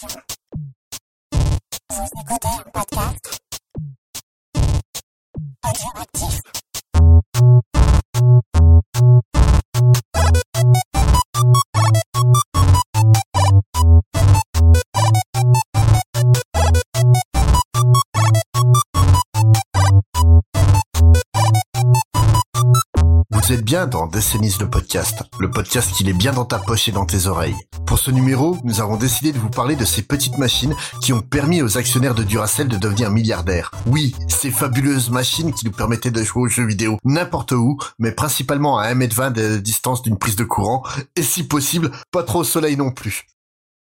[0.00, 0.27] Attention.
[23.68, 27.04] Bien dans Décennies le podcast, le podcast qui est bien dans ta poche et dans
[27.04, 27.54] tes oreilles.
[27.86, 31.20] Pour ce numéro, nous avons décidé de vous parler de ces petites machines qui ont
[31.20, 33.70] permis aux actionnaires de Duracell de devenir milliardaires.
[33.84, 38.12] Oui, ces fabuleuses machines qui nous permettaient de jouer aux jeux vidéo n'importe où, mais
[38.12, 40.82] principalement à 1m20 de distance d'une prise de courant,
[41.14, 43.26] et si possible, pas trop au soleil non plus.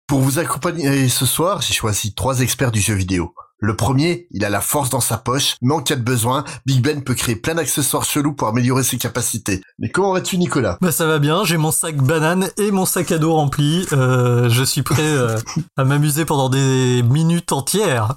[0.06, 3.34] Pour vous accompagner ce soir, j'ai choisi trois experts du jeu vidéo.
[3.58, 6.82] Le premier, il a la force dans sa poche, mais en cas de besoin, Big
[6.82, 9.62] Ben peut créer plein d'accessoires chelous pour améliorer ses capacités.
[9.78, 10.76] Mais comment vas-tu Nicolas?
[10.82, 13.86] Bah ça va bien, j'ai mon sac banane et mon sac à dos rempli.
[13.92, 15.38] Euh, je suis prêt euh,
[15.78, 18.16] à m'amuser pendant des minutes entières,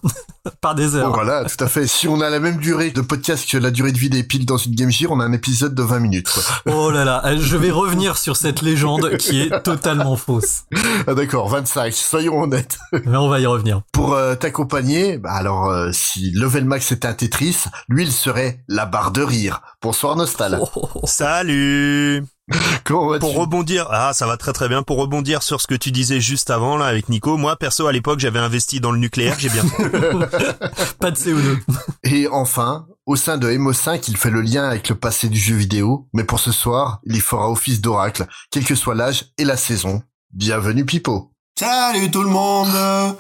[0.62, 1.10] par des heures.
[1.10, 1.88] Bon, Voilà, tout à fait.
[1.88, 4.46] Si on a la même durée de podcast que la durée de vie des piles
[4.46, 6.30] dans une Game Gear, on a un épisode de 20 minutes.
[6.30, 6.44] Quoi.
[6.80, 10.64] Oh là là, je vais revenir sur cette légende qui est totalement fausse.
[11.08, 12.78] Ah d'accord, 25, soyons honnêtes.
[13.06, 13.82] Mais on va y revenir.
[13.92, 18.64] Pour euh, t'accompagner, bah alors euh, si Level Max était un Tetris, lui il serait
[18.68, 19.62] la barre de rire.
[19.82, 20.60] Bonsoir Nostal.
[20.62, 21.02] Oh, oh, oh.
[21.06, 22.24] Salut
[22.86, 26.20] Pour rebondir, ah ça va très très bien, pour rebondir sur ce que tu disais
[26.20, 29.50] juste avant là avec Nico, moi perso à l'époque j'avais investi dans le nucléaire, j'ai
[29.50, 29.90] bien fait.
[31.00, 31.60] Pas de CO2.
[32.04, 35.56] Et enfin, au sein de MO5, il fait le lien avec le passé du jeu
[35.56, 39.46] vidéo, mais pour ce soir, il y fera office d'oracle, quel que soit l'âge et
[39.46, 40.02] la saison.
[40.32, 41.32] Bienvenue Pipo.
[41.60, 43.12] Salut tout le monde Euh,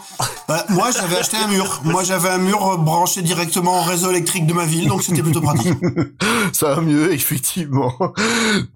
[0.47, 1.81] bah, Moi j'avais acheté un mur.
[1.83, 5.41] Moi j'avais un mur branché directement au réseau électrique de ma ville, donc c'était plutôt
[5.41, 5.73] pratique.
[6.53, 7.93] Ça va mieux, effectivement.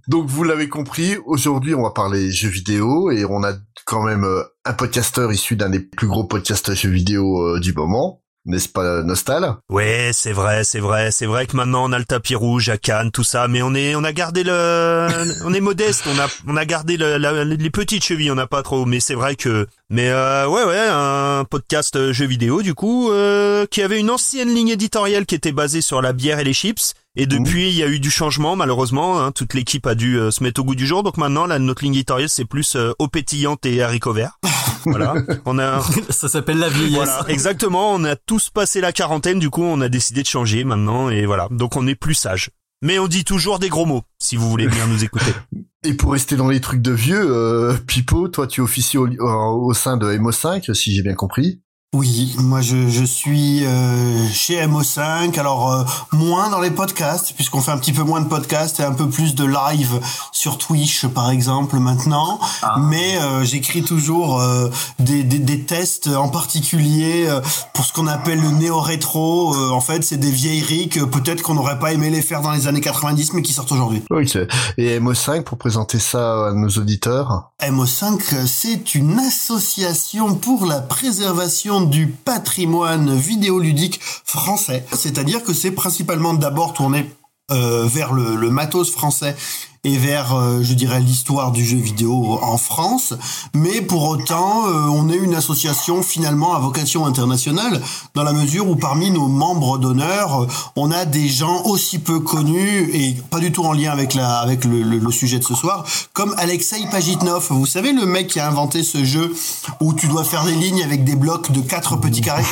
[0.10, 3.54] Donc vous l'avez compris, aujourd'hui on va parler jeux vidéo et on a
[3.86, 7.72] quand même euh, un podcasteur issu d'un des plus gros podcasts jeux vidéo euh, du
[7.72, 12.00] moment, n'est-ce pas Nostal Ouais, c'est vrai, c'est vrai, c'est vrai que maintenant on a
[12.00, 15.08] le tapis rouge à Cannes, tout ça, mais on est, on a gardé le,
[15.46, 18.48] on est modeste, on a, on a gardé le- la- les petites chevilles, on n'a
[18.48, 22.62] pas trop, mais c'est vrai que, mais euh, ouais, ouais, un podcast euh, jeux vidéo
[22.62, 26.40] du coup, euh, qui avait une ancienne ligne éditoriale qui était basée sur la bière
[26.40, 26.94] et les chips.
[27.16, 29.22] Et depuis, il y a eu du changement, malheureusement.
[29.22, 31.04] hein, toute l'équipe a dû euh, se mettre au goût du jour.
[31.04, 34.40] Donc maintenant, là, notre ligne éditoriale, c'est plus euh, eau pétillante et haricots verts.
[34.86, 35.14] voilà.
[35.46, 36.96] On a, Ça s'appelle la vieillesse.
[36.96, 37.94] voilà, exactement.
[37.94, 41.28] On a tous passé la quarantaine, du coup, on a décidé de changer maintenant, et
[41.28, 41.48] voilà.
[41.52, 42.50] Donc, on est plus sage.
[42.82, 45.32] Mais on dit toujours des gros mots, si vous voulez bien nous écouter.
[45.86, 49.74] Et pour rester dans les trucs de vieux, euh, Pipo, toi tu officies au, au
[49.74, 51.62] sein de MO5, si j'ai bien compris.
[51.94, 57.62] Oui, moi je, je suis euh, chez MO5, alors euh, moins dans les podcasts, puisqu'on
[57.62, 60.00] fait un petit peu moins de podcasts et un peu plus de live
[60.32, 62.40] sur Twitch par exemple maintenant,
[62.80, 67.42] mais euh, j'écris toujours euh, des, des, des tests en particulier euh,
[67.76, 69.54] pour ce qu'on appelle le néo-rétro.
[69.56, 72.52] Euh, en fait, c'est des vieilleries que peut-être qu'on n'aurait pas aimé les faire dans
[72.54, 74.02] les années 90, mais qui sortent aujourd'hui.
[74.10, 77.52] Oui, c'est- et MO5 pour présenter ça à nos auditeurs?
[77.62, 84.86] MO5, c'est une association pour la préservation du patrimoine vidéoludique français.
[84.94, 87.10] C'est-à-dire que c'est principalement d'abord tourné
[87.52, 89.36] euh, vers le, le matos français
[89.84, 93.14] et vers, euh, je dirais, l'histoire du jeu vidéo en France.
[93.54, 97.82] Mais pour autant, euh, on est une association finalement à vocation internationale,
[98.16, 102.20] dans la mesure où parmi nos membres d'honneur, euh, on a des gens aussi peu
[102.20, 105.44] connus et pas du tout en lien avec, la, avec le, le- le sujet de
[105.44, 105.84] ce soir,
[106.14, 107.48] comme Alexei Pajitnov.
[107.50, 109.34] Vous savez, le mec qui a inventé ce jeu
[109.82, 112.46] où tu dois faire des lignes avec des blocs de quatre petits carrés?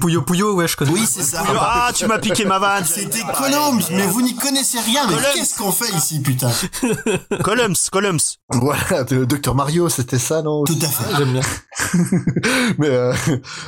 [0.00, 0.92] Pouyo Pouyo, ouais, je connais.
[0.92, 1.42] Oui, c'est ça.
[1.60, 2.84] Ah, tu m'as piqué ma vanne.
[2.86, 5.06] C'était Colombe, mais vous n'y connaissez rien.
[5.08, 6.50] Mais qu'est-ce qu'on fait ici, putain?
[7.42, 8.18] Columns, Columns.
[8.50, 11.16] Voilà, de Dr Mario, c'était ça, non Tout à fait.
[11.16, 11.42] J'aime bien.
[12.78, 13.12] Mais euh,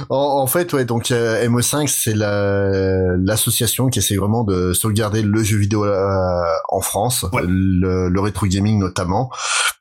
[0.08, 5.22] en, en fait, ouais, donc euh, MO5, c'est la- l'association qui essaie vraiment de sauvegarder
[5.22, 7.42] le jeu vidéo euh, en France, Ouais.
[7.46, 9.30] le, le rétro gaming notamment.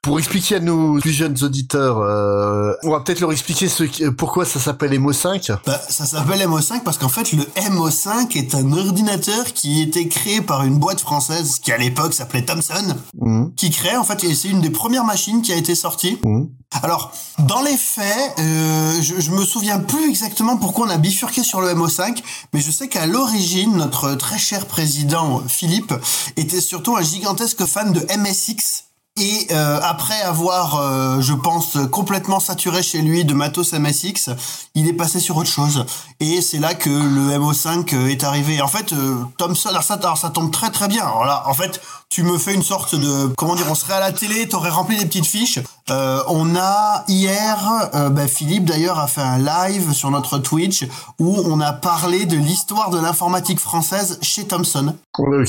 [0.01, 4.09] Pour expliquer à nos plus jeunes auditeurs, euh, on va peut-être leur expliquer ce qui-
[4.11, 5.57] pourquoi ça s'appelle MO5.
[5.65, 10.41] Bah, ça s'appelle MO5 parce qu'en fait, le MO5 est un ordinateur qui était créé
[10.41, 14.33] par une boîte française qui à l'époque s'appelait Thomson, Mhm, qui crée en fait, et
[14.33, 16.17] c'est une des premières machines qui a été sortie.
[16.23, 16.49] mhm.
[16.83, 21.43] Alors, dans les faits, euh, je, je me souviens plus exactement pourquoi on a bifurqué
[21.43, 22.21] sur le MO5,
[22.53, 25.93] mais je sais qu'à l'origine, notre très cher président Philippe
[26.37, 28.85] était surtout un gigantesque fan de MSX.
[29.19, 34.29] Et euh, après avoir, euh, je pense, complètement saturé chez lui de matos MSX,
[34.75, 35.85] il est passé sur autre chose.
[36.21, 38.61] Et c'est là que le MO5 est arrivé.
[38.61, 41.01] En fait, euh, Thomson, alors ça, alors ça tombe très très bien.
[41.01, 43.99] Alors là, en fait, tu me fais une sorte de comment dire, on serait à
[43.99, 45.59] la télé, t'aurais rempli des petites fiches.
[45.91, 50.87] Euh, on a hier, euh, bah, Philippe d'ailleurs a fait un live sur notre Twitch
[51.19, 54.95] où on a parlé de l'histoire de l'informatique française chez Thomson,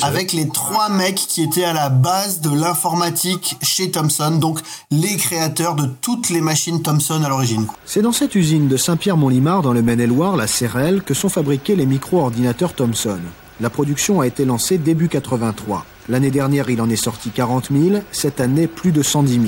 [0.03, 4.61] avec les trois mecs qui étaient à la base de l'informatique chez Thomson, donc
[4.91, 7.67] les créateurs de toutes les machines Thomson à l'origine.
[7.87, 11.87] C'est dans cette usine de Saint-Pierre-Mont-Limard, dans le Maine-et-Loire, la CRL, que sont fabriqués les
[11.87, 13.21] micro-ordinateurs Thomson.
[13.61, 15.85] La production a été lancée début 83.
[16.09, 19.45] L'année dernière, il en est sorti 40 000, cette année, plus de 110 000.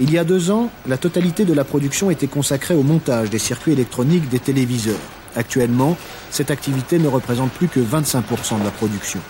[0.00, 3.38] Il y a deux ans, la totalité de la production était consacrée au montage des
[3.38, 5.00] circuits électroniques des téléviseurs.
[5.34, 5.96] Actuellement,
[6.30, 9.20] cette activité ne représente plus que 25% de la production.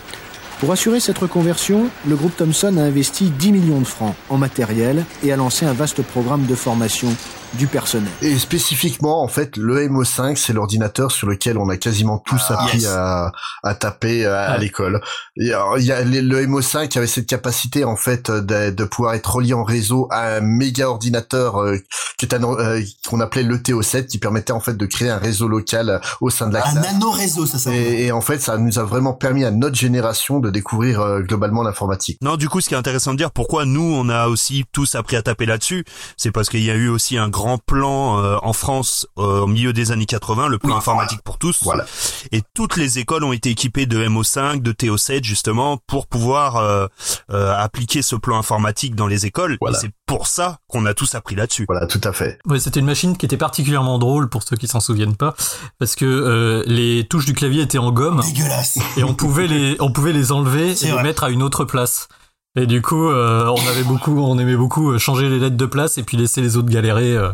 [0.59, 5.05] Pour assurer cette reconversion, le groupe Thomson a investi 10 millions de francs en matériel
[5.23, 7.09] et a lancé un vaste programme de formation
[7.55, 8.09] du personnel.
[8.21, 12.79] Et spécifiquement, en fait, le MO5, c'est l'ordinateur sur lequel on a quasiment tous appris
[12.79, 12.87] yes.
[12.89, 13.31] à,
[13.63, 14.59] à taper euh, à, Ouais.
[14.59, 15.01] l'école.
[15.35, 19.35] Il y a les- le MO5 avait cette capacité, en fait, de, de pouvoir être
[19.35, 21.77] relié en réseau à un méga ordinateur euh,
[22.17, 25.17] qui est un, euh, qu'on appelait le TO7, qui permettait en fait de créer un
[25.17, 26.93] réseau local euh, au sein de la Un classe.
[26.93, 27.79] nano-réseau, ça s'appelle.
[27.79, 31.19] Et, et en fait, ça nous a vraiment permis à notre génération de découvrir euh,
[31.21, 32.17] globalement l'informatique.
[32.21, 34.95] Non, du coup, ce qui est intéressant de dire, pourquoi nous, on a aussi tous
[34.95, 35.85] appris à taper là-dessus,
[36.17, 39.47] c'est parce qu'il y a eu aussi un grand plan euh, en France euh, au
[39.47, 41.59] milieu des années 80, le plan Oui, informatique pour tous.
[41.63, 41.85] Voilà.
[42.31, 46.87] Et toutes les écoles ont été équipées de MO5, de TO7, justement, pour pouvoir euh,
[47.31, 49.57] euh, appliquer ce plan informatique dans les écoles.
[49.61, 49.77] Voilà.
[49.77, 51.65] Et c'est pour ça qu'on a tous appris là-dessus.
[51.67, 52.39] Voilà, tout à fait.
[52.45, 55.35] Ouais, c'était une machine qui était particulièrement drôle pour ceux qui s'en souviennent pas,
[55.79, 58.79] parce que euh, les touches du clavier étaient en gomme Dégueulasse.
[58.97, 62.07] et on pouvait les, on pouvait les enlever et les mettre à une autre place.
[62.55, 65.65] Et du coup, euh, on avait beaucoup, on aimait beaucoup euh, changer les lettres de
[65.65, 67.17] place et puis laisser les autres galérer.
[67.17, 67.29] euh.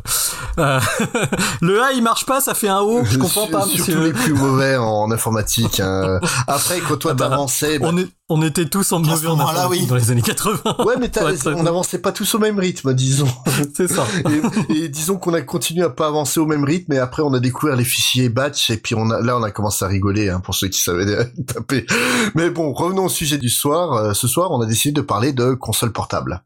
[0.59, 0.79] Euh,
[1.61, 3.03] le A, il marche pas, ça fait un O.
[3.03, 4.03] Je comprends pas, Surtout monsieur.
[4.05, 5.81] les plus mauvais en informatique.
[5.81, 6.21] hein.
[6.47, 9.37] Après, quand toi Ah bah, t'avançais, bah, On, est, on était tous en mauvais en
[9.37, 9.87] informatique oui.
[9.87, 10.57] dans les années 80.
[10.85, 11.11] Ouais, mais
[11.47, 13.27] on n'avançait pas tous au même rythme, disons.
[13.75, 14.05] C'est ça.
[14.69, 17.33] et, et disons qu'on a continué à pas avancer au même rythme, et après on
[17.33, 20.29] a découvert les fichiers batch, et puis on a, là on a commencé à rigoler,
[20.29, 21.85] hein, pour ceux qui savaient taper.
[22.35, 24.15] Mais bon, revenons au sujet du soir.
[24.15, 26.43] Ce soir, on a décidé de parler de consoles portables.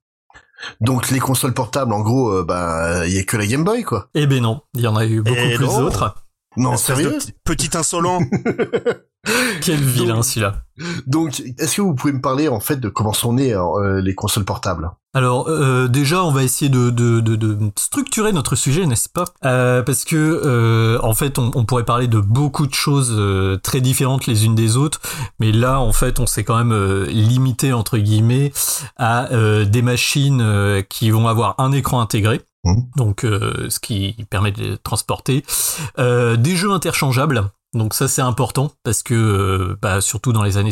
[0.80, 3.84] Donc les consoles portables, en gros, euh, bah, il y a que la Game Boy,
[3.84, 4.10] quoi.
[4.16, 5.80] Eh ben non, il y en a eu beaucoup Eh plus non.
[5.82, 6.16] d'autres.
[6.56, 8.22] Non, sérieux petit insolent.
[9.62, 10.56] Quel vilain celui-là.
[11.08, 14.16] Donc, est-ce que vous pouvez me parler en fait de comment sont nées euh, les
[14.16, 14.92] consoles portables?
[15.14, 19.26] Alors euh, déjà, on va essayer de, de, de, de structurer notre sujet, n'est-ce pas?
[19.46, 23.58] Euh, Parce que euh, en fait, on, on pourrait parler de beaucoup de choses euh,
[23.58, 25.00] très différentes les unes des autres,
[25.40, 28.52] mais là, en fait, on s'est quand même euh, limité entre guillemets
[28.98, 32.42] à euh, des machines euh, qui vont avoir un écran intégré.
[32.66, 32.84] Mhm.
[32.98, 35.46] Donc, euh, ce qui permet de les transporter,
[36.00, 37.44] Euh, des jeux interchangeables.
[37.74, 40.72] Donc ça c'est important parce que euh, bah, surtout dans les années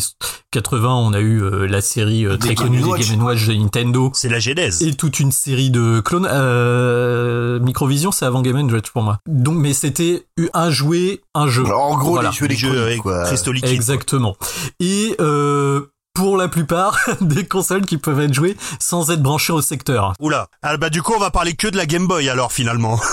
[0.52, 3.02] 80 on a eu euh, la série euh, très Game connue Watch.
[3.08, 4.82] des Game Watch de Nintendo C'est la genèse.
[4.84, 6.28] et toute une série de clones.
[6.30, 9.20] Euh, Microvision, c'est avant Game Watch pour moi.
[9.28, 11.66] Donc, mais c'était un jouet, un jeu.
[11.66, 12.30] Alors, En gros, Voilà.
[12.30, 13.24] les jeux Les jeux électroniques, avec quoi.
[13.26, 13.72] cristaux liquides.
[13.72, 14.36] Exactement.
[14.80, 19.62] Et euh, pour la plupart, des consoles qui peuvent être jouées sans être branchées au
[19.62, 20.14] secteur.
[20.20, 20.48] Oula.
[20.62, 23.00] Ah, bah du coup, on va parler que de la Game Boy alors finalement.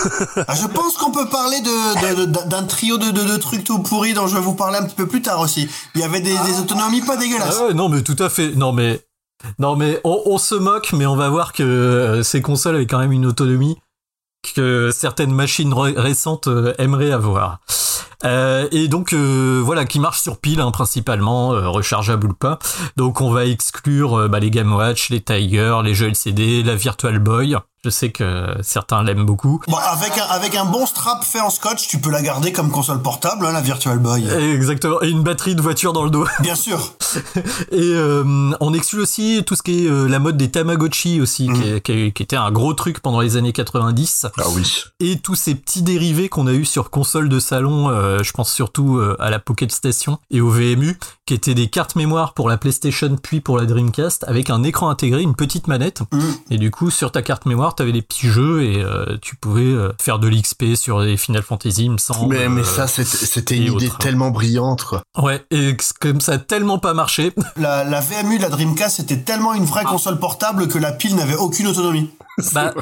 [0.49, 3.65] Ah, je pense qu'on peut parler de, de- de- d'un trio de, de, de trucs
[3.65, 5.69] tout pourris dont je vais vous parler un petit peu plus tard aussi.
[5.95, 7.57] Il y avait des, des autonomies pas dégueulasses.
[7.61, 8.53] Ah ouais, non, mais tout à fait.
[8.55, 9.01] Non, mais
[9.59, 12.87] non, mais on, on se moque, mais on va voir que euh, ces consoles avaient
[12.87, 13.77] quand même une autonomie
[14.55, 17.59] que certaines machines ré- récentes euh, aimeraient avoir.
[18.25, 22.59] Euh, et donc euh, voilà, qui marche sur pile hein, principalement, euh, rechargeable ou pas.
[22.97, 26.75] Donc on va exclure euh, bah, les Game Watch, les Tiger, les jeux LCD, la
[26.75, 27.57] Virtual Boy.
[27.85, 29.61] Je sais que certains l'aiment beaucoup.
[29.69, 32.71] Bon, avec un, avec un bon strap fait en scotch, tu peux la garder comme
[32.71, 34.29] console portable, hein, la Virtual Boy.
[34.29, 35.01] Exactement.
[35.03, 36.27] Et une batterie de voiture dans le dos.
[36.41, 36.95] Bien sûr.
[37.71, 41.49] Et euh, on exclut aussi tout ce qui est euh, la mode des Tamagotchi aussi,
[41.53, 44.27] qui, est- qui est- qui était un gros truc pendant les années 90.
[44.39, 44.83] Ah oui.
[45.01, 48.53] Et tous ces petits dérivés qu'on a eu sur console de salon, euh, je pense
[48.53, 52.49] surtout euh, à la Pocket Station et au VMU, qui étaient des cartes mémoire pour
[52.49, 56.03] la PlayStation puis pour la Dreamcast, avec un écran intégré, une petite manette.
[56.13, 56.19] Mm.
[56.51, 59.63] Et du coup, sur ta carte mémoire, t'avais des petits jeux et euh, tu pouvais
[59.63, 62.35] euh, faire de l'XP sur les Final Fantasy, il me semble.
[62.37, 63.99] Mais, mais euh, ça, c'était c'était une idée autres.
[63.99, 65.03] tellement brillante, quoi.
[65.17, 69.19] Ouais, et comme ça a tellement pas marché, La, la VMU de la Dreamcast était
[69.19, 72.11] tellement une vraie console portable que la pile n'avait aucune autonomie.
[72.55, 72.73] Bah,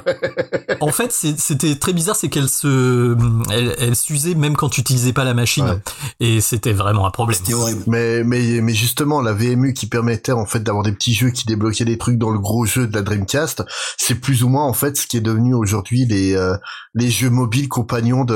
[0.83, 3.17] en fait, c'était très bizarre, c'est qu'elle se,
[3.51, 5.79] elle, elle s'usait même quand tu utilisais pas la machine, Ouais.
[6.21, 7.39] et c'était vraiment un problème.
[7.39, 7.83] C'était horrible.
[7.87, 11.47] Mais, mais, mais justement, la VMU qui permettait en fait d'avoir des petits jeux qui
[11.47, 13.65] débloquaient des trucs dans le gros jeu de la Dreamcast,
[13.97, 16.57] c'est plus ou moins en fait ce qui est devenu aujourd'hui les euh,
[16.95, 18.35] les jeux mobiles compagnons de,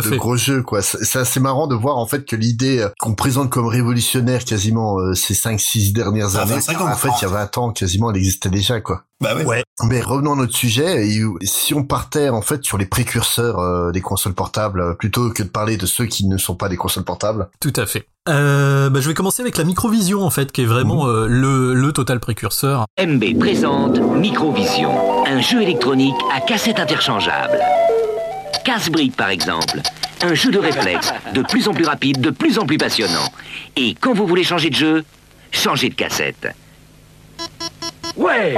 [0.00, 0.82] de gros jeux quoi.
[0.82, 4.98] C'est assez marrant de voir en fait que l'idée euh, qu'on présente comme révolutionnaire quasiment
[4.98, 6.88] euh, ces 5-6 dernières Ah, années, 25 ans.
[6.90, 9.04] en fait il y a 20 ans quasiment elle existait déjà quoi.
[9.20, 9.44] Bah ouais.
[9.44, 9.62] Ouais.
[9.84, 13.92] Mais revenons à notre sujet, et si on partait en fait sur les précurseurs euh,
[13.92, 16.76] des consoles portables, euh, plutôt que de parler de ceux qui ne sont pas des
[16.76, 18.06] consoles portables, Tout à fait.
[18.28, 21.74] Euh, bah, je vais commencer avec la Microvision en fait, qui est vraiment euh, le,
[21.74, 22.84] le total précurseur.
[23.02, 27.58] MB présente Microvision, un jeu électronique à cassette interchangeable.
[28.64, 29.80] Casse-brique par exemple,
[30.22, 33.28] un jeu de réflexe, de plus en plus rapide, de plus en plus passionnant.
[33.76, 35.04] Et quand vous voulez changer de jeu,
[35.50, 36.48] changez de cassette.
[38.16, 38.56] Ouais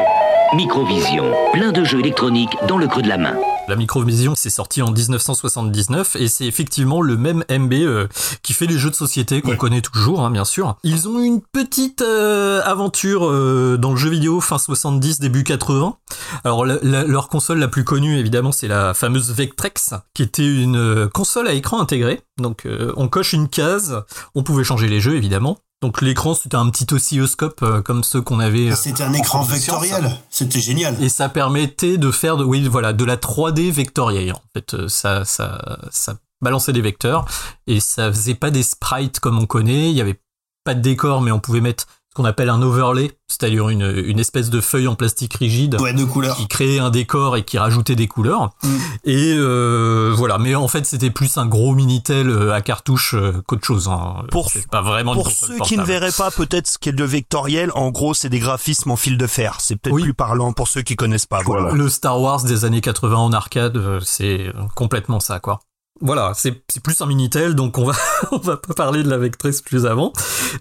[0.55, 3.37] Microvision, plein de jeux électroniques dans le creux de la main.
[3.69, 8.09] La Microvision, c'est sorti en 1979 et c'est effectivement le même MB euh,
[8.43, 9.57] qui fait les jeux de société qu'on Ouais.
[9.57, 10.77] connaît toujours, hein, bien sûr.
[10.83, 15.97] Ils ont une petite euh, aventure euh, dans le jeu vidéo fin 70, début 80.
[16.45, 20.45] Alors la- la- leur console la plus connue, évidemment, c'est la fameuse Vectrex, qui était
[20.45, 22.21] une console à écran intégré.
[22.39, 22.67] Donc
[22.97, 24.03] on coche une case,
[24.35, 25.57] on pouvait changer les jeux, évidemment.
[25.83, 28.71] Donc l'écran, c'était un petit oscilloscope euh, comme ceux qu'on avait.
[28.71, 30.13] euh, C'était un écran vectoriel.
[30.31, 30.95] C'était génial.
[31.03, 33.17] et ça permettait de faire de, oui, voilà, de la
[33.53, 34.33] 3D vectorielle.
[34.33, 37.25] En fait, euh, ça, ça, ça balançait des vecteurs
[37.67, 39.91] et ça faisait pas des sprites comme on connaît.
[39.91, 40.21] Il y avait
[40.65, 44.19] pas de décor, mais on pouvait mettre ce qu'on appelle un overlay, c'est-à-dire une, une
[44.21, 46.37] espèce de feuille en plastique rigide Ouais, de couleurs.
[46.37, 48.51] qui créait un décor et qui rajoutait des couleurs.
[48.63, 48.69] Mm.
[49.05, 53.41] Et euh, voilà, mais en fait, c'était plus un gros minitel euh, à cartouche euh,
[53.47, 53.89] qu'autre chose.
[53.89, 54.25] Hein.
[54.31, 57.91] Pour- pas vraiment Pour ceux qui ne verraient pas peut-être ce qu'est le vectoriel, en
[57.91, 59.57] gros, c'est des graphismes en fil de fer.
[59.61, 60.03] C'est peut-être Oui.
[60.03, 61.41] plus parlant pour ceux qui connaissent pas.
[61.43, 61.73] Voilà.
[61.73, 65.61] Le Star Wars des années 80 en arcade, euh, c'est complètement ça, quoi.
[66.05, 67.95] Voilà, c'est plus un Minitel, donc on va
[68.33, 70.13] on va pas parler de la Vectrex plus avant.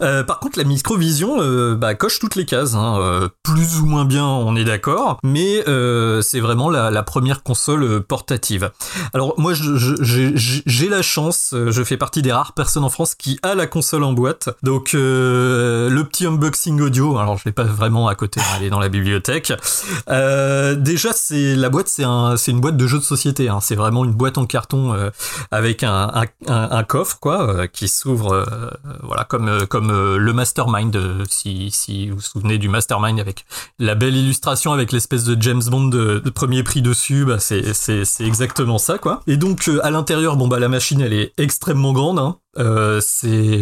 [0.02, 3.88] Euh, par contre, la Microvision euh, bah, coche toutes les cases, hein, euh, plus ou
[3.88, 8.70] moins bien, on est d'accord, mais euh, c'est vraiment la, la première console euh, portative.
[9.16, 13.56] Alors moi, j'ai la chance, je fais partie des rares personnes en France qui a
[13.56, 17.18] la console en boîte, donc le petit unboxing audio.
[17.18, 19.54] Alors je l'ai pas vraiment à côté, elle est dans la bibliothèque.
[20.08, 23.50] Déjà, c'est la boîte, c'est un, une boîte de jeux de société.
[23.50, 23.60] Hein.
[23.62, 24.94] C'est vraiment une boîte en carton
[25.52, 26.12] avec un,
[26.88, 28.70] coffre, quoi, euh, qui s'ouvre, euh,
[29.04, 30.98] voilà, comme euh, comme le Mastermind.
[31.30, 33.46] si si vous vous souvenez du Mastermind avec
[33.80, 38.06] la belle illustration avec l'espèce de James Bond de, premier prix dessus, bah c'est c'est
[38.06, 39.22] c'est exactement ça, quoi.
[39.28, 42.20] Et donc à l'intérieur, bon bah la machine, elle est extrêmement grande.
[42.20, 42.38] Hein.
[43.02, 43.62] C'est,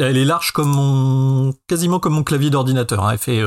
[0.00, 3.04] elle est large comme mon, quasiment comme mon clavier d'ordinateur.
[3.04, 3.12] hein.
[3.12, 3.42] Elle fait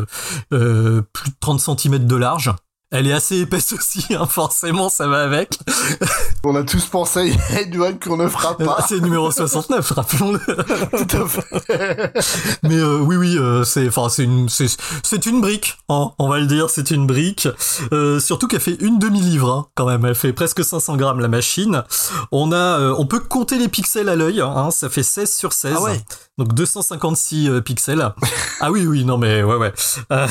[0.49, 2.53] plus de 30 cm de large.
[2.93, 5.57] Elle est assez épaisse aussi, hein, forcément, ça va avec.
[6.43, 8.85] on a tous pensé à Edouard qu'on ne fera pas.
[8.87, 10.39] C'est le numéro 69, rappelons-le.
[11.07, 12.13] Tout à fait.
[12.61, 14.67] Mais euh, oui, oui, euh, c'est, enfin, c'est une, c'est,
[15.01, 17.47] c'est une brique, hein, on va le dire, c'est une brique.
[17.91, 20.05] Euh, surtout qu'elle fait une demi-livre, hein, quand même.
[20.05, 21.83] Elle fait presque 500 grammes la machine.
[22.31, 25.51] On a, euh, on peut compter les pixels à l'œil, hein, ça fait 16 sur
[25.51, 25.73] 16.
[25.77, 25.99] Ah ouais.
[26.39, 28.11] Donc 256 euh, pixels.
[28.59, 29.71] ah oui, oui, non mais ouais, ouais.
[30.11, 30.27] Euh,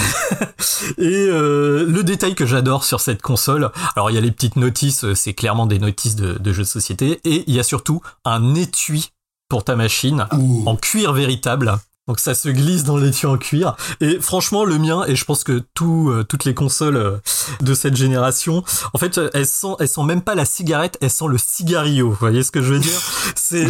[0.99, 4.57] et euh, le détail que j'adore sur cette console, alors il y a les petites
[4.57, 8.01] notices, c'est clairement des notices de, de jeux de société, et il y a surtout
[8.25, 9.13] un étui
[9.49, 10.65] pour ta machine Ouh.
[10.67, 11.79] en cuir véritable.
[12.09, 13.77] Donc ça se glisse dans l'étui en cuir.
[14.01, 17.19] Et franchement, le mien, et je pense que tout, euh, toutes les consoles euh,
[17.61, 21.11] de cette génération, en fait, euh, elles sent, elles sent même pas la cigarette, elles
[21.11, 22.11] sentent le cigarillo.
[22.11, 22.99] Vous voyez ce que je veux dire?
[23.37, 23.65] C'est,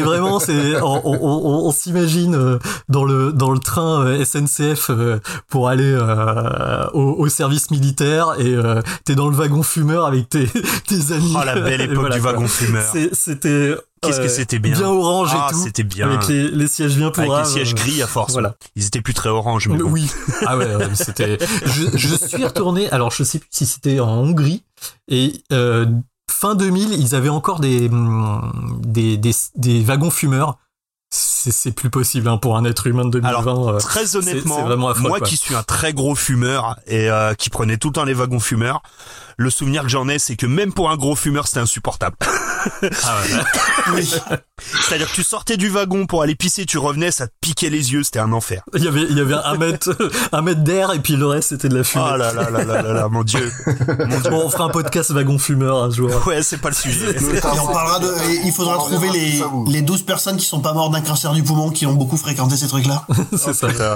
[0.00, 4.90] vraiment, c'est, on, on, on- on s'imagine euh, dans le dans le train euh, SNCF
[4.90, 10.06] euh, pour aller euh, au, au service militaire et euh, t'es dans le wagon fumeur
[10.06, 10.46] avec tes
[10.86, 11.34] tes amis.
[11.38, 12.84] Oh, la belle époque voilà, du wagon fumeur.
[13.12, 13.74] C'était
[14.06, 14.72] Qu'est-ce que euh, c'était bien.
[14.78, 15.62] bien orange Ah, et tout.
[15.62, 16.08] c'était bien.
[16.10, 17.44] Avec les, les sièges bien Avec pourraves.
[17.46, 18.32] les sièges euh, gris à force.
[18.32, 18.54] Voilà.
[18.76, 19.88] Ils étaient plus très orange, mais bon.
[19.90, 20.10] Oui.
[20.46, 21.38] Ah ouais, c'était.
[21.66, 22.90] Je, je suis retourné.
[22.90, 24.62] Alors je sais plus si c'était en Hongrie
[25.08, 25.86] et euh,
[26.30, 30.58] fin 2000, ils avaient encore des hum, des des, des wagons fumeurs.
[31.10, 33.28] C'est c'est plus possible hein, pour un être humain de 2020.
[33.28, 35.26] Alors, euh, Très honnêtement, c'est vraiment affreux, moi quoi.
[35.28, 38.40] qui suis un très gros fumeur et euh, qui prenait tout le temps les wagons
[38.40, 38.82] fumeurs,
[39.36, 42.16] le souvenir que j'en ai, c'est que même pour un gros fumeur, c'était insupportable.
[42.22, 43.40] ah ouais.
[43.94, 44.10] Oui.
[44.88, 47.92] C'est-à-dire que tu sortais du wagon pour aller pisser, tu revenais, ça te piquait les
[47.92, 48.62] yeux, c'était un enfer.
[48.74, 49.94] Il y avait, il y avait un mètre,
[50.32, 52.04] un mètre d'air et puis le reste c'était de la fumée.
[52.06, 53.52] Oh là là là là là là, mon dieu.
[53.66, 54.30] Mon dieu.
[54.30, 56.10] Bon, on fera un podcast wagon fumeur un jour.
[56.26, 57.10] Ouais, c'est pas le sujet.
[57.14, 58.06] Et on parlera de.
[58.06, 61.00] et il faudra On trouver les, ça, les 12 personnes qui sont pas mortes d'un
[61.00, 63.06] cancer du poumon qui ont beaucoup fréquenté ces trucs-là.
[63.36, 63.68] C'est ça.
[63.68, 63.94] Putain.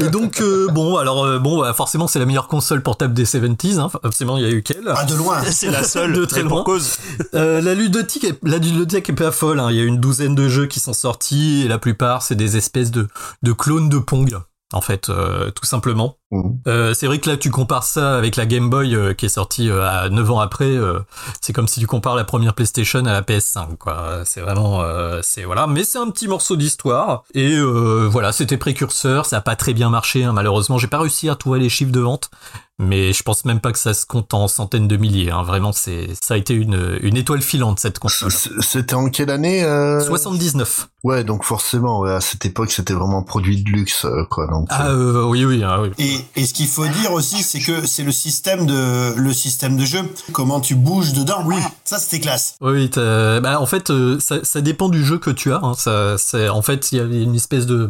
[0.00, 3.24] Et donc, euh, bon, alors, euh, bon, bah, forcément, c'est la meilleure console portable des
[3.24, 3.88] 70s, hein.
[3.88, 4.62] Forcément, il y a eu
[4.94, 5.42] Ah, de loin.
[5.50, 6.12] C'est la seule.
[6.12, 6.64] De très pour loin.
[6.64, 6.96] cause.
[7.34, 9.60] Euh, la ludothèque, est, la ludothèque est pas folle.
[9.60, 9.70] Hein.
[9.70, 12.56] Il y a une douzaine de jeux qui sont sortis et la plupart c'est des
[12.56, 13.08] espèces de,
[13.42, 14.36] de clones de Pong.
[14.72, 16.16] En fait, euh, tout simplement.
[16.32, 16.58] Mhm.
[16.66, 19.28] Euh, c'est vrai que là, tu compares ça avec la Game Boy euh, qui est
[19.28, 20.64] sortie euh, à 9 ans après.
[20.64, 20.98] euh,
[21.40, 23.76] c'est comme si tu compares la première PlayStation à la PS5.
[23.78, 24.22] Quoi.
[24.24, 25.68] C'est vraiment, euh, c'est voilà.
[25.68, 29.24] Mais c'est un petit morceau d'histoire et euh, voilà, c'était précurseur.
[29.24, 30.78] Ça a pas très bien marché, hein, malheureusement.
[30.78, 32.30] J'ai pas réussi à trouver les chiffres de vente,
[32.78, 35.30] mais je pense même pas que ça se compte en centaines de milliers.
[35.30, 35.42] Hein.
[35.42, 38.32] Vraiment, c'est ça a été une, une étoile filante cette console.
[38.60, 40.00] C'était en quelle année euh?
[40.00, 40.88] 79.
[41.02, 44.46] Ouais, donc forcément, ouais, à cette époque, c'était vraiment un produit de luxe, euh, quoi.
[44.48, 45.90] Donc, Ah euh, euh, oui oui, ah, oui.
[45.98, 49.76] Et, et ce qu'il faut dire aussi, c'est que c'est le système de le système
[49.76, 50.00] de jeu.
[50.32, 51.42] Comment tu bouges dedans.
[51.46, 51.56] Oui.
[51.84, 52.56] Ça, c'était classe.
[52.60, 55.60] Oui, bah, en fait, euh, ça, ça dépend du jeu que tu as.
[55.62, 55.74] Hein.
[55.74, 57.88] Ça, c'est, en fait, il y a une espèce de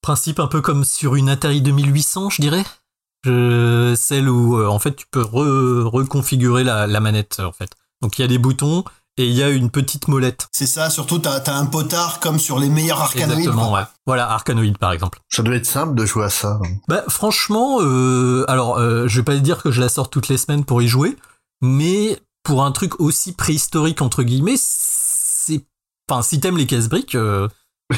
[0.00, 2.64] principe un peu comme sur une Atari 2800, je dirais.
[3.24, 7.70] Je, celle où, euh, en fait, tu peux re- reconfigurer la, la manette, en fait.
[8.00, 8.84] Donc, il y a des boutons
[9.16, 10.48] et il y a une petite molette.
[10.52, 10.90] C'est ça.
[10.90, 13.38] Surtout, t'as as un potard comme sur les meilleurs arcanoïdes.
[13.40, 13.82] Exactement, ouais.
[14.06, 15.20] Voilà, Arkanoid, par exemple.
[15.28, 16.58] ça devait être simple de jouer à ça.
[16.88, 20.38] Bah, franchement, euh, alors, euh, je vais pas dire que je la sors toutes les
[20.38, 21.16] semaines pour y jouer,
[21.60, 25.64] mais pour un truc aussi préhistorique, entre guillemets, c'est.
[26.10, 27.46] Enfin, si t'aimes les casse-briques, euh,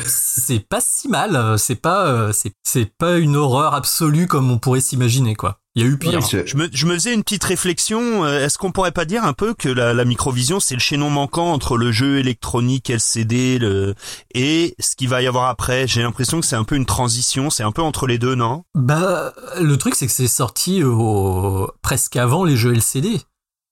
[0.07, 1.37] c'est pas si mal.
[1.37, 5.59] euh, C'est pas, euh, c'est, c'est pas une horreur absolue comme on pourrait s'imaginer, quoi.
[5.77, 6.21] Il y a eu pire.
[6.21, 8.25] Oui, c'est- Je me, je me faisais une petite réflexion.
[8.25, 11.11] euh, Est-ce qu'on pourrait pas dire un peu que la, la microvision, c'est le chaînon
[11.11, 13.95] manquant entre le jeu électronique LCD le,
[14.35, 15.89] et ce qu'il va y avoir après?
[15.89, 17.51] J'ai l'impression que c'est un peu une transition.
[17.51, 18.63] C'est un peu entre les deux, non?
[18.77, 23.21] Bah, le truc, c'est que c'est sorti au, presque avant les jeux LCD.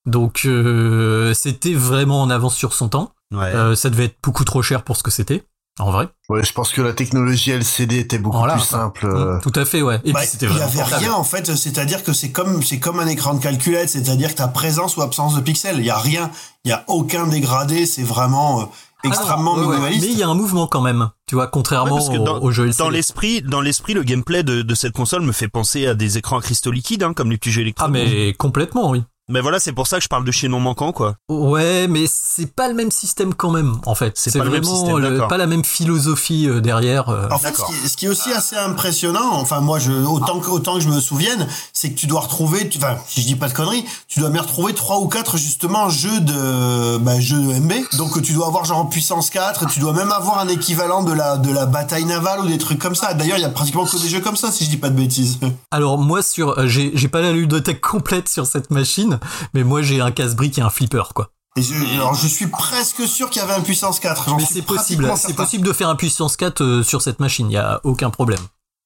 [0.04, 3.12] Donc, euh, c'était vraiment en avance sur son temps.
[3.32, 3.54] Ouais.
[3.54, 5.44] Euh, ça devait être beaucoup trop cher pour ce que c'était,
[5.78, 6.08] en vrai.
[6.28, 8.54] ouais, je pense que la technologie LCD était beaucoup Voilà.
[8.54, 9.06] plus simple.
[9.06, 10.00] euh, Mm, Tout à fait, ouais.
[10.04, 11.02] Et Bah, puis c'était il y vraiment avait portable.
[11.04, 14.34] rien en fait, c'est-à-dire que c'est comme c'est comme un écran de calculette, c'est-à-dire que
[14.38, 15.78] t'as présence ou absence de pixels.
[15.78, 16.30] Il y a rien,
[16.64, 18.64] il y a aucun dégradé, c'est vraiment euh,
[19.04, 20.02] Ah non, extrêmement ouais, minimaliste.
[20.06, 22.24] Mais il y a un mouvement quand même, tu vois, contrairement Ouais, parce que au-
[22.24, 22.78] dans- jeux LCD.
[22.84, 26.18] Dans l'esprit, dans l'esprit, le gameplay de, de cette console me fait penser à des
[26.18, 29.02] écrans à cristaux liquides, hein, comme les petits jeux Ah mais complètement, oui.
[29.28, 31.14] Mais voilà, c'est pour ça que je parle de chaînon manquant, quoi.
[31.28, 34.14] Ouais, mais c'est pas le même système quand même, en fait.
[34.16, 35.28] C'est pas le même système, le- d'accord.
[35.28, 37.08] pas la même philosophie euh, derrière.
[37.08, 37.28] euh.
[37.30, 40.50] En fait, ce qui, ce qui est aussi assez impressionnant, enfin moi, je, autant que
[40.50, 43.36] autant que je me souvienne, c'est que tu dois retrouver, tu- enfin si je dis
[43.36, 47.38] pas de conneries, tu dois me retrouver trois ou quatre justement jeux de bah, jeux
[47.40, 47.72] de MB.
[47.96, 51.12] Donc tu dois avoir genre en puissance 4, tu dois même avoir un équivalent de
[51.12, 53.14] la de la bataille navale ou des trucs comme ça.
[53.14, 54.96] D'ailleurs, il y a pratiquement que des jeux comme ça si je dis pas de
[54.96, 55.38] bêtises.
[55.70, 59.11] Alors moi sur, euh, j'ai j'ai pas la ludothèque complète sur cette machine,
[59.54, 61.30] mais moi j'ai un casse-brique et un flipper quoi.
[61.56, 64.30] Et je, alors je suis presque sûr qu'il y avait un puissance 4.
[64.30, 67.50] j'en Mais c'est possible, c'est possible de faire un puissance 4 euh, sur cette machine,
[67.50, 68.40] il y a aucun problème.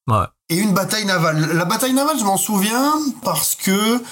[0.08, 0.24] Ouais.
[0.48, 1.52] Et une bataille navale.
[1.52, 4.02] La bataille navale, je m'en souviens parce que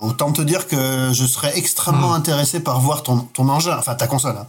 [0.00, 2.16] autant te dire que je serais extrêmement Hmm.
[2.16, 4.46] intéressé par voir ton, ton engin, enfin ta console, hein.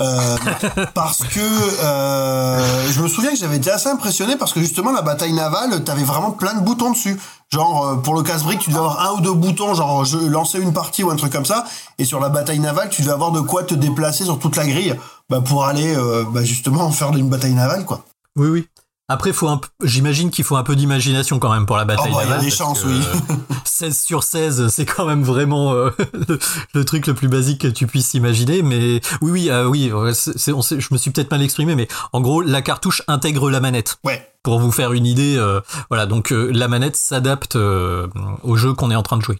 [0.00, 0.36] Euh,
[0.94, 1.40] parce que
[1.82, 5.82] euh, je me souviens que j'avais été assez impressionné parce que justement la bataille navale,
[5.84, 7.18] t'avais vraiment plein de boutons dessus.
[7.50, 10.58] Genre euh, pour le casse-brique, tu devais avoir un ou deux boutons, genre je lancer
[10.60, 11.64] une partie ou un truc comme ça.
[11.98, 14.66] Et sur la bataille navale, tu devais avoir de quoi te déplacer sur toute la
[14.66, 14.94] grille,
[15.30, 18.02] bah, pour aller euh, bah, justement faire une bataille navale, quoi.
[18.36, 18.68] Oui, oui.
[19.10, 22.16] Après, faut un j'imagine qu'il faut un peu d'imagination quand même pour la bataille Oh,
[22.16, 23.00] bah, il y a des chances, oui.
[23.30, 25.90] euh, 16 sur 16, c'est quand même vraiment euh,
[26.28, 26.38] le,
[26.74, 28.60] le truc le plus basique que tu puisses imaginer.
[28.60, 29.90] Mais oui, oui, euh, oui.
[29.94, 33.60] on sait- je me suis peut-être mal exprimé, mais en gros, la cartouche intègre la
[33.60, 33.96] manette.
[34.04, 34.28] Ouais.
[34.48, 36.06] Pour vous faire une idée, euh, voilà.
[36.06, 38.06] Donc euh, la manette s'adapte euh,
[38.42, 39.36] au jeu qu'on est en train de jouer.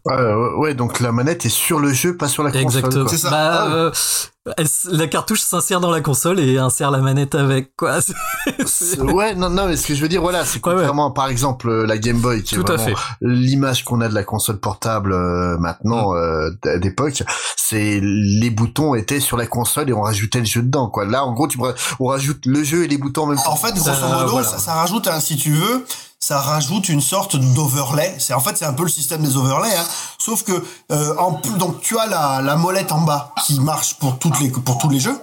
[0.58, 2.62] Ouais, donc la manette est sur le jeu, pas sur la console.
[2.84, 3.08] Exactement.
[3.08, 3.30] ça.
[3.30, 3.90] Bah, Ah euh,
[4.56, 8.00] elle la cartouche s'insère dans la console et insère la manette avec quoi.
[8.00, 8.14] C'est-
[8.66, 10.76] C'est- Ouais, non, non, mais ce que je veux dire, voilà, c'est Ouais, ouais.
[10.78, 13.02] contrairement, par exemple, la Game Boy, qui est Tout à vraiment fait.
[13.20, 17.22] l'image qu'on a de la console portable euh, maintenant, euh, d- d'époque,
[17.56, 21.04] c'est les boutons étaient sur la console et on rajoutait le jeu dedans, quoi.
[21.04, 21.58] Là, en gros, tu
[22.00, 23.52] on rajoute le jeu et les boutons en même temps.
[23.52, 24.46] En fait, Ça, grosso modo, voilà.
[24.46, 25.86] ça, ça rajoute, un, si tu veux,
[26.20, 28.16] ça rajoute une sorte d'overlay.
[28.18, 29.84] C'est en fait, c'est un peu le système des overlays, hein.
[30.18, 33.94] sauf que euh, en plus, donc tu as la, la molette en bas qui marche
[33.94, 35.18] pour toutes les pour tous les jeux.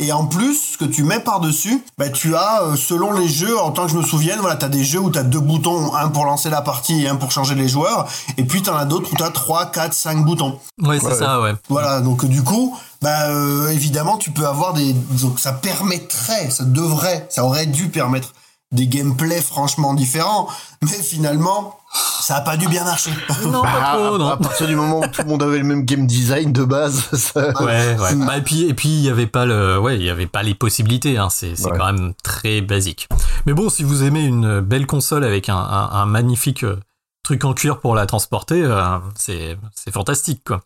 [0.00, 3.58] Et en plus, ce que tu mets par-dessus, bah, tu as, euh, selon les jeux,
[3.58, 6.08] en tant que je me souvienne, voilà, t'as des jeux où t'as deux boutons, un
[6.08, 8.06] pour lancer la partie et un pour changer les joueurs.
[8.36, 10.60] Et puis t'en as d'autres où t'as trois, quatre, cinq boutons.
[10.80, 11.52] Ouais, c'est ça, ouais.
[11.68, 16.62] Voilà, donc du coup, bah euh, évidemment, tu peux avoir des, donc ça permettrait, ça
[16.62, 18.34] devrait, ça aurait dû permettre
[18.72, 20.48] des gameplays franchement différents,
[20.82, 21.78] mais finalement,
[22.20, 23.10] ça a pas dû bien marcher.
[23.46, 24.28] Non, pas Ah, trop, non.
[24.28, 27.08] à partir du moment où tout le monde avait le même game design de base,
[27.14, 28.14] ça- Ouais, ouais.
[28.26, 30.42] Bah, et puis, et puis, il y avait pas le, ouais, il y avait pas
[30.42, 31.16] les possibilités.
[31.16, 31.28] Hein.
[31.30, 31.78] C'est, c'est Ouais.
[31.78, 33.08] quand même très basique.
[33.46, 36.78] Mais bon, si vous aimez une belle console avec un, un, un magnifique euh,
[37.22, 40.60] truc en cuir pour la transporter, euh, c'est, c'est fantastique, quoi.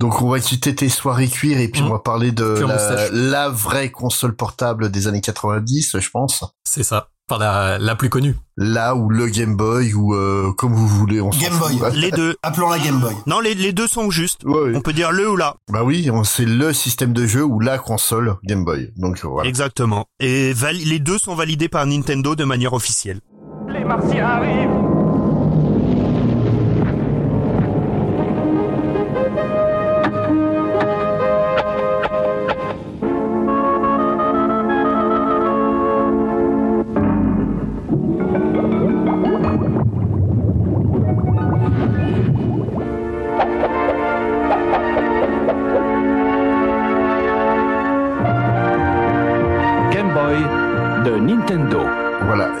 [0.00, 1.86] Donc on va quitter tes soirées cuir et puis Mmh.
[1.86, 2.64] on va parler de
[3.10, 6.44] la vraie console portable des années 90, je pense.
[6.62, 7.08] C'est ça.
[7.30, 8.36] Enfin, la, la plus connue.
[8.56, 11.78] Là ou le Game Boy ou euh, comme vous voulez, on Game fout.
[11.78, 11.90] Boy.
[11.96, 12.36] Les deux.
[12.42, 13.12] Appelons la Game Boy.
[13.26, 14.44] Non, les, les deux sont justes.
[14.44, 14.72] Ouais, ouais.
[14.74, 15.54] On peut dire le ou la.
[15.70, 18.92] Bah oui, on- c'est le système de jeu ou la console Game Boy.
[18.96, 19.48] Donc voilà.
[19.48, 20.06] Exactement.
[20.20, 23.20] Et les deux sont validés par Nintendo de manière officielle.
[23.68, 24.70] Les Martiens arrivent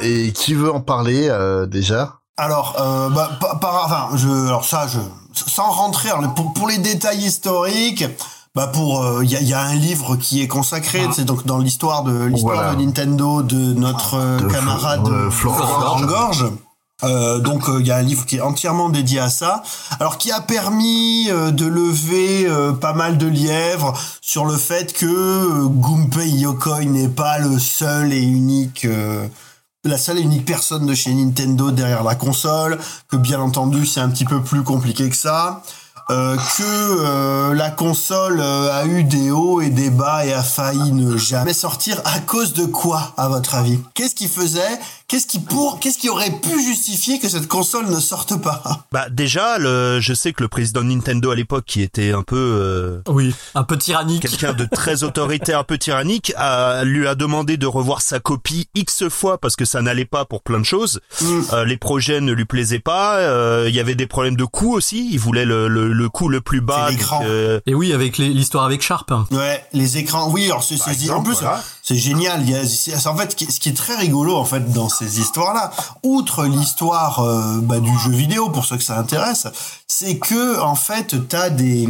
[0.02, 2.14] Et qui veut en parler euh, déjà?
[2.36, 4.98] Alors, euh, bah, pa- par, enfin, je, alors ça, je,
[5.32, 8.04] sans rentrer, alors, pour, pour les détails historiques,
[8.54, 11.58] bah pour, il y, a, y a un livre qui est consacré, c'est donc dans
[11.58, 12.74] l'histoire de l'histoire Voilà.
[12.74, 16.44] de Nintendo de notre euh, De camarade Flo- euh, Florent Florent Gorge.
[17.04, 19.62] Euh, donc il y a un livre qui est entièrement dédié à ça,
[20.00, 24.92] alors qui a permis euh, de lever euh, pas mal de lièvres sur le fait
[24.92, 29.28] que euh, Gunpei Yokoi n'est pas le seul et unique euh,
[29.84, 30.44] la seule et unique.
[30.44, 34.62] Personne de chez Nintendo derrière la console, que bien entendu c'est un petit peu plus
[34.62, 35.62] compliqué que ça,
[36.10, 40.42] euh, que euh, la console euh, a eu des hauts et des bas et a
[40.42, 42.00] failli ne jamais sortir.
[42.06, 43.78] À cause de quoi à votre avis?
[43.94, 47.98] Qu'est-ce qui faisait Qu'est-ce qui pour Qu'est-ce qui aurait pu justifier que cette console ne
[47.98, 48.62] sorte pas?
[48.92, 52.20] Bah déjà, le, je sais que le président de Nintendo à l'époque, qui était un
[52.22, 53.34] peu euh, Oui.
[53.54, 54.20] Un peu tyrannique.
[54.20, 58.68] quelqu'un de très autoritaire, un peu tyrannique, a, lui a demandé de revoir sa copie
[58.74, 61.00] x fois parce que ça n'allait pas pour plein de choses.
[61.22, 61.40] Mm.
[61.54, 63.16] Euh, les projets ne lui plaisaient pas.
[63.16, 65.08] euh, Il y avait des problèmes de coût aussi.
[65.10, 66.90] Il voulait le, le, le coût le plus bas.
[66.90, 67.20] L'écran.
[67.20, 69.10] donc, euh, Et oui, avec les- l'histoire avec Sharp.
[69.30, 70.28] Ouais, les écrans.
[70.30, 71.64] Oui, alors c'est en plus voilà.
[71.88, 72.46] C'est génial.
[72.46, 72.50] Il
[73.06, 75.70] en fait, ce qui, est- très rigolo en fait dans ces histoires-là,
[76.02, 79.46] outre l'histoire euh, bah, du jeu vidéo pour ceux que ça intéresse,
[79.86, 81.86] c'est que en fait t'as des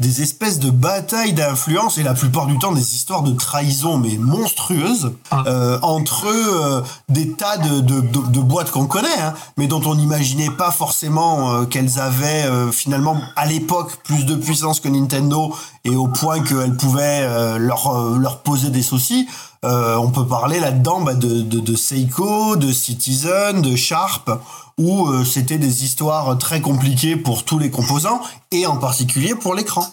[0.00, 4.16] des espèces de batailles d'influence et la plupart du temps des histoires de trahison mais
[4.18, 9.68] monstrueuses euh, entre euh, des tas de, de, de, de boîtes qu'on connaît hein, mais
[9.68, 14.80] dont on n'imaginait pas forcément euh, qu'elles avaient euh, finalement à l'époque plus de puissance
[14.80, 15.54] que Nintendo
[15.84, 19.28] et au point qu'elles pouvaient euh, leur euh, leur poser des soucis
[19.64, 24.30] euh, on peut parler là-dedans bah, de, de, de Seiko, de Citizen, de Sharp,
[24.78, 29.54] où euh, c'était des histoires très compliquées pour tous les composants et en particulier pour
[29.54, 29.86] l'écran.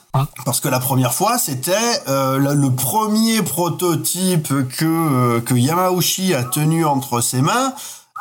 [0.46, 1.72] Parce que la première fois, c'était
[2.08, 7.74] euh, le, premier prototype que euh, que Yamauchi a tenu entre ses mains.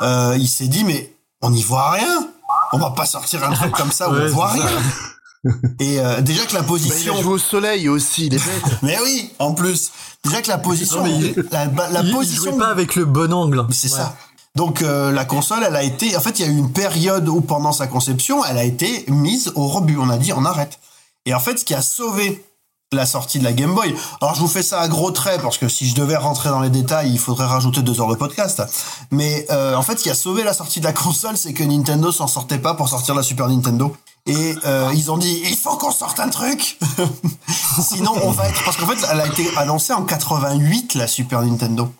[0.02, 2.28] Euh, il s'est dit mais on n'y voit rien.
[2.72, 4.66] On va pas sortir un truc comme ça où on voit rien.
[5.80, 8.38] Et euh, déjà que la Bah, il position a joué au soleil aussi, il est
[8.44, 8.78] bête.
[8.82, 9.90] mais oui, en plus,
[10.24, 13.32] déjà que la position, Non, il- la, la il, il position, pas avec le bon
[13.32, 13.64] angle.
[13.70, 13.96] c'est Ouais.
[13.98, 14.16] ça.
[14.56, 17.28] Donc euh, la console, elle a été, en fait, il y a eu une période
[17.28, 19.96] où pendant sa conception, elle a été mise au rebut.
[19.98, 20.78] On a dit, on arrête.
[21.24, 22.44] Et en fait, ce qui a sauvé
[22.92, 23.94] la sortie de la Game Boy.
[24.20, 26.58] Alors je vous fais ça à gros traits parce que si je devais rentrer dans
[26.60, 28.64] les détails, il faudrait rajouter deux heures de podcast.
[29.12, 31.62] Mais euh, en fait, ce qui a sauvé la sortie de la console, c'est que
[31.62, 33.96] Nintendo s'en sortait pas pour sortir la Super Nintendo.
[34.26, 36.78] Et euh, ils ont dit il faut qu'on sorte un truc,
[37.82, 41.42] sinon on va être parce qu'en fait elle a été annoncée en 88 la Super
[41.42, 41.92] Nintendo.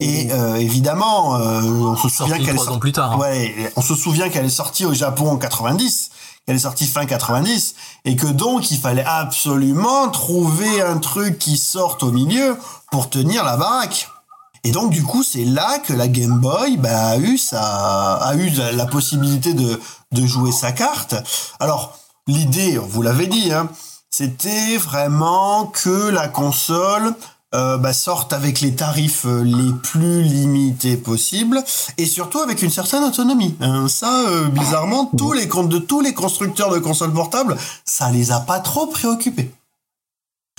[0.00, 3.12] Et euh, évidemment, euh, on se souvient qu'elle est sortie- plus tard.
[3.12, 3.16] hein.
[3.18, 6.10] Ouais, on se souvient qu'elle est sortie au Japon en 90,
[6.46, 7.74] qu'elle est sortie fin 90,
[8.04, 12.58] et que donc il fallait absolument trouver un truc qui sorte au milieu
[12.90, 14.08] pour tenir la baraque.
[14.64, 18.34] Et donc du coup, c'est là que la Game Boy bah, a eu sa, a
[18.34, 19.80] eu la, la possibilité de
[20.12, 21.14] de jouer sa carte.
[21.60, 23.68] Alors l'idée, vous l'avez dit, hein,
[24.10, 27.14] c'était vraiment que la console
[27.54, 31.62] euh, bah, sorte avec les tarifs euh, les plus limités possibles
[31.98, 33.54] et surtout avec une certaine autonomie.
[33.60, 38.10] Hein, ça, euh, bizarrement, tous les comptes de tous les constructeurs de consoles portables, ça
[38.10, 39.52] les a pas trop préoccupés.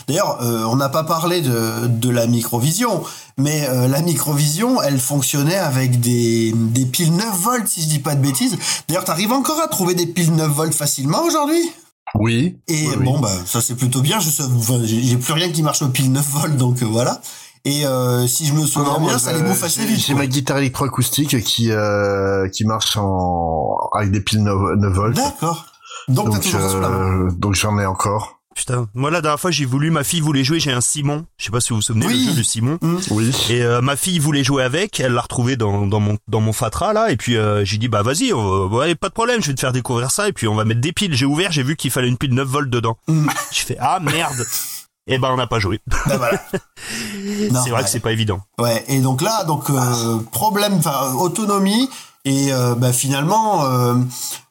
[0.07, 3.03] D'ailleurs, euh, on n'a pas parlé de, de la microvision,
[3.37, 7.99] mais euh, la microvision, elle fonctionnait avec des, des piles 9 volts, si je dis
[7.99, 8.57] pas de bêtises.
[8.87, 11.71] D'ailleurs, t'arrives encore à trouver des piles 9 volts facilement aujourd'hui?
[12.13, 12.57] Oui.
[12.67, 13.03] Et Oui, oui.
[13.05, 14.19] bon, bah, ça c'est plutôt bien.
[14.19, 17.19] Je enfin, j'ai plus rien qui marche aux piles 9 volts, donc euh, voilà.
[17.65, 19.99] Et euh, si je me souviens Non, bien, ça les bouffe assez vite.
[20.05, 25.15] J'ai ma guitare électroacoustique qui euh, qui marche en avec des piles 9, 9 volts.
[25.15, 25.65] D'accord.
[26.07, 28.35] Donc, Donc euh, donc j'en ai encore.
[28.55, 31.45] Putain, moi la dernière fois j'ai voulu, ma fille voulait jouer, j'ai un Simon, je
[31.45, 32.23] sais pas si vous vous souvenez, Oui.
[32.25, 32.79] le jeu de Simon.
[33.11, 33.29] Oui.
[33.49, 36.53] Et euh, ma fille voulait jouer avec, elle l'a retrouvé dans, dans mon dans mon
[36.53, 39.47] Fatra là, et puis euh, j'ai dit bah vas-y, euh, ouais, pas de problème, je
[39.47, 41.13] vais te faire découvrir ça, et puis on va mettre des piles.
[41.13, 42.97] J'ai ouvert, j'ai vu qu'il fallait une pile 9 volts dedans.
[43.09, 43.27] Mm.
[43.51, 44.45] Je fais ah merde.
[45.07, 45.81] Et ben on n'a pas joué.
[45.85, 46.41] Bah, voilà.
[46.89, 47.83] C'est vrai ouais.
[47.83, 48.41] que c'est pas évident.
[48.57, 51.89] Ouais, et donc là, donc euh, problème, enfin autonomie
[52.23, 53.93] et euh, bah, finalement euh,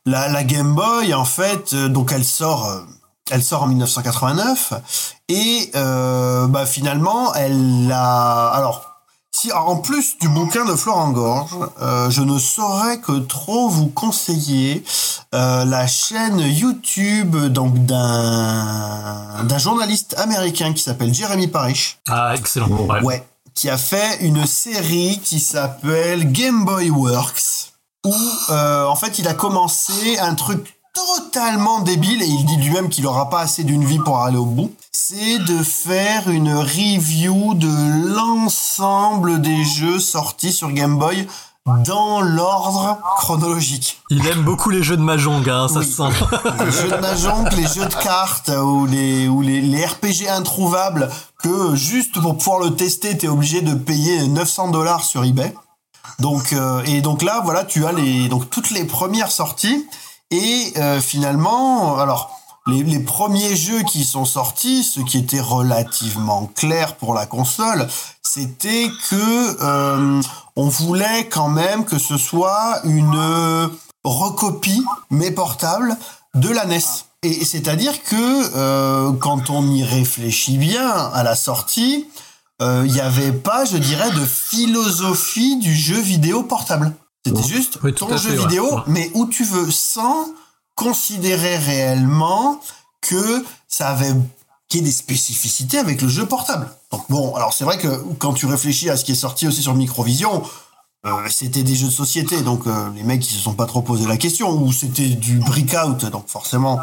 [0.07, 2.83] la, la Game Boy en fait, euh, donc elle sort, euh,
[3.31, 4.75] elle sort en 1989
[5.29, 8.95] et euh, bah finalement elle a, alors
[9.35, 13.89] si en plus du bouquin de Florent Gorge, euh, je ne saurais que trop vous
[13.89, 14.85] conseiller
[15.35, 21.99] euh, la chaîne YouTube donc d'un d'un journaliste américain qui s'appelle Jeremy Parrish.
[22.09, 22.69] Ah, excellent.
[22.69, 23.03] Ouais.
[23.03, 27.73] Ouais, qui a fait une série qui s'appelle Game Boy Works,
[28.07, 28.15] où
[28.51, 33.07] euh, en fait il a commencé un truc totalement débile, et il dit lui-même qu'il
[33.07, 38.15] aura pas assez d'une vie pour aller au bout, c'est de faire une review de
[38.15, 41.27] l'ensemble des jeux sortis sur Game Boy
[41.67, 44.03] dans l'ordre chronologique.
[44.11, 45.87] Il aime beaucoup les jeux de Mahjong, hein, ça Oui.
[45.87, 46.03] se sent.
[46.65, 51.11] les jeux de Mahjong, les jeux de cartes ou les ou les, les RPG introuvables
[51.43, 55.55] que juste pour pouvoir le tester, t'es obligé de payer 900 dollars sur eBay.
[56.19, 59.87] Donc euh, et donc là voilà, tu as les donc toutes les premières sorties
[60.31, 62.31] et euh, finalement alors
[62.67, 67.87] les, premiers jeux qui sont sortis, ce qui était relativement clair pour la console,
[68.23, 70.23] c'était que euh,
[70.57, 73.69] on voulait quand même que ce soit une euh,
[74.03, 75.97] recopie, mais portable,
[76.35, 76.81] de la NES.
[77.23, 82.07] Et c'est-à-dire que euh, quand on y réfléchit bien à la sortie,
[82.63, 86.93] euh, il n'y avait pas, je dirais, de philosophie du jeu vidéo portable.
[87.27, 88.83] C'était juste Oui, ton jeu fait, vidéo, Ouais.
[88.87, 90.27] mais où tu veux, sans
[90.75, 92.61] considérer réellement
[93.01, 94.13] que ça avait
[94.69, 96.69] qu'il y ait des spécificités avec le jeu portable.
[96.91, 99.63] Donc bon, alors c'est vrai que quand tu réfléchis à ce qui est sorti aussi
[99.63, 100.43] sur Microvision,
[101.07, 103.83] euh, c'était des jeux de société, donc euh, les mecs ils se sont pas trop
[103.83, 106.81] posé la question, ou c'était du breakout, donc forcément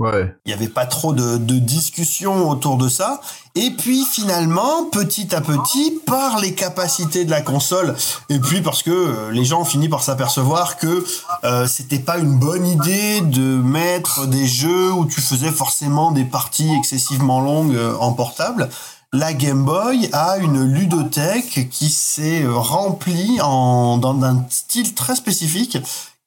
[0.00, 0.34] Ouais.
[0.44, 3.20] il n'y avait pas trop de, de discussion autour de ça.
[3.54, 7.94] Et puis finalement, petit à petit, par les capacités de la console,
[8.28, 11.04] et puis parce que euh, les gens ont fini par s'apercevoir que
[11.44, 16.24] euh, c'était pas une bonne idée de mettre des jeux où tu faisais forcément des
[16.24, 18.70] parties excessivement longues euh, en portable.
[19.12, 25.78] La Game Boy a une ludothèque qui s'est remplie en, dans un style très spécifique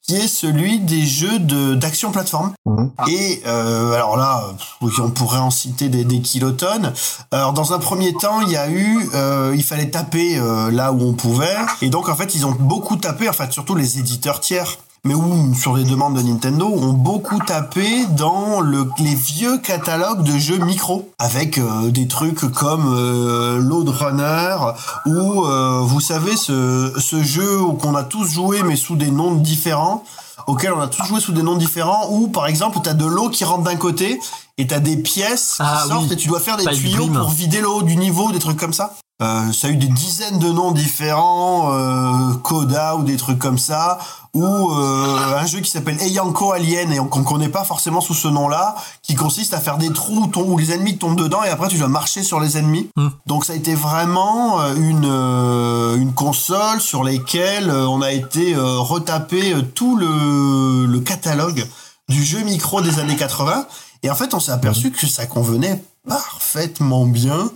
[0.08, 2.54] qui est celui des jeux de d'action plateforme.
[2.65, 2.91] Mhm.
[3.10, 4.41] Et euh, alors là,
[4.82, 6.93] on pourrait en citer des, des kilotonnes.
[7.32, 10.93] Alors dans un premier temps, il y a eu, euh, il fallait taper euh, là
[10.93, 14.00] où on pouvait, et donc en fait ils ont beaucoup tapé, en fait surtout les
[14.00, 19.15] éditeurs tiers, mais ou sur les demandes de Nintendo, ont beaucoup tapé dans le, les
[19.15, 24.58] vieux catalogues de jeux micro, avec euh, des trucs comme euh, Load Runner
[25.06, 27.48] ou euh, vous savez ce, ce jeu
[27.82, 30.04] qu'on a tous joué mais sous des noms différents
[30.46, 33.30] auquel on a tous joué sous des noms différents, où par exemple t'as de l'eau
[33.30, 34.20] qui rentre d'un côté
[34.58, 36.13] et t'as des pièces qui Ah sortent oui.
[36.13, 38.93] et tu dois faire des tuyaux pour vider l'eau du niveau, des trucs comme ça.
[39.22, 43.58] Euh, ça a eu des dizaines de noms différents, euh, Coda ou des trucs comme
[43.58, 43.98] ça,
[44.38, 48.28] ou euh, un jeu qui s'appelle Eyanko Alien et qu'on connaît pas forcément sous ce
[48.28, 51.78] nom-là, qui consiste à faire des trous où, les ennemis tombent dedans et après tu
[51.78, 52.90] dois marcher sur les ennemis.
[52.96, 53.10] Hmm.
[53.26, 58.12] Donc ça a été vraiment euh, une euh, une console sur lesquelles euh, on a
[58.12, 61.66] été retapé tout le, le catalogue
[62.10, 63.66] du jeu micro des années 80
[64.04, 67.50] et en fait on s'est aperçu que ça convenait parfaitement bien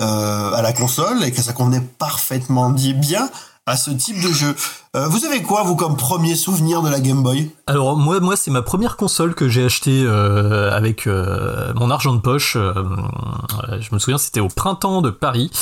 [0.00, 3.28] euh, à la console et que ça convenait parfaitement dit bien
[3.66, 4.54] à ce type de jeu.
[4.96, 7.50] Euh, vous avez quoi vous comme premier souvenir de la Game Boy?
[7.68, 12.12] Alors moi, moi c'est ma première console que j'ai achetée euh, avec euh, mon argent
[12.12, 12.56] de poche.
[12.56, 15.52] je me souviens, c'était au printemps de Paris,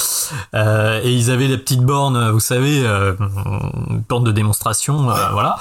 [0.55, 5.59] et ils avaient la petite borne, vous savez, une borne de démonstration, voilà,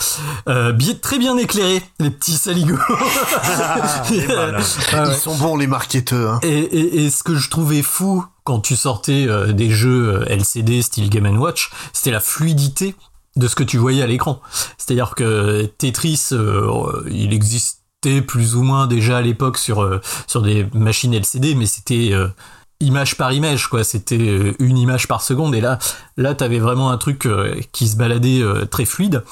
[1.01, 2.77] très bien éclairée, les petits saligots.
[4.13, 4.59] Et voilà.
[4.93, 5.03] Ah.
[5.09, 6.35] Ils sont bons les marketeurs.
[6.35, 6.39] Hein.
[6.43, 10.25] Et, et, et ce que je trouvais fou quand tu sortais euh, des jeux euh,
[10.29, 12.95] LCD style Game Watch, c'était la fluidité
[13.35, 14.39] de ce que tu voyais à l'écran.
[14.77, 19.99] C'est-à-dire que Tetris, euh, il existait plus ou moins déjà à l'époque sur
[20.41, 22.13] des machines LCD, mais c'était
[22.79, 25.79] image par image quoi c'était euh, une image par seconde et là
[26.15, 29.23] là t'avais vraiment un truc euh, qui se baladait euh, très fluide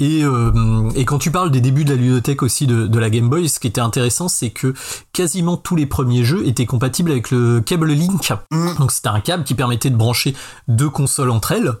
[0.00, 0.22] et,
[0.94, 3.48] et quand tu parles des débuts de la ludothèque aussi de, de la Game Boy
[3.48, 4.74] ce qui était intéressant c'est que
[5.12, 8.74] quasiment tous les premiers jeux étaient compatibles avec le câble Link Mm.
[8.78, 10.34] donc c'était un câble qui permettait de brancher
[10.68, 11.72] deux consoles entre elles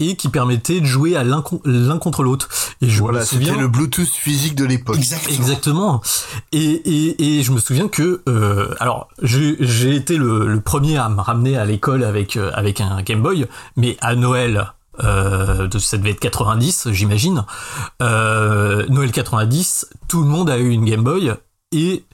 [0.00, 2.48] et qui permettait de jouer à l'un con- l'un contre l'autre
[2.82, 4.96] et je Voilà, me c'était souviens le Bluetooth physique de l'époque.
[4.96, 5.36] Exactement.
[5.38, 6.00] Exactement.
[6.52, 10.96] Et, et, et je me souviens que, euh, alors, j'ai j'ai été le, le premier
[10.98, 15.96] à me ramener à l'école avec, euh, avec un Game Boy, mais à Noël, ça
[15.98, 17.44] devait être 90, j'imagine.
[18.02, 21.32] Euh, Noël 90, tout le monde a eu une Game Boy
[21.72, 22.04] et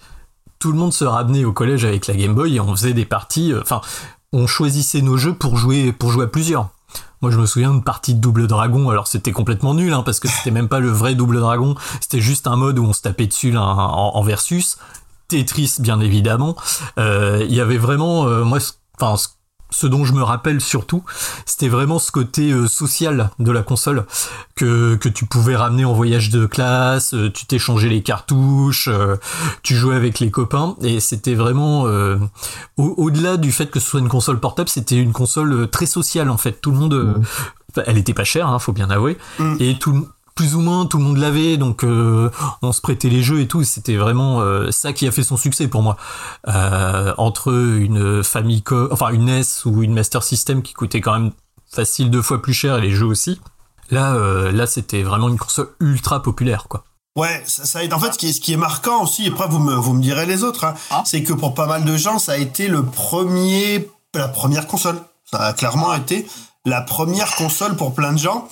[0.58, 3.04] tout le monde se ramenait au collège avec la Game Boy et on faisait des
[3.04, 3.52] parties.
[3.52, 3.80] euh, Enfin,
[4.32, 6.68] on choisissait nos jeux pour jouer, pour jouer à plusieurs.
[7.22, 8.90] Moi, je me souviens d'une partie de Double Dragon.
[8.90, 11.74] Alors, c'était complètement nul, hein, parce que c'était même pas le vrai Double Dragon.
[12.00, 14.76] C'était juste un mode où on se tapait dessus en, en versus.
[15.28, 16.56] Tetris, bien évidemment.
[16.98, 19.16] Euh, Il y avait vraiment, euh, moi, ce- enfin,
[19.70, 21.02] ce- dont je me rappelle surtout,
[21.46, 24.06] c'était vraiment ce côté euh, social de la console
[24.54, 29.16] que, que tu pouvais ramener en voyage de classe, euh, tu t'échangeais les cartouches, euh,
[29.64, 34.00] tu jouais avec les copains, et c'était vraiment, au- au-delà du fait que ce soit
[34.00, 36.60] une console portable, c'était une console très sociale en fait.
[36.60, 37.20] Tout le monde,
[37.72, 39.56] enfin, elle était pas chère, hein, faut bien avouer, Mm.
[39.58, 42.30] et tout, plus ou moins tout le monde l'avait, donc euh,
[42.62, 43.62] on se prêtait les jeux et tout.
[43.64, 45.96] C'était vraiment euh, ça qui a fait son succès pour moi.
[46.48, 51.30] Euh, entre une Famicom, enfin une NES ou une Master System qui coûtait quand même
[51.70, 53.40] facile deux fois plus cher et les jeux aussi.
[53.90, 56.84] Là, euh, là, c'était vraiment une console ultra populaire, quoi.
[57.16, 59.26] Ouais, ça, ça a été- en fait, ce qui est, ce qui est marquant aussi,
[59.26, 61.84] et après vous me, vous me direz les autres, hein, c'est que pour pas mal
[61.84, 64.96] de gens, ça a été le premier, la première console.
[65.30, 66.26] Ça a clairement été
[66.64, 68.48] la première console pour plein de gens.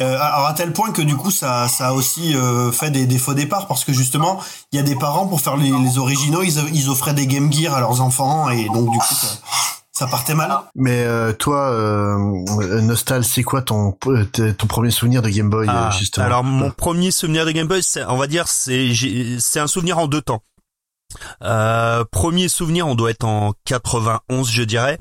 [0.00, 3.06] Euh, alors à tel point que du coup, ça, ça a aussi euh, fait des,
[3.06, 4.40] des faux départs parce que justement,
[4.72, 7.52] il y a des parents pour faire les, les originaux, ils, ils offraient des Game
[7.52, 9.26] Gear à leurs enfants et donc du coup, ça,
[10.00, 10.50] ça partait mal.
[10.74, 12.16] Mais euh, toi, euh,
[12.80, 16.70] Nostal, c'est quoi ton ton premier souvenir de Game Boy Ah, euh, justement alors mon
[16.70, 18.92] premier souvenir de Game Boy, on va dire, c'est
[19.38, 20.42] c'est un souvenir en deux temps.
[21.42, 24.98] Euh, premier souvenir, on doit être en 91, je dirais,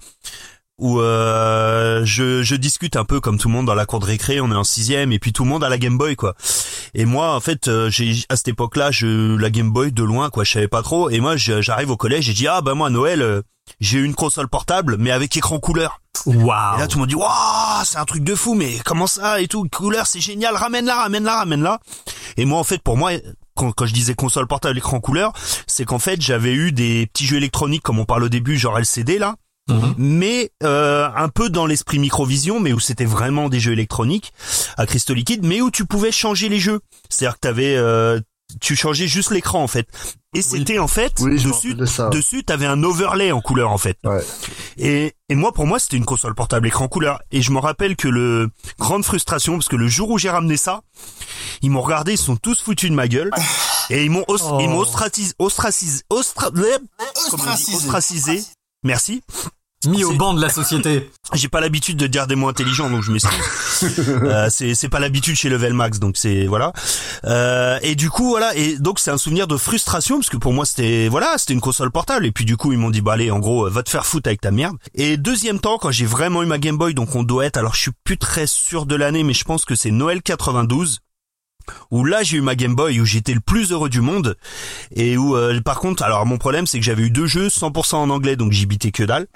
[0.79, 4.05] où euh, je, je discute un peu comme tout le monde dans la cour de
[4.05, 4.41] récré.
[4.41, 6.35] On est en sixième et puis tout le monde a la Game Boy, quoi.
[6.93, 10.29] Et moi, en fait, euh, j'ai à cette époque-là, je la Game Boy de loin,
[10.29, 10.43] quoi.
[10.43, 11.09] Je savais pas trop.
[11.09, 13.41] Et moi, j'arrive au collège et je dis ah bah moi à Noël, euh,
[13.79, 16.01] j'ai une console portable, mais avec écran couleur.
[16.25, 19.07] Waouh Et là, tout le monde dit, waouh, c'est un truc de fou, mais comment
[19.07, 21.79] ça et tout, couleur, c'est génial, ramène-la, ramène-la, ramène-la.
[22.37, 23.11] Et moi, en fait, pour moi,
[23.55, 25.33] quand, quand je disais console portable écran couleur,
[25.67, 28.77] c'est qu'en fait, j'avais eu des petits jeux électroniques, comme on parle au début, genre
[28.79, 29.35] LCD, là,
[29.69, 29.95] Mhm.
[29.97, 34.34] mais euh, un peu dans l'esprit microvision, mais où c'était vraiment des jeux électroniques
[34.77, 36.79] à cristaux liquides, mais où tu pouvais changer les jeux.
[37.10, 38.19] C'est-à-dire que t'avais, euh,
[38.62, 39.88] tu changeais juste l'écran en fait.
[40.36, 42.10] Et c'était en fait Oui, dessus, de ça.
[42.10, 43.97] dessus t'avais un overlay en couleur en fait.
[44.03, 44.23] Ouais.
[44.77, 47.19] Et, et moi, pour moi, c'était une console portable écran couleur.
[47.32, 50.55] Et je me rappelle que le grande frustration, parce que le jour où j'ai ramené
[50.58, 50.82] ça,
[51.63, 53.32] ils m'ont regardé, ils sont tous foutus de ma gueule,
[53.89, 54.58] et ils m'ont os- Oh.
[54.62, 56.51] ils m'ont ostracisé, ostracisé, ostra-
[57.34, 57.75] Ostracisé.
[57.75, 58.43] ostracisé.
[58.84, 59.21] Merci.
[59.87, 61.09] Mis au banc de la société.
[61.33, 63.99] J'ai pas l'habitude de dire des mots intelligents, donc je m'excuse.
[64.09, 66.73] euh, c'est c'est pas l'habitude chez Level Max, donc c'est voilà.
[67.23, 70.51] Euh, et du coup voilà, et donc c'est un souvenir de frustration parce que pour
[70.51, 72.25] moi c'était voilà, c'était une console portable.
[72.25, 74.05] Et puis du coup ils m'ont dit bah allez, en gros euh, va te faire
[74.05, 74.75] foutre avec ta merde.
[74.95, 77.75] Et deuxième temps, quand j'ai vraiment eu ma Game Boy, donc on doit être, alors
[77.75, 80.99] je suis plus très sûr de l'année, mais je pense que c'est Noël 92
[81.91, 84.38] où là j'ai eu ma Game Boy où j'étais le plus heureux du monde
[84.95, 87.95] et où euh, par contre alors mon problème c'est que j'avais eu deux jeux 100%
[87.95, 89.27] en anglais donc j'y bitais que dalle.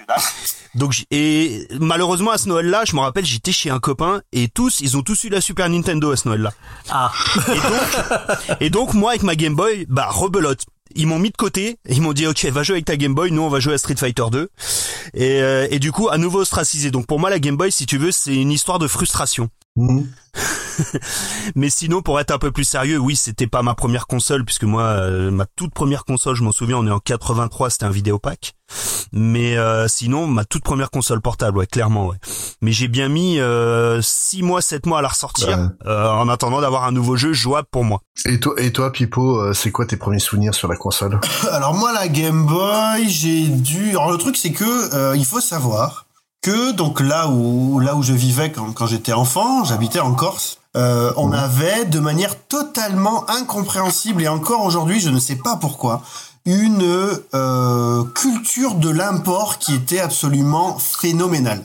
[0.74, 4.48] Donc et malheureusement à ce Noël là je me rappelle j'étais chez un copain et
[4.48, 6.52] tous ils ont tous eu la Super Nintendo à ce Noël là
[6.90, 7.12] Ah,
[7.48, 10.62] et donc et donc moi avec ma Game Boy bah rebelote.
[10.96, 13.30] Ils m'ont mis de côté ils m'ont dit ok va jouer avec ta Game Boy
[13.30, 14.48] nous on va jouer à Street Fighter 2
[15.14, 16.90] et, euh, et du coup à nouveau ostracisé.
[16.90, 19.48] Donc pour moi la Game Boy si tu veux c'est une histoire de frustration.
[19.76, 20.08] Mhm.
[21.54, 24.64] mais sinon, pour être un peu plus sérieux, oui, c'était pas ma première console, puisque
[24.64, 27.90] moi, euh, ma toute première console, je m'en souviens, on est en 83, c'était un
[27.90, 28.54] vidéopack.
[29.12, 32.16] Mais euh, sinon, ma toute première console portable, ouais, clairement, ouais.
[32.62, 35.64] Mais j'ai bien mis euh, 6 mois, 7 mois à la ressortir, Ouais.
[35.86, 38.00] euh, en attendant d'avoir un nouveau jeu jouable pour moi.
[38.26, 41.20] Et toi, et toi, Pipo, euh, c'est quoi tes premiers souvenirs sur la console?
[41.52, 43.90] Alors moi la Game Boy, j'ai dû.
[43.90, 46.06] Alors le truc c'est que euh, il faut savoir
[46.42, 50.58] que donc là où là où je vivais quand, quand j'étais enfant, j'habitais en Corse.
[50.76, 56.02] Euh, on avait de manière totalement incompréhensible et encore aujourd'hui je ne sais pas pourquoi
[56.46, 56.82] une
[57.34, 61.64] euh, culture de l'import qui était absolument phénoménale.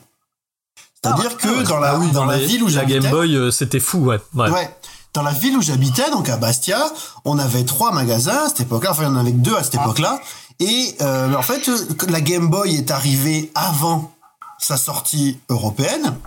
[1.04, 3.36] C'est-à-dire que dans la Ah oui, dans la les- ville où la j'habitais, Game Boy,
[3.36, 4.20] euh, c'était fou, ouais.
[4.36, 4.50] ouais.
[4.50, 4.76] Ouais.
[5.14, 6.80] dans la ville où j'habitais, donc à Bastia,
[7.26, 8.92] on avait trois magasins à cette époque-là.
[8.92, 10.20] Enfin, il y en avait que deux à cette époque-là.
[10.62, 11.70] Et en fait,
[12.10, 14.12] la Game Boy est arrivée avant
[14.60, 16.18] sa sortie européenne.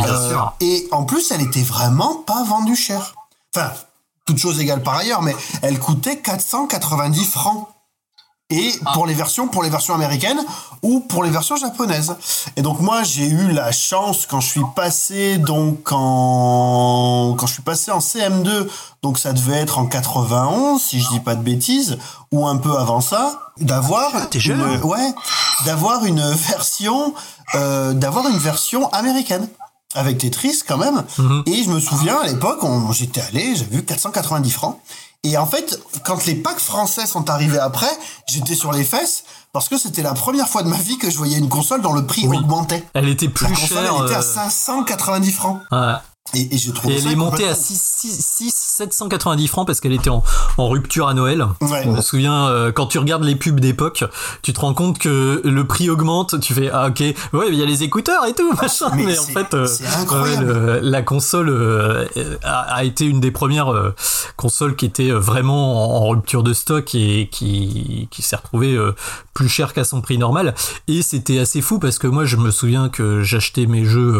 [0.00, 3.14] Euh, et en plus, elle était vraiment pas vendue cher.
[3.54, 3.72] Enfin,
[4.26, 7.68] toute chose égale par ailleurs, mais elle coûtait 490 francs.
[8.50, 10.40] Et pour les versions, pour les versions américaines
[10.82, 12.14] ou pour les versions japonaises.
[12.56, 17.52] Et donc moi, j'ai eu la chance quand je suis passé donc en quand je
[17.54, 18.66] suis passé en CM2,
[19.02, 21.98] donc ça devait être en 91 si je dis pas de bêtises
[22.32, 24.60] ou un peu avant ça, d'avoir Ah, t'es jeune.
[24.60, 25.14] une- ouais,
[25.66, 27.14] d'avoir une version
[27.54, 29.48] euh, d'avoir une version américaine
[29.94, 31.02] avec Tetris quand même.
[31.18, 31.42] Mhm.
[31.46, 34.78] Et je me souviens à l'époque, on- j'étais allé, j'avais vu 490 francs.
[35.22, 37.90] Et en fait, quand les packs français sont arrivés après,
[38.26, 41.18] j'étais sur les fesses parce que c'était la première fois de ma vie que je
[41.18, 42.38] voyais une console dont le prix Oui.
[42.38, 42.82] augmentait.
[42.94, 43.94] Elle était La plus console, chère.
[43.98, 45.60] elle était à euh, 590 francs.
[45.72, 45.94] ouais.
[46.34, 49.48] Et, et j'ai trouvé Et elle ça est montée à complètement- 6, 6, 6, 790
[49.48, 50.22] francs parce qu'elle était en,
[50.58, 51.44] en rupture à Noël.
[51.60, 51.82] Ouais.
[51.84, 54.04] Je me souviens, euh, quand tu regardes les pubs d'époque,
[54.42, 57.00] tu te rends compte que le prix augmente, tu fais, ah ok,
[57.32, 58.90] ouais, il y a les écouteurs et tout, machin.
[58.94, 59.66] Mais Mais, en fait, euh,
[60.40, 62.04] le- la console euh,
[62.44, 63.92] a, a été une des premières euh,
[64.36, 68.94] consoles qui était vraiment en, en rupture de stock et qui, qui s'est retrouvée euh,
[69.34, 70.54] plus chère qu'à son prix normal.
[70.86, 74.14] Et c'était assez fou parce que moi, je me souviens que j'achetais mes jeux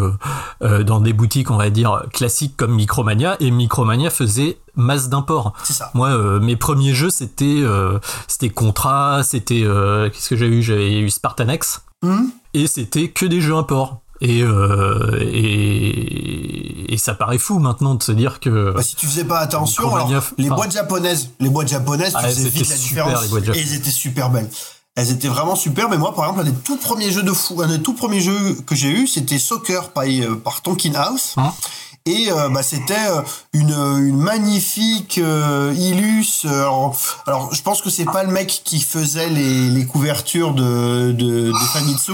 [0.61, 5.09] euh, euh, dans des boutiques, on va dire, classiques comme Micromania, et Micromania faisait masse
[5.09, 5.53] d'import.
[5.63, 5.91] C'est ça.
[5.93, 10.61] Moi, euh, mes premiers jeux, c'était euh, c'était Contra, c'était euh, qu'est-ce que j'ai eu?
[10.63, 14.01] J'avais eu Spartanex, Hum et c'était que des jeux import.
[14.23, 14.43] Et,
[15.61, 19.39] et et ça paraît fou maintenant de se dire que Bah, si tu faisais pas
[19.39, 23.05] attention, Micromania, alors, les boîtes japonaises, les boîtes japonaises, tu Ah, faisais vite la super,
[23.07, 23.55] différence.
[23.55, 24.49] et elles étaient super belles.
[24.95, 25.89] Elles étaient vraiment super.
[25.89, 28.19] Mais moi, par exemple, un des tout premiers jeux de fou, un des tout premiers
[28.19, 30.03] jeux que j'ai eu, c'était Soccer par,
[30.43, 31.35] par Tonkin House.
[31.37, 31.53] Hein?
[32.05, 33.21] Et euh, bah, c'était euh,
[33.53, 36.45] une, une magnifique euh, Illus.
[36.45, 41.51] Alors, je pense que c'est pas le mec qui faisait les, les couvertures de, de,
[41.51, 42.13] de Famitsu,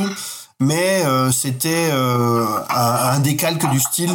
[0.60, 4.12] mais c'était un, un décalque du style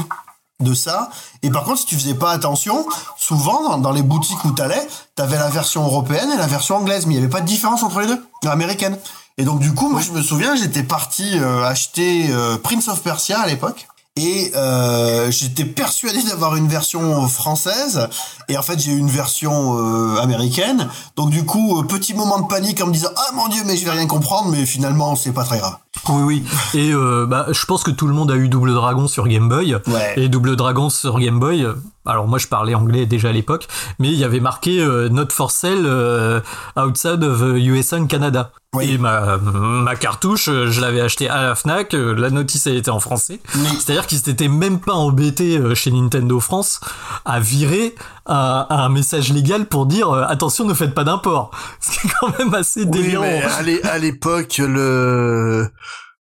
[0.61, 1.11] de ça.
[1.43, 4.87] Et par contre, si tu faisais pas attention, souvent dans, dans les boutiques où t'allais,
[5.15, 7.83] t'avais la version européenne et la version anglaise, mais il y avait pas de différence
[7.83, 8.97] entre les deux, américaine.
[9.39, 13.03] Et donc du coup, moi je me souviens, j'étais parti euh, acheter euh, Prince of
[13.03, 13.89] Persia à l'époque.
[14.17, 18.09] Et euh, j'étais persuadé d'avoir une version française
[18.51, 20.91] et en fait j'ai eu une version euh, américaine.
[21.17, 23.75] Donc du coup euh, petit moment de panique en me disant ah mon dieu mais
[23.75, 25.79] je vais rien comprendre mais finalement c'est pas très grave.
[26.09, 26.45] Oui oui.
[26.75, 29.49] Et euh, bah, je pense que tout le monde a eu Double Dragon sur Game
[29.49, 29.77] Boy.
[29.87, 30.15] Ouais.
[30.17, 31.65] Et Double Dragon sur Game Boy.
[31.65, 31.75] euh,
[32.07, 35.29] Alors moi je parlais anglais déjà à l'époque, mais il y avait marqué euh, Not
[35.31, 36.41] for sale euh,
[36.77, 38.51] outside of euh, USA and Canada.
[38.75, 38.91] Oui.
[38.93, 42.77] Et ma, ma cartouche, euh, je l'avais achetée à la Fnac, euh, la notice elle
[42.79, 43.39] était en français.
[43.55, 43.69] Oui.
[43.79, 46.81] C'est-à-dire qu'ils s'étaient même pas embêtés euh, chez Nintendo France
[47.27, 47.95] à virer
[48.27, 51.51] un, un message légal pour dire euh, attention ne faites pas d'import.
[51.81, 53.25] Ce qui est quand même assez Oui, délirant.
[53.25, 55.69] mais à l'époque, le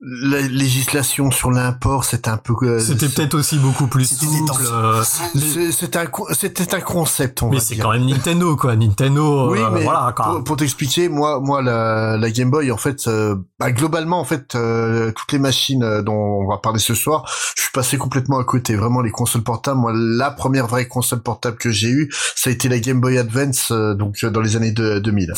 [0.01, 2.55] la législation sur l'import, c'était un peu.
[2.63, 4.63] euh, C'était peut-être aussi beaucoup plus souple.
[4.71, 5.03] euh,
[5.35, 8.77] c'est- C'était un, c'était un concept, on mais c'est quand même Nintendo quoi.
[8.77, 10.27] Nintendo, Oui, euh, mais voilà quoi.
[10.27, 14.25] pour, pour t'expliquer, moi, moi, la, la Game Boy, en fait, euh, bah, globalement, en
[14.25, 16.13] fait, euh, toutes les machines dont
[16.45, 17.25] on va parler ce soir,
[17.57, 18.77] je suis passé complètement à côté.
[18.77, 19.81] Vraiment, les consoles portables.
[19.81, 23.19] Moi, la première vraie console portable que j'ai eue, ça a été la Game Boy
[23.19, 25.33] Advance, euh, donc euh, dans les années de, 2000.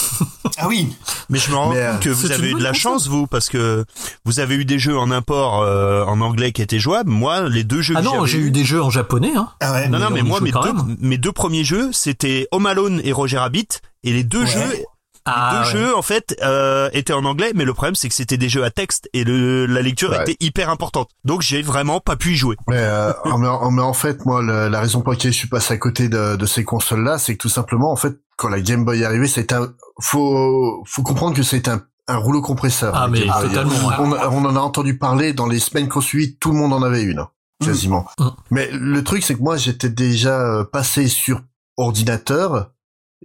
[0.59, 0.95] Ah oui.
[1.31, 3.27] Mais je me rends euh, compte que vous c'est avez eu de la chance, vous,
[3.27, 3.85] parce que
[4.27, 7.11] vous avez eu des jeux en import euh, en anglais qui étaient jouables.
[7.11, 9.33] Moi, les deux jeux Ah que non, j'ai eu des jeux en japonais.
[9.37, 9.49] Hein.
[9.61, 9.89] Ah ouais.
[9.89, 13.13] Non, Mais non, mais moi, mes deux, mes deux premiers jeux, c'était Home Alone et
[13.13, 13.69] Roger Rabbit.
[14.05, 14.47] Et les deux Ouais.
[14.47, 14.85] jeux, les
[15.27, 15.73] Ah, deux ouais.
[15.85, 17.53] jeux, en fait, euh, étaient en anglais.
[17.55, 20.23] Mais le problème, c'est que c'était des jeux à texte et le, la lecture Ouais.
[20.23, 21.11] était hyper importante.
[21.25, 22.57] Donc, j'ai vraiment pas pu y jouer.
[22.69, 25.49] Mais, euh, mais, en- mais en fait, moi, le- la raison pour laquelle je suis
[25.49, 28.61] passé à côté de, de ces consoles-là, c'est que tout simplement, en fait, quand la
[28.63, 29.69] Game Boy est arrivée, c'était un,
[30.01, 32.95] faut, faut comprendre que c'était un, un rouleau compresseur.
[32.95, 33.95] Ah, mais totalement, ouais.
[33.99, 36.83] On, on en a entendu parler dans les semaines qu'on suit, tout le monde en
[36.83, 37.25] avait une,
[37.65, 38.07] quasiment.
[38.19, 38.29] Mm.
[38.51, 41.43] Mais le truc, c'est que moi, j'étais déjà euh, passé sur
[41.77, 42.71] ordinateur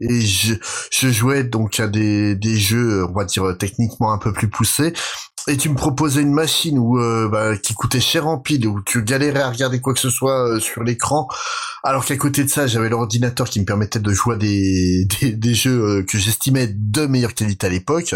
[0.02, 0.56] et je,
[0.92, 4.94] je jouais donc à des, des jeux, on va dire techniquement un peu plus poussés.
[5.48, 8.82] Et tu me proposais une machine où euh, bah, qui coûtait cher en pile, où
[8.82, 11.28] tu galérais à regarder quoi que ce soit euh, sur l'écran,
[11.84, 15.32] alors qu'à côté de ça, j'avais l'ordinateur qui me permettait de jouer à des, des,
[15.34, 18.16] des jeux euh, que j'estimais de meilleure qualité à l'époque.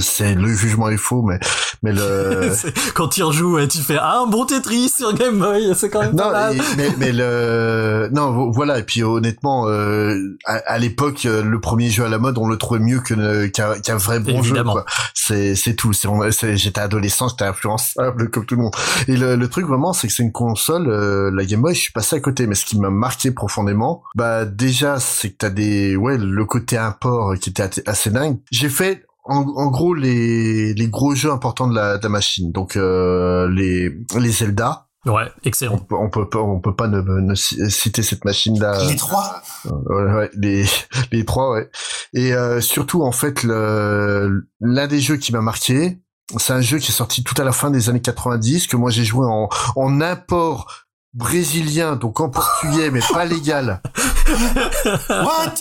[0.00, 1.38] C'est le jugement est faux, mais
[1.82, 2.50] mais le
[2.94, 6.10] Quand tu rejoues, tu fais ah, un bon Tetris sur Game Boy, c'est quand même
[6.12, 6.56] non, pas mal.
[6.56, 11.60] et- mais, mais le non vo- voilà et puis honnêtement euh, à, à l'époque le
[11.60, 14.76] premier jeu à la mode on le trouvait mieux que qu'un qu'un vrai bon Évidemment.
[14.76, 14.82] jeu.
[15.14, 15.92] C'est c'est tout.
[16.30, 18.74] C'est- j'étais adolescent, j'étais influençable comme tout le monde.
[19.08, 21.80] Et le, le truc vraiment c'est que c'est une console euh, la Game Boy, je
[21.80, 25.50] suis passé à côté, mais ce qui m'a marqué profondément, bah déjà c'est que t'as
[25.50, 28.38] des ouais le côté import qui était assez dingue.
[28.50, 32.50] J'ai fait en, en, gros les, les gros jeux importants de la, de la machine,
[32.52, 34.88] donc euh, les les Zelda.
[35.04, 35.74] Ouais, excellent.
[35.74, 38.84] On peut, on peut pas, on peut pas ne, ne citer cette machine là.
[38.84, 39.42] Les trois.
[39.64, 40.64] Ouais, ouais, les
[41.10, 41.70] les trois, ouais.
[42.14, 45.98] Et euh, surtout en fait le l'un des jeux qui m'a marqué,
[46.36, 48.90] c'est un jeu qui est sorti tout à la fin des années 90 que moi
[48.90, 53.82] j'ai joué en en import brésilien, donc en portugais mais pas légal.
[55.08, 55.54] What?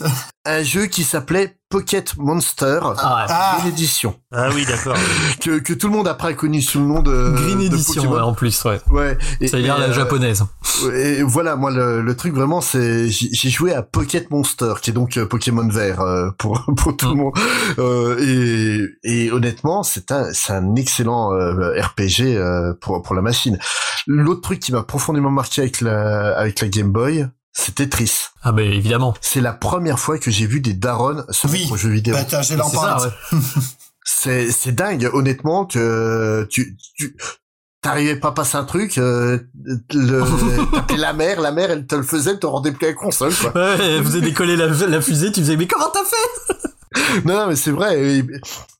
[0.45, 3.57] Un jeu qui s'appelait Pocket Monster, ah, Ah.
[3.61, 4.95] Green Edition, Ah oui, d'accord.
[5.41, 8.11] que, que tout le monde après a connu sous le nom de Green de Edition,
[8.11, 8.79] ouais, en plus, ouais.
[8.91, 9.17] Ouais.
[9.39, 10.43] Mais, la euh, japonaise.
[10.93, 14.89] Et voilà, moi le, le truc vraiment, c'est j'ai j'ai joué à Pocket Monster, qui
[14.91, 17.17] est donc euh, Pokémon vert euh, pour pour tout le Mm.
[17.17, 17.33] monde.
[17.79, 23.21] Euh, et, et honnêtement, c'est un c'est un excellent euh, RPG euh, pour pour la
[23.21, 23.57] machine.
[24.07, 28.11] L'autre truc qui m'a profondément marqué avec la avec la Game Boy, c'est Tetris.
[28.43, 29.13] Ah, bah, évidemment.
[29.21, 31.59] C'est la première fois que j'ai vu des darons se Oui.
[31.61, 32.15] mettre aux jeux vidéo.
[32.15, 33.01] Bah, t'as- j'ai C'est ça, l'empreinte.
[33.33, 33.39] ouais.
[34.03, 37.15] C'est c'est dingue, honnêtement, que tu tu
[37.83, 39.39] t'arrivais pas à passer un truc, euh,
[39.93, 40.21] le
[40.73, 43.33] t'appelais la mère, la mère elle te le faisait, elle te rendait plus la console
[43.33, 43.51] quoi.
[43.55, 46.55] Ouais, elle faisait décoller la, la fusée, tu faisais, mais comment t'as fait?
[47.25, 47.99] Non, non mais c'est vrai.
[48.01, 48.39] Et, puis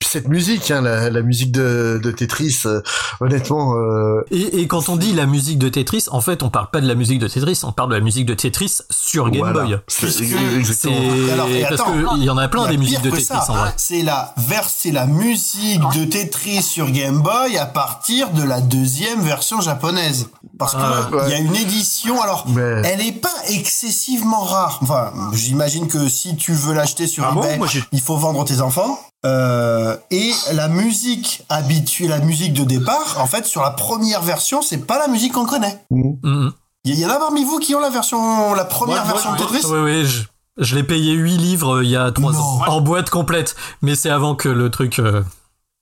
[0.10, 2.82] cette musique, hein, la, la musique de, de Tetris, euh,
[3.20, 6.70] honnêtement, euh, et, et quand on dit la musique de Tetris, en fait, on parle
[6.72, 9.42] pas de la musique de Tetris, on parle de la musique de Tetris sur Game
[9.52, 9.64] voilà.
[9.64, 9.78] Boy.
[9.88, 10.90] C'est
[11.32, 13.46] Alors, et parce attends, que il y en a plein des musiques de Tetris ça.
[13.50, 13.74] en vrai.
[13.78, 14.34] C'est la
[14.68, 20.28] c'est la musique de Tetris sur Game Boy à partir de la deuxième version japonaise.
[20.58, 22.22] Parce que Ah, il y a une édition.
[22.22, 24.80] Alors, Mais- elle est pas excessivement rare.
[24.82, 27.42] Enfin, j'imagine que si tu veux l'acheter sur Ah bon?
[27.44, 29.00] eBay, Moi, il faut vendre tes enfants.
[29.26, 34.62] Euh, et la musique habituée, la musique de départ, en fait, sur la première version,
[34.62, 35.84] c'est pas la musique qu'on connaît.
[35.92, 36.52] Mhm.
[36.86, 39.38] Il y, y en a parmi vous qui ont la version, la première version de
[39.38, 40.24] Tetris Oui, oui, je,
[40.58, 42.40] je l'ai payé 8 livres euh, il y a 3 Non.
[42.40, 42.62] ans.
[42.68, 43.56] En boîte complète.
[43.84, 44.98] Mais c'est avant que le truc.
[44.98, 45.22] euh,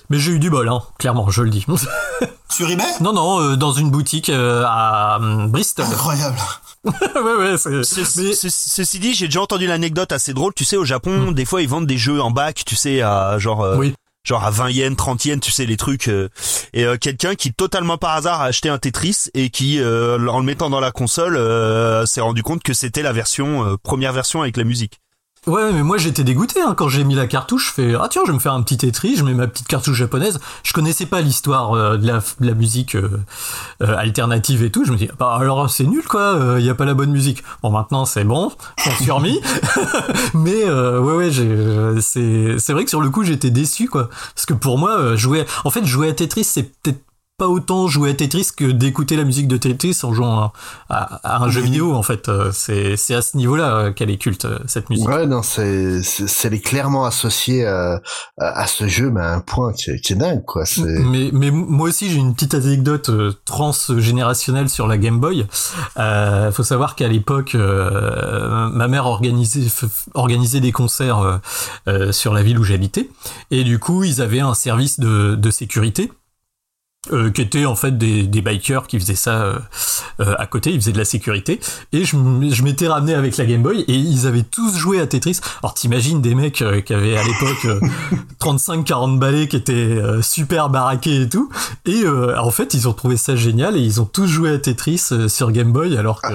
[0.10, 1.66] Mais j'ai eu du bol, hein, clairement, je le dis.
[2.50, 2.84] sur eBay?
[3.00, 5.86] Non, non, euh, dans une boutique euh, à hum, Bristol.
[5.86, 6.38] Incroyable.
[6.86, 7.70] ouais, ouais, c'est.
[7.70, 10.54] Mais- ceci dit, j'ai déjà entendu l'anecdote assez drôle.
[10.54, 13.38] Tu sais, au Japon, des fois, ils vendent des jeux en bac, tu sais, à
[13.38, 13.94] genre, euh, Oui.
[14.24, 16.08] genre à 20 yens, 30 yens, tu sais, les trucs.
[16.08, 16.30] euh,
[16.74, 20.40] et euh, quelqu'un qui totalement par hasard a acheté un Tetris et qui, euh, en
[20.40, 24.14] le mettant dans la console, euh, s'est rendu compte que c'était la version euh, première
[24.14, 25.00] version avec la musique.
[25.50, 27.70] Ouais, mais moi j'étais dégoûté hein, quand j'ai mis la cartouche.
[27.70, 29.16] Je fais ah tiens, je vais me faire un petit Tetris.
[29.16, 30.40] Je mets ma petite cartouche japonaise.
[30.62, 33.10] Je connaissais pas l'histoire euh, de, la, musique euh,
[33.82, 34.86] euh, alternative et tout.
[34.86, 36.38] Je me dis bah alors c'est nul quoi.
[36.60, 37.44] Il y a pas la bonne musique.
[37.64, 38.52] Bon maintenant c'est bon,
[38.86, 39.42] on s'y est remis.
[40.36, 41.32] mais ouais ouais,
[42.00, 44.10] c'est c'est vrai que sur le coup j'étais déçu quoi.
[44.36, 47.02] Parce que pour moi jouer, en fait jouer à Tetris c'est peut-être
[47.40, 50.54] pas autant jouer à Tetris que d'écouter la musique de Tetris en jouant à,
[50.90, 52.30] à- à un jeu vidéo en fait.
[52.30, 55.08] Euh, C'est c'est à ce niveau-là euh, qu'elle est culte euh, cette musique.
[55.08, 57.98] Ouais, non, c'est, c'est, c'est- clairement associée euh,
[58.38, 60.66] à, à ce jeu, mais à un point qui qui est dingue, quoi.
[60.66, 63.10] C'est, Mais, mais moi aussi j'ai une petite anecdote
[63.46, 65.48] transgénérationnelle sur la Game Boy.
[65.98, 69.68] Euh, faut savoir qu'à l'époque, euh, ma mère organisait,
[70.14, 71.40] organisait des concerts
[71.88, 73.10] euh, sur la ville où j'habitais,
[73.52, 76.12] et du coup ils avaient un service de, de sécurité.
[77.14, 79.58] Euh, qui étaient en fait des, des bikers qui faisaient ça euh,
[80.20, 81.62] euh, à côté, ils faisaient de la sécurité
[81.94, 82.18] et je,
[82.62, 85.40] m'étais ramené avec la Game Boy et ils avaient tous joué à Tetris.
[85.64, 87.80] Alors t'imagines des mecs euh, qui avaient à l'époque euh,
[88.42, 91.50] 35-40 balais qui étaient super baraqués et tout
[91.86, 95.12] et en fait ils ont trouvé ça génial et ils ont tous joué à Tetris
[95.30, 96.34] sur Game Boy alors que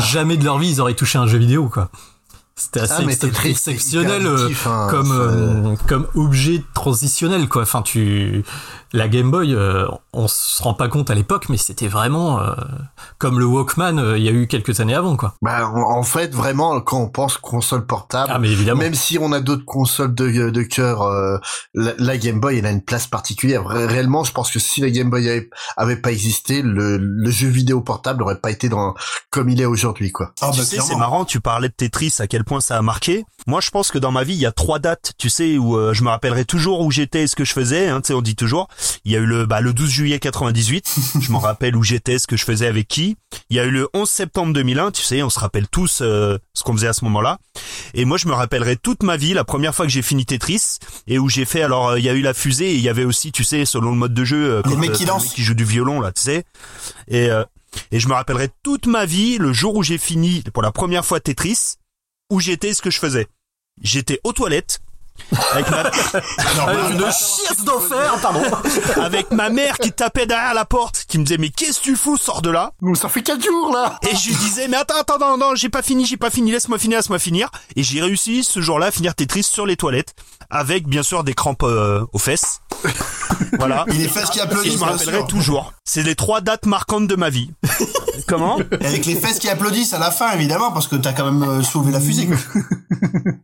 [0.00, 1.88] jamais de leur vie ils auraient touché un jeu vidéo quoi.
[2.56, 7.62] C'était assez Ah, ex- c'est exceptionnel addictif, hein, comme comme objet transitionnel quoi.
[7.62, 8.44] Enfin tu
[8.94, 12.52] la Game Boy, euh, on se rend pas compte à l'époque, mais c'était vraiment euh,
[13.18, 13.98] comme le Walkman.
[13.98, 15.34] euh, Il y a eu quelques années avant quoi.
[15.42, 18.80] bah, en, en fait, vraiment, quand on pense console portable, Ah mais évidemment.
[18.80, 21.38] même si on a d'autres consoles de, de cœur, euh,
[21.74, 23.66] la, la Game Boy, elle a une place particulière.
[23.66, 27.30] Ré- réellement, je pense que si la Game Boy avait, avait pas existé, le, le
[27.30, 28.94] jeu vidéo portable n'aurait pas été dans
[29.30, 30.32] comme il est aujourd'hui, quoi.
[30.40, 32.82] Ah, tu bah, sais, c'est marrant, tu parlais de Tetris, à quel point ça a
[32.82, 33.24] marqué.
[33.46, 35.76] Moi, je pense que dans ma vie, il y a trois dates, tu sais, où
[35.76, 37.88] euh, je me rappellerai toujours où j'étais et ce que je faisais.
[37.88, 38.68] Hein, tu sais, on dit toujours.
[39.04, 40.96] Il y a eu le, bah, le 12 juillet 98.
[41.20, 43.16] je m'en rappelle où j'étais, ce que je faisais avec qui.
[43.50, 44.92] Il y a eu le 11 septembre 2001.
[44.92, 47.38] Tu sais, on se rappelle tous euh, ce qu'on faisait à ce moment-là.
[47.94, 50.78] Et moi, je me rappellerai toute ma vie la première fois que j'ai fini Tetris
[51.06, 51.62] et où j'ai fait.
[51.62, 53.64] Alors, euh, il y a eu la fusée et il y avait aussi, tu sais,
[53.64, 55.64] selon le mode de jeu, euh, quand, mecs euh, qui le mec qui joue du
[55.64, 56.44] violon là, tu sais.
[57.08, 57.44] Et euh,
[57.90, 61.04] et je me rappellerai toute ma vie le jour où j'ai fini pour la première
[61.04, 61.74] fois Tetris,
[62.30, 63.26] où j'étais, ce que je faisais.
[63.82, 64.80] J'étais aux toilettes,
[65.52, 65.78] avec ma,
[66.66, 68.42] Avec une chiasse d'enfer, pardon.
[69.02, 71.96] avec ma mère qui tapait derrière la porte, qui me disait mais qu'est-ce que tu
[71.96, 72.72] fous, sors de là.
[72.80, 75.54] Nous, ça fait 4 jours, là Et je lui disais mais attends attends non non
[75.54, 78.86] j'ai pas fini j'ai pas fini laisse-moi finir laisse-moi finir et j'ai réussi ce jour-là
[78.86, 80.14] à finir Tetris sur les toilettes
[80.50, 82.60] avec bien sûr des crampes euh, aux fesses.
[83.58, 83.84] voilà.
[83.88, 85.26] Et les fesses qui Et applaudissent, je me rappellerai sûr.
[85.26, 85.72] toujours.
[85.84, 87.50] C'est les trois dates marquantes de ma vie.
[88.28, 88.58] Comment?
[88.80, 91.42] Et avec les fesses qui applaudissent à la fin, évidemment, parce que t'as quand même
[91.48, 92.28] euh, sauvé la fusée.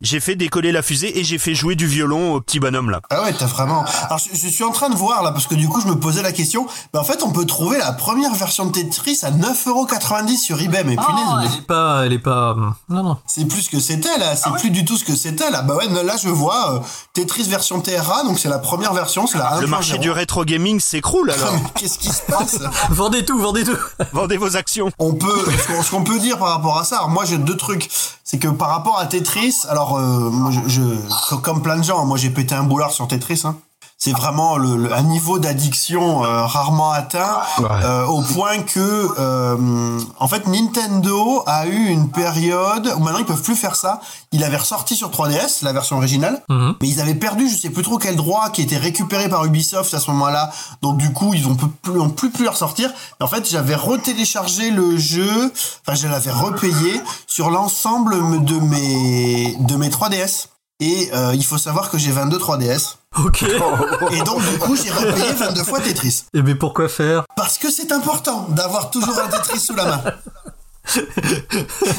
[0.00, 3.00] J'ai fait décoller la fusée et j'ai fait jouer du violon au petit bonhomme là.
[3.10, 3.84] Ah ouais, t'as vraiment.
[4.06, 5.94] Alors je, je suis en train de voir là, parce que du coup je me
[6.00, 6.66] posais la question.
[6.92, 10.84] Bah, en fait, on peut trouver la première version de Tetris à 9,90€ sur eBay.
[10.84, 12.56] Mais punaise, Ah, mais elle est pas, elle est pas.
[12.88, 13.16] Non, non.
[13.26, 14.34] c'est plus ce que c'était là.
[14.36, 15.60] C'est plus du tout ce que c'était là.
[15.62, 16.78] Bah ouais, là je vois euh,
[17.12, 19.60] Tetris version TRA, donc c'est la première version, c'est la 1.0.
[19.60, 21.72] Le marché du rétro gaming s'écroule Ah, alors.
[21.74, 22.58] Qu'est-ce qui se passe
[22.90, 23.76] Vendez tout, vendez tout.
[24.12, 24.90] Vendez vos actions.
[24.98, 25.44] On peut,
[25.84, 26.96] ce qu'on peut dire par rapport à ça.
[26.96, 27.88] Alors moi j'ai deux trucs,
[28.30, 31.82] c'est que par rapport à Tetris, alors euh, moi je, je- co- comme plein de
[31.82, 33.42] gens, moi j'ai pété un boulard sur Tetris.
[33.44, 33.56] Hein.
[34.02, 37.40] C'est vraiment le, le- un niveau d'addiction euh, rarement atteint,
[37.84, 43.26] euh, au point que euh, en fait Nintendo a eu une période où maintenant ils
[43.26, 44.00] peuvent plus faire ça.
[44.32, 46.76] Il avait ressorti sur 3DS la version originale, Mhm.
[46.80, 49.92] mais ils avaient perdu je sais plus trop quel droit qui était récupéré par Ubisoft
[49.92, 50.50] à ce moment-là.
[50.80, 52.88] Donc du coup ils ont plus ont plus pu le ressortir.
[53.20, 55.52] Et en fait j'avais retéléchargé le jeu,
[55.86, 60.46] enfin je l'avais repayé sur l'ensemble de mes de mes 3DS.
[60.82, 62.94] Et euh, il faut savoir que j'ai 22 3DS.
[63.18, 63.42] Ok.
[63.42, 66.24] Et donc du coup j'ai repayé 22 fois Tetris.
[66.32, 67.24] Et mais pourquoi faire?
[67.36, 70.02] Parce que c'est important d'avoir toujours un Tetris sous la main.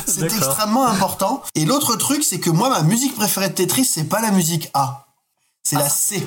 [0.05, 1.43] C'est extrêmement important.
[1.55, 4.69] Et l'autre truc, c'est que moi, ma musique préférée de Tetris, c'est pas la musique
[4.73, 5.05] A.
[5.63, 6.25] C'est la C.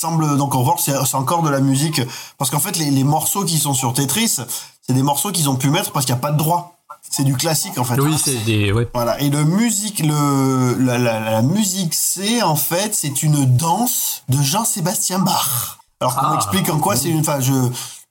[0.00, 2.00] semble donc que c'est c'est encore de la musique
[2.38, 4.38] parce qu'en fait les, les morceaux qui sont sur Tetris,
[4.86, 6.76] c'est des morceaux qu'ils ont pu mettre parce qu'il n'y a pas de droit.
[7.08, 7.98] C'est du classique en fait.
[8.00, 8.72] Oui, c'est des.
[8.72, 8.86] Ouais.
[8.94, 9.20] Voilà.
[9.20, 14.40] Et le musique, le la, la, la musique C en fait, c'est une danse de
[14.40, 15.78] Jean-Sébastien Bach.
[16.00, 16.32] Alors qu'on Ah.
[16.34, 17.20] m'explique en quoi c'est une.
[17.20, 17.52] Enfin, je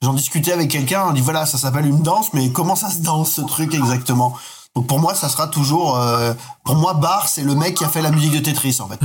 [0.02, 2.98] j'en discutais avec quelqu'un, on dit voilà, ça s'appelle une danse, mais comment ça se
[2.98, 4.34] danse ce truc exactement?
[4.76, 5.98] Donc pour moi, ça sera toujours.
[5.98, 6.32] euh,
[6.64, 9.00] pour moi, Bach, c'est le mec qui a fait la musique de Tetris en fait.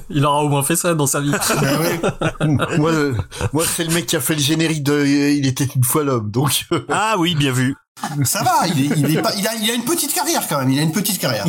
[0.10, 1.32] Il aura au moins fait ça dans sa vie.
[2.40, 3.14] Ben moi, euh,
[3.52, 6.02] moi c'est le mec qui a fait le générique de euh, Il était une fois
[6.02, 6.64] l'homme, donc...
[6.72, 7.76] euh, Ah oui, bien vu.
[8.24, 10.58] Ça va, il, est, il, est pas, il, a, il a une petite carrière quand
[10.58, 11.44] même, il a une petite carrière.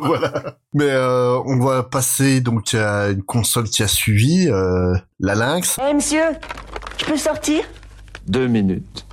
[0.00, 0.56] voilà.
[0.72, 5.78] Mais euh, on va passer donc à une console qui a suivi, euh, la Lynx.
[5.88, 6.24] Eh monsieur,
[6.98, 7.64] je peux sortir?
[8.28, 9.04] Deux minutes.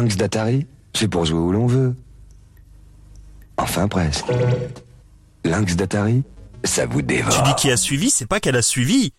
[0.00, 1.94] Lynx d'Atari, c'est pour jouer où l'on veut.
[3.56, 4.24] Enfin presque.
[5.44, 6.22] Lynx d'Atari,
[6.64, 7.42] ça vous Tu dévore.
[7.42, 9.12] dis qui a suivi, c'est pas qu'elle a suivi,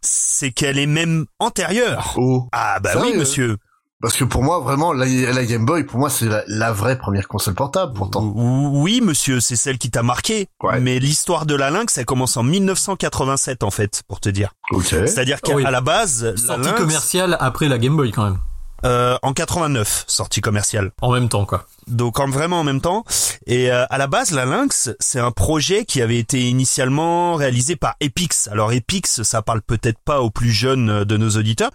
[0.00, 2.14] c'est qu'elle est même antérieure.
[2.16, 2.48] Oh.
[2.52, 3.56] Ah bah Sérieux oui, monsieur.
[4.00, 6.98] Parce que pour moi, vraiment, la, la Game Boy, pour moi, c'est la, la vraie
[6.98, 8.32] première console portable, pourtant.
[8.34, 10.48] Oui, monsieur, c'est celle qui t'a marqué.
[10.60, 10.80] Ouais.
[10.80, 14.54] Mais l'histoire de la Lynx, ça commence en 1987, en fait, pour te dire.
[14.72, 14.86] Ok.
[14.86, 15.62] C'est-à-dire qu'à Oui.
[15.62, 18.38] la base, la Sortie Lynx, commerciale après la Game Boy quand même.
[18.84, 20.92] Euh, en 89, sortie commerciale.
[21.00, 21.66] En même temps quoi.
[21.86, 23.04] Donc en vraiment en même temps.
[23.46, 27.76] Et euh, à la base, la Lynx, c'est un projet qui avait été initialement réalisé
[27.76, 28.48] par Epix.
[28.52, 31.70] Alors Epix, ça parle peut-être pas aux plus jeunes euh, de nos auditeurs,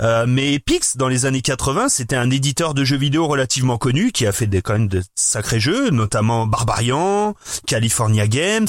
[0.00, 4.12] Euh, mais Epix, dans les années 80, c'était un éditeur de jeux vidéo relativement connu
[4.12, 7.34] qui a fait des quand même de sacrés jeux, notamment Barbarian,
[7.66, 8.68] California Games.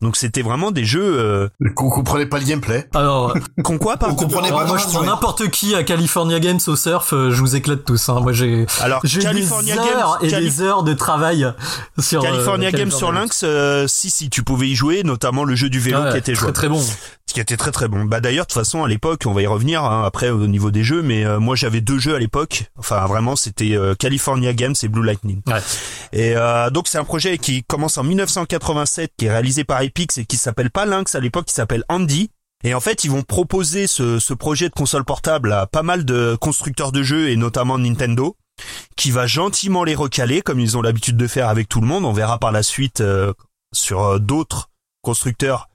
[0.00, 2.88] Donc c'était vraiment des jeux euh, Qu'on comprenait pas le gameplay.
[2.94, 6.38] Alors, qu'on quoi pas On comprenait alors pas moi je prends n'importe qui à California
[6.38, 8.08] Games au surf, euh, je vous éclate tous.
[8.08, 8.20] Hein.
[8.20, 11.46] Moi j'ai Alors j'ai California des Games, heures et Cali- des heures de travail
[11.98, 15.54] sur euh, California Games sur Lynx, euh, si si tu pouvais y jouer, notamment le
[15.54, 16.52] jeu du vélo Ouais, qui était très jouable.
[16.54, 16.84] très bon.
[17.26, 18.04] qui était très très bon.
[18.04, 20.70] Bah d'ailleurs de toute façon à l'époque, on va y revenir hein, après au niveau
[20.70, 22.64] des jeux, mais euh, moi j'avais deux jeux à l'époque.
[22.78, 25.40] Enfin vraiment c'était euh, California Games et Blue Lightning.
[25.46, 25.60] Ouais.
[26.12, 30.18] Et euh, donc c'est un projet qui commence en 1987, qui est réalisé par Epix
[30.18, 32.30] et qui s'appelle pas Lynx à l'époque, qui s'appelle Andy.
[32.64, 36.04] Et en fait, ils vont proposer ce, ce projet de console portable à pas mal
[36.04, 38.36] de constructeurs de jeux et notamment Nintendo,
[38.96, 42.04] qui va gentiment les recaler comme ils ont l'habitude de faire avec tout le monde.
[42.04, 43.32] On verra par la suite euh,
[43.72, 44.70] sur euh, d'autres
[45.02, 45.68] constructeurs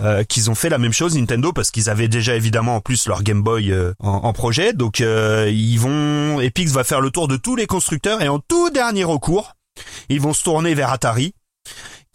[0.00, 3.08] euh, qu'ils ont fait la même chose Nintendo parce qu'ils avaient déjà évidemment en plus
[3.08, 4.72] leur Game Boy en, projet.
[4.72, 8.38] Donc euh, ils vont Epic va faire le tour de tous les constructeurs et en
[8.38, 9.54] tout dernier recours,
[10.08, 11.34] ils vont se tourner vers Atari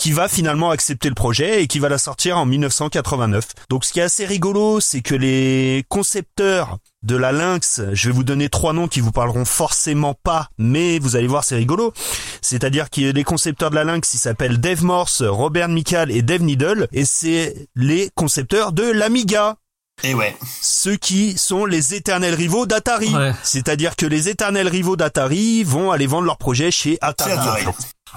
[0.02, 3.50] qui va finalement accepter le projet et qui va la sortir en 1989.
[3.70, 8.12] Donc ce qui est assez rigolo, c'est que les concepteurs de la Lynx, je vais
[8.12, 11.94] vous donner trois noms qui vous parleront forcément pas, mais vous allez voir c'est rigolo.
[12.42, 16.42] C'est-à-dire que les concepteurs de la Lynx, ils s'appellent Dave Morse, Robert Michael et Dave
[16.42, 19.58] Needle, et c'est les concepteurs de l'Amiga.
[20.04, 20.36] Et ouais.
[20.64, 23.14] Ceux qui sont les éternels rivaux d'Atari.
[23.14, 23.34] Ouais.
[23.44, 27.68] C'est-à-dire que les éternels rivaux d'Atari vont aller vendre leur projet chez Atari.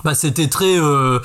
[0.02, 1.20] Bah c'était très euh,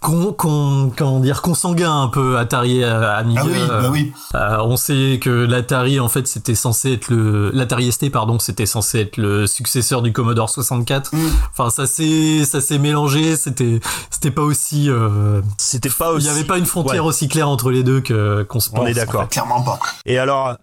[0.00, 3.40] con, con- comment dire consanguin un peu Atari euh, Amiga.
[3.44, 4.12] Ah oui, bah oui.
[4.34, 8.66] Euh, on sait que l'Atari en fait c'était censé être le l'Atari ST pardon c'était
[8.66, 11.14] censé être le successeur du Commodore 64.
[11.14, 11.18] Mm.
[11.52, 13.80] Enfin ça s'est ça s'est mélangé c'était
[14.10, 16.26] c'était pas aussi euh, C'était pas il aussi.
[16.26, 17.08] y avait pas une frontière Ouais.
[17.08, 18.80] aussi claire entre les deux que qu'on se pense.
[18.80, 19.22] On est en d'accord.
[19.22, 19.28] fait.
[19.30, 19.78] Clairement pas.
[20.06, 20.56] Et alors,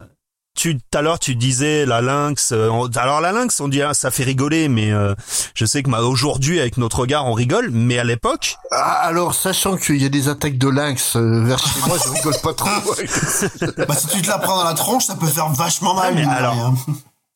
[0.55, 2.51] tu tout à l'heure tu disais la lynx.
[2.51, 5.15] euh, on- alors la lynx, on dit ah, ça fait rigoler, mais euh,
[5.55, 9.33] je sais que bah, aujourd'hui avec notre regard on rigole, mais à l'époque, Ah, alors,
[9.33, 12.53] sachant qu'il y a des attaques de lynx euh, vers chez moi, je rigole pas
[12.53, 12.69] trop.
[13.87, 16.13] Bah, si tu te la prends dans la tronche, ça peut faire vachement mal.
[16.15, 16.75] Ouais, mais alors, rien.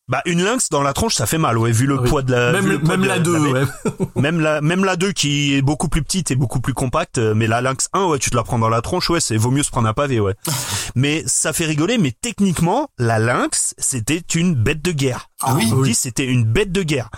[0.08, 2.08] Bah une lynx dans la tronche ça fait mal, ouais, vu le Oui.
[2.08, 2.52] poids de la.
[2.52, 3.68] Même le même de la de 2 bête.
[3.84, 4.06] ouais.
[4.22, 7.34] Même la même la 2 qui est beaucoup plus petite et beaucoup plus compacte, euh,
[7.34, 9.50] mais la Lynx 1 ouais, tu te la prends dans la tronche, ouais, c'est vaut
[9.50, 10.34] mieux se prendre un pavé, ouais.
[10.94, 15.28] mais ça fait rigoler mais techniquement, la Lynx, c'était une bête de guerre.
[15.42, 15.68] Ah oui.
[15.72, 17.10] On dit c'était une bête de guerre.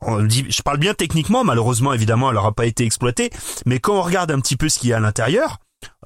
[0.00, 3.30] On dit je parle bien techniquement, malheureusement évidemment, elle n'aura pas été exploitée,
[3.66, 5.58] mais quand on regarde un petit peu ce qu'il y a à l'intérieur,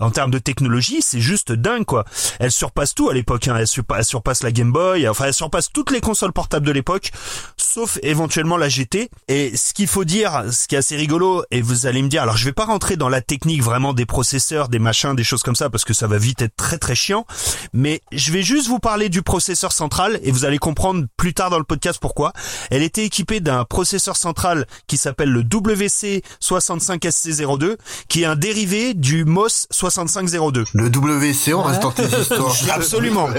[0.02, 2.04] en termes de technologie, c'est juste dingue quoi.
[2.38, 3.48] Elle surpasse tout à l'époque.
[3.48, 3.56] Hein.
[3.58, 5.08] Elle, surpa- elle surpasse la Game Boy.
[5.08, 7.10] Enfin, elle surpasse toutes les consoles portables de l'époque,
[7.56, 9.10] sauf éventuellement la GT.
[9.28, 12.22] Et ce qu'il faut dire, ce qui est assez rigolo, et vous allez me dire,
[12.22, 15.42] alors je vais pas rentrer dans la technique vraiment des processeurs, des machins, des choses
[15.42, 17.26] comme ça, parce que ça va vite être très très chiant.
[17.72, 21.50] Mais je vais juste vous parler du processeur central, et vous allez comprendre plus tard
[21.50, 22.32] dans le podcast pourquoi.
[22.70, 27.76] Elle était équipée d'un processeur central qui s'appelle le WC65SC02,
[28.08, 30.64] qui est un dérivé du MOS 6502.
[30.74, 32.54] Le WC, on reste dans tes histoires.
[32.74, 33.28] Absolument.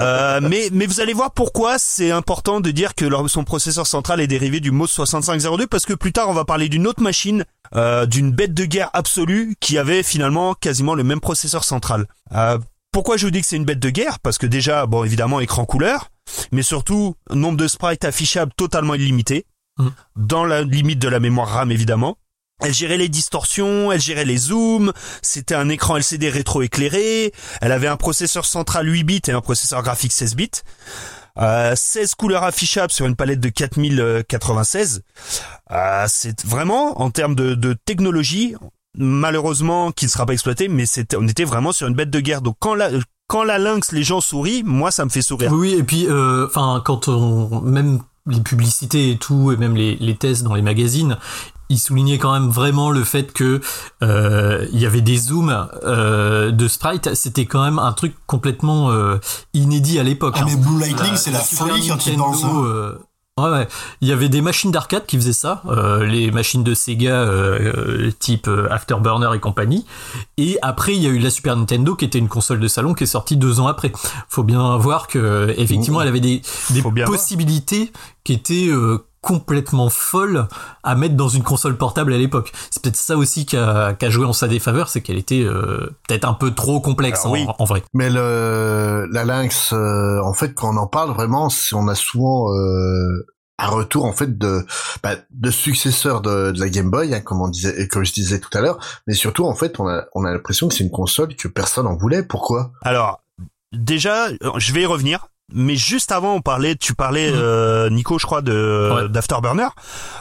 [0.00, 3.86] Euh, mais mais vous allez voir pourquoi c'est important de dire que leur- son processeur
[3.86, 7.02] central est dérivé du MOS 6502 parce que plus tard on va parler d'une autre
[7.02, 12.06] machine, euh, d'une bête de guerre absolue qui avait finalement quasiment le même processeur central.
[12.34, 12.58] Euh,
[12.92, 14.18] pourquoi je vous dis que c'est une bête de guerre?
[14.20, 16.08] Parce que déjà, bon évidemment écran couleur,
[16.52, 19.46] mais surtout nombre de sprites affichables totalement illimité,
[19.78, 19.88] Mm.
[20.16, 22.18] dans la limite de la mémoire RAM évidemment.
[22.64, 27.88] Elle gérait les distorsions, elle gérait les zooms, c'était un écran LCD rétroéclairé, elle avait
[27.88, 30.50] un processeur central 8 bits et un processeur graphique 16 bits.
[31.38, 35.02] Euh, 16 couleurs affichables sur une palette de 4096.
[35.70, 38.54] Euh, c'est vraiment, en termes de, de technologie,
[38.96, 42.20] malheureusement, qui ne sera pas exploité, mais c'était, on était vraiment sur une bête de
[42.20, 42.42] guerre.
[42.42, 42.90] Donc quand la,
[43.28, 45.52] quand la lynx, les gens sourient, moi ça me fait sourire.
[45.52, 49.96] Oui, et puis, euh, enfin, quand on, même les publicités et tout, et même les,
[49.96, 51.16] les tests dans les magazines,
[51.68, 53.60] ils soulignaient quand même vraiment le fait que
[54.02, 57.14] euh, il y avait des zooms euh, de sprite.
[57.14, 59.16] C'était quand même un truc complètement euh,
[59.54, 60.34] inédit à l'époque.
[60.36, 60.46] Ah, hein.
[60.48, 62.16] mais Blue Lightning, Euh, c'est la folie quand tu
[63.44, 63.68] euh, Ouais, ouais.
[64.00, 67.72] Il y avait des machines d'arcade qui faisaient ça, euh, les machines de Sega euh,
[67.76, 69.84] euh, type euh, Afterburner et compagnie.
[70.36, 72.94] Et après, il y a eu la Super Nintendo qui était une console de salon
[72.94, 73.92] qui est sortie deux ans après.
[74.28, 77.06] Faut bien voir que effectivement, elle avait des, des voir.
[77.06, 77.92] possibilités
[78.24, 80.48] qui étaient euh, complètement folles
[80.82, 82.50] à mettre dans une console portable à l'époque.
[82.70, 85.44] C'est peut-être ça aussi qui a, qui a joué en sa défaveur, c'est qu'elle était
[85.44, 87.46] euh, peut-être un peu trop complexe Alors, en, oui.
[87.56, 87.84] en vrai.
[87.94, 92.52] Mais le, la lynx, euh, en fait, quand on en parle vraiment, on a souvent
[92.52, 93.26] euh,
[93.62, 94.66] un retour en fait de
[95.02, 98.12] bah, de successeur de, de la Game Boy, hein, comme on disait, et comme je
[98.12, 98.78] disais tout à l'heure.
[99.06, 101.86] Mais surtout, en fait, on a on a l'impression que c'est une console que personne
[101.86, 102.22] en voulait.
[102.22, 102.72] Pourquoi?
[102.82, 103.22] Alors,
[103.72, 105.26] déjà, je vais y revenir.
[105.54, 107.38] Mais juste avant, on parlait, tu parlais, Mhm.
[107.38, 109.08] euh, Nico, je crois, de Ouais.
[109.10, 109.66] d'Afterburner.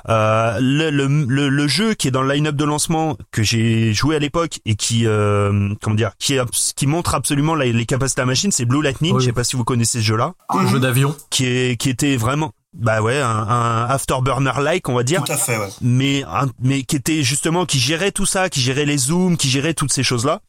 [0.10, 3.94] Euh, le, le, le, le jeu qui est dans le line-up de lancement que j'ai
[3.94, 6.38] joué à l'époque et qui, euh, comment dire, qui,
[6.76, 9.14] qui montre absolument la- les capacités de la machine, c'est Blue Lightning.
[9.14, 9.22] Oui.
[9.22, 11.16] Je sais pas si vous connaissez ce jeu-là, Un jeu d'avion.
[11.30, 15.38] qui est, qui était vraiment, bah ouais, un, un Afterburner-like, on va dire Tout à
[15.38, 15.70] fait, ouais.
[15.82, 19.50] mais un- mais qui était justement qui gérait tout ça, qui gérait les zooms, qui
[19.50, 20.42] gérait toutes ces choses-là.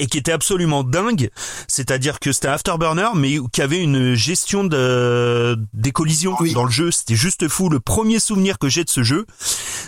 [0.00, 1.30] Et qui était absolument dingue,
[1.68, 6.70] c'est-à-dire que c'était un afterburner mais qui avait une gestion de des collisions dans le
[6.70, 7.68] jeu, c'était juste fou.
[7.68, 9.24] Le premier souvenir que j'ai de ce jeu,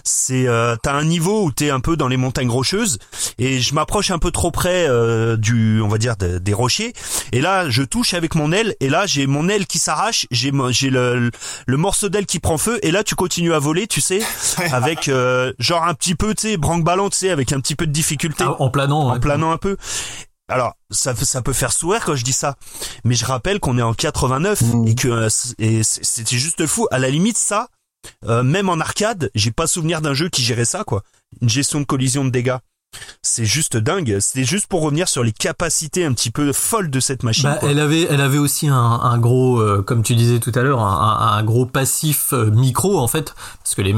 [0.05, 2.99] c'est euh, t'as un niveau où t'es un peu dans les montagnes rocheuses
[3.39, 6.93] et je m'approche un peu trop près euh, du on va dire de- des rochers
[7.33, 10.53] et là je touche avec mon aile et là j'ai mon aile qui s'arrache, j'ai
[10.71, 11.33] j'ai le,
[11.67, 14.21] le morceau d'aile qui prend feu et là tu continues à voler, tu sais,
[14.73, 17.89] avec euh, genre un petit peu tu sais branque-ballon, tu sais avec un petit peu
[17.89, 19.09] de difficulté Ah, en planant.
[19.09, 19.19] en ouais.
[19.21, 19.77] planant un peu.
[20.49, 22.57] Alors, ça, ça peut faire sourire quand je dis ça,
[23.05, 25.29] mais je rappelle qu'on est en 89 et que euh,
[25.59, 26.87] et c'était juste fou.
[26.93, 27.69] À la limite, ça,
[28.25, 31.03] euh, même en arcade, j'ai pas souvenir d'un jeu qui gérait ça, quoi.
[31.41, 32.59] Une gestion de collision de dégâts.
[33.21, 34.19] C'est juste dingue.
[34.21, 37.51] C'était juste pour revenir sur les capacités un petit peu folles de cette machine.
[37.51, 37.71] Bah, quoi.
[37.71, 40.81] elle avait, elle avait aussi un, un gros, euh, comme tu disais tout à l'heure,
[40.81, 43.95] un, gros passif euh, micro en fait, parce que les,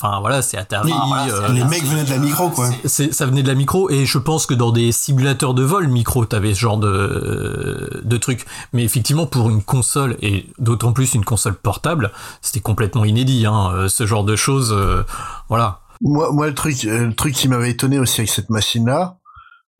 [0.00, 0.90] enfin voilà, c'est Atari.
[0.92, 2.70] euh, les mecs venaient de la micro, quoi.
[2.86, 5.86] c'est- ça venait de la micro et je pense que dans des simulateurs de vol
[5.86, 8.46] micro, t'avais ce genre de de truc.
[8.72, 12.10] Mais effectivement, pour une console et d'autant plus une console portable,
[12.40, 13.46] c'était complètement inédit.
[13.46, 15.04] Hein, euh, ce genre de choses, euh,
[15.48, 15.80] voilà.
[16.00, 19.18] Moi, moi, le truc, euh, le truc qui m'avait étonné aussi avec cette machine-là,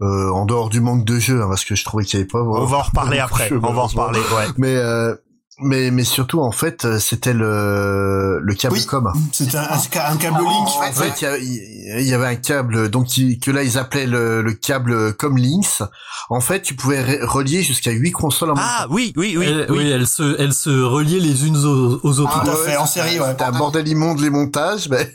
[0.03, 2.29] euh, en dehors du manque de jeu, hein, parce que je trouvais qu'il y avait
[2.29, 2.43] pas.
[2.43, 3.51] On va en reparler après.
[3.53, 4.21] On va en reparler.
[4.21, 4.47] Ouais.
[4.57, 5.15] Mais euh,
[5.63, 9.13] mais mais surtout en fait, euh, c'était le le câble com.
[9.33, 10.69] C'était un, un câble Link.
[10.69, 14.53] En fait, il y avait un câble donc qui- que là ils appelaient le, le
[14.53, 15.83] câble com Links.
[16.29, 19.47] En fait, tu pouvais re- relier jusqu'à 8 consoles en même Ah oui, oui, oui.
[19.49, 19.79] Elle, oui.
[19.79, 22.43] oui, elles se, elles se reliaient les unes aux, aux autres.
[22.45, 25.11] Ah, ouais, C'était un bordel immonde les montages, mais,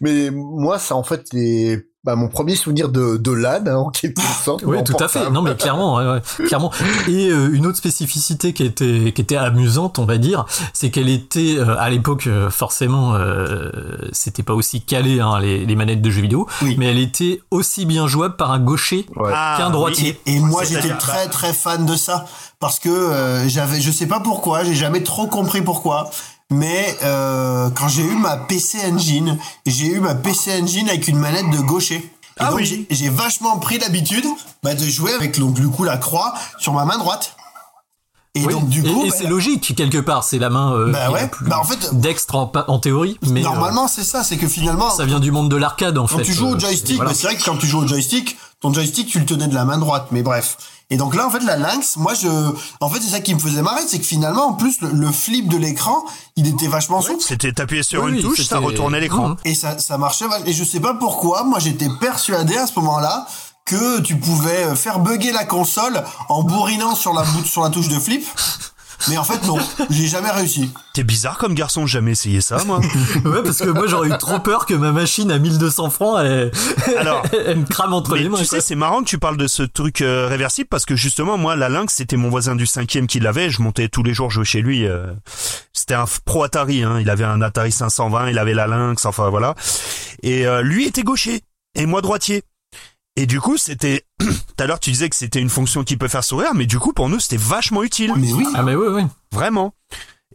[0.00, 3.90] mais moi, ça en fait les, bah, mon premier souvenir de, de LAN, hein, en
[3.90, 4.62] quelque sorte.
[4.64, 5.28] Oui, tout à fait.
[5.30, 6.70] Non, mais clairement, ouais, ouais, clairement.
[7.08, 11.08] Et euh, une autre spécificité qui était qui était amusante, on va dire, c'est qu'elle
[11.08, 13.70] était euh, à l'époque euh, forcément, euh,
[14.12, 16.46] c'était pas aussi calé hein, les, les manettes de jeux vidéo,
[16.76, 20.20] mais elle était aussi bien jouable par un gaucher Ah, qu'un droitier.
[20.26, 22.26] Et, et moi, j'étais très très fan de ça
[22.60, 26.10] parce que euh, j'avais, je sais pas pourquoi, j'ai jamais trop compris pourquoi.
[26.50, 31.18] Mais euh, quand j'ai eu ma PC Engine, j'ai eu ma PC Engine avec une
[31.18, 31.96] manette de gaucher.
[31.96, 32.86] Et Ah donc oui.
[32.90, 34.24] j'ai- vachement pris l'habitude
[34.62, 37.34] bah, de jouer avec donc, du coup la croix sur ma main droite.
[38.34, 40.92] Et Oui, donc du coup, et bah, c'est logique quelque part, c'est la main euh,
[40.92, 44.22] Bah ouais, la plus bah en fait- dextre en, théorie, mais euh, normalement c'est ça,
[44.22, 46.22] c'est que finalement ça vient du monde de l'arcade en quand fait.
[46.24, 47.10] tu joues euh, au joystick, voilà.
[47.10, 49.54] bah, c'est vrai que quand tu joues au joystick, ton joystick tu le tenais de
[49.54, 50.56] la main droite, mais bref.
[50.90, 52.28] Et donc là en fait la Lynx, moi je,
[52.80, 55.12] en fait c'est ça qui me faisait marrer, c'est que finalement en plus le, le
[55.12, 56.02] flip de l'écran,
[56.36, 57.22] il était vachement souple.
[57.22, 59.36] C'était t'appuyais sur Oui, une oui, touche, ça c'était- retournait l'écran.
[59.44, 60.24] Et ça, ça marchait.
[60.46, 63.26] Et je sais pas pourquoi, moi j'étais persuadé à ce moment-là
[63.66, 67.88] que tu pouvais faire bugger la console en bourrinant sur la, bout- sur la touche
[67.88, 68.24] de flip.
[69.08, 69.58] Mais en fait non,
[69.90, 70.70] j'ai jamais réussi.
[70.92, 72.80] T'es bizarre comme garçon, j'ai jamais essayé ça, moi.
[73.24, 76.50] Ouais, parce que moi j'aurais eu trop peur que ma machine à 1200 francs, elle,
[76.98, 78.38] Alors, elle me crame entre Mais les mains.
[78.38, 78.58] tu quoi.
[78.58, 81.54] sais, c'est marrant que tu parles de ce truc euh, réversible parce que justement, moi,
[81.56, 83.50] la Lynx, c'était mon voisin du cinquième qui l'avait.
[83.50, 84.86] Je montais tous les jours jouer chez lui.
[84.86, 85.06] euh,
[85.72, 86.82] c'était un pro Atari.
[86.82, 86.98] Hein.
[87.00, 89.54] Il avait un Atari 520, il avait la Lynx, enfin voilà.
[90.22, 91.40] Et euh, lui était gaucher
[91.74, 92.42] et moi droitier.
[93.18, 94.04] Et du coup, c'était.
[94.20, 96.78] Tout à l'heure, tu disais que c'était une fonction qui peut faire sourire, mais du
[96.78, 98.12] coup, pour nous, c'était vachement utile.
[98.16, 98.46] Mais oui.
[98.54, 99.02] Ah mais oui, oui.
[99.32, 99.74] Vraiment.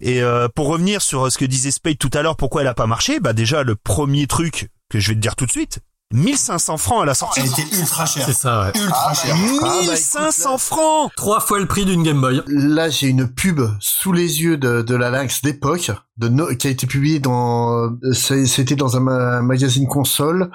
[0.02, 2.74] Et euh, pour revenir sur ce que disait Spade tout à l'heure, pourquoi elle a
[2.74, 5.80] pas marché Bah déjà, le premier truc que je vais te dire tout de suite,
[6.12, 7.40] 1500 francs à la sortie.
[7.40, 8.26] Elle était ultra chère.
[8.26, 8.82] C'est ça, ouais.
[8.82, 9.36] Ultra chère.
[9.36, 12.44] bah, écoute, 1500 francs Trois fois le prix d'une Game Boy.
[12.48, 16.68] Là, j'ai une pub sous les yeux de, de la Lynx d'époque, de no- qui
[16.68, 20.52] a été publiée dans, c'est- c'était dans un, ma- magazine console.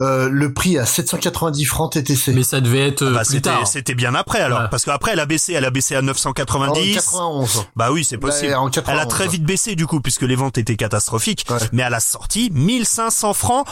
[0.00, 2.32] Euh, le prix à 790 francs TTC.
[2.32, 3.66] Mais ça devait être euh, Bah, plus c'était tard.
[3.66, 4.66] c'était bien après alors Ouais.
[4.70, 7.66] parce qu'après elle a baissé elle a baissé à En 990 91.
[7.76, 9.08] bah oui c'est possible Ouais, en elle a 91.
[9.08, 11.58] très vite baissé du coup puisque les ventes étaient catastrophiques Ouais.
[11.72, 13.66] mais à la sortie 1500 francs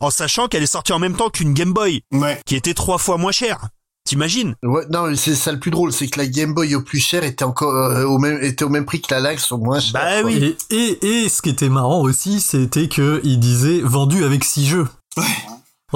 [0.00, 2.40] en sachant qu'elle est sortie en même temps qu'une Game Boy Ouais.
[2.46, 3.68] qui était trois fois moins chère
[4.06, 4.54] t'imagines?
[4.62, 7.00] Ouais, non, mais c'est ça le plus drôle, c'est que la Game Boy au plus
[7.00, 9.80] cher était encore euh, au même était au même prix que la Lynx au moins
[9.80, 9.92] cher.
[9.92, 10.30] Bah quoi.
[10.30, 10.56] oui.
[10.70, 14.66] Et, et, et ce qui était marrant aussi, c'était que il disait vendu avec six
[14.66, 14.88] jeux.
[15.18, 15.24] Ouais.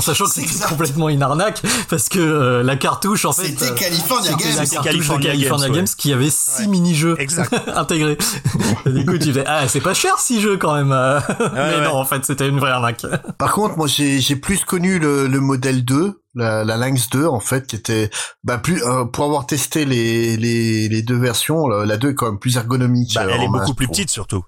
[0.01, 3.49] En sachant que C'est c'était complètement une arnaque, parce que euh, la cartouche, en fait,
[3.49, 4.39] C'était euh, California Games.
[4.57, 5.91] la cartouche California de California Games, Games, ouais.
[5.99, 6.67] qui avait six Ouais.
[6.69, 7.55] mini-jeux Exact.
[7.77, 8.17] intégrés.
[8.87, 10.89] Du coup, tu fais, ah, c'est pas cher six jeux quand même.
[10.89, 11.85] Mais ouais.
[11.85, 13.05] non, en fait, c'était une vraie arnaque.
[13.39, 17.27] Par contre, moi j'ai j'ai plus connu le, le modèle 2, la, la Lynx 2
[17.27, 18.11] en fait, qui était
[18.43, 22.15] bah plus euh, pour avoir testé les, les les deux versions, la, la 2 est
[22.15, 23.15] quand même plus ergonomique.
[23.15, 24.45] bah, elle est beaucoup plus petite surtout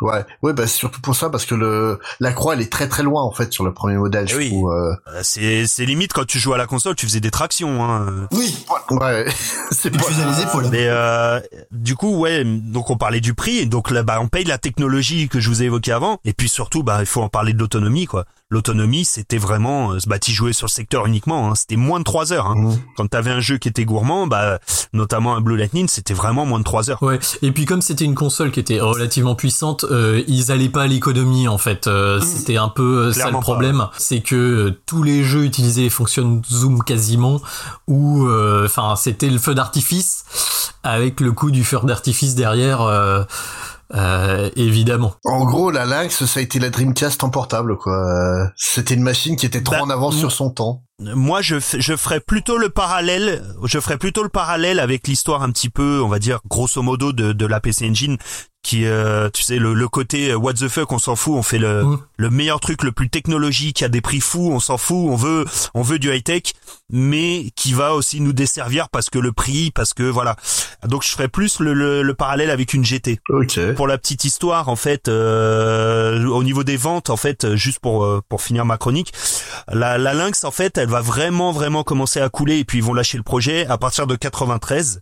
[0.00, 2.88] Ouais, ouais, bah c'est surtout pour ça parce que le la croix elle est très
[2.88, 4.48] très loin en fait sur le premier modèle, Eh je oui.
[4.48, 4.72] trouve.
[4.72, 7.84] euh, Euh, c'est c'est limite quand tu jouais à la console tu faisais des tractions
[7.84, 8.26] hein.
[8.32, 8.66] Oui.
[8.90, 9.24] ouais,
[9.70, 10.66] c'est Tu faisais les épaules.
[10.70, 11.38] Mais euh,
[11.70, 14.58] du coup, ouais, donc on parlait du prix, et donc là, bah, on paye la
[14.58, 17.52] technologie que je vous ai évoquée avant, et puis surtout, bah, il faut en parler
[17.52, 18.24] de l'autonomie, quoi.
[18.50, 22.32] L'autonomie, c'était vraiment, bah, t'y jouais sur le secteur uniquement, hein, c'était moins de 3
[22.32, 22.46] heures.
[22.46, 22.54] Hein.
[22.56, 22.78] Mmh.
[22.96, 24.58] Quand t'avais un jeu qui était gourmand, bah,
[24.92, 27.02] notamment un Blue Lightning, c'était vraiment moins de 3 heures.
[27.02, 27.18] Ouais.
[27.42, 30.86] Et puis comme c'était une console qui était relativement puissante, euh, ils allaient pas à
[30.86, 31.86] l'économie en fait.
[31.86, 35.44] Euh, C'était un peu euh, ça le pas, problème, c'est que euh, tous les jeux
[35.44, 37.40] utilisaient les fonctions zoom quasiment,
[37.88, 40.24] ou euh, enfin c'était le feu d'artifice
[40.82, 43.26] avec le coup du feu d'artifice derrière.
[43.92, 45.14] Euh, évidemment.
[45.24, 47.92] En gros, la Lynx, ça a été la Dreamcast en portable, quoi.
[47.92, 50.82] Euh, C'était une machine qui était trop Bah, en avance sur son temps.
[51.00, 55.50] Moi, je, je ferais plutôt le parallèle, je ferais plutôt le parallèle avec l'histoire un
[55.50, 58.16] petit peu, on va dire, grosso modo de, de la PC Engine,
[58.62, 61.42] qui, euh, tu sais, le, le côté euh, what the fuck, on s'en fout, on
[61.42, 61.98] fait le, Mm.
[62.16, 65.44] le meilleur truc, le plus technologique, à des prix fous, on s'en fout, on veut,
[65.74, 66.44] on veut du high tech,
[66.90, 70.36] mais qui va aussi nous desservir parce que le prix, parce que voilà.
[70.86, 73.20] Donc, je ferais plus le, le, le parallèle avec une GT.
[73.28, 73.72] Ok.
[73.74, 78.04] Pour la petite histoire, en fait, euh, au niveau des ventes, en fait, juste pour
[78.04, 79.12] euh, pour finir ma chronique,
[79.70, 82.84] la, la Lynx, en fait, elle va vraiment vraiment commencer à couler et puis ils
[82.84, 85.00] vont lâcher le projet à partir de 93.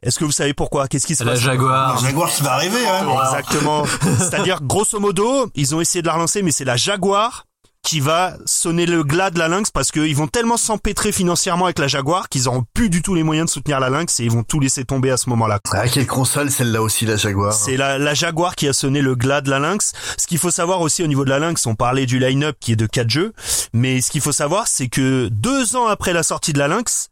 [0.00, 0.86] Est-ce que vous savez pourquoi?
[0.86, 1.40] Qu'est-ce qui se La passe?
[1.40, 1.96] Jaguar.
[1.98, 3.04] Un Jaguar qui va arriver, hein.
[3.24, 3.84] Exactement.
[4.18, 7.46] C'est-à-dire, grosso modo, ils ont essayé de la relancer, mais c'est la Jaguar
[7.82, 11.78] qui va sonner le glas de la Lynx parce qu'ils vont tellement s'empêtrer financièrement avec
[11.78, 14.30] la Jaguar qu'ils auront plus du tout les moyens de soutenir la Lynx et ils
[14.30, 15.58] vont tout laisser tomber à ce moment-là.
[15.72, 17.52] Ah, quelle console, celle-là aussi, la Jaguar.
[17.52, 19.92] C'est la, la Jaguar qui a sonné le glas de la Lynx.
[20.18, 22.72] Ce qu'il faut savoir aussi au niveau de la Lynx, on parlait du line-up qui
[22.72, 23.32] est de 4 jeux,
[23.72, 27.08] mais ce qu'il faut savoir, c'est que deux ans après la sortie de la Lynx,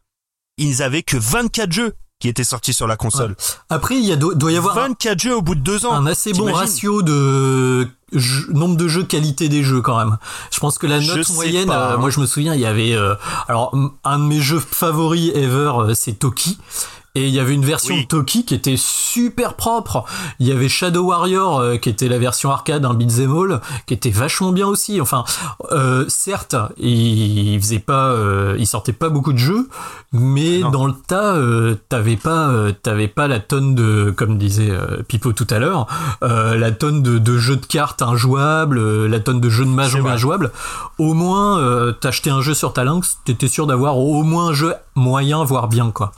[0.58, 3.36] ils avaient que 24 jeux qui étaient sortis sur la console.
[3.68, 5.92] Après, il y a, doit, y avoir un, 24 jeux au bout de deux ans.
[5.92, 7.88] un assez bon ratio de
[8.50, 10.16] nombre de jeux qualité des jeux quand même.
[10.52, 12.94] Je pense que la note moyenne, pas, euh, moi je me souviens, il y avait
[12.94, 13.14] euh,
[13.48, 16.58] alors un de mes jeux favoris ever, euh, c'est Toki.
[17.16, 18.02] Et il y avait une version Oui.
[18.02, 20.04] de Toki qui était super propre.
[20.38, 23.94] Il y avait Shadow Warrior euh, qui était la version arcade, un beat'em all, qui
[23.94, 25.00] était vachement bien aussi.
[25.00, 25.24] Enfin,
[25.72, 29.66] euh, certes, il, il faisait pas, euh, il sortait pas beaucoup de jeux,
[30.12, 30.70] mais Non.
[30.70, 31.36] dans le tas,
[31.88, 32.52] t'avais pas,
[32.82, 34.70] t'avais pas la tonne de, comme disait
[35.08, 35.86] Pipo tout à l'heure,
[36.20, 40.52] la tonne de, de jeux de cartes injouables, la tonne de jeux de mahjong injouables.
[40.98, 44.74] Au moins, t'achetais un jeu sur ta Lynx, t'étais sûr d'avoir au moins un jeu
[44.96, 46.12] moyen, voire bien quoi.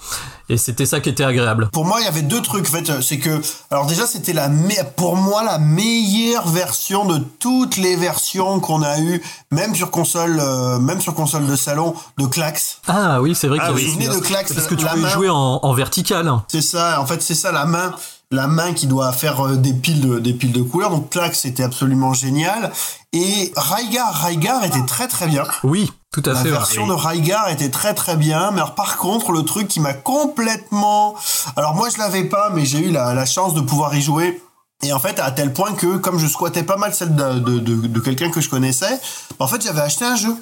[0.50, 1.68] Et c'était ça qui était agréable.
[1.74, 2.66] Pour moi, il y avait deux trucs.
[2.68, 3.38] En fait, c'est que,
[3.70, 8.80] alors déjà, c'était la, me- pour moi, la meilleure version de toutes les versions qu'on
[8.82, 12.78] a eues, même sur console, euh, même sur console de salon, de Klax.
[12.88, 13.84] Ah oui, c'est vrai Ah y oui.
[13.84, 16.32] Vous vous souvenez de Klax, parce que tu la pouvais main jouer en, en vertical.
[16.48, 16.98] C'est ça.
[16.98, 17.92] En fait, c'est ça la main,
[18.30, 20.90] la main qui doit faire euh, des piles de, des piles de couleurs.
[20.90, 22.72] Donc Klax, c'était absolument génial.
[23.12, 25.44] Et Raigar, Raigar était très très bien.
[25.64, 26.44] Oui, tout à La fait.
[26.44, 26.50] ouais.
[26.50, 29.94] version de Raigar était très très bien, mais alors par contre le truc qui m'a
[29.94, 31.14] complètement,
[31.56, 34.42] alors moi je l'avais pas, mais j'ai eu la, la chance de pouvoir y jouer.
[34.82, 37.58] Et en fait à tel point que comme je squattais pas mal celle de, de,
[37.58, 39.00] de, de quelqu'un que je connaissais,
[39.38, 40.36] en fait j'avais acheté un jeu.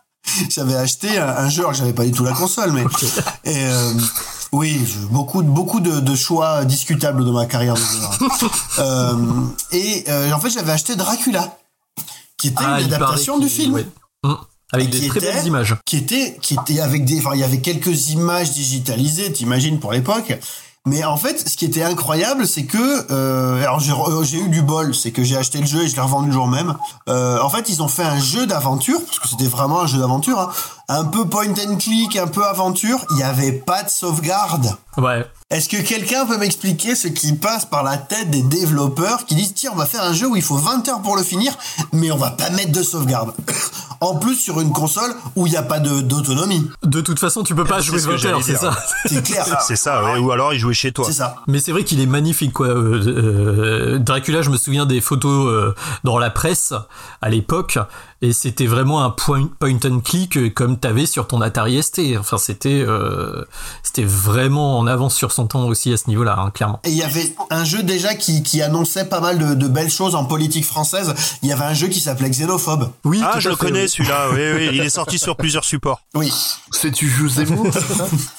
[0.48, 2.84] j'avais acheté un, un jeu, alors j'avais pas du tout la console, mais
[3.44, 3.92] et euh,
[4.52, 4.80] oui,
[5.10, 7.80] beaucoup beaucoup de, de choix discutables dans ma carrière de
[8.78, 9.14] euh,
[9.72, 11.56] et euh, en fait j'avais acheté Dracula,
[12.36, 13.86] qui était Ah, une adaptation du film ouais.
[14.24, 14.36] Hum.
[14.72, 15.76] Avec des très était- belles images.
[15.84, 19.92] qui était qui était avec des enfin il y avait quelques images digitalisées t'imagines pour
[19.92, 20.38] l'époque
[20.86, 23.80] mais en fait ce qui était incroyable c'est que euh, alors
[24.24, 26.32] j'ai eu du bol c'est que j'ai acheté le jeu et je l'ai revendu le
[26.32, 26.74] jour même
[27.08, 29.98] euh, en fait ils ont fait un jeu d'aventure parce que c'était vraiment un jeu
[29.98, 30.50] d'aventure hein,
[30.94, 35.24] un peu point and click un peu aventure il y avait pas de sauvegarde Ouais.
[35.48, 39.54] est-ce que quelqu'un peut m'expliquer ce qui passe par la tête des développeurs qui disent
[39.54, 41.52] tiens on va faire un jeu où il faut 20 heures pour le finir
[41.94, 43.32] mais on va pas mettre de sauvegarde
[44.02, 47.42] en plus sur une console où il n'y a pas de- d'autonomie De toute façon,
[47.42, 48.76] tu peux pas jouer ce que 20 heures, c'est ça.
[49.06, 50.18] c'est clair C'est ça, ouais.
[50.18, 51.04] ou alors ils jouaient chez toi.
[51.06, 52.66] c'est ça Mais c'est vrai qu'il est magnifique, quoi.
[52.66, 55.74] Euh, euh, Dracula, je me souviens des photos euh,
[56.04, 56.72] dans la presse
[57.22, 57.78] à l'époque,
[58.22, 62.00] et c'était vraiment un point, point and click euh, comme t'avais sur ton Atari ST.
[62.18, 63.44] Enfin, c'était euh,
[63.82, 66.80] c'était vraiment en avance sur son temps aussi à ce niveau-là, hein, clairement.
[66.84, 69.90] et il y avait un jeu déjà qui, qui annonçait pas mal de, de belles
[69.90, 73.48] choses en politique française il y avait un jeu qui s'appelait Xénophobe Oui, Ah, je
[73.48, 73.88] le connais oui.
[73.88, 74.28] celui-là.
[74.32, 76.00] Oui, oui, il est sorti sur plusieurs supports.
[76.14, 76.32] oui
[76.70, 77.66] C'est tu joues Zemmour,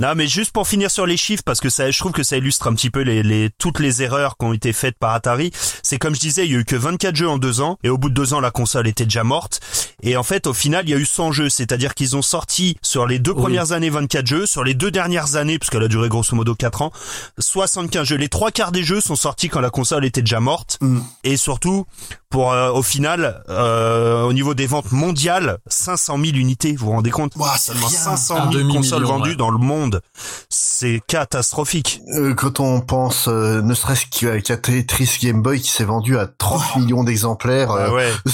[0.01, 2.37] Non, mais juste pour finir sur les chiffres, parce que ça, je trouve que ça
[2.37, 5.51] illustre un petit peu les, les toutes les erreurs qui ont été faites par Atari.
[5.83, 7.89] C'est comme je disais, il y a eu que 24 jeux en deux ans, et
[7.89, 9.59] au bout de deux ans, la console était déjà morte.
[10.01, 12.77] Et en fait, au final, il y a eu 100 jeux, c'est-à-dire qu'ils ont sorti
[12.81, 13.41] sur les deux Oui.
[13.41, 16.81] premières années 24 jeux, sur les deux dernières années, puisqu'elle a duré grosso modo 4
[16.81, 16.91] ans,
[17.39, 18.15] 75 jeux.
[18.17, 20.77] Les trois quarts des jeux sont sortis quand la console était déjà morte.
[20.81, 20.99] Mm.
[21.23, 21.85] Et surtout,
[22.29, 26.75] pour euh, au final, euh, au niveau des ventes mondiales, 500 000 unités.
[26.75, 27.33] Vous vous rendez compte?
[27.57, 27.97] C'est Seulement rien.
[27.97, 29.35] 500 Un 000 consoles vendues ouais.
[29.35, 30.01] dans le monde.
[30.49, 32.01] C'est catastrophique.
[32.15, 36.17] Euh, Quand on pense, euh, ne serait-ce qu'à qu'à Tetris Game Boy qui s'est vendu
[36.17, 38.11] à 30 millions d'exemplaires, euh, Ah ouais.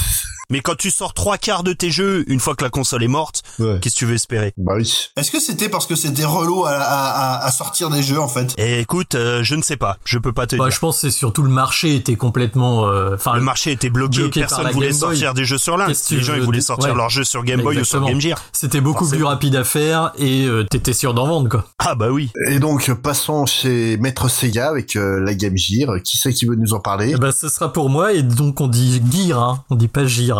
[0.51, 3.07] Mais quand tu sors trois quarts de tes jeux une fois que la console est
[3.07, 3.77] morte, Ouais.
[3.79, 4.51] qu'est-ce que tu veux espérer?
[4.57, 4.91] Bah oui.
[5.15, 8.27] Est-ce que c'était parce que c'était relou à, à, à- à sortir des jeux en
[8.27, 8.55] fait?
[8.57, 10.71] Et écoute, euh, je ne sais pas, je peux pas te Bah, dire.
[10.73, 14.21] je pense que c'est surtout le marché était complètement, euh, enfin, Le marché était bloqué,
[14.21, 14.99] bloqué personne la voulait Game Boy.
[15.17, 16.97] sortir des jeux sur que Les gens ils voulaient sortir Ouais.
[16.97, 18.03] leurs jeux sur Game Boy ou sur.
[18.03, 18.41] Game Gear.
[18.51, 21.65] c'était beaucoup plus rapide à faire et euh, t'étais sûr d'en vendre quoi.
[21.77, 22.31] Ah bah oui.
[22.47, 25.91] Et donc, passons chez Maître Sega avec euh, la Game Gear.
[26.03, 27.11] Qui c'est qui veut nous en parler?
[27.13, 29.63] Eh ben, ce sera pour moi et donc on dit Gear, hein.
[29.69, 30.38] on dit pas Gire.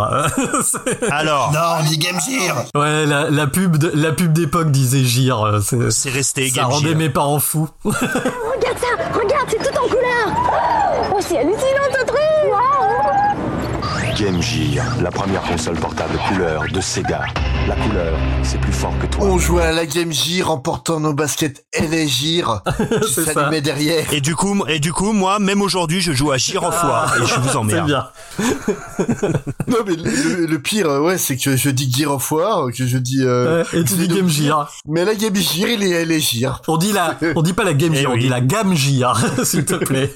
[0.64, 4.72] C'est- Alors, Non, on dit Game Gear ouais, la, la pub, de- la pub d'époque
[4.72, 5.42] disait Gire.
[5.46, 6.98] euh, c'est- resté Ça Game rendait Gear.
[6.98, 7.70] mes parents fous.
[15.10, 17.26] La première console portable couleur de Sega.
[17.68, 19.26] La couleur, c'est plus fort que toi.
[19.26, 22.62] On jouait à la Game Gear en portant nos baskets LA Gear
[23.02, 24.14] qui s'allumaient derrière.
[24.14, 27.16] Et du coup, et du coup, moi, même aujourd'hui, je joue à Gear of War
[27.20, 27.88] et je vous C'est emmerde.
[27.88, 28.08] bien.
[29.68, 30.04] Non mais le,
[30.42, 33.22] le- le pire, euh, ouais, c'est que je dis Gear of War, que je dis...
[33.24, 34.28] euh, et tu dis Game.
[34.30, 34.72] Gear.
[34.88, 36.62] Mais la Game Gear, il est LA Gear.
[36.68, 38.22] On dit la, on dit pas la Game Eh Gear, on oui.
[38.22, 40.12] dit la Game Gear, s'il te plaît.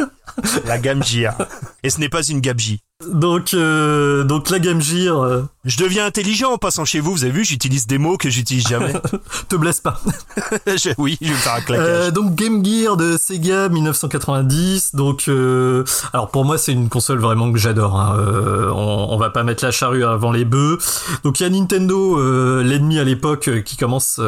[0.66, 1.38] La Game Gear.
[1.84, 2.82] Et ce n'est pas une Gabji.
[3.12, 7.14] Donc, euh, donc la Game Gear, euh, Je deviens intelligent en passant chez vous.
[7.14, 8.92] Vous avez vu, j'utilise des mots que j'utilise jamais.
[9.48, 10.02] te blesse pas.
[10.68, 11.88] Je- oui, je vais me faire un claquage.
[11.88, 14.94] Euh, donc Game Gear de Sega 1990.
[14.96, 17.98] Donc, euh, alors pour moi c'est une console vraiment que j'adore.
[18.00, 18.18] hein.
[18.20, 20.80] Euh, on, on va pas mettre la charrue avant les bœufs.
[21.24, 24.20] Donc il y a Nintendo, euh, l'ennemi à l'époque, qui commence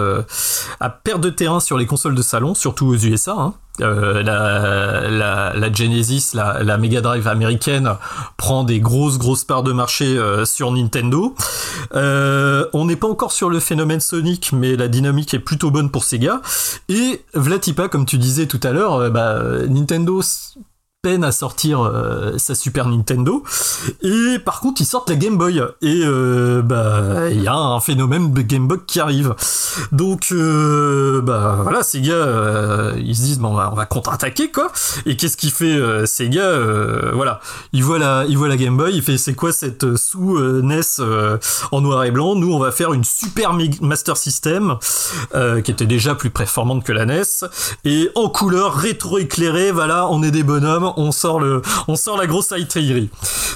[0.79, 3.33] à perdre de terrain sur les consoles de salon, surtout aux USA.
[3.37, 3.53] hein.
[3.81, 7.95] Euh, la, la, la Genesis, la, la Mega Drive américaine
[8.37, 11.24] prend des grosses grosses parts de marché euh, sur Nintendo.
[11.93, 15.89] Euh, on n'est pas encore sur le phénomène Sonic, mais la dynamique est plutôt bonne
[15.89, 16.41] pour Sega.
[16.89, 20.21] Et Vlatipa, comme tu disais tout à l'heure, euh, bah, Nintendo
[21.05, 23.43] à sortir euh, sa Super Nintendo.
[24.01, 25.61] Et par contre, ils sortent la Game Boy.
[25.81, 29.35] Et euh, bah, il y a un phénomène de Game Boy qui arrive.
[29.91, 34.71] Donc, euh, bah voilà, Sega, euh, ils se disent, bon, on va contre-attaquer, quoi.
[35.05, 36.51] Et qu'est-ce qu'il fait Sega
[37.13, 37.39] Voilà,
[37.71, 40.81] il voit la, il voit la Game Boy, il fait, c'est quoi cette sous NES
[41.71, 42.35] en noir et blanc?
[42.35, 44.77] Nous, on va faire une Super Master System
[45.63, 47.21] qui était déjà plus performante que la NES
[47.83, 49.71] et en couleur rétro-éclairée.
[49.71, 53.09] Voilà, on est des bonhommes, on sort le, on sort la grosse artillerie.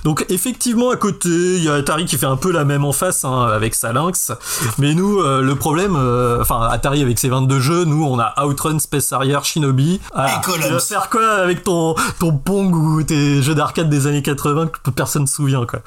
[0.04, 2.92] Donc effectivement, à côté, il y a Atari qui fait un peu la même en
[2.92, 4.32] face hein, avec sa Lynx.
[4.78, 8.34] Mais nous, euh, le problème, euh, enfin Atari avec ses 22 jeux, nous on a
[8.46, 10.00] Outrun, Space Harrier, Shinobi.
[10.14, 14.22] Ah, tu vas faire quoi avec ton ton Pong ou tes jeux d'arcade des années
[14.22, 15.80] 80 que personne se souvient quoi.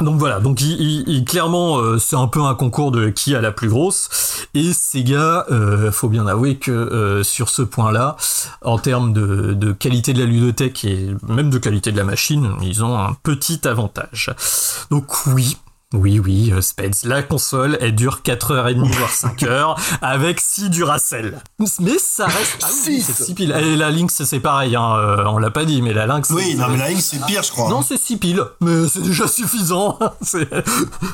[0.00, 3.34] Donc voilà, donc il, il- il- clairement euh, c'est un peu un concours de qui
[3.34, 4.08] a la plus grosse.
[4.54, 5.46] Et Sega,
[5.92, 8.16] faut bien avouer que sur ce point-là,
[8.62, 10.93] en termes de, de qualité de la ludothèque et
[11.28, 14.30] même de qualité de la machine, ils ont un petit avantage.
[14.90, 15.56] Donc oui.
[15.94, 21.40] Oui, oui, euh, Speds, la console, elle dure 4h30 voire 5h avec 6 Duracell.
[21.80, 22.58] Mais ça reste...
[22.62, 23.02] Ah oui, Six.
[23.16, 23.54] c'est 6 piles.
[23.58, 26.30] Et la Lynx, c'est pareil, hein, euh, on l'a pas dit, mais la Lynx...
[26.30, 27.68] Oui, non mais la ligne c'est pire je crois.
[27.70, 29.98] Non, c'est 6 piles, mais c'est déjà suffisant.
[30.20, 30.48] C'est-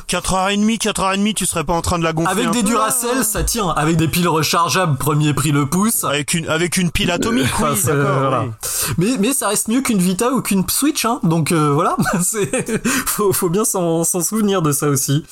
[0.09, 3.43] 4h30, 4h30, tu serais pas en train de la gonfler Avec un des Duracell, ça
[3.43, 3.69] tient.
[3.69, 6.03] Avec des piles rechargeables, premier prix le pouce.
[6.03, 8.41] Avec une, avec une pile atomique, oui, Enfin, voilà.
[8.43, 8.49] oui.
[8.97, 11.19] Mais, mais ça reste mieux qu'une Vita ou qu'une Switch, hein.
[11.23, 11.95] Donc euh, voilà,
[13.05, 15.23] faut, faut bien s'en s'en souvenir de ça aussi.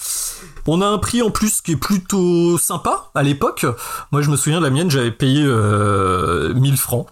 [0.68, 3.66] On a un prix en plus qui est plutôt sympa à l'époque.
[4.12, 7.08] Moi, je me souviens, la mienne, j'avais payé euh, 1000 francs.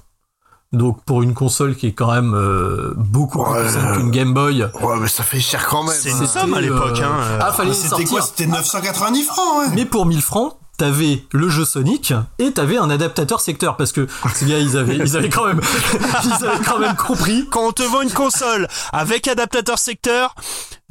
[0.73, 4.63] Donc pour une console qui est quand même euh, beaucoup plus puissante qu'une Game Boy.
[4.81, 5.95] Ouais, mais ça fait cher quand même.
[5.97, 6.17] C'est hein.
[6.19, 7.39] une somme à l'époque, euh, hein.
[7.39, 8.09] Ah, fallait C'était sortir.
[8.09, 8.21] quoi?
[8.21, 9.75] C'était 990 francs ouais.
[9.75, 14.07] Mais pour 1000 francs, t'avais le jeu Sonic et t'avais un adaptateur secteur parce que
[14.35, 15.59] ces gars ils avaient ils avaient quand même
[16.23, 20.35] ils avaient quand même compris Quand on te vend une console avec adaptateur secteur,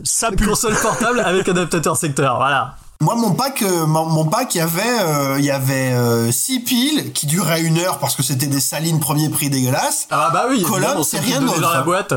[0.03, 0.47] ça une pue.
[0.47, 4.61] console portable avec adaptateur secteur voilà Moi, mon pack, euh, mon, mon pack, il y
[4.63, 8.47] avait, euh, il y avait euh, six piles qui duraient une heure parce que c'était
[8.47, 10.09] des salines premier prix dégueulasses.
[10.11, 11.85] ah bah oui Colonne, c'est rien d'autre, dans la hein.
[11.85, 12.15] boîte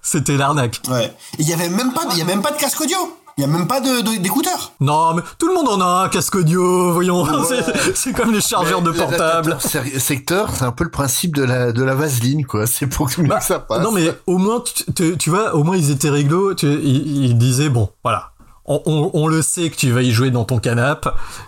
[0.00, 1.14] c'était l'arnaque Ouais.
[1.38, 2.96] Et il y avait même pas, il y a même pas de casque audio.
[3.38, 4.72] Il y a même pas de de- d'écouteurs.
[4.80, 8.40] non mais tout le monde en a un casque audio voyons C'est- c'est comme les
[8.42, 9.56] chargeurs de portable
[9.98, 12.66] secteur, c'est un peu le principe de la, de la vaseline, quoi.
[12.66, 13.82] C'est pour que Bah, ça passe.
[13.82, 16.54] Non mais au moins tu, tu- tu vois, au moins ils étaient réglo.
[16.54, 18.32] Tu, ils, ils disaient bon, voilà,
[18.66, 21.02] on, on- on le sait que tu vas y jouer dans ton canap,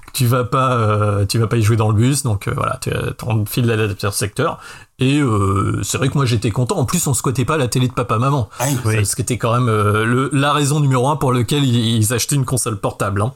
[0.07, 2.53] que tu vas pas, euh, tu vas pas y jouer dans le bus, donc euh,
[2.57, 2.91] voilà, tu
[3.27, 4.59] on file l'adaptateur secteur.
[5.01, 6.77] Et euh, c'est vrai que moi j'étais content.
[6.77, 8.49] En plus, on squattait pas la télé de papa maman.
[8.61, 9.05] Ah oui.
[9.05, 12.13] Ce qui était quand même euh, le- la raison numéro un pour lequel ils, ils
[12.13, 13.23] achetaient une console portable.
[13.23, 13.33] hein.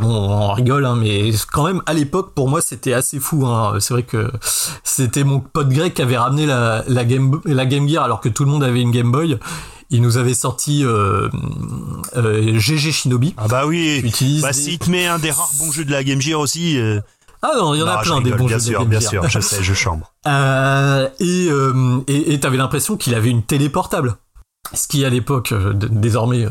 [0.00, 3.46] Bon, on rigole, hein, mais quand même à l'époque pour moi c'était assez fou.
[3.46, 3.74] hein.
[3.78, 4.30] C'est vrai que
[4.82, 8.28] c'était mon pote grec qui avait ramené la, la Game la Game Gear alors que
[8.28, 9.38] tout le monde avait une Game Boy.
[9.90, 11.28] Il nous avait sorti euh,
[12.16, 13.34] euh, GG Shinobi.
[13.36, 14.00] Ah bah oui.
[14.04, 16.38] Utilise Bah des- s'il te met un des rares bons jeux de la Game Gear
[16.40, 16.78] aussi.
[16.78, 17.00] euh,
[17.42, 18.88] Ah non, il y en a non, plein des bons bien jeux de sûr, Game
[18.88, 19.10] bien Gear.
[19.10, 20.12] sûr, je sais, je chambre.
[20.26, 24.16] Euh, et euh, et et t'avais l'impression qu'il avait une télé portable.
[24.72, 26.50] Ce qui à l'époque, euh, désormais, euh,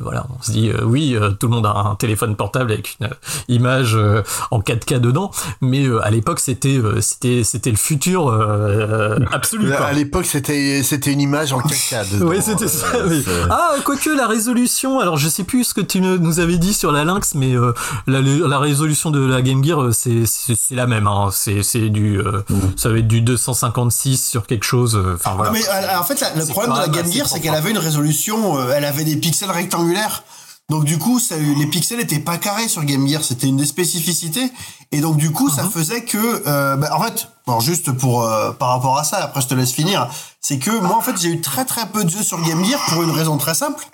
[0.00, 2.96] voilà, on se dit euh, oui, euh, tout le monde a un téléphone portable avec
[2.98, 3.10] une euh,
[3.48, 5.30] image euh, en 4K dedans,
[5.60, 9.68] mais euh, à l'époque c'était euh, c'était c'était le futur euh, absolu.
[9.70, 9.86] quoi.
[9.86, 12.10] À l'époque, c'était c'était une image en 4K.
[12.12, 12.26] dedans.
[12.30, 12.86] Oui, c'était ça.
[12.96, 13.22] Euh, oui.
[13.24, 16.74] c'est- Ah, quoique la résolution, alors je sais plus ce que tu nous avais dit
[16.74, 17.72] sur la Lynx, mais euh,
[18.08, 21.06] la, la résolution de la Game Gear, c'est c'est c'est la même.
[21.06, 21.28] Hein.
[21.30, 22.40] C'est c'est du, euh,
[22.74, 24.96] ça va être du 256 sur quelque chose.
[24.96, 25.52] euh, Enfin voilà.
[25.52, 27.49] Non, mais euh, en fait, la- le problème de la Game Gear, c'est.
[27.50, 30.24] Qu'elle avait une résolution, euh, elle avait des pixels rectangulaires.
[30.68, 33.66] Donc du coup, ça, les pixels étaient pas carrés sur Game Gear, c'était une des
[33.66, 34.52] spécificités.
[34.92, 35.70] Et donc du coup, ça Mhm.
[35.70, 39.40] faisait que, euh, bah, en fait, bon, juste pour euh, par rapport à ça, après
[39.40, 40.08] je te laisse finir,
[40.40, 42.80] c'est que moi en fait j'ai eu très très peu de jeux sur Game Gear
[42.88, 43.84] pour une raison très simple.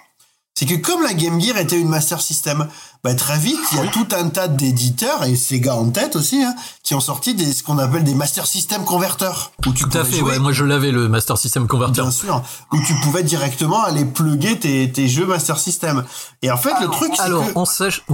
[0.59, 2.67] C'est que comme la Game Gear était une Master System,
[3.05, 6.43] bah très vite, il y a tout un tas d'éditeurs, et Sega en tête aussi,
[6.43, 9.53] hein, qui ont sorti des, ce qu'on appelle des Master System converteurs.
[9.67, 10.17] Où tu Tout à fait.
[10.17, 12.01] jouer Ouais, moi je l'avais le Master System Converter.
[12.01, 12.43] Bien sûr,
[12.73, 16.05] où tu pouvais directement aller plugger tes, tes jeux Master System.
[16.41, 17.65] Et en fait, le truc, c'est que on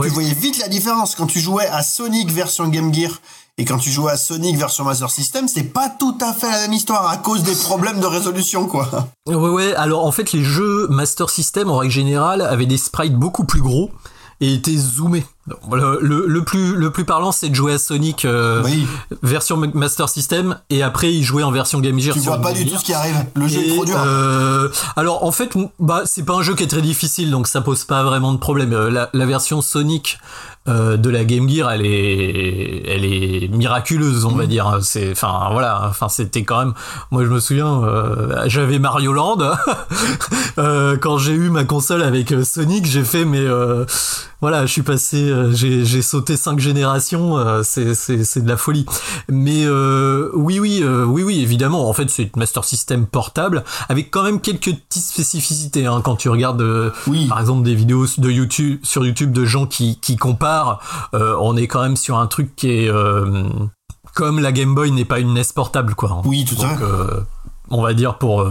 [0.01, 0.09] ouais.
[0.09, 3.21] tu voyais vite la différence quand tu jouais à Sonic version Game Gear
[3.59, 6.63] et quand tu jouais à Sonic version Master System, c'est pas tout à fait la
[6.63, 8.89] même histoire à cause des problèmes de résolution, quoi.
[9.27, 9.75] Ouais, ouais.
[9.75, 13.61] Alors en fait, les jeux Master System en règle générale avaient des sprites beaucoup plus
[13.61, 13.91] gros
[14.41, 15.25] et étaient zoomés.
[15.73, 18.87] Le, le, le plus le plus parlant, c'est de jouer à Sonic euh, Oui.
[19.25, 22.15] version Master System et après y jouer en version Game Gear.
[22.15, 23.17] Tu vois pas du tout ce qui arrive.
[23.35, 23.97] Le jeu est trop dur.
[24.07, 27.61] euh, alors en fait, bah c'est pas un jeu qui est très difficile, donc ça
[27.61, 28.73] pose pas vraiment de problème.
[28.73, 30.21] Euh, La, la version Sonic
[30.69, 34.29] euh, de la Game Gear, elle est, elle est miraculeuse, Mm.
[34.29, 34.79] on va dire.
[34.83, 36.75] C'est, enfin voilà, enfin c'était quand même.
[37.11, 37.83] Moi je me souviens,
[38.47, 39.39] j'avais Mario Land
[41.01, 43.85] quand j'ai eu ma console avec Sonic, j'ai fait mais euh,
[44.43, 48.57] voilà, je suis passé, euh, j'ai sauté cinq générations, euh, c'est c'est c'est de la
[48.57, 48.85] folie.
[49.29, 54.11] Mais euh, oui oui oui oui évidemment, en fait c'est une Master System portable avec
[54.11, 57.29] quand même quelques petites spécificités hein, quand tu regardes Oui.
[57.29, 60.81] par exemple des vidéos de YouTube sur YouTube de gens qui qui comparent,
[61.13, 62.91] on est quand même sur un truc qui est
[64.15, 66.21] comme la Game Boy n'est pas une NES portable quoi.
[66.25, 66.85] Oui, tout à fait.
[67.71, 68.45] on va dire pour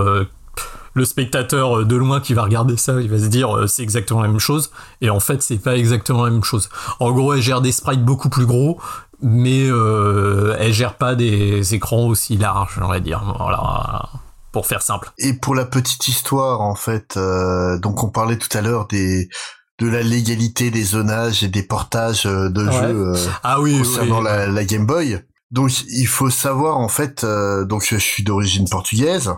[0.93, 3.83] le spectateur euh, de loin qui va regarder ça, il va se dire euh, c'est
[3.83, 4.71] exactement la même chose.
[5.01, 6.69] Et en fait, c'est pas exactement la même chose.
[6.99, 8.79] En gros, elle gère des sprites beaucoup plus gros,
[9.21, 13.21] mais euh, elle gère pas des écrans aussi larges, on va dire.
[13.37, 14.09] Voilà,
[14.51, 15.11] pour faire simple.
[15.17, 19.29] Et pour la petite histoire, en fait, euh, donc on parlait tout à l'heure des
[19.79, 22.71] de la légalité des zonages et des portages euh, de Ouais.
[22.71, 24.25] jeux euh, Ah oui, concernant oui.
[24.25, 25.19] La, la Game Boy.
[25.49, 29.31] Donc il faut savoir en fait, euh, donc je suis d'origine portugaise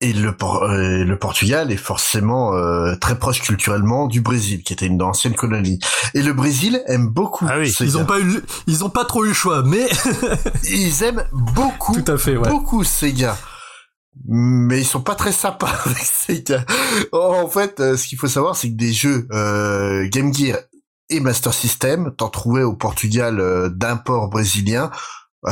[0.00, 4.72] et le, Por- euh, le Portugal est forcément euh, très proche culturellement du Brésil, qui
[4.72, 5.78] était une ancienne colonie.
[6.14, 7.46] Et le Brésil aime beaucoup.
[7.48, 7.74] Ah oui.
[7.80, 9.88] Ils ont pas eu, ils ont pas trop eu le choix, mais
[10.70, 12.48] Ils aiment beaucoup, tout à fait, ouais.
[12.48, 13.36] beaucoup Sega.
[14.28, 16.64] Mais ils sont pas très sympas avec Sega.
[17.12, 20.58] En fait, euh, ce qu'il faut savoir, c'est que des jeux euh, Game Gear
[21.08, 24.90] et Master System, t'en trouvais au Portugal euh, d'import brésilien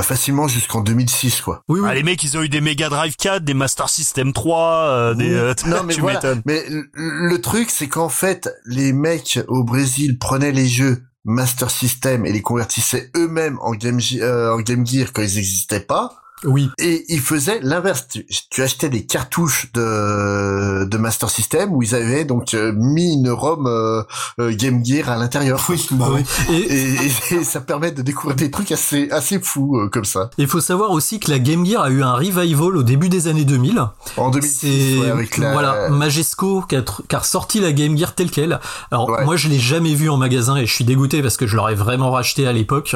[0.03, 1.63] facilement jusqu'en 2006, quoi.
[1.69, 1.89] Oui, oui.
[1.91, 5.15] Ah, les mecs, ils ont eu des Mega Drive 4, des Master System 3, euh,
[5.15, 6.19] des, euh, non mais tu voilà.
[6.19, 6.43] m'étonnes.
[6.47, 6.65] Mais
[6.95, 12.33] le, truc, c'est qu'en fait, les mecs au Brésil prenaient les jeux Master System et
[12.33, 16.20] les convertissaient eux-mêmes en Game, Ge- euh, en Game Gear quand ils n'existaient pas.
[16.45, 16.71] Oui.
[16.79, 18.07] Et ils faisaient l'inverse.
[18.09, 23.15] Tu, tu achetais des cartouches de, de Master System où ils avaient donc euh, mis
[23.15, 24.03] une ROM euh,
[24.41, 25.65] euh, Game Gear à l'intérieur.
[25.69, 26.23] Oui, bah oui.
[26.51, 30.05] Et, Et, et- et ça permet de découvrir des trucs assez assez fous euh, comme
[30.05, 30.31] ça.
[30.39, 33.29] il faut savoir aussi que la Game Gear a eu un revival au début des
[33.29, 33.81] années 2000.
[34.17, 34.51] En 2006,
[34.95, 38.31] C'est ouais, avec la voilà Majesco qui a, qui a ressorti la Game Gear telle
[38.31, 38.61] quelle.
[38.91, 39.25] Alors Ouais.
[39.25, 41.75] moi je l'ai jamais vu en magasin et je suis dégoûté parce que je l'aurais
[41.75, 42.95] vraiment racheté à l'époque.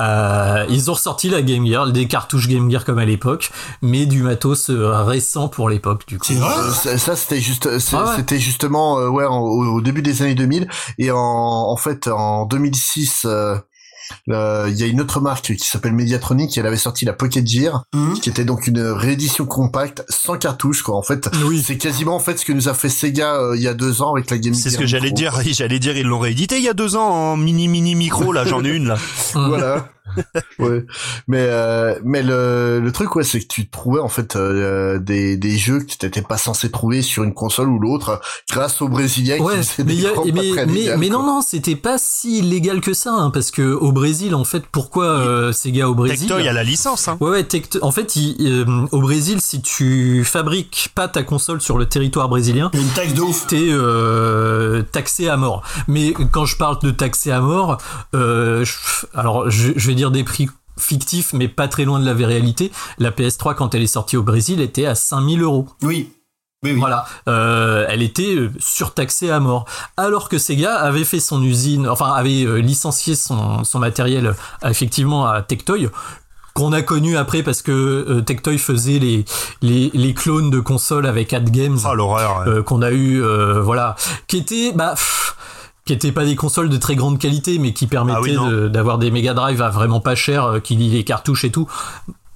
[0.00, 4.06] Euh, ils ont ressorti la Game Gear, des cartouches Game Gear comme à l'époque, mais
[4.06, 6.24] du matos euh, récent pour l'époque du coup.
[6.26, 8.10] C'est vrai Euh, ça, ça, c'était juste c'est- Ah ouais.
[8.16, 10.66] c'était justement euh, ouais en- au, début des années 2000
[10.98, 13.56] et en, en fait en 2006 euh,
[14.30, 17.12] euh, il y a une autre marque qui s'appelle Mediatronic et elle avait sorti la
[17.14, 18.14] Pocket Gear Mhm.
[18.20, 21.62] qui était donc une réédition compacte sans cartouche quoi en fait Oui.
[21.66, 24.02] c'est quasiment en fait ce que nous a fait Sega euh, il y a deux
[24.02, 25.32] ans avec la Game C'est ce Gear que j'allais dire.
[25.52, 28.32] J'allais dire, ils l'ont réédité il y a deux ans en mini mini micro.
[28.32, 28.96] Là, j'en ai une là.
[29.34, 29.88] voilà
[30.58, 30.84] ouais.
[31.26, 35.36] Mais euh, mais le, le truc ouais c'est que tu trouvais en fait euh, des
[35.36, 38.20] des jeux que tu t'étais pas censé trouver sur une console ou l'autre
[38.50, 41.76] grâce aux Brésiliens ouais, qui mais, des a, mais, mais, légaux, mais non non c'était
[41.76, 45.88] pas si illégal que ça hein, parce que au Brésil en fait pourquoi euh, Sega
[45.88, 47.08] au Brésil Tectoy a la licence.
[47.08, 47.16] Hein.
[47.20, 51.60] Ouais, ouais, Tecto- en fait, il- euh, au Brésil, si tu fabriques pas ta console
[51.60, 53.46] sur le territoire brésilien, Une taxe de ouf.
[53.46, 55.62] t'es euh, taxé à mort.
[55.88, 57.78] Mais quand je parle de taxé à mort,
[58.14, 60.48] euh, je- alors je, je vais dire des prix
[60.78, 62.72] fictifs, mais pas très loin de la réalité.
[62.98, 65.68] La PS3, quand elle est sortie au Brésil, était à 5000 euros.
[65.82, 66.10] Oui.
[66.64, 66.78] Oui, oui.
[66.80, 69.66] Voilà, euh, elle était euh, surtaxée à mort.
[69.98, 74.34] Alors que Sega avait fait son usine, enfin avait euh, licencié son, son matériel
[74.64, 75.90] effectivement à Tectoy,
[76.54, 77.70] qu'on a connu après parce que
[78.08, 79.26] euh, Tectoy faisait les,
[79.60, 82.44] les, les clones de consoles avec AdGames Oh l'horreur.
[82.46, 82.48] ouais.
[82.48, 83.22] euh, qu'on a eu,
[83.60, 83.94] voilà,
[84.26, 85.36] qui étaient, bah, pff,
[85.84, 88.48] qui étaient pas des consoles de très grande qualité, mais qui permettaient Ah oui, non.
[88.48, 91.50] de- d'avoir des Mega Drive à vraiment pas cher, euh, qui lit les cartouches et
[91.50, 91.68] tout.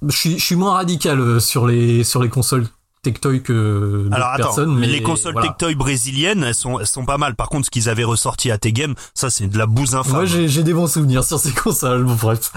[0.07, 2.67] Je suis, je suis moins radical euh, sur les, sur les consoles
[3.09, 5.49] Tectoy que Alors attends, personnes, mais les consoles voilà.
[5.49, 7.35] Tectoy brésiliennes, elles sont, elles sont pas mal.
[7.37, 10.13] Par contre, ce qu'ils avaient ressorti à T-Game, ça c'est de la bouse infâme.
[10.13, 12.51] Moi, j'ai des bons souvenirs sur ces consoles, bon, bref.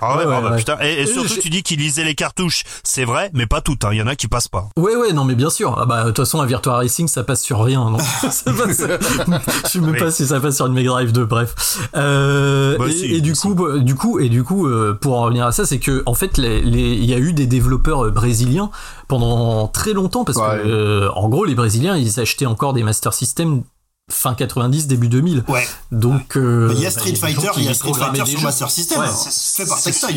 [0.00, 0.56] Ah ouais, Ouais, ah bah ouais.
[0.56, 0.76] putain.
[0.82, 2.62] Et, et surtout, tu dis qu'ils lisaient les cartouches.
[2.84, 3.84] C'est vrai, mais pas toutes.
[3.84, 3.90] hein.
[3.92, 4.68] Il y en a qui passent pas.
[4.78, 5.76] Ouais, ouais, non, mais bien sûr.
[5.78, 7.98] Ah bah, de toute façon, un Virtua Racing, ça passe sur rien, non?
[8.30, 8.82] Ça passe-
[9.64, 9.98] Je sais même Oui.
[9.98, 11.88] pas si ça passe sur une Mega Drive 2, bref.
[11.96, 13.42] Euh, Bah, et, si, et du si.
[13.42, 16.02] coup, bah, du coup, et du coup, euh, pour en revenir à ça, c'est que,
[16.06, 18.70] en fait, les- les- il y a eu des développeurs euh, brésiliens
[19.08, 20.62] pendant très longtemps, parce Ouais.
[20.62, 23.62] que, euh, en gros, les Brésiliens, ils achetaient encore des Master System
[24.10, 25.44] fin 90, début 2000.
[25.48, 25.66] Ouais.
[25.92, 28.44] Donc, euh, Il y a bah, Street Fighter, il y a Street Fighter sur jeux.
[28.44, 29.00] Master System.
[29.00, 29.06] Ouais.
[29.06, 29.12] hein.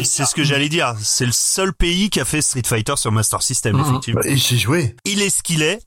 [0.03, 0.95] C'est ce que j'allais dire.
[1.01, 3.85] C'est le seul pays qui a fait Street Fighter sur Master System, Mhm.
[3.87, 4.21] effectivement.
[4.23, 4.95] Et j'ai joué.
[5.05, 5.79] Il est ce qu'il est.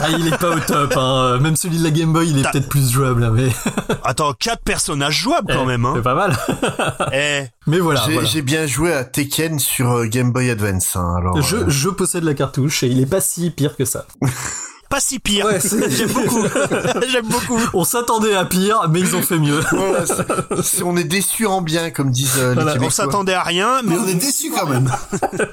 [0.00, 1.38] Ah, il est pas au top, hein.
[1.38, 3.48] Même celui de la Game Boy, il est T'as- peut-être plus jouable, hein, mais
[4.04, 5.84] Attends, quatre personnages jouables quand Eh, même.
[5.84, 5.92] Hein.
[5.96, 6.36] c'est pas mal.
[7.12, 8.28] Eh, Mais voilà, J'ai voilà.
[8.28, 10.96] j'ai bien joué à Tekken sur euh, Game Boy Advance.
[10.96, 13.84] hein, alors, Je, euh, je possède la cartouche et il est pas si pire que
[13.84, 14.06] ça.
[14.92, 15.46] pas si pire.
[15.46, 15.58] Ouais,
[15.88, 16.44] J'aime beaucoup.
[17.10, 17.58] J'aime beaucoup.
[17.72, 19.58] On s'attendait à pire, mais ils ont fait mieux.
[19.72, 20.04] voilà,
[20.84, 23.94] on est déçu en bien, comme disent euh, les Voilà, On s'attendait à rien, mais
[23.94, 24.90] Mais on est déçus quand même.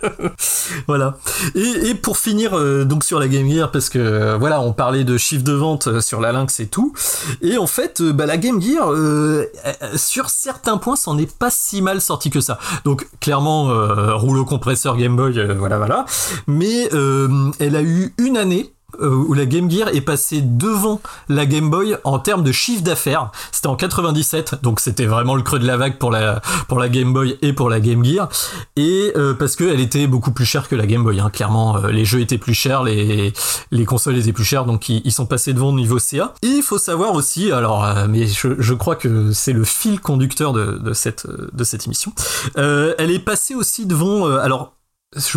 [0.88, 1.18] voilà.
[1.56, 4.74] Et, et pour finir euh, donc sur la Game Gear, parce que euh, voilà, on
[4.74, 6.94] parlait de chiffre de vente euh, sur la Lynx et tout.
[7.42, 11.34] Et en fait, euh, bah, la Game Gear, euh, euh, sur certains points, c'en est
[11.38, 12.60] pas si mal sorti que ça.
[12.84, 16.06] Donc clairement, euh, rouleau compresseur Game Boy, euh, voilà, voilà.
[16.48, 21.46] Mais euh, elle a eu une année où la Game Gear est passée devant la
[21.46, 23.32] Game Boy en termes de chiffre d'affaires.
[23.52, 26.90] C'était en 97, donc c'était vraiment le creux de la vague pour la pour la
[26.90, 28.30] Game Boy et pour la Game Gear.
[28.76, 31.20] Et euh, parce qu'elle était beaucoup plus chère que la Game Boy.
[31.20, 31.30] Hein.
[31.30, 33.34] Clairement, euh, les jeux étaient plus chers, les
[33.72, 36.34] les consoles étaient plus chères, donc ils, ils sont passés devant au niveau CA.
[36.42, 40.00] Et il faut savoir aussi, alors, euh, mais je, je crois que c'est le fil
[40.00, 42.14] conducteur de, de cette de cette émission.
[42.58, 44.74] Euh, elle est passée aussi devant, euh, alors.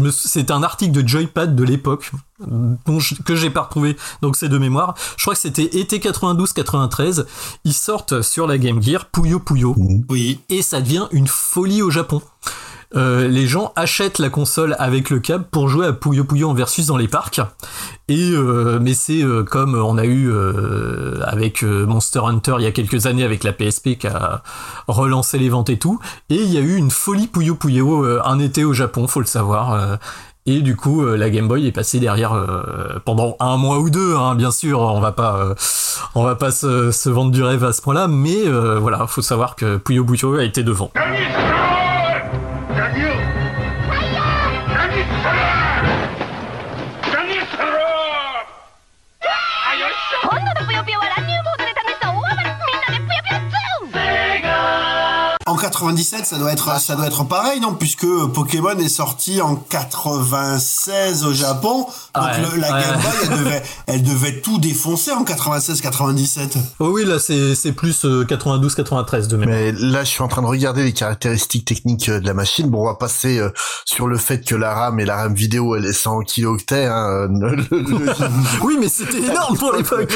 [0.03, 2.11] Me, c'est un article de Joypad de l'époque
[2.99, 4.94] je- que j'ai pas retrouvé donc c'est de mémoire.
[5.16, 7.24] Je crois que c'était été 92-93
[7.65, 9.74] ils sortent sur la Game Gear Puyo Puyo.
[10.11, 10.40] Oui.
[10.51, 12.20] et ça devient une folie au Japon
[12.94, 16.55] Euh, les gens achètent la console avec le câble pour jouer à Puyo Puyo en
[16.55, 17.40] versus dans les parcs.
[18.09, 22.64] Et euh, mais c'est euh, comme on a eu euh, avec euh, Monster Hunter il
[22.64, 24.43] y a quelques années avec la PSP qui a
[24.89, 25.98] relancé les ventes et tout.
[26.28, 29.27] Et il y a eu une folie Puyo Puyo un été au Japon faut le
[29.27, 29.98] savoir
[30.44, 34.16] et du coup, la Game Boy est passée derrière euh, pendant un mois ou deux,
[34.16, 34.81] hein, bien sûr.
[34.81, 35.55] On va pas, euh,
[36.16, 39.23] on va pas se, se vendre du rêve à ce point-là, mais euh, voilà, faut
[39.23, 40.90] savoir que Puyo Puyo a été devant.
[42.74, 43.41] 何を
[55.53, 57.74] En 97, ça doit être, ça doit être pareil, non?
[57.74, 61.87] Puisque Pokémon est sorti en 96 au Japon.
[62.15, 62.83] Donc Ouais, le- la ouais.
[62.83, 66.57] Game Boy, elle devait, elle devait tout défoncer en 96-97.
[66.79, 69.57] Oh oui, là c'est c'est plus euh, 92-93 de mémoire.
[69.59, 72.69] Mais là, je suis en train de regarder les caractéristiques techniques euh, de la machine.
[72.70, 73.51] Bon, on va passer euh,
[73.85, 76.87] sur le fait que la RAM et la RAM vidéo, elle est 100 kilooctets.
[76.87, 77.29] Hein,
[78.62, 80.12] Oui, mais c'était énorme pour l'époque.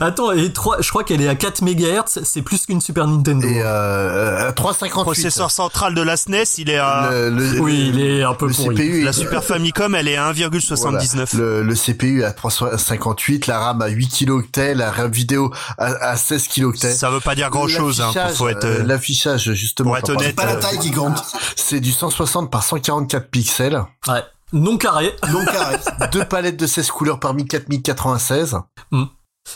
[0.00, 3.46] Attends, et 3, je crois qu'elle est à 4 MHz, c'est plus qu'une Super Nintendo.
[3.46, 5.02] et euh, à 358.
[5.02, 7.08] processeur central de la SNES, il est à...
[7.10, 8.76] Le, le- oui, il est un peu le pourri.
[8.76, 10.76] CPU est- La Super Famicom, elle est à 1,79.
[10.80, 11.00] Voilà.
[11.34, 16.16] Le, le CPU à 358, la RAM à 8 kilooctets, la RAM vidéo à, à
[16.16, 16.92] 16 kilooctets.
[16.94, 18.10] Ça veut pas dire grand chose, hein.
[18.14, 19.94] L'affichage, Faut être, euh, L'affichage, justement.
[20.00, 21.22] pour honnête, Pas la taille qui compte.
[21.56, 23.82] C'est du 160 par 144 pixels.
[24.08, 24.22] Ouais.
[24.52, 25.14] Non carré.
[25.32, 25.76] Non carré.
[26.12, 28.58] Deux palettes de 16 couleurs parmi 4096.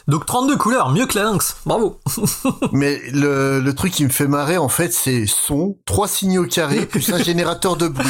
[0.09, 1.57] Donc 32 couleurs, mieux que la Lynx.
[1.65, 2.01] Bravo.
[2.73, 6.87] Mais le, le truc qui me fait marrer, en fait, c'est son, trois signaux carrés,
[6.87, 8.07] plus un générateur de bruit.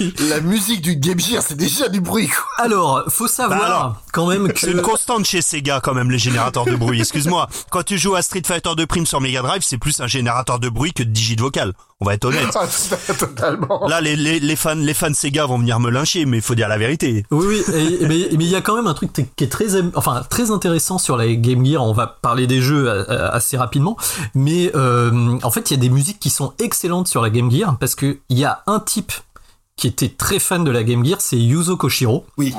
[0.00, 0.14] oui.
[0.28, 2.64] La musique du Game Gear, c'est déjà du bruit, quoi.
[2.64, 4.82] Alors, faut savoir Bah alors, quand même C'est une que...
[4.82, 7.00] constante chez Sega quand même les générateurs de bruit.
[7.00, 7.48] Excuse-moi.
[7.70, 10.58] Quand tu joues à Street Fighter 2 Prime sur Mega Drive, c'est plus un générateur
[10.58, 11.72] de bruit que de digit vocal.
[12.00, 12.46] On va être honnête.
[12.54, 12.66] Ah,
[13.18, 13.86] Totalement.
[13.88, 16.54] Là, les, les, les fans, les fans Sega vont venir me lyncher, mais il faut
[16.54, 17.24] dire la vérité.
[17.30, 20.22] Oui, oui, et- mais il y a quand même un truc qui est très, enfin,
[20.30, 21.84] très intéressant sur la Game Gear.
[21.84, 23.96] On va parler des jeux euh, euh, assez rapidement,
[24.34, 27.50] mais euh, en fait, il y a des musiques qui sont excellentes sur la Game
[27.50, 29.12] Gear parce que il y a un type
[29.78, 32.52] qui était très fan de la Game Gear, c'est Yuzo Koshiro, Oui.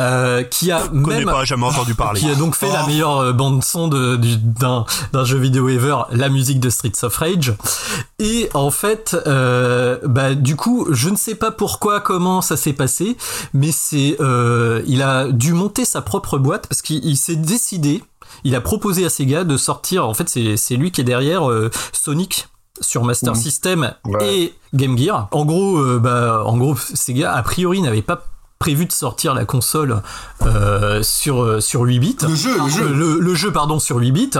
[0.00, 2.20] euh, qui a Je connais même pas, jamais entendu parler.
[2.20, 2.86] qui a donc fait la Oh.
[2.86, 4.84] meilleure euh, bande son du- d'un,
[5.24, 7.52] jeu vidéo ever, la musique de Streets of Rage.
[8.20, 12.72] Et en fait, euh, bah du coup, je ne sais pas pourquoi, comment ça s'est
[12.72, 13.16] passé,
[13.52, 18.02] mais c'est, euh, il a dû monter sa propre boîte parce qu'il il s'est décidé.
[18.44, 20.08] Il a proposé à Sega de sortir.
[20.08, 22.48] En fait, c'est, c'est lui qui est derrière euh, Sonic
[22.82, 23.40] sur Master Mhm.
[23.40, 24.34] System Ouais.
[24.36, 25.28] et Game Gear.
[25.32, 28.22] En gros, euh, bah, en gros, Sega a priori n'avait pas
[28.58, 30.02] prévu de sortir la console
[30.46, 32.16] euh, sur euh, sur 8 bits.
[32.28, 32.88] Le jeu, le jeu.
[32.92, 34.30] Le, le jeu pardon sur 8 bits.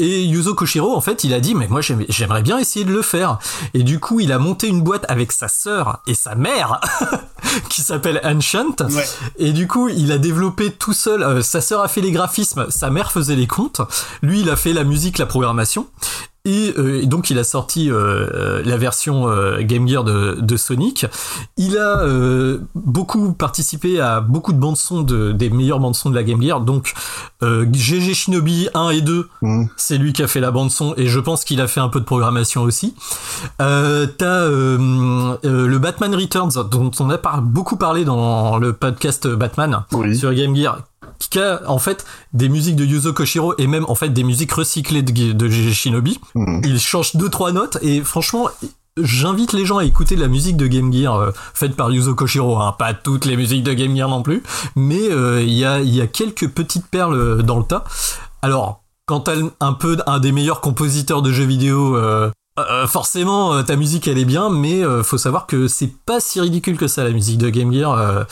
[0.00, 2.92] Et Yuzo Koshiro, en fait, il a dit, mais moi j'aime- j'aimerais bien essayer de
[2.92, 3.38] le faire.
[3.74, 6.80] Et du coup, il a monté une boîte avec sa sœur et sa mère,
[7.68, 8.76] qui s'appelle Ancient.
[8.90, 9.04] Ouais.
[9.38, 11.22] Et du coup, il a développé tout seul.
[11.24, 13.80] euh, sa sœur a fait les graphismes, sa mère faisait les comptes.
[14.22, 15.88] Lui, il a fait la musique, la programmation.
[16.48, 17.94] Et, euh, et donc, il a sorti euh,
[18.32, 21.04] euh, la version euh, Game Gear de, de Sonic.
[21.58, 22.02] Il a
[22.74, 26.40] beaucoup participé à beaucoup de bandes son de, des meilleures bandes son de la Game
[26.42, 26.60] Gear.
[26.62, 26.94] Donc,
[27.42, 29.68] GG Shinobi 1 et 2, Mhm.
[29.76, 31.88] c'est lui qui a fait la bande son et je pense qu'il a fait un
[31.88, 32.94] peu de programmation aussi.
[33.58, 40.16] T'as le Batman Returns dont on a par- beaucoup parlé dans le podcast Batman Oui.
[40.16, 40.80] sur Game Gear
[41.18, 44.52] qui a en fait des musiques de Yuzo Koshiro et même en fait des musiques
[44.52, 46.18] recyclées de, de Shinobi.
[46.34, 46.62] Mhm.
[46.64, 48.48] Il change deux trois notes et franchement
[49.00, 52.56] J'invite les gens à écouter la musique de Game Gear euh, faite par Yuzo Koshiro,
[52.56, 54.42] hein, pas toutes les musiques de Game Gear non plus,
[54.74, 57.84] mais euh, il y, a, il y a quelques petites perles dans le tas.
[58.42, 63.54] Alors, quand t'as un peu un des meilleurs compositeurs de jeux vidéo, euh, euh, forcément
[63.54, 66.76] euh, ta musique elle est bien, mais euh, faut savoir que c'est pas si ridicule
[66.76, 67.92] que ça la musique de Game Gear.
[67.92, 68.24] Euh,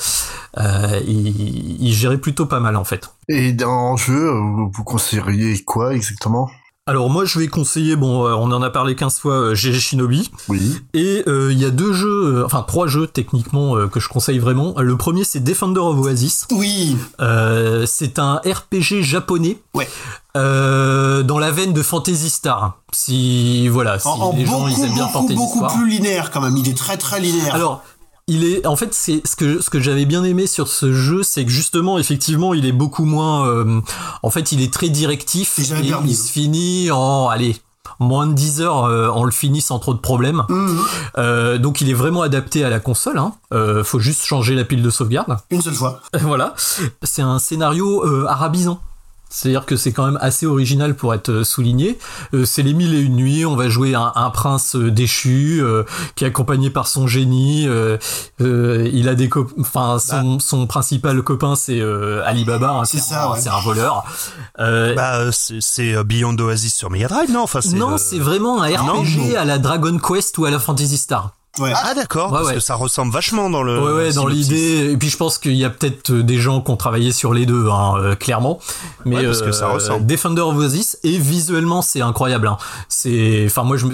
[0.58, 3.10] euh, il, gérait plutôt pas mal en fait.
[3.28, 6.50] Et dans jeu, vous vous conseilleriez quoi exactement?
[6.88, 9.80] Alors moi je vais conseiller, bon euh, on en a parlé 15 fois, euh, GG
[9.80, 10.30] Shinobi.
[10.48, 10.76] Oui.
[10.94, 14.08] Et euh, il y a deux jeux, euh, enfin trois jeux techniquement euh, que je
[14.08, 14.72] conseille vraiment.
[14.78, 16.46] Le premier c'est Defender of Oasis.
[16.52, 16.96] Oui.
[17.20, 19.58] Euh, c'est un RPG japonais.
[19.74, 19.88] Ouais.
[20.36, 22.78] Euh, dans la veine de Fantasy Star.
[22.92, 25.74] Si voilà, si En, en les gens beaucoup, ils aiment bien beaucoup, Fantasy beaucoup Star.
[25.74, 26.56] plus linéaire quand même.
[26.56, 27.52] Il est très, très linéaire.
[27.56, 27.82] Alors,
[28.28, 31.22] il est, en fait, c'est ce que ce que j'avais bien aimé sur ce jeu,
[31.22, 33.46] c'est que justement, effectivement, il est beaucoup moins.
[33.46, 33.80] euh,
[34.22, 35.62] en fait, il est très directif Et
[36.04, 37.56] il se finit en allez
[37.98, 40.42] moins de 10 heures, euh, on le finit sans trop de problèmes.
[40.48, 40.80] Mhm.
[41.18, 43.18] Euh, donc, il est vraiment adapté à la console.
[43.18, 43.32] Hein.
[43.52, 45.38] Euh, faut juste changer la pile de sauvegarde.
[45.50, 46.00] Une seule fois.
[46.20, 46.54] voilà.
[47.02, 48.80] C'est un scénario euh, arabisant.
[49.36, 51.98] C'est-à-dire que c'est quand même assez original pour être euh, souligné.
[52.32, 53.44] Euh, c'est les mille et une nuits.
[53.44, 55.82] On va jouer un, un prince euh, déchu euh,
[56.14, 57.66] qui est accompagné par son génie.
[57.68, 57.98] euh,
[58.40, 59.28] euh, il a des
[59.60, 62.70] enfin son, son principal copain c'est euh, Alibaba.
[62.70, 63.40] hein, C'est un, ouais.
[63.40, 64.04] c'est un voleur.
[64.58, 67.42] Euh, Bah, c'est Beyond Oasis sur Mega Drive, non?
[67.42, 69.38] Enfin, non, c'est vraiment un Non, RPG non.
[69.38, 71.32] à la Dragon Quest ou à la Fantasy Star.
[71.58, 71.72] Ouais.
[71.74, 72.54] Ah d'accord, Ouais, parce ouais.
[72.54, 73.80] que ça ressemble vachement dans le.
[73.80, 74.90] Ouais, ouais, dans l'idée.
[74.92, 77.32] Et puis je pense qu'il y a peut-être euh, des gens qui ont travaillé sur
[77.32, 78.58] les deux, hein, euh, clairement.
[79.04, 80.04] Mais Ouais, parce que ça ressemble.
[80.06, 82.48] Defender of Oasis et visuellement c'est incroyable.
[82.48, 82.58] Hein.
[82.88, 83.86] C'est, enfin moi je,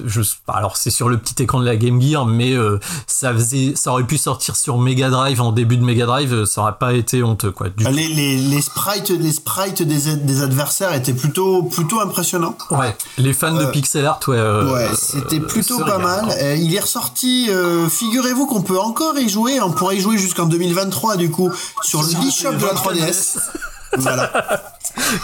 [0.48, 3.92] alors c'est sur le petit écran de la Game Gear, mais euh, ça faisait, ça
[3.92, 6.92] aurait pu sortir sur Mega Drive en début de Mega Drive, euh, ça aurait pas
[6.94, 7.68] été honteux quoi.
[7.68, 12.56] Du Les, les, les sprites, les sprites des, des adversaires étaient plutôt, plutôt impressionnants.
[12.70, 14.36] Ouais, les fans de Euh, pixel art, ouais.
[14.36, 16.24] euh, Ouais, c'était euh, plutôt pas mal.
[16.28, 16.34] hein.
[16.40, 19.60] Euh, il est ressorti, euh, figurez-vous qu'on peut encore y jouer.
[19.60, 21.50] On pourra y jouer jusqu'en 2023 du coup
[21.82, 23.38] sur le eShop de la 3DS.
[23.98, 24.30] voilà.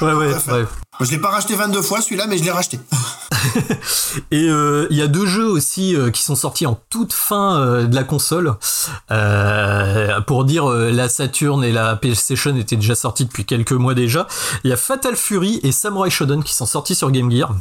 [0.01, 0.65] Ouais, ouais, ouais.
[1.01, 2.81] Je l'ai pas racheté 22 fois celui-là, mais je l'ai racheté.
[4.31, 7.61] Et euh, il y a deux jeux aussi euh, qui sont sortis en toute fin
[7.61, 8.55] euh, de la console.
[10.27, 14.27] Pour dire, la Saturn et la PlayStation étaient déjà sortis depuis quelques mois déjà.
[14.65, 17.55] Il y a Fatal Fury et Samurai Shodown qui sont sortis sur Game Gear,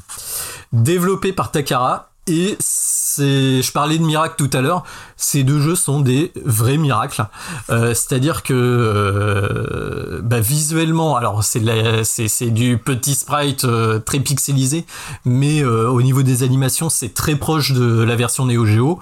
[0.74, 2.10] développés par Takara.
[2.28, 4.84] Et c'est, je parlais de miracle tout à l'heure.
[5.16, 7.26] Ces deux jeux sont des vrais miracles.
[7.70, 14.00] Euh, C'est-à-dire que euh, bah, visuellement, alors c'est la- c'est c'est du petit sprite euh,
[14.00, 14.86] très pixelisé,
[15.26, 19.00] mais euh, au niveau des animations, c'est très proche de la version Neo Geo.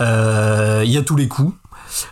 [0.00, 1.54] Il y a tous les coups.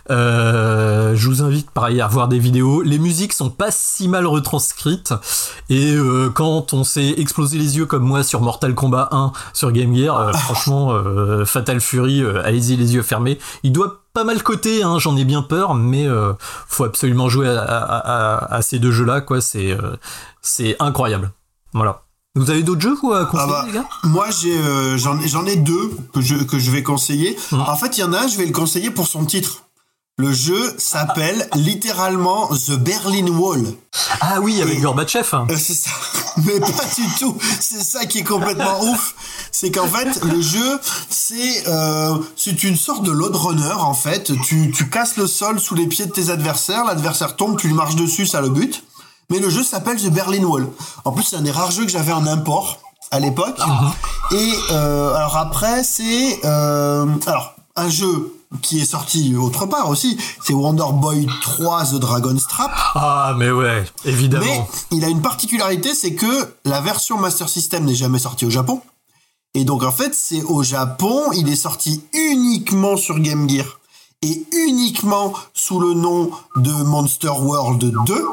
[0.09, 2.81] Euh, je vous invite pareil à voir des vidéos.
[2.81, 5.13] Les musiques sont pas si mal retranscrites
[5.69, 9.71] et euh, quand on s'est explosé les yeux comme moi sur Mortal Kombat 1 sur
[9.71, 10.93] Game Gear, euh, franchement,
[11.45, 13.39] Fatal Fury, allez-y les yeux fermés.
[13.63, 16.07] Il doit pas mal coter, hein, j'en ai bien peur, mais
[16.67, 19.41] faut absolument jouer à, à- à- à ces deux jeux-là, quoi.
[19.41, 19.75] C'est
[20.41, 21.31] c'est incroyable.
[21.73, 22.01] Voilà.
[22.37, 23.85] Vous avez d'autres jeux quoi, à conseiller, bah, les gars?
[24.03, 27.37] Moi, j'ai, euh, j'en, ai- j'en ai deux que je, que je vais conseiller.
[27.51, 27.61] Mhm.
[27.61, 29.63] En fait, il y en a un, je vais le conseiller pour son titre.
[30.17, 33.65] Le jeu s'appelle littéralement The Berlin Wall.
[34.21, 35.27] Ah oui, avec Gorbatchev.
[35.33, 35.89] Euh, c'est ça.
[36.45, 37.37] Mais pas du tout.
[37.59, 39.13] C'est ça qui est complètement ouf.
[39.51, 40.79] C'est qu'en fait, le jeu,
[41.09, 44.31] c'est euh, c'est une sorte de load runner, en fait.
[44.45, 46.85] Tu, tu casses le sol sous les pieds de tes adversaires.
[46.85, 48.85] L'adversaire tombe, tu lui marches dessus, ça le bute.
[49.29, 50.69] Mais le jeu s'appelle The Berlin Wall.
[51.03, 52.79] En plus, c'est un des rares jeux que j'avais en import
[53.11, 53.59] à l'époque.
[54.31, 58.31] Et euh, alors après, c'est alors un jeu
[58.61, 60.17] qui est sorti autre part aussi.
[60.43, 62.71] C'est Wonder Boy 3 The Dragon's Trap.
[62.95, 64.45] Ah mais ouais, évidemment.
[64.45, 68.49] Mais il a une particularité, c'est que la version Master System n'est jamais sortie au
[68.49, 68.81] Japon.
[69.53, 73.79] Et donc en fait, c'est au Japon, il est sorti uniquement sur Game Gear
[74.21, 78.25] et uniquement sous le nom de Monster World 2.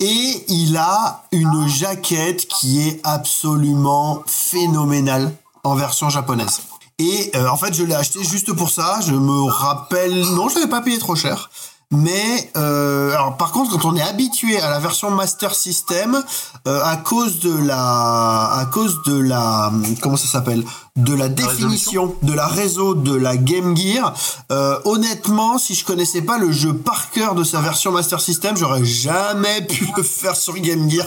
[0.00, 5.32] Et il a une jaquette qui est absolument phénoménale
[5.62, 6.60] en version japonaise.
[6.98, 9.00] Et euh, en fait, je l'ai acheté juste pour ça.
[9.06, 11.50] Je me rappelle, non, je l'avais pas payé trop cher.
[11.92, 16.24] Mais euh, alors par contre, quand on est habitué à la version Master System,
[16.66, 19.70] euh, à cause de la, à cause de la,
[20.00, 20.64] comment ça s'appelle,
[20.96, 24.14] de la définition de la réseau de la Game Gear,
[24.50, 28.56] euh, honnêtement, si je connaissais pas le jeu par cœur de sa version Master System,
[28.56, 31.06] j'aurais jamais pu le faire sur Game Gear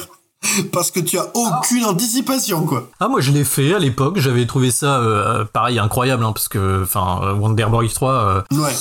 [0.64, 2.90] parce que tu as aucune anticipation quoi.
[3.00, 6.48] Ah moi je l'ai fait à l'époque, j'avais trouvé ça euh, pareil incroyable hein, parce
[6.48, 8.74] que enfin euh, Wonder Boy 3 euh, Ouais.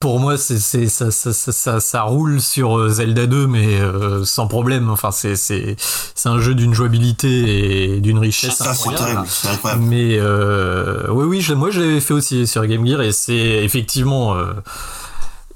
[0.00, 4.24] pour moi c'est c'est ça ça, ça ça ça roule sur Zelda 2 mais euh,
[4.24, 4.90] sans problème.
[4.90, 5.76] Enfin c'est c'est
[6.14, 9.04] c'est un jeu d'une jouabilité et d'une richesse Ça c'est incroyable.
[9.06, 9.82] terrible, c'est incroyable.
[9.84, 13.34] Mais euh, oui, oui, je- moi je l'avais fait aussi sur Game Gear et c'est
[13.64, 14.52] effectivement, euh,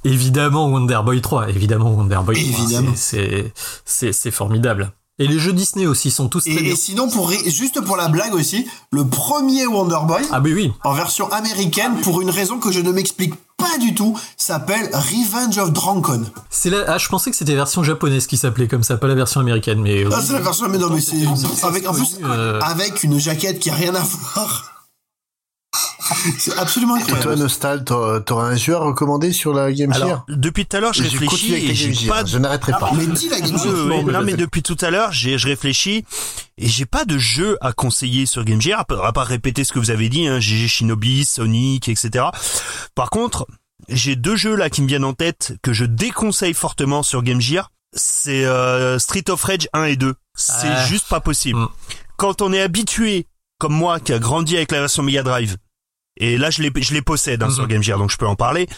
[0.05, 2.93] évidemment Wonder Boy 3, évidemment Wonder Boy 3, Évidemment.
[2.97, 3.53] c'est-
[3.85, 4.93] c'est c'est c'est formidable.
[5.21, 6.73] Et les jeux Disney aussi sont tous très Et, bien.
[6.73, 10.73] et sinon, pour juste pour la blague aussi, le premier Wonder Boy, Ah oui, oui.
[10.83, 15.59] en version américaine, pour une raison que je ne m'explique pas du tout, s'appelle Revenge
[15.59, 16.25] of Drancon.
[16.49, 16.85] C'est la...
[16.89, 19.41] Ah, je pensais que c'était la version japonaise qui s'appelait comme ça, pas la version
[19.41, 20.05] américaine, mais.
[20.11, 20.25] Ah, oui.
[20.27, 23.69] c'est la version, mais non, mais c'est avec en plus Euh, avec une jaquette qui
[23.71, 24.80] a rien à voir.
[26.39, 27.43] C'est absolument Et toi, incroyable.
[27.43, 30.93] Nostal, t'auras un jeu à recommander sur la Game Gear Alors, depuis tout à l'heure,
[30.93, 32.91] je réfléchis et j'ai pas je n'arrêterai pas.
[32.95, 33.75] Mais dis la Game Gear.
[33.87, 34.05] oui.
[34.13, 36.05] Non, mais depuis tout à l'heure, je réfléchis
[36.59, 39.65] et j'ai pas de jeu à conseiller sur Game Gear, à part à part répéter
[39.65, 42.27] ce que vous avez dit, hein, GG Shinobi, Sonic, etc.
[42.95, 43.47] Par contre,
[43.89, 47.41] j'ai deux jeux là qui me viennent en tête que je déconseille fortement sur Game
[47.41, 47.71] Gear.
[47.93, 50.15] C'est euh, Street of Rage 1 et 2.
[50.35, 50.87] C'est Ah.
[50.87, 51.59] juste pas possible.
[51.61, 51.69] Mm.
[52.17, 53.27] Quand on est habitué,
[53.59, 55.57] comme moi, qui a grandi avec la version Mega Drive,
[56.21, 57.55] et là je les, je les possède hein, Mhm.
[57.55, 58.69] sur Game Gear, donc je peux en parler.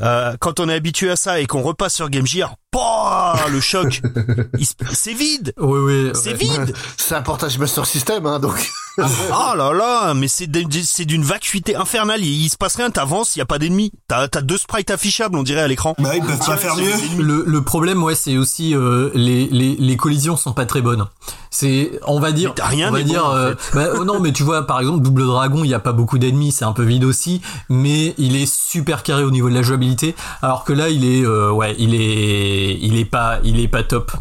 [0.00, 3.60] Euh, quand on est habitué à ça et qu'on repasse sur Game Gear, pouah, le
[3.60, 4.00] choc,
[4.92, 6.10] c'est vide, Oui, oui.
[6.14, 6.36] c'est ouais.
[6.36, 6.74] vide.
[6.96, 8.70] C'est un portage Master System, hein, donc.
[8.98, 12.20] Oh là là, mais c'est d'une vacuité infernale.
[12.22, 13.92] Il, il se passe rien, t'avances, il y a pas d'ennemis.
[14.08, 15.94] T'as t'as deux sprites affichables, on dirait à l'écran.
[15.98, 16.92] Bah, ils peuvent pas faire mieux.
[17.22, 21.06] Le, le problème, ouais, c'est aussi euh, les, les, les collisions sont pas très bonnes.
[21.50, 24.32] C'est, on va dire, rien on va bon, dire, en euh, bah, oh non, mais
[24.32, 26.82] tu vois, par exemple, Double Dragon, il y a pas beaucoup d'ennemis, c'est un peu
[26.84, 29.87] vide aussi, mais il est super carré au niveau de la jouabilité.
[30.42, 33.82] Alors que là, il est, euh, ouais, il est, il est pas, il est pas
[33.82, 34.12] top.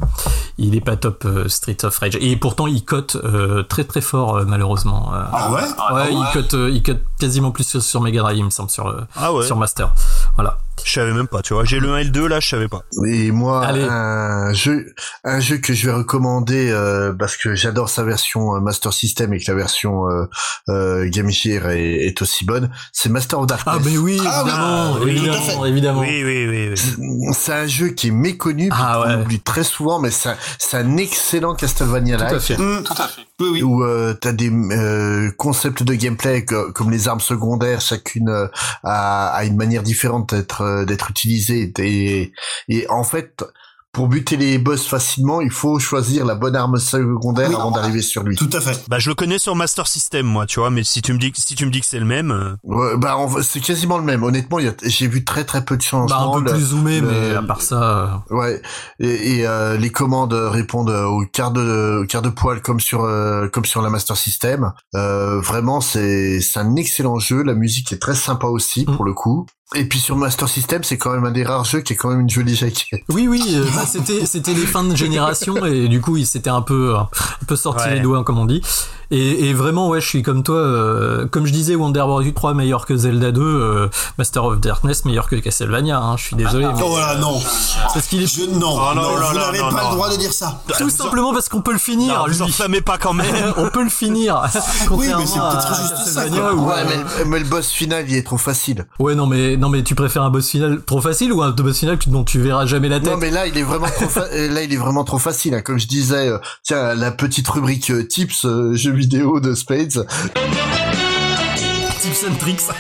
[0.58, 2.18] Il est pas top euh, Street of Rage.
[2.20, 5.12] Et pourtant, il cote euh, très très fort, euh, malheureusement.
[5.14, 5.62] Euh, Ah ouais?
[5.94, 8.70] ouais, il cote, euh, il cote quasiment plus sur, sur Mega Drive, il me semble,
[8.70, 9.46] sur, euh, Ah ouais.
[9.46, 9.94] sur Master.
[10.36, 10.58] Voilà.
[10.86, 11.66] Je savais même pas, tu vois.
[11.66, 12.84] J'ai le 1 et le 2 là, je savais pas.
[13.08, 13.84] Et moi, Allez.
[13.84, 14.94] un jeu,
[15.26, 19.34] un jeu que je vais recommander euh, parce que j'adore sa version euh, Master System
[19.34, 20.26] et que la version euh,
[20.70, 23.76] euh, Game Gear est, est aussi bonne, c'est Master of Darkness.
[23.78, 25.70] Ah, mais oui, Ah oui, évidemment, oui, tout à évidemment, fait.
[25.70, 26.00] évidemment.
[26.02, 26.70] Oui, oui, oui.
[27.00, 27.34] oui.
[27.34, 29.22] C'est un jeu qui est méconnu, Ah qu'on ouais.
[29.24, 30.30] oublie très souvent, mais c'est
[30.78, 32.58] un- excellent Castlevania Tout à like fait.
[33.40, 33.62] Oui, oui.
[33.62, 38.48] où euh, t'as des euh, concepts de gameplay co- comme les armes secondaires, chacune euh,
[38.84, 42.32] a, une manière différente d'être euh, d'être utilisée et,
[42.68, 43.44] et en fait
[43.98, 47.56] pour buter les boss facilement, il faut choisir la bonne arme secondaire Oui.
[47.56, 48.36] avant d'arriver sur lui.
[48.36, 48.84] Tout à fait.
[48.88, 51.32] Bah je le connais sur Master System moi, tu vois, mais si tu me dis
[51.32, 54.04] que- si tu me dis que c'est le même, euh, Ouais, bah c'est quasiment le
[54.04, 54.22] même.
[54.22, 56.36] Honnêtement, il y a- j'ai vu très très peu de Bah, changements.
[56.38, 58.22] un peu Le- plus zoomé, le- mais à part ça.
[58.30, 58.62] euh, Ouais,
[59.00, 63.04] et, et, euh, les commandes répondent au quart de au quart de poil comme sur
[63.04, 64.74] euh, comme sur la Master System.
[64.96, 67.42] Euh, vraiment, c'est c'est un excellent jeu.
[67.42, 68.96] La musique est très sympa aussi Mm.
[68.96, 69.48] pour le coup.
[69.76, 72.10] Et puis sur Master System, c'est quand même un des rares jeux qui est quand
[72.10, 73.02] même une jolie jaquette.
[73.10, 76.50] Oui, oui, euh, bah, c'était c'était les fins de génération et du coup, il s'était
[76.50, 77.10] un peu un
[77.48, 77.96] peu sorti Ouais.
[77.96, 78.62] les doigts, comme on dit.
[79.12, 80.56] Et, et vraiment, ouais, je suis comme toi.
[80.56, 85.04] euh, comme je disais, Wonder Boy 3 meilleur que Zelda 2, euh, Master of Darkness
[85.06, 85.98] meilleur que Castlevania.
[86.00, 86.66] Hein, je suis désolé.
[86.66, 87.38] mais- Oh là, non.
[87.94, 89.90] Parce qu'il est Je, non, Oh, non, non, non, vous n'avez pas non.
[89.90, 90.62] le droit de dire ça.
[90.78, 92.20] tout simplement parce qu'on peut le finir.
[92.20, 92.36] Non, lui.
[92.36, 93.54] vous enflammez pas quand même.
[93.58, 94.42] on peut le finir.
[94.92, 98.38] Oui, mais c'est peut-être juste ça, Ouais, mais, mais le boss final, il est trop
[98.38, 98.86] facile.
[99.00, 101.80] Ouais, non, mais non, mais tu préfères un boss final trop facile ou un boss
[101.80, 104.28] final dont tu verras jamais la tête Non, mais là, il est vraiment trop, fa-
[104.32, 105.54] là, il est vraiment trop facile.
[105.56, 105.62] hein.
[105.62, 110.06] Comme je disais, euh, tiens, la petite rubrique euh, tips euh, jeux vidéo de Spades.
[112.08, 112.64] Tips and tricks.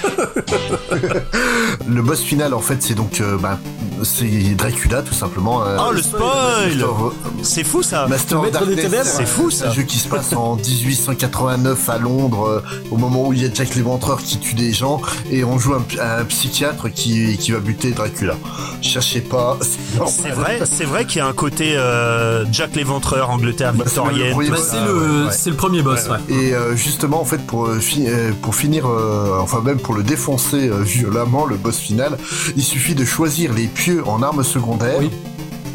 [1.87, 3.59] Le boss final, en fait, c'est donc, euh, bah,
[4.03, 5.63] c'est Dracula, tout simplement.
[5.65, 6.85] euh, Oh, le spoil
[7.43, 8.07] C'est fou ça.
[8.07, 9.69] Master des Darkness, C'est fou, ça.
[9.69, 13.45] Un jeu qui se passe en 1889 à Londres, euh, au moment où il y
[13.45, 15.01] a Jack l'Éventreur qui tue des gens,
[15.31, 18.35] et on joue un, un psychiatre qui, qui va buter Dracula.
[18.81, 19.57] Cherchez pas.
[20.07, 23.99] C'est vrai, c'est vrai qu'il y a un côté euh, Jack l'Éventreur, Angleterre Bah, c'est
[24.03, 24.51] le victorienne.
[24.51, 26.07] Bah, c'est le ouais, c'est le premier boss.
[26.07, 26.35] Ouais.
[26.35, 28.87] Et euh, justement, en fait, pour, euh, fi- euh, pour finir,
[29.17, 32.17] euh, enfin même pour le défoncer euh, violemment, le boss final,
[32.55, 34.97] il suffit de choisir les pieux en arme secondaire.
[34.99, 35.11] Oui.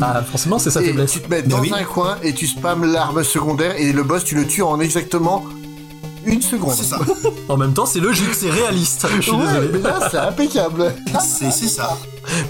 [0.01, 1.12] Ah, forcément, c'est sa et faiblesse.
[1.12, 1.73] tu te mets dans oui.
[1.74, 5.44] un coin et tu spams l'arme secondaire et le boss tu le tues en exactement
[6.24, 6.74] une seconde.
[6.74, 6.98] C'est ça.
[7.48, 9.06] En même temps, c'est logique, c'est réaliste.
[9.16, 9.69] Je suis Ouais, désolé.
[9.74, 10.94] mais là c'est impeccable.
[11.20, 11.98] C'est c'est ça.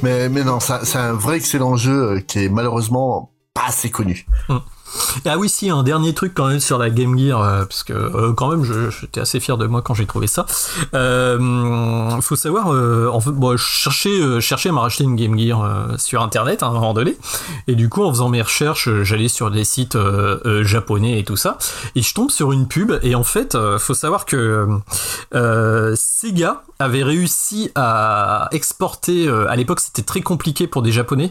[0.03, 3.91] Mais, mais non, ça- c'est un vrai excellent jeu euh, qui est malheureusement pas assez
[3.91, 4.27] connu.
[5.25, 7.93] Ah oui, si, un dernier truc quand même sur la Game Gear, euh, parce que
[7.93, 10.47] euh, quand même, j'étais assez fier de moi quand j'ai trouvé ça.
[10.95, 15.17] Euh, faut savoir, euh, en fait, bon, je cherchais, euh, cherchais à me racheter une
[15.17, 17.17] Game Gear euh, sur Internet, hein, à un moment donné,
[17.69, 19.97] et du coup, en faisant mes recherches, j'allais sur des sites
[20.63, 21.59] japonais et tout ça,
[21.95, 24.67] et je tombe sur une pub, et en fait, faut savoir que
[25.95, 31.31] Sega avait réussi à exporter, à l'époque c'était très compliqué pour des japonais,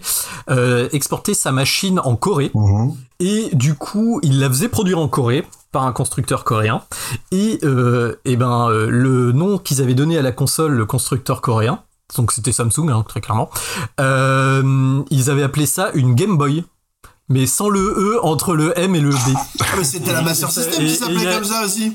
[0.92, 2.52] exporter sa machine en Corée.
[3.22, 6.81] Et du coup, il la faisait produire en Corée par un constructeur coréen.
[7.31, 11.39] Et, euh, et ben, euh, le nom qu'ils avaient donné à la console, le constructeur
[11.39, 11.84] coréen,
[12.18, 13.52] donc c'était Samsung, hein, très clairement,
[13.99, 16.65] euh, ils avaient appelé ça une Game Boy.
[17.30, 19.15] Mais sans le E entre le M et le B.
[19.61, 21.93] Ah, mais c'était la Master System qui s'appelait comme ça aussi.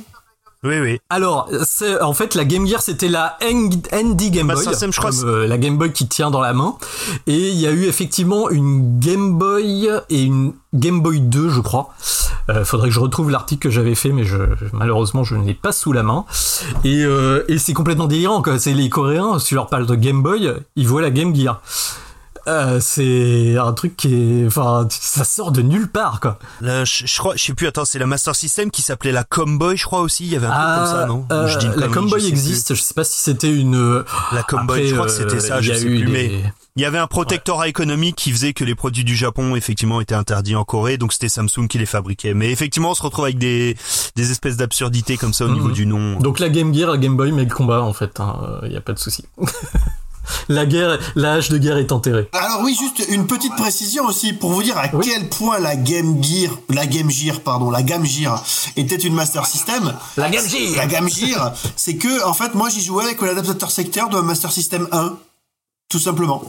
[0.65, 0.99] Oui, oui.
[1.11, 5.29] Alors, c'est en fait la Game Gear, c'était la ND Game Boy, je crois comme,
[5.29, 6.77] euh, la Game Boy qui tient dans la main.
[7.27, 11.61] Et il y a eu effectivement une Game Boy et une Game Boy 2, je
[11.61, 11.91] crois.
[12.49, 14.37] Euh, faudrait que je retrouve l'article que j'avais fait, mais je,
[14.73, 16.25] malheureusement je ne l'ai pas sous la main.
[16.85, 18.41] Et, euh, et c'est complètement délirant.
[18.43, 18.59] quoi.
[18.59, 21.61] C'est les Coréens, si leur parles de Game Boy, ils voient la Game Gear.
[22.49, 26.39] Euh, c'est un truc qui est, enfin, ça sort de nulle part, quoi.
[26.61, 27.67] Là, je, je crois, je sais plus.
[27.67, 30.25] Attends, c'est la Master System qui s'appelait la Comboy, je crois aussi.
[30.25, 32.75] Il y avait un truc comme ça, non euh, Je dis la Comboy je existe.
[32.75, 33.73] Je sais pas si c'était une.
[34.05, 34.37] plus.
[34.37, 35.59] La Comboy, Après, je crois que euh, c'était ça.
[35.61, 36.05] il y Je sais plus.
[36.05, 36.31] des- Mais
[36.77, 40.15] il y avait un protectorat économique qui faisait que les produits du Japon effectivement étaient
[40.15, 40.99] interdits en Corée.
[40.99, 42.35] Donc c'était Samsung qui les fabriquait.
[42.35, 43.77] Mais effectivement, on se retrouve avec des
[44.15, 45.75] des espèces d'absurdités comme ça au niveau Mhm.
[45.75, 46.19] du nom.
[46.21, 48.21] Donc la Game Gear, la Game Boy, mais le combat en fait,
[48.65, 49.25] il y a pas de souci.
[50.49, 52.29] la guerre, la hache de guerre est enterrée.
[52.33, 56.23] Alors oui, juste une petite précision aussi pour vous dire à quel point la Game
[56.23, 58.43] Gear, la Game Gear, pardon, la Game Gear
[58.77, 59.95] était une Master System.
[60.17, 63.71] La Game Gear La Game Gear, c'est que en fait moi j'y jouais avec l'adaptateur
[63.71, 65.19] secteur de Master System 1,
[65.89, 66.43] tout simplement.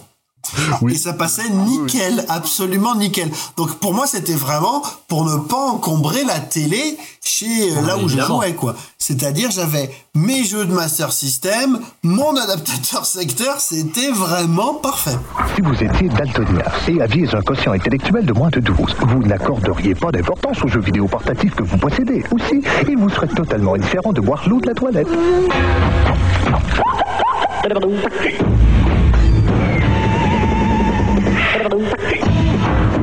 [0.90, 3.30] Et ça passait nickel, absolument nickel.
[3.56, 8.08] Donc pour moi c'était vraiment pour ne pas encombrer la télé chez euh, là où
[8.08, 8.76] je jouais quoi.
[8.98, 15.18] C'est-à-dire j'avais mes jeux de Master System, mon adaptateur secteur, c'était vraiment parfait.
[15.56, 19.96] Si vous étiez daltonien et aviez un quotient intellectuel de moins de 12, vous n'accorderiez
[19.96, 22.24] pas d'importance aux jeux vidéo portatifs que vous possédez.
[22.32, 25.08] Aussi, il vous serait totalement indifférent de boire l'eau de la toilette.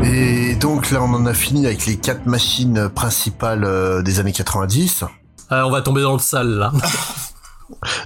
[0.05, 4.33] Et donc là, on en a fini avec les quatre machines principales euh, des années
[4.33, 5.05] 90.
[5.51, 6.73] Ah, on va tomber dans le sale là.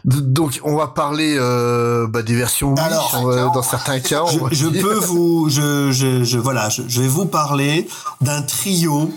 [0.04, 4.22] Donc, on va parler euh, bah, des versions Wii, Alors, euh, dans certains cas.
[4.52, 7.88] je, va peux vous, je, je, je voilà, je, je vais vous parler
[8.20, 9.10] d'un trio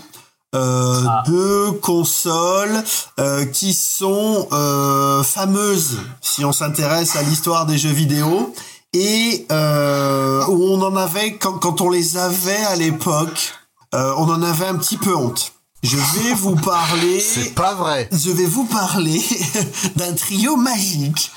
[0.54, 2.84] euh, de consoles
[3.18, 8.52] euh, qui sont euh, fameuses si on s'intéresse à l'histoire des jeux vidéo
[8.92, 13.52] et euh, où on en avait quand, quand on les avait à l'époque,
[13.94, 15.52] euh, on en avait un petit peu honte.
[15.82, 17.20] Je vais vous parler.
[17.20, 18.08] C'est pas vrai.
[18.12, 19.20] Je vais vous parler
[19.96, 21.30] d'un trio magique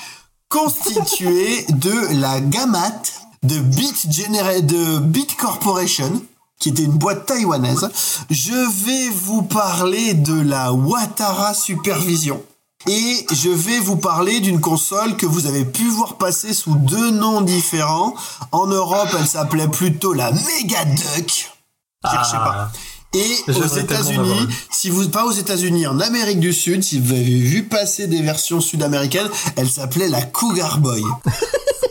[0.49, 3.01] constitué de la Gamat
[3.43, 6.21] de Beat Genera- de Beat Corporation
[6.59, 7.89] qui était une boîte taïwanaise.
[8.29, 12.41] Je vais vous parler de la Watara Supervision
[12.87, 17.11] Et je vais vous parler d'une console que vous avez pu voir passer sous deux
[17.11, 18.13] noms différents.
[18.51, 21.51] En Europe, elle s'appelait plutôt la Mega Duck.
[22.03, 22.71] Cherchez pas.
[23.13, 27.23] Et aux États-Unis, si vous pas aux États-Unis, en Amérique du Sud, si vous avez
[27.23, 31.01] vu passer des versions sud-américaines, elle s'appelait la Cougar Boy.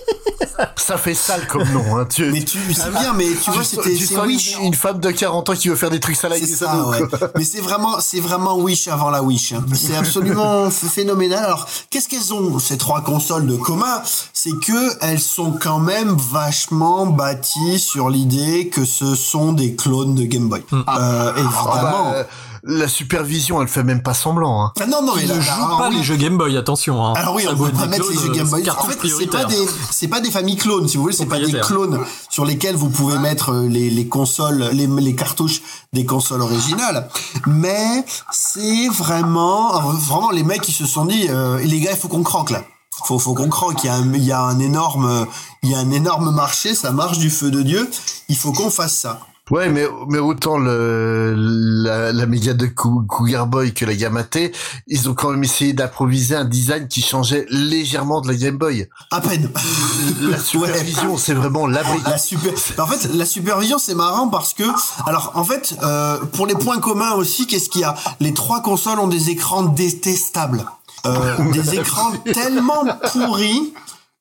[0.76, 2.06] Ça fait sale comme nom, hein.
[2.08, 4.56] Tu, Mais tu c'est bien, mais tu vois, c'était c'est Wish.
[4.62, 6.86] une, femme de 40 ans qui veut faire des trucs sales avec C'est des ça,
[6.86, 7.00] ouais.
[7.36, 9.52] Mais c'est vraiment, c'est vraiment Wish avant la Wish.
[9.52, 9.64] hein.
[9.74, 11.44] C'est absolument ph- phénoménal.
[11.44, 14.02] Alors, qu'est-ce qu'elles ont ces trois consoles de commun?
[14.32, 20.14] C'est que elles sont quand même vachement bâties sur l'idée que ce sont des clones
[20.14, 20.62] de Game Boy.
[20.72, 21.72] Euh, évidemment.
[21.72, 21.82] Ah
[22.12, 22.26] bah,
[22.66, 24.64] la supervision, elle fait même pas semblant.
[24.64, 24.72] Hein.
[24.80, 25.96] Ah non, non, Il ne joue pas oui.
[25.96, 27.04] les jeux Game Boy, attention.
[27.04, 27.12] Hein.
[27.14, 28.68] Alors oui, on peut pas mettre les jeux Game Boy.
[28.70, 31.38] En fait, c'est pas des, c'est pas des familles clones, si vous voulez, c'est pas
[31.38, 32.00] des clones
[32.30, 35.60] sur lesquels vous pouvez mettre euh, les, les consoles, les, les cartouches
[35.92, 37.08] des consoles originales.
[37.46, 42.08] Mais c'est vraiment, vraiment les mecs qui se sont dit, euh, les gars, il faut
[42.08, 42.62] qu'on croque là.
[43.04, 43.82] Faut, faut qu'on croque.
[43.82, 45.26] Il y a un, il y a un énorme,
[45.62, 47.90] il y a un énorme marché, ça marche du feu de Dieu.
[48.28, 49.20] Il faut qu'on fasse ça.
[49.50, 54.24] Ouais, mais, mais autant le, la, la méga de Cou- Cougar Boy que la Gamma
[54.24, 54.52] T,
[54.86, 58.88] ils ont quand même essayé d'improviser un design qui changeait légèrement de la Game Boy.
[59.10, 59.50] À peine.
[60.22, 61.98] La supervision, c'est vraiment l'abri.
[62.06, 62.52] La super.
[62.78, 64.64] En fait, la supervision, c'est marrant parce que,
[65.06, 67.94] alors, en fait, euh, pour les points communs aussi, qu'est-ce qu'il y a?
[68.20, 70.64] Les trois consoles ont des écrans détestables,
[71.04, 73.74] euh, des écrans tellement pourris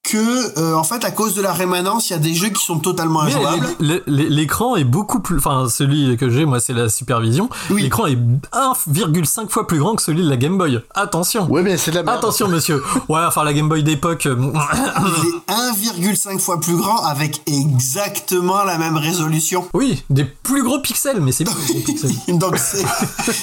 [0.03, 2.61] que, euh, en fait, à cause de la rémanence, il y a des jeux qui
[2.63, 3.69] sont totalement Mais injouables.
[4.05, 7.49] l'écran est beaucoup plus, enfin celui que j'ai moi c'est la Supervision.
[7.69, 8.17] L'écran est
[8.51, 10.81] 1,5 fois plus grand que celui de la Game Boy.
[10.93, 11.49] Attention.
[11.49, 12.17] Ouais, mais c'est de la merde.
[12.17, 12.83] Attention monsieur.
[13.07, 14.25] Ouais, enfin la Game Boy d'époque.
[14.25, 14.35] euh,
[15.47, 19.65] Il est 1,5 fois plus grand avec exactement la même résolution.
[19.73, 22.11] Oui, des plus gros pixels, mais c'est plus gros pixels.
[22.39, 22.85] Donc c'est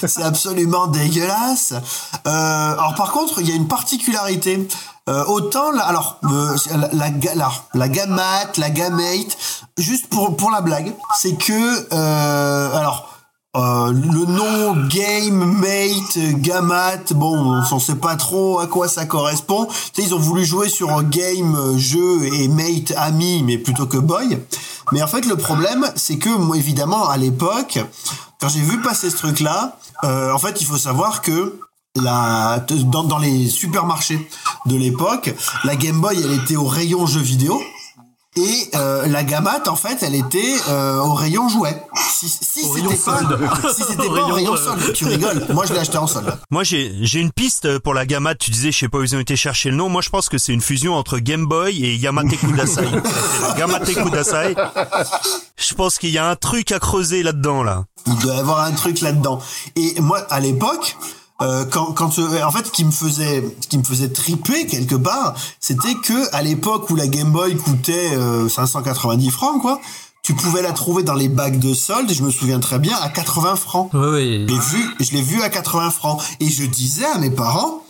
[0.07, 1.73] c'est absolument dégueulasse.
[2.27, 4.69] Euh, alors par contre, il y a une particularité.
[5.09, 9.37] Euh, autant alors euh, la, la, la, gammate, la gamate,
[9.79, 13.09] juste pour pour la blague, c'est que euh, alors
[13.57, 19.07] euh, le nom game mate gamat bon on ne sait pas trop à quoi ça
[19.07, 19.67] correspond.
[19.95, 23.97] Tu ils ont voulu jouer sur game euh, jeu et mate ami mais plutôt que
[23.97, 24.39] boy.
[24.93, 27.79] Mais en fait le problème c'est que moi évidemment à l'époque
[28.39, 31.59] quand j'ai vu passer ce truc là en fait il faut savoir que
[31.97, 34.29] la dans, dans les supermarchés
[34.67, 35.35] de l'époque
[35.65, 37.61] la Game Boy elle était au rayon jeux vidéo
[38.37, 41.83] et euh, la Gamate, en fait, elle était euh, au rayon jouet.
[41.97, 43.21] Si, si c'était pas,
[43.75, 45.47] si c'était Au pas au rayon, euh, solde, tu rigoles.
[45.53, 46.39] Moi, je l'ai acheté en solde.
[46.49, 48.37] Moi, j'ai j'ai une piste pour la Gamma.
[48.37, 49.89] Tu disais, je sais pas où ils ont été chercher le nom.
[49.89, 52.87] Moi, je pense que c'est une fusion entre Game Boy et Yamate Kudasai.
[53.59, 54.55] Yamate Kudasai.
[55.57, 57.87] Je pense qu'il y a un truc à creuser là-dedans, là.
[58.07, 59.41] Il doit y avoir un truc là-dedans.
[59.75, 60.97] Et moi, à l'époque,
[61.43, 64.67] euh, quand, quand euh, en fait, ce qui me faisait, ce qui me faisait triper
[64.67, 69.81] quelque part, c'était que à l'époque où la Game Boy coûtait euh, 590 francs, quoi,
[70.23, 72.12] tu pouvais la trouver dans les bacs de solde.
[72.12, 73.93] Je me souviens très bien à 80 francs.
[73.95, 74.47] Ouais, ouais.
[74.47, 76.23] Je l'ai vu, je l'ai vu à 80 francs.
[76.41, 77.83] Et je disais à mes parents,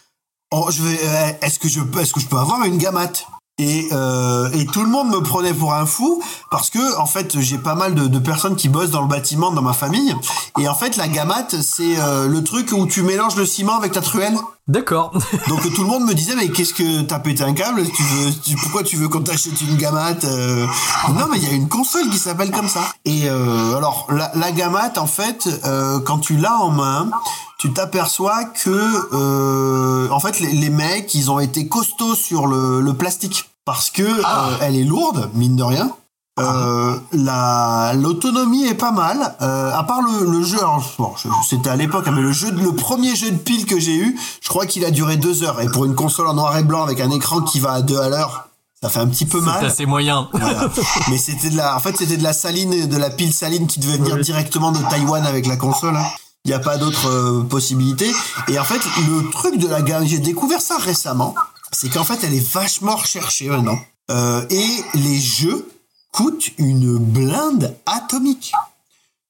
[0.52, 3.26] oh, je vais, euh, est-ce que je peux, est-ce que je peux avoir une gamate
[3.60, 7.38] et, euh, et tout le monde me prenait pour un fou parce que en fait
[7.40, 10.14] j'ai pas mal de, de personnes qui bossent dans le bâtiment dans ma famille.
[10.58, 13.92] Et en fait la gamate c'est euh, le truc où tu mélanges le ciment avec
[13.92, 14.36] ta truelle.
[14.68, 15.12] D'accord.
[15.48, 17.82] donc tout le monde me disait mais qu'est-ce que t'as pété un câble?
[17.94, 20.66] Tu veux tu- pourquoi tu veux qu'on t'achète une gamate euh?
[21.14, 22.80] Non mais il y a une console qui s'appelle comme ça.
[23.04, 27.10] Et euh, alors la, la gamate en fait euh, quand tu l'as en main
[27.58, 32.80] tu t'aperçois que euh, en fait les, les mecs ils ont été costauds sur le,
[32.80, 35.90] le plastique parce que euh, elle est lourde mine de rien
[36.38, 41.12] euh, la l'autonomie est pas mal euh, à part le, le jeu alors, bon,
[41.48, 44.48] c'était à l'époque mais le jeu le premier jeu de pile que j'ai eu je
[44.48, 47.00] crois qu'il a duré deux heures et pour une console en noir et blanc avec
[47.00, 48.46] un écran qui va à deux à l'heure
[48.82, 50.28] ça fait un petit peu C'est mal assez moyen.
[50.32, 50.70] voilà.
[51.10, 53.78] Mais c'était de la, en fait, c'était de la saline, de la pile saline qui
[53.78, 55.98] devait venir directement de Taïwan avec la console.
[55.98, 56.06] hein.
[56.46, 58.10] Il n'y a pas d'autre euh, possibilité.
[58.48, 61.34] Et en fait, le truc de la gamme, j'ai découvert ça récemment,
[61.72, 63.78] c'est qu'en fait, elle est vachement recherchée maintenant.
[64.10, 65.68] Euh, et les jeux
[66.12, 68.52] coûtent une blinde atomique.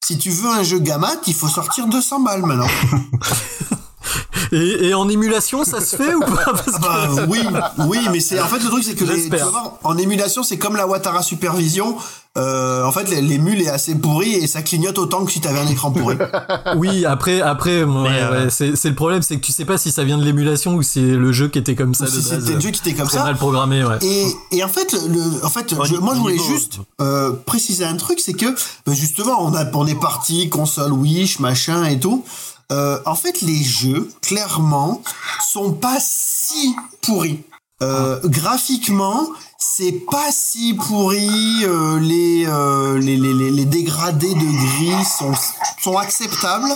[0.03, 2.67] Si tu veux un jeu Gamat, il faut sortir 200 balles maintenant.
[4.53, 7.39] Et, et en émulation, ça se fait ou pas Parce que- Bah, oui,
[7.87, 9.35] oui, mais c'est en fait le truc c'est que les, tu
[9.83, 11.95] en émulation c'est comme la Watara Supervision.
[12.37, 15.59] Euh, en fait, les- l'émule est assez pourri et ça clignote autant que si t'avais
[15.59, 16.15] un écran pourri.
[16.77, 19.91] Oui, après, après, ouais, euh, ouais, c'est le problème, c'est que tu sais pas si
[19.91, 22.53] ça vient de l'émulation ou c'est le jeu qui était comme ça Ou si c'était
[22.53, 23.23] le jeu qui était comme C'est ça.
[23.25, 23.97] mal programmé, ouais.
[24.01, 27.97] Et, et en fait, le, en fait, je- moi je voulais juste euh, préciser un
[27.97, 28.45] truc, c'est que
[28.87, 32.23] justement on a on est parti console Wish machin et tout.
[32.71, 35.01] Euh, en fait, les jeux, clairement,
[35.45, 37.43] sont pas si pourris.
[37.83, 39.27] Euh, graphiquement,
[39.57, 41.63] c'est pas si pourri.
[41.65, 41.99] euh,
[42.99, 45.05] les, dégradés de gris
[45.81, 46.69] sont, acceptables.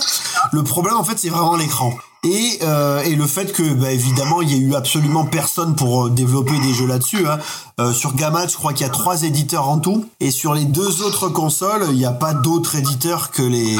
[0.52, 1.94] Le problème, en fait, c'est vraiment l'écran.
[2.24, 6.74] Et, le fait que, bah, évidemment, il y a eu absolument personne pour développer des
[6.74, 7.24] jeux là-dessus.
[7.26, 7.92] Hein.
[7.92, 10.04] Sur Gamad, je crois qu'il y a trois éditeurs en tout.
[10.20, 13.76] Et sur les deux autres consoles, il n'y a pas d'autres éditeurs que les,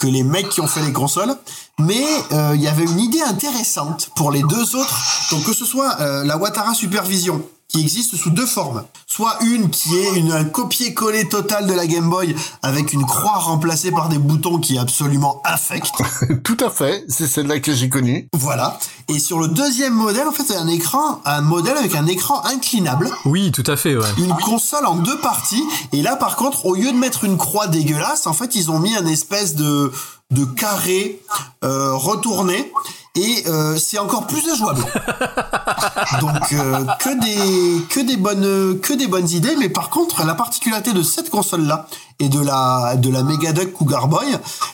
[0.00, 1.36] que les mecs qui ont fait les consoles.
[1.78, 4.98] Mais euh, il y avait une idée intéressante pour les deux autres.
[5.30, 8.84] Donc que ce soit euh, la Watara Supervision, qui existe sous deux formes.
[9.06, 13.38] Soit une qui est une, un copier-coller total de la Game Boy avec une croix
[13.38, 15.92] remplacée par des boutons qui est absolument affect.
[16.44, 18.28] Tout à fait, c'est celle-là que j'ai connue.
[18.32, 18.78] Voilà.
[19.08, 22.44] Et sur le deuxième modèle, en fait, c'est un écran, un modèle avec un écran
[22.44, 23.08] inclinable.
[23.24, 24.08] Oui, tout à fait, ouais.
[24.18, 25.64] Une console en deux parties.
[25.92, 28.80] Et là, par contre, au lieu de mettre une croix dégueulasse, en fait, ils ont
[28.80, 29.92] mis un espèce de
[30.30, 31.20] de carré
[31.64, 32.72] euh, retourné
[33.20, 34.82] et euh, c'est encore plus jouable.
[36.20, 38.02] Donc euh, que
[38.94, 41.86] des bonnes idées, mais par contre la particularité de cette console là
[42.18, 44.26] et de la de la Megaduck Cougar Boy,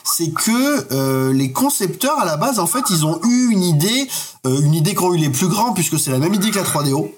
[0.03, 4.07] c'est que euh, les concepteurs à la base en fait ils ont eu une idée
[4.45, 7.11] une idée qu'ont eu les plus grands puisque c'est la même idée que la 3DO.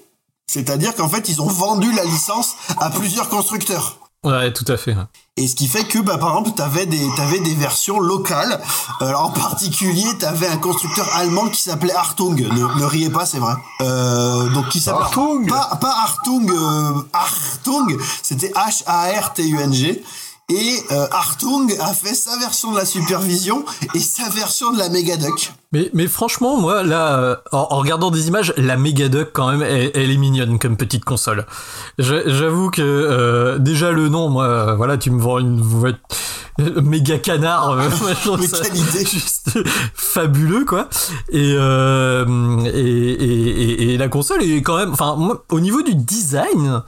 [0.47, 4.08] C'est-à-dire qu'en fait ils ont vendu la licence à plusieurs constructeurs.
[4.25, 4.93] Ouais, tout à fait.
[4.93, 5.03] ouais.
[5.37, 8.59] Et ce qui fait que, bah, par exemple, t'avais des, t'avais des versions locales.
[9.01, 12.35] Euh, en particulier, t'avais un constructeur allemand qui s'appelait Hartung.
[12.35, 13.53] Ne, ne riez pas, c'est vrai.
[13.81, 15.47] Euh, donc qui s'appelait Hartung?
[15.47, 17.97] Pas, pas Hartung, euh, Hartung.
[18.21, 20.03] C'était H-A-R-T-U-N-G.
[20.49, 23.63] Et euh, Hartung a fait sa version de la supervision
[23.93, 25.51] et sa version de la Megaduck.
[25.71, 29.61] Mais, mais franchement, moi, là, euh, en, en regardant des images, la Megaduck, quand même,
[29.61, 31.45] elle, elle est mignonne comme petite console.
[31.99, 35.91] J'avoue que, euh, déjà, le nom, moi, euh, voilà, tu me vends une voie-
[36.59, 37.87] euh, méga canard, euh,
[38.39, 39.05] Mais quelle idée.
[39.05, 39.51] juste
[39.93, 40.89] fabuleux, quoi.
[41.31, 42.25] Et, euh,
[42.65, 45.15] et, et, et, et la console est quand même, enfin,
[45.51, 46.81] au niveau du design,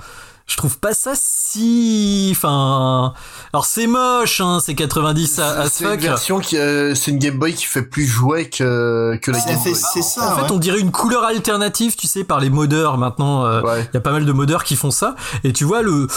[0.51, 3.13] je trouve pas ça si, enfin,
[3.53, 5.99] alors c'est moche, hein, c'est 90 à, à C'est une fuck.
[6.01, 9.49] version qui, euh, c'est une Game Boy qui fait plus jouet que, que la C'est
[9.53, 9.75] Game Boy.
[9.75, 10.33] c'est ça.
[10.33, 13.45] En fait, on dirait une couleur alternative, tu sais, par les modeurs maintenant.
[13.45, 13.89] euh, Il Ouais.
[13.93, 15.15] y a pas mal de modeurs qui font ça.
[15.43, 16.07] Et tu vois le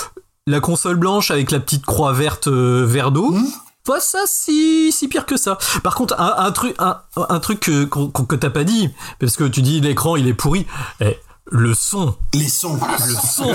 [0.46, 3.30] la console blanche avec la petite croix verte euh, vert d'eau.
[3.32, 3.46] Hmm.
[3.86, 5.58] Pas ça si si pire que ça.
[5.82, 8.90] Par contre, un, un truc un, un truc que qu'on- que t'as pas dit,
[9.20, 10.66] parce que tu dis l'écran il est pourri.
[11.00, 11.18] Eh,
[11.50, 12.78] le son, Les sons.
[13.06, 13.44] le son.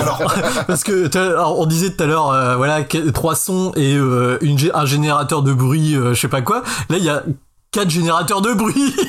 [0.66, 4.58] parce que alors, on disait tout à l'heure, euh, voilà, trois sons et euh, une,
[4.74, 6.62] un générateur de bruit, euh, je sais pas quoi.
[6.88, 7.24] Là, il y a
[7.72, 8.94] quatre générateurs de bruit.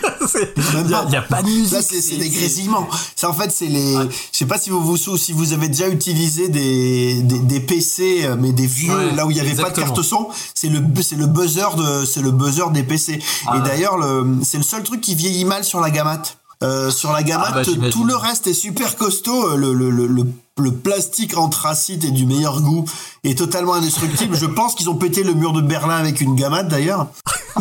[0.84, 1.38] Il y, a- pas.
[1.38, 1.72] a de musique.
[1.74, 2.88] Là, c'est des grésillements.
[3.16, 3.94] C'est en fait, c'est les.
[3.96, 8.22] Je sais pas si vous vous si vous avez déjà utilisé des des, des PC,
[8.26, 10.28] euh, mais des vieux, Ouais, là où il y avait pas de carte son.
[10.54, 13.20] C'est le c'est le buzzer de c'est le buzzer des PC.
[13.48, 13.66] Ah Et ouais.
[13.66, 16.22] d'ailleurs, le c'est le seul truc qui vieillit mal sur la Gamat.
[16.64, 19.50] Euh, sur la Gamat, Ah bah, tout le reste est super costaud.
[19.52, 20.26] Euh, Le, le, le, le,
[20.60, 22.86] le plastique anthracite est du meilleur goût
[23.24, 24.36] et totalement indestructible.
[24.36, 27.08] Je pense qu'ils ont pété le mur de Berlin avec une Gamat d'ailleurs.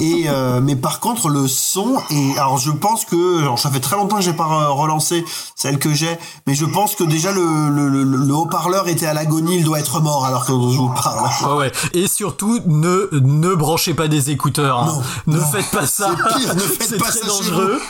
[0.01, 3.81] Et euh, mais par contre le son et alors je pense que alors ça fait
[3.81, 5.25] très longtemps que j'ai pas re- relancé
[5.57, 6.17] celle que j'ai,
[6.47, 9.81] mais je pense que déjà le le, le, le haut-parleur était à l'agonie, il doit
[9.81, 11.29] être mort alors que je vous parle.
[11.55, 11.73] Ouais, ouais.
[11.95, 14.79] Et surtout, ne, ne branchez pas des écouteurs.
[14.81, 15.03] hein.
[15.27, 15.47] Non, ne non.
[15.47, 16.15] faites pas ça.
[16.17, 17.81] C'est pire, ne faites pas très ça chez dangereux.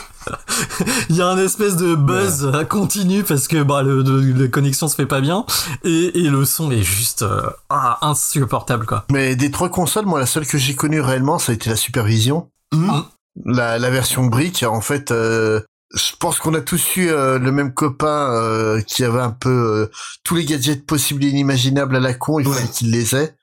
[1.09, 4.89] Il y a un espèce de buzz continu parce que bah, le, le- la connexion
[4.89, 5.45] se fait pas bien
[5.85, 9.05] et, et le son est juste euh, ah, insupportable quoi.
[9.11, 11.77] Mais des trois consoles, moi, la seule que j'ai connue réellement, ça a été la
[11.77, 12.49] Supervision.
[12.73, 13.05] Hum.
[13.45, 15.61] La, la version brique, en fait, euh,
[15.95, 19.49] je pense qu'on a tous eu euh, le même copain euh, qui avait un peu
[19.51, 19.91] euh,
[20.25, 22.55] tous les gadgets possibles et inimaginables à la con, il Ouais.
[22.55, 23.35] fallait qu'il les ait.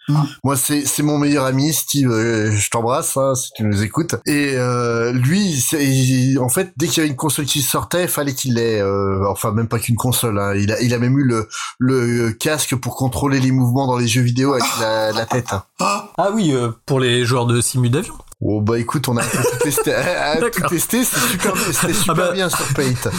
[0.45, 4.15] Moi, c'est c'est mon meilleur ami, Steve, euh, je t'embrasse hein, si tu nous écoutes.
[4.25, 8.03] Et euh, lui, c'est- il- en fait, dès qu'il y avait une console qui sortait,
[8.03, 8.79] il fallait qu'il l'ait.
[8.79, 10.39] euh, enfin, même pas qu'une console.
[10.39, 11.49] Hein, il, a, il a même eu le,
[11.79, 15.51] le casque pour contrôler les mouvements dans les jeux vidéo avec la, la tête.
[15.51, 15.63] hein.
[15.81, 18.13] Ah, Ah oui, euh, pour les joueurs de simu d'avion.
[18.39, 22.11] Oh bah écoute, on a tout testé, à- à tout testé, c'était super, c'était super
[22.11, 22.31] Ah bah.
[22.33, 23.09] bien sur Paint.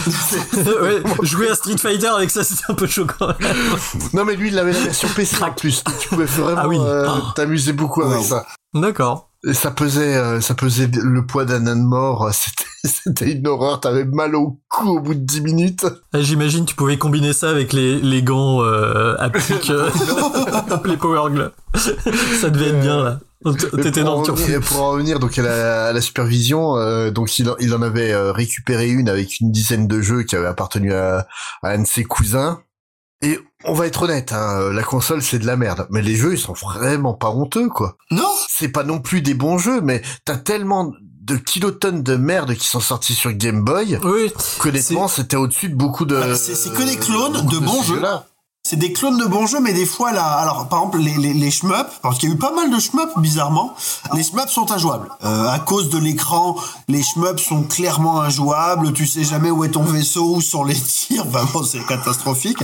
[0.81, 3.33] ouais, jouer à Street Fighter avec ça, c'était un peu choquant.
[4.13, 6.77] Non mais lui, il avait la version PC en plus, tu pouvais vraiment Ah oui.
[6.79, 7.33] euh, Ah.
[7.35, 8.45] t'amuser beaucoup avec ça.
[8.73, 9.29] D'accord.
[9.45, 12.29] Et ça pesait, euh, ça pesait le poids d'un âne mort.
[12.83, 13.79] C'était, une horreur.
[13.81, 15.85] T'avais mal au cou au bout de 10 minutes.
[16.13, 19.89] Ah, J'imagine tu pouvais combiner ça avec les, les gants euh, haptiques, euh,
[20.85, 21.51] les Power Glove.
[21.75, 23.19] ça devait être bien là.
[23.43, 27.39] T'étais pour dans le Pour en revenir donc à la, à la supervision, euh, donc
[27.39, 30.47] il, en- il en avait euh, récupéré une avec une dizaine de jeux qui avaient
[30.47, 31.25] appartenu à,
[31.63, 32.61] à un de ses cousins.
[33.21, 36.33] Et on va être honnête, hein, la console c'est de la merde, mais les jeux
[36.33, 37.97] ils sont vraiment pas honteux quoi.
[38.11, 42.55] non C'est pas non plus des bons jeux, mais t'as tellement de kilotonnes de merde
[42.55, 43.99] qui sont sortis sur Game Boy.
[44.03, 44.31] Oui.
[44.65, 46.15] Honnêtement, c'était au-dessus de beaucoup de.
[46.15, 47.95] Bah, c'est que des clones de bons jeux.
[47.95, 48.25] jeux-là.
[48.63, 51.33] C'est des clones de bons jeux, mais des fois là, alors par exemple les les,
[51.33, 53.73] les shmups, parce qu'il y a eu pas mal de shmups bizarrement,
[54.13, 56.55] les shmups sont injouables Euh, à cause de l'écran.
[56.87, 58.93] Les shmups sont clairement injouables.
[58.93, 61.25] Tu sais jamais où est ton vaisseau, où sont les tirs.
[61.25, 62.59] Vraiment, c'est catastrophique.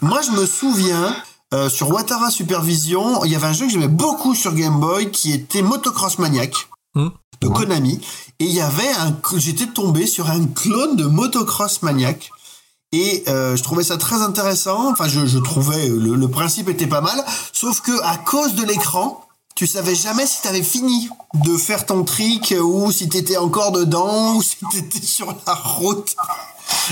[0.00, 1.14] Moi, je me souviens.
[1.52, 5.10] euh, sur Watara Supervision, il y avait un jeu que j'aimais beaucoup sur Game Boy
[5.10, 6.54] qui était Motocross Maniac
[7.42, 8.00] de Konami
[8.38, 12.30] et il y avait un j'étais tombé sur un clone de Motocross Maniac
[12.92, 14.90] et euh, je trouvais ça très intéressant.
[14.90, 18.54] Enfin, je, je trouvais euh, le, le principe était pas mal, sauf que à cause
[18.54, 23.36] de l'écran, tu savais jamais si t'avais fini de faire ton trick ou si t'étais
[23.36, 26.16] encore dedans ou si t'étais sur la route.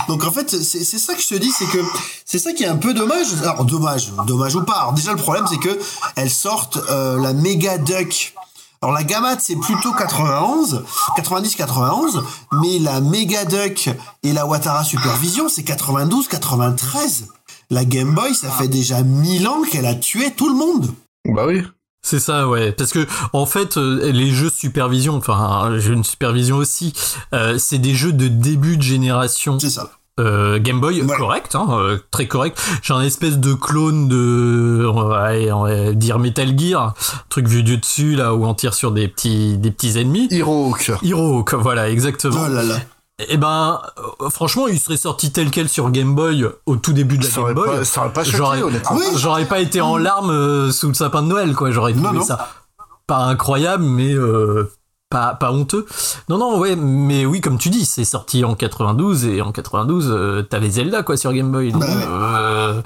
[0.08, 1.78] Donc en fait, c'est c'est ça que je te dis, c'est que
[2.24, 3.26] c'est ça qui est un peu dommage.
[3.42, 4.74] Alors dommage, dommage ou pas.
[4.74, 5.78] Alors déjà le problème c'est que
[6.16, 8.34] elles sortent euh, la Mega Duck.
[8.80, 10.84] Alors la Gamat c'est plutôt 91,
[11.16, 12.22] 90-91,
[12.60, 13.90] mais la Mega Duck
[14.22, 17.24] et la Watara Supervision c'est 92-93.
[17.70, 20.90] La Game Boy ça fait déjà 1000 ans qu'elle a tué tout le monde.
[21.26, 21.62] Bah oui.
[22.02, 22.72] C'est ça, ouais.
[22.72, 26.94] Parce que en fait, euh, les jeux supervision, enfin, les jeux de supervision aussi,
[27.34, 29.58] euh, c'est des jeux de début de génération.
[29.58, 29.90] C'est ça.
[30.18, 32.60] Euh, Game Boy, correct, hein, euh, très correct.
[32.82, 36.94] J'ai un espèce de clone de, on va, on va dire Metal Gear,
[37.28, 40.28] truc vu du dessus là où on tire sur des petits, des petits ennemis.
[40.30, 40.90] Hero Hawk.
[41.02, 42.40] Hero Hawk, voilà, exactement.
[42.46, 42.76] Oh là là.
[43.28, 43.80] Et ben,
[44.22, 47.30] euh, franchement, il serait sorti tel quel sur Game Boy au tout début de la
[47.30, 47.66] Ça Game Boy.
[47.68, 48.96] pas- ça aurait pas choqué, J'aurais- honnêtement.
[48.96, 49.04] Oui.
[49.16, 51.70] J'aurais pas été en larmes sous le sapin de Noël, quoi.
[51.72, 52.24] J'aurais trouvé non.
[52.24, 52.48] ça
[53.08, 54.70] pas incroyable, mais euh,
[55.10, 55.86] pas, pas honteux.
[56.28, 60.10] Non, non, ouais, mais oui, comme tu dis, c'est sorti en 92 et en 92,
[60.10, 61.72] euh, t'avais Zelda, quoi, sur Game Boy.
[61.72, 62.02] Donc, Bah ouais.
[62.06, 62.82] euh,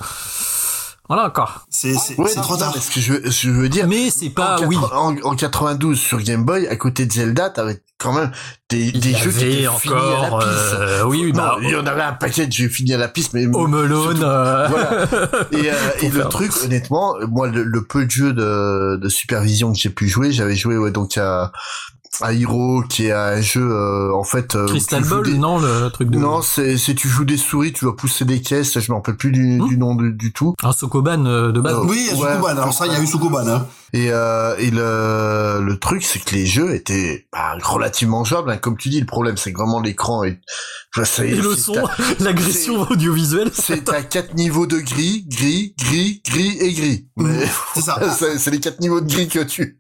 [1.09, 1.67] voilà, encore.
[1.69, 2.73] C'est c'est- Ouais, trop tard.
[2.75, 3.87] mais ce que je, je veux dire.
[3.89, 4.77] Mais c'est pas, en, oui.
[4.93, 8.31] en, en 92 sur Game Boy, à côté de Zelda, t'avais quand même
[8.71, 10.51] des, Il des jeux qui étaient finis à la encore, piste.
[10.79, 12.99] euh, oui, oui, Non, bah, il y en avait un paquet de jeux finis à
[12.99, 15.07] la piste, mais Home Alone, euh, voilà.
[15.53, 19.73] Et, euh, et le truc, honnêtement, moi, le, le peu de jeux de, de supervision
[19.73, 21.53] que j'ai pu jouer, j'avais joué ouais, donc à,
[22.21, 24.55] à Hero, qui est un jeu euh, en fait.
[24.55, 26.19] euh, Crystal Ball, des- non, le truc de.
[26.19, 28.79] Non, c'est c'est tu joues des souris, tu dois pousser des caisses.
[28.79, 29.67] Je me rappelle plus du, Hmm.
[29.69, 30.55] du nom du, du tout.
[30.63, 31.75] Un Sokoban euh, de base.
[31.77, 32.31] Euh, Oui, il y a Ouais.
[32.33, 32.47] Sukuban.
[32.49, 33.47] Alors ça, il y a eu Sukuban.
[33.49, 33.67] Hein.
[33.95, 38.51] Et, euh, et le, le truc, c'est que les jeux étaient bah, relativement jouables.
[38.51, 38.57] hein.
[38.57, 40.41] Comme tu dis, le problème, c'est que vraiment l'écran est...
[40.97, 41.75] enfin, c'est- Et le son,
[42.21, 43.51] l'agression audiovisuelle.
[43.55, 47.09] C'est à quatre niveaux de gris, gris, gris, gris et gris.
[47.19, 47.45] Mais
[47.75, 48.01] C'est ça.
[48.39, 49.77] c'est les quatre niveaux de gris que tu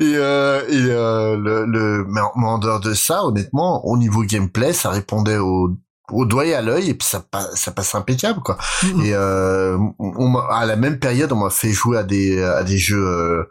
[0.00, 3.96] et euh, et euh, le, le mais en, mais en dehors de ça honnêtement au
[3.96, 5.70] niveau gameplay ça répondait au
[6.10, 9.00] au doigt et à l'œil et puis ça pa- ça passe impeccable quoi Mhm.
[9.04, 12.78] et euh, on à la même période on m'a fait jouer à des à des
[12.78, 13.42] jeux euh,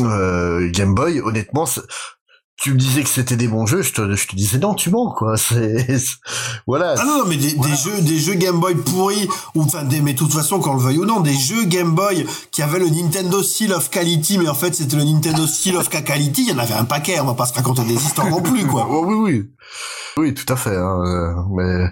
[0.00, 1.66] euh, Game Boy honnêtement
[2.56, 4.88] tu me disais que c'était des bons jeux je te je te disais non tu
[4.90, 5.98] mens quoi c'est
[6.66, 9.82] voilà Ah non, non, mais des, des jeux, des jeux Game Boy pourris, ou enfin,
[9.84, 12.62] des, mais de toute façon, qu'on le veuille ou non, des jeux Game Boy qui
[12.62, 16.42] avaient le Nintendo Seal of Quality, mais en fait, c'était le Nintendo Seal of Quality,
[16.42, 18.66] il y en avait un paquet, on va pas se raconter des histoires non plus,
[18.66, 18.86] quoi.
[18.90, 19.50] Oh, oui, oui.
[20.16, 20.76] Oui, tout à fait.
[20.76, 21.86] Hein, euh, mais,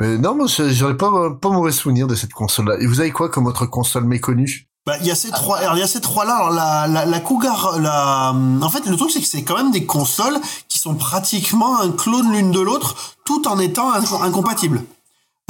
[0.00, 2.76] mais non, moi, je- j'aurais pas, pas mauvais souvenir de cette console-là.
[2.80, 4.68] Et vous avez quoi comme autre console méconnue?
[4.84, 7.20] Bah, il y a ces trois, il y a ces trois-là, alors, la, la, la
[7.20, 10.94] Cougar, la, en fait, le truc, c'est que c'est quand même des consoles qui sont
[10.96, 14.82] pratiquement un clone l'une de l'autre, tout en étant inco- incompatibles.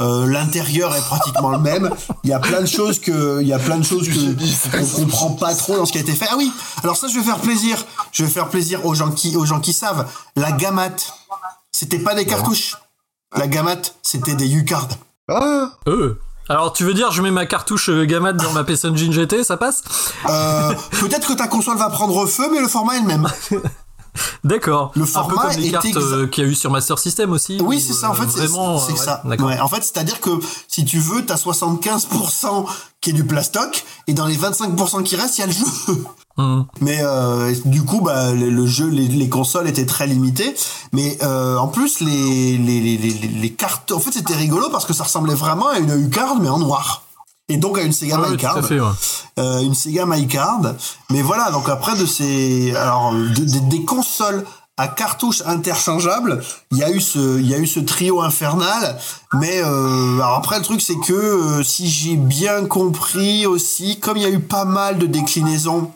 [0.01, 1.89] Euh, l'intérieur est pratiquement le même.
[2.23, 5.01] Il y a plein de choses que, il y a plein de choses que on
[5.05, 6.27] comprend pas trop dans ce qui a été fait.
[6.29, 6.51] Ah oui.
[6.83, 7.83] Alors ça, je vais faire plaisir.
[8.11, 10.07] Je vais faire plaisir aux gens qui, aux gens qui savent.
[10.35, 10.95] La Gamat,
[11.71, 12.75] c'était pas des cartouches.
[13.35, 14.89] La Gamat, c'était des U-cards.
[15.29, 15.69] Ah.
[15.87, 16.19] Euh.
[16.49, 19.43] Alors, tu veux dire, je mets ma cartouche euh, Gamat dans ma PS Engine GT,
[19.43, 19.81] ça passe?
[20.29, 23.27] Euh, peut-être que ta console va prendre feu, mais le format est le même.
[24.43, 24.91] D'accord.
[24.95, 26.99] Le Un peu format comme les cartes exa- euh, qu'il y a eu sur Master
[26.99, 27.57] System aussi.
[27.61, 28.11] Oui, c'est ça.
[28.11, 29.23] En fait, euh, c'est ça.
[29.25, 30.29] Ouais, en fait, c'est-à-dire que
[30.67, 32.65] si tu veux, t'as 75%
[33.01, 35.65] qui est du plastoc, et dans les 25% qui restent, il y a le jeu.
[36.37, 36.65] Hum.
[36.81, 40.55] Mais euh, du coup, bah, le, le jeu, les, les consoles étaient très limitées.
[40.91, 44.85] Mais euh, en plus, les, les, les, les, les cartes, en fait, c'était rigolo parce
[44.85, 47.03] que ça ressemblait vraiment à une U-card mais en noir.
[47.49, 48.65] Et donc à une Sega Ah oui, My tout à Card.
[48.65, 48.87] fait, ouais.
[49.39, 50.61] Euh, une Sega My Card.
[51.11, 54.43] Mais voilà, donc après de ces, alors de- de- des consoles
[54.77, 56.41] à cartouches interchangeables,
[56.71, 58.97] il y a eu ce, il y a eu ce trio infernal.
[59.33, 64.17] Mais euh, alors après le truc c'est que euh, si j'ai bien compris aussi, comme
[64.17, 65.91] il y a eu pas mal de déclinaisons,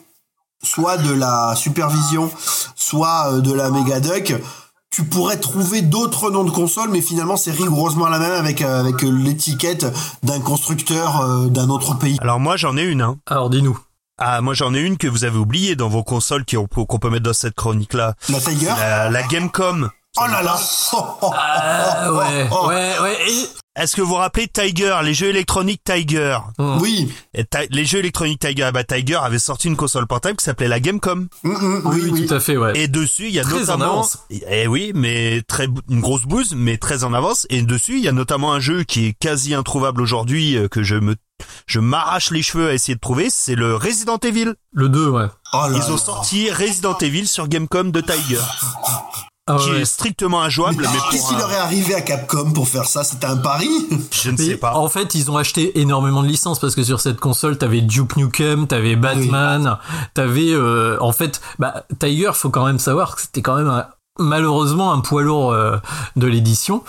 [0.62, 2.30] soit de la Supervision,
[2.74, 4.34] soit euh, de la Megaduck.
[4.90, 8.80] Tu pourrais trouver d'autres noms de consoles, mais finalement c'est rigoureusement la même avec euh,
[8.80, 9.86] avec l'étiquette
[10.22, 12.16] d'un constructeur euh, d'un autre pays.
[12.20, 13.02] Alors moi j'en ai une.
[13.02, 13.18] Hein.
[13.26, 13.78] Alors, dis-nous.
[14.20, 17.10] Ah, moi j'en ai une que vous avez oubliée dans vos consoles qui- qu'on peut
[17.10, 18.14] mettre dans cette chronique-là.
[18.30, 19.90] La Tiger La, la Gamecom.
[20.16, 20.58] Oh là là
[21.32, 23.16] Ah, ouais, ouais, ouais.
[23.30, 23.48] et-
[23.80, 27.12] Est-ce que vous vous rappelez Tiger, les jeux électroniques Tiger Oui.
[27.34, 30.80] Et Les jeux électroniques Tiger, bah Tiger avait sorti une console portable qui s'appelait la
[30.80, 31.28] Gamecom.
[31.44, 32.26] Mm, mm, oui, Oui, oui.
[32.26, 32.72] tout à fait, ouais.
[32.76, 34.18] Et dessus, il y a Très en notamment, avance.
[34.30, 37.46] eh oui, mais très une grosse bouse, mais très en avance.
[37.50, 40.82] Et dessus, il y a notamment un jeu qui est quasi introuvable aujourd'hui euh, que
[40.82, 41.14] je me
[41.66, 43.28] je m'arrache les cheveux à essayer de trouver.
[43.30, 44.54] C'est le Resident Evil.
[44.72, 45.26] Le 2, ouais.
[45.52, 45.98] Oh là Ils ont là.
[45.98, 48.40] sorti Resident Evil sur Gamecom de Tiger,
[49.50, 49.80] Ah, qui ouais.
[49.80, 50.76] est strictement injouable.
[50.82, 53.02] Mais Mais, Qu'est-ce pour qui un- leur est arrivé à Capcom pour faire ça?
[53.04, 53.68] C'était un pari?
[54.12, 54.74] Je ne Mais sais pas.
[54.76, 58.16] En fait, ils ont acheté énormément de licences parce que sur cette console, t'avais Duke
[58.16, 59.78] Nukem, t'avais Batman,
[60.14, 63.86] t'avais euh, en fait, bah Tiger, faut quand même savoir que c'était quand même un-
[64.18, 65.76] malheureusement un poids lourd euh,
[66.16, 66.82] de l'édition.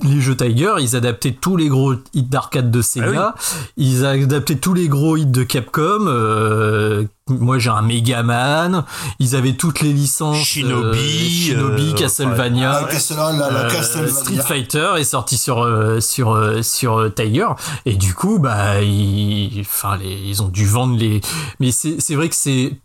[0.00, 3.34] Les jeux Tiger, ils adaptaient tous les gros hits d'arcade de Sega,
[3.76, 6.06] ils adaptaient tous les gros hits de Capcom.
[6.06, 8.84] euh, moi, j'ai un Mega Man.
[9.18, 10.38] Ils avaient toutes les licences.
[10.46, 12.72] Shinobi, euh, Shinobi, euh, Castlevania.
[12.72, 14.14] Ah, Castlevania, la Euh, Castlevania.
[14.14, 15.68] Street Fighter est sorti sur
[16.00, 17.48] sur sur Tiger
[17.84, 21.20] et du coup bah ils enfin les ils ont dû vendre les
[21.60, 22.78] mais c'est c'est vrai que c'est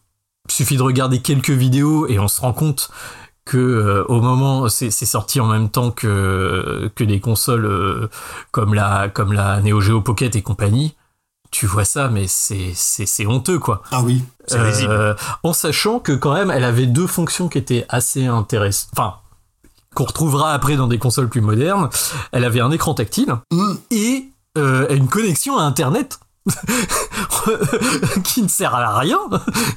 [0.49, 2.89] suffit de regarder quelques vidéos et on se rend compte
[3.47, 8.09] que euh, au moment c'est sorti en même temps que que des consoles euh,
[8.51, 10.95] comme la comme la Neo Geo Pocket et compagnie
[11.49, 14.21] tu vois ça mais c'est c'est honteux quoi Ah oui.
[14.53, 15.13] Euh,
[15.43, 19.15] en sachant que quand même elle avait deux fonctions qui étaient assez intéressantes enfin
[19.95, 21.89] qu'on retrouvera après dans des consoles plus modernes
[22.33, 23.73] elle avait un écran tactile Mm.
[23.91, 24.25] et
[24.57, 26.19] euh, une connexion à internet
[28.23, 29.19] qui ne sert à rien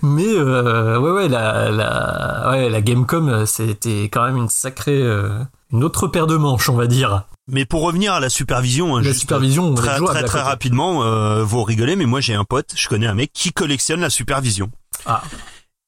[0.03, 5.01] mais euh, ouais ouais la la ouais la Gamecom euh, c'était quand même une sacrée
[5.01, 5.39] euh,
[5.73, 9.01] une autre paire de manches on va dire Mais pour revenir à la supervision, hein,
[9.03, 12.73] la juste supervision très très très rapidement, euh, vous rigolez, mais moi j'ai un pote,
[12.77, 14.71] je connais un mec qui collectionne la supervision.
[15.07, 15.23] Ah.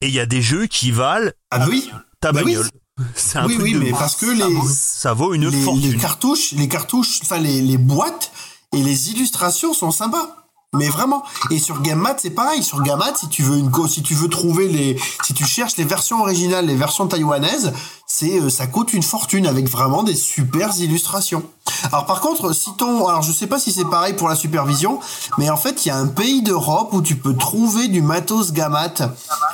[0.00, 1.90] Et il y a des jeux qui valent Ah bah oui.
[2.20, 2.54] ta Bah oui.
[2.54, 2.68] bagnole.
[3.14, 5.92] C'est un Oui, truc oui, de mais parce que les, ça vaut une les, fortune.
[5.92, 8.30] les cartouches, les cartouches, enfin les, les boîtes
[8.74, 10.41] et les illustrations sont sympas.
[10.74, 11.22] Mais vraiment.
[11.50, 12.62] Et sur GameMat, c'est pareil.
[12.62, 15.84] Sur GameMat, si tu veux une si tu veux trouver les, si tu cherches les
[15.84, 17.74] versions originales, les versions taïwanaises,
[18.06, 21.42] c'est, euh, ça coûte une fortune avec vraiment des super illustrations.
[21.84, 24.98] Alors par contre, si ton, alors je sais pas si c'est pareil pour la supervision,
[25.36, 28.52] mais en fait, il y a un pays d'Europe où tu peux trouver du matos
[28.52, 28.94] GaMat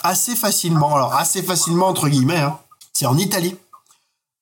[0.04, 0.94] assez facilement.
[0.94, 2.58] Alors assez facilement entre guillemets, hein.
[2.92, 3.56] c'est en Italie.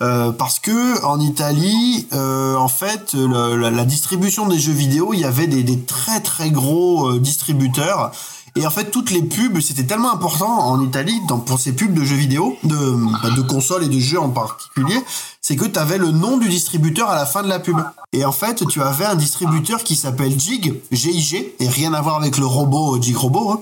[0.02, 5.20] Euh, parce que en Italie, euh, en fait, la, la distribution des jeux vidéo, il
[5.20, 8.12] y avait des, des très très gros euh, distributeurs.
[8.56, 11.92] Et en fait, toutes les pubs, c'était tellement important en Italie dans, pour ces pubs
[11.92, 12.76] de jeux vidéo, de,
[13.22, 14.98] bah, de consoles et de jeux en particulier,
[15.42, 17.76] c'est que tu avais le nom du distributeur à la fin de la pub.
[18.12, 22.16] Et en fait, tu avais un distributeur qui s'appelle Jig, G-I-G, et rien à voir
[22.16, 23.60] avec le robot euh, Jig Robot, hein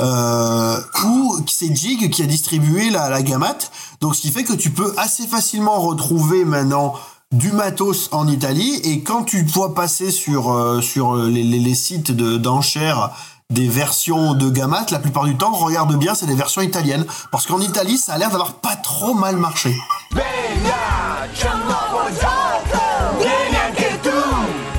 [0.00, 3.58] euh, où c'est Jig qui a distribué la, la Gamat.
[4.00, 6.94] Donc, ce qui fait que tu peux assez facilement retrouver maintenant
[7.32, 8.80] du matos en Italie.
[8.84, 13.10] Et quand tu vois passer sur, euh, sur les, les, les sites de- d'enchères
[13.50, 17.04] des versions de Gamat, la plupart du temps, regarde bien, c'est des versions italiennes.
[17.30, 19.74] Parce qu'en Italie, ça a l'air d'avoir pas trop mal marché.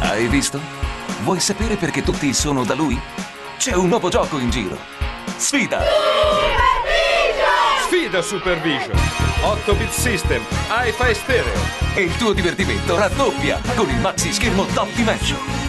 [0.02, 0.60] Hai visto?
[1.24, 3.00] Vuoi sapere perché tutti sono da lui?
[3.58, 4.78] C'è un nuovo gioco in giro.
[5.38, 5.84] Sfida!
[7.88, 8.96] Sfida Supervision.
[9.42, 11.60] 8-bit system, hi-fi stereo.
[11.94, 15.65] E il tuo divertimento raddoppia con il maxi schermo Top Dimension.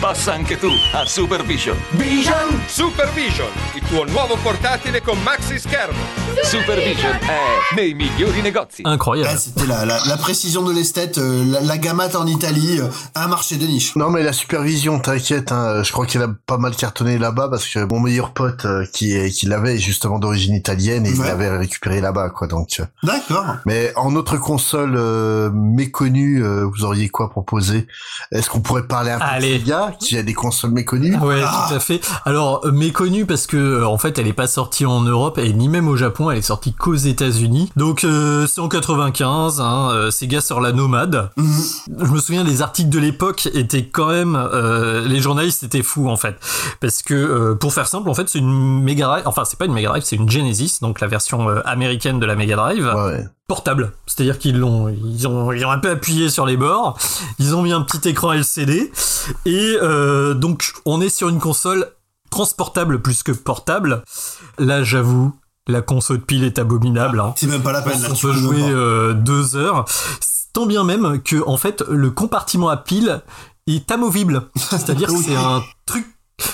[0.00, 1.74] Passa anche tu a Supervision.
[1.94, 2.60] Vision!
[2.68, 5.98] Supervision, il tuo nuovo portatile con maxi schermo.
[6.44, 8.82] Supervision è nei migliori negozi.
[8.84, 12.78] incroyable Là, c'était la, la, la précision de l'esthète, euh, la, la Gamat en Italie,
[12.78, 13.96] euh, un marché de niche.
[13.96, 17.66] Non mais la supervision, t'inquiète, hein, je crois qu'elle a pas mal cartonné là-bas parce
[17.66, 21.48] que mon meilleur pote euh, qui qui l'avait est justement d'origine italienne et il l'avait
[21.56, 22.82] récupéré là-bas quoi donc.
[23.02, 23.56] D'accord.
[23.64, 27.86] Mais en autre console euh, méconnue, euh, vous auriez quoi proposer?
[28.30, 29.54] Est-ce qu'on pourrait parler un peu Allez.
[29.58, 29.85] de Sega?
[29.92, 31.66] Qui a des consoles méconnues Ouais, Ah.
[31.68, 32.00] tout à fait.
[32.24, 35.52] Alors euh, méconnue parce que euh, en fait, elle est pas sortie en Europe et
[35.52, 36.30] ni même au Japon.
[36.30, 37.70] Elle est sortie qu'aux États-Unis.
[37.76, 39.60] Donc euh, c'est en 95.
[39.60, 41.30] Hein, euh, Sega sort la Nomade.
[41.36, 41.62] Mhm.
[42.00, 44.36] Je me souviens les articles de l'époque étaient quand même.
[44.36, 46.36] euh, les journalistes étaient fous en fait
[46.80, 49.22] parce que euh, pour faire simple, en fait, c'est une Mega Drive.
[49.26, 52.34] Enfin, c'est pas une Mega Drive, c'est une Genesis, donc la version américaine de la
[52.36, 53.24] Mega Drive ouais.
[53.46, 53.92] Portable.
[54.06, 56.98] C'est-à-dire qu'ils l'ont, ils ont, ils ont un peu appuyé sur les bords.
[57.38, 58.92] Ils ont mis un petit écran LCD.
[59.44, 61.88] Et euh, donc, on est sur une console
[62.30, 64.02] transportable plus que portable.
[64.58, 65.32] Là, j'avoue,
[65.68, 67.20] la console de pile est abominable.
[67.20, 67.34] hein.
[67.36, 68.00] C'est même pas la peine.
[68.02, 69.84] là, On peut jouer euh, deux heures.
[70.52, 73.22] Tant bien même que, en fait, le compartiment à pile
[73.66, 74.48] est amovible.
[74.56, 76.06] C'est-à-dire que c'est un truc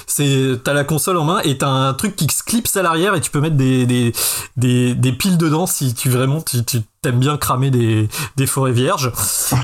[0.07, 3.15] C'est t'as la console en main et t'as un truc qui se clipse à l'arrière
[3.15, 4.13] et tu peux mettre des des,
[4.57, 8.73] des, des piles dedans si tu vraiment tu, tu t'aimes bien cramer des des forêts
[8.73, 9.13] vierges.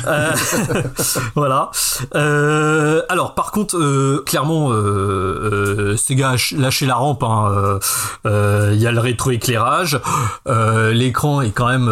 [0.06, 0.32] Euh,
[1.35, 1.70] voilà.
[2.15, 7.23] Euh, alors par contre euh, clairement euh, Sega a lâché la rampe.
[7.23, 7.78] hein,
[8.24, 10.01] Il y a le rétroéclairage.
[10.47, 11.89] L'écran est quand même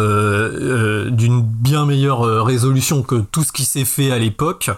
[1.11, 4.69] d'une bien meilleure résolution que tout ce qui s'est fait à l'époque.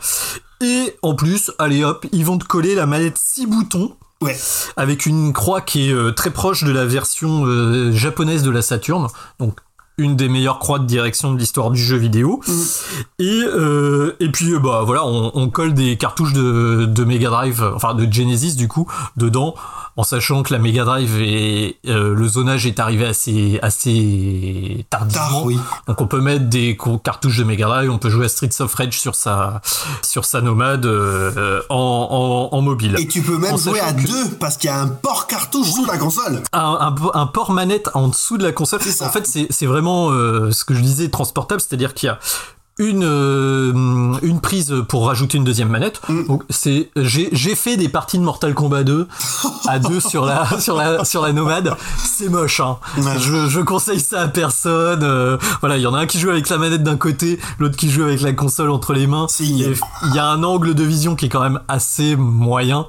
[0.61, 3.95] Et en plus, allez hop, ils vont te coller la manette 6 boutons.
[4.21, 4.37] Ouais.
[4.75, 7.45] Avec une croix qui est très proche de la version
[7.91, 9.07] japonaise de la Saturn.
[9.39, 9.57] Donc
[9.99, 12.41] une des meilleures croix de direction de l'histoire du jeu vidéo.
[13.19, 17.29] Et, euh, et puis euh, bah voilà, on, on colle des cartouches de, de Mega
[17.29, 19.55] Drive, enfin de Genesis du coup, dedans,
[19.99, 25.47] en sachant que la Mega Drive et le zonage est arrivé assez assez tardivement.
[25.87, 28.73] Donc on peut mettre des cartouches de Mega Drive, on peut jouer à Streets of
[28.75, 29.61] Rage sur sa
[30.01, 32.95] sur sa nomade euh, en, en, en mobile.
[32.97, 35.27] Et tu peux même En jouer à que- deux parce qu'il y a un port
[35.27, 36.43] cartouche sous la console.
[36.53, 38.79] un, un, un port manette en dessous de la console.
[39.01, 42.19] En fait, c'est c'est vraiment euh, ce que je disais transportable, c'est-à-dire qu'il y a
[42.79, 46.01] une euh, une prise pour rajouter une deuxième manette.
[46.27, 49.07] Donc c'est j'ai j'ai fait des parties de Mortal Kombat 2
[49.67, 51.75] à deux sur la sur la sur la nomade.
[51.97, 52.77] C'est moche hein.
[52.97, 55.03] Je je conseille ça à personne.
[55.03, 57.75] Euh, voilà, il y en a un qui joue avec la manette d'un côté, l'autre
[57.75, 59.27] qui joue avec la console entre les mains.
[59.39, 62.85] Il y a un angle de vision qui est quand même assez moyen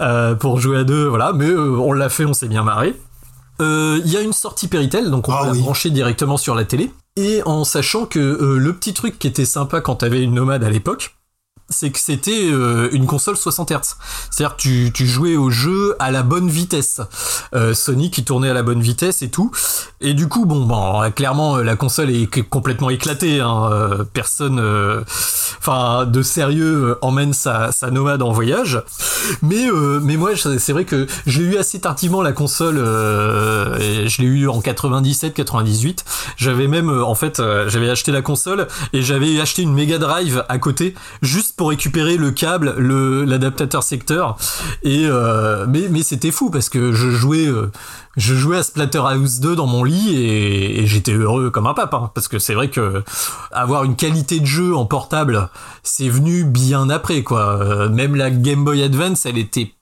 [0.00, 1.06] euh, pour jouer à deux.
[1.06, 2.94] Voilà, mais euh, on l'a fait, on s'est bien marré.
[3.62, 6.64] Euh, Il y a une sortie Péritel, donc on peut la brancher directement sur la
[6.64, 6.90] télé.
[7.16, 10.64] Et en sachant que euh, le petit truc qui était sympa quand t'avais une nomade
[10.64, 11.14] à l'époque,
[11.72, 13.96] c'est que c'était euh, une console 60 Hz.
[14.30, 17.00] C'est-à-dire que tu, jouais au jeu à la bonne vitesse.
[17.54, 19.50] Euh, Sony qui tournait à la bonne vitesse et tout.
[20.00, 23.40] Et du coup, bon, bon clairement, euh, la console est complètement éclatée.
[23.40, 23.70] Hein.
[24.12, 24.60] Personne,
[25.58, 28.82] enfin, de sérieux emmène sa, sa nomade en voyage.
[29.40, 29.68] Mais,
[30.02, 32.78] mais moi, c'est vrai que j'ai eu assez tardivement la console.
[32.78, 36.04] et je l'ai eu en 97, 98.
[36.36, 40.58] J'avais même, en fait, j'avais acheté la console et j'avais acheté une Mega Drive à
[40.58, 44.36] côté, juste pour récupérer le câble, le l'adaptateur secteur.
[44.82, 47.70] Et euh, mais c'était fou parce que je jouais, euh,
[48.16, 51.94] je jouais à Splatterhouse 2 dans mon lit et, et j'étais heureux comme un pape,
[51.94, 53.02] hein, parce que c'est vrai que
[53.50, 55.48] avoir une qualité de jeu en portable,
[55.82, 57.60] c'est venu bien après quoi.
[57.60, 59.72] Euh, même la Game Boy Advance, elle était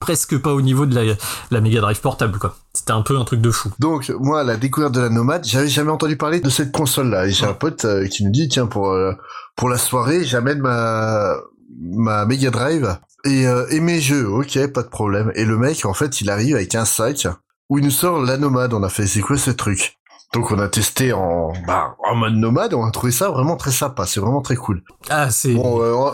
[0.00, 1.14] presque pas au niveau de la,
[1.50, 2.56] la Mega Drive portable quoi.
[2.80, 3.70] C'était un peu un truc de fou.
[3.78, 7.26] Donc moi, la découverte de la nomade, j'avais jamais entendu parler de cette console-là.
[7.26, 9.12] Et j'ai un pote euh, qui me dit, tiens, pour euh,
[9.54, 11.34] pour la soirée, j'amène ma
[11.78, 12.96] ma Mega Drive
[13.26, 14.26] et, euh, et mes jeux.
[14.26, 15.30] Ok, pas de problème.
[15.34, 17.28] Et le mec, en fait, il arrive avec un sac
[17.68, 18.72] où il nous sort la nomade.
[18.72, 19.99] On a fait, c'est quoi ce truc?
[20.32, 22.72] Donc on a testé en bah, en mode nomade.
[22.74, 24.06] On a trouvé ça vraiment très sympa.
[24.06, 24.82] C'est vraiment très cool.
[25.08, 25.56] Ah, c'est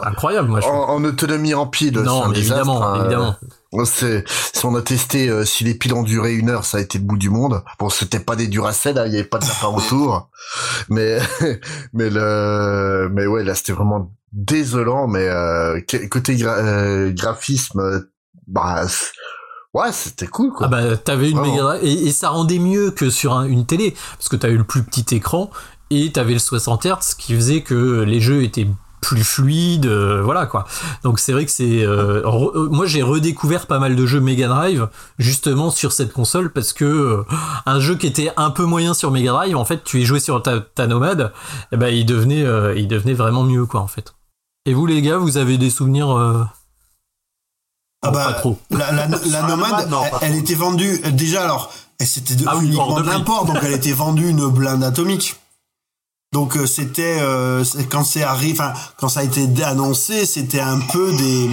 [0.03, 0.61] incroyable, moi.
[0.61, 1.99] Je en, en autonomie en pile.
[2.01, 3.01] Non, mais désastre, évidemment, hein.
[3.01, 3.37] évidemment.
[3.85, 4.25] C'est,
[4.55, 6.97] si on a testé, euh, si les piles ont duré une heure, ça a été
[6.97, 7.63] le bout du monde.
[7.79, 10.31] Bon, c'était pas des Duracell, hein, il y avait pas de lapin autour,
[10.89, 11.19] mais
[11.93, 15.09] mais le, mais ouais, là c'était vraiment désolant.
[15.09, 15.79] Mais euh,
[16.11, 18.01] côté gra- euh, graphisme, euh,
[18.47, 18.87] bah
[19.75, 20.67] ouais, c'était cool quoi.
[20.67, 23.95] Ah bah t'avais une Drive et, et ça rendait mieux que sur un- une télé
[24.17, 25.51] parce que t'avais le plus petit écran
[25.91, 28.67] et t'avais le 60 Hz ce qui faisait que les jeux étaient
[29.03, 30.65] plus fluides, euh, voilà quoi.
[31.05, 34.49] Donc c'est vrai que c'est, euh, euh, moi j'ai redécouvert pas mal de jeux Mega
[34.49, 34.89] Drive
[35.19, 37.23] justement sur cette console parce que euh,
[37.67, 40.19] un jeu qui était un peu moyen sur Mega Drive, en fait tu y jouais
[40.19, 41.33] sur ta, ta nomade,
[41.71, 42.45] et ben il devenait,
[42.77, 44.15] il devenait vraiment mieux quoi en fait.
[44.65, 46.43] Et vous les gars, vous avez des souvenirs euh,
[48.02, 48.59] Ah bah, pas trop.
[48.70, 52.66] La, nomade, nomade, non, elle, était vendue euh, déjà alors, elle c'était de, Ah oui,
[52.66, 55.36] uniquement de l'import, donc elle était vendue une blinde atomique.
[56.32, 58.62] Donc euh, c'était euh, quand c'est arrivé,
[58.98, 61.48] quand ça a été annoncé, c'était un peu des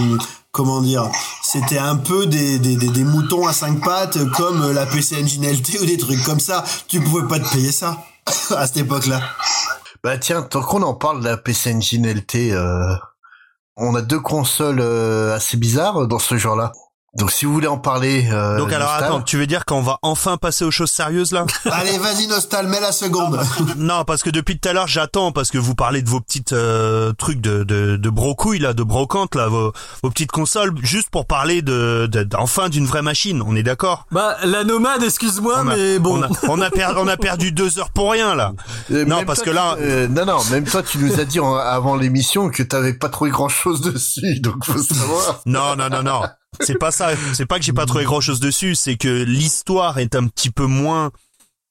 [0.51, 1.09] comment dire,
[1.41, 5.45] c'était un peu des, des, des, des moutons à cinq pattes comme la PC Engine
[5.51, 6.63] LT ou des trucs comme ça.
[6.87, 8.03] Tu pouvais pas te payer ça
[8.55, 9.21] à cette époque-là.
[10.03, 12.93] Bah tiens, tant qu'on en parle de la PC Engine LT, euh,
[13.77, 16.71] on a deux consoles euh, assez bizarres dans ce genre-là.
[17.15, 19.81] Donc si vous voulez en parler, euh, Donc alors Nostal, attends, tu veux dire qu'on
[19.83, 23.39] va enfin passer aux choses sérieuses là Allez, vas-y Nostal, mets la seconde.
[23.77, 26.53] Non, parce que depuis tout à l'heure j'attends parce que vous parlez de vos petites
[26.53, 31.11] euh, trucs de de, de brocouilles là, de brocante là, vos, vos petites consoles, juste
[31.11, 33.43] pour parler de, de- d'enfin d'une vraie machine.
[33.45, 34.07] On est d'accord?
[34.11, 36.17] Bah la nomade, excuse-moi, mais bon.
[36.19, 38.53] on a, on a, per- on a perdu deux heures pour rien là.
[38.91, 41.39] Euh, non, parce toi, que là, euh, non, non, même toi, tu nous as dit
[41.39, 45.41] en- avant l'émission que t'avais pas trouvé grand chose dessus, donc faut savoir.
[45.45, 46.21] Non, non, non, non.
[46.59, 47.11] C'est pas ça.
[47.33, 48.75] C'est pas que j'ai pas trouvé grand chose dessus.
[48.75, 51.11] C'est que l'histoire est un petit peu moins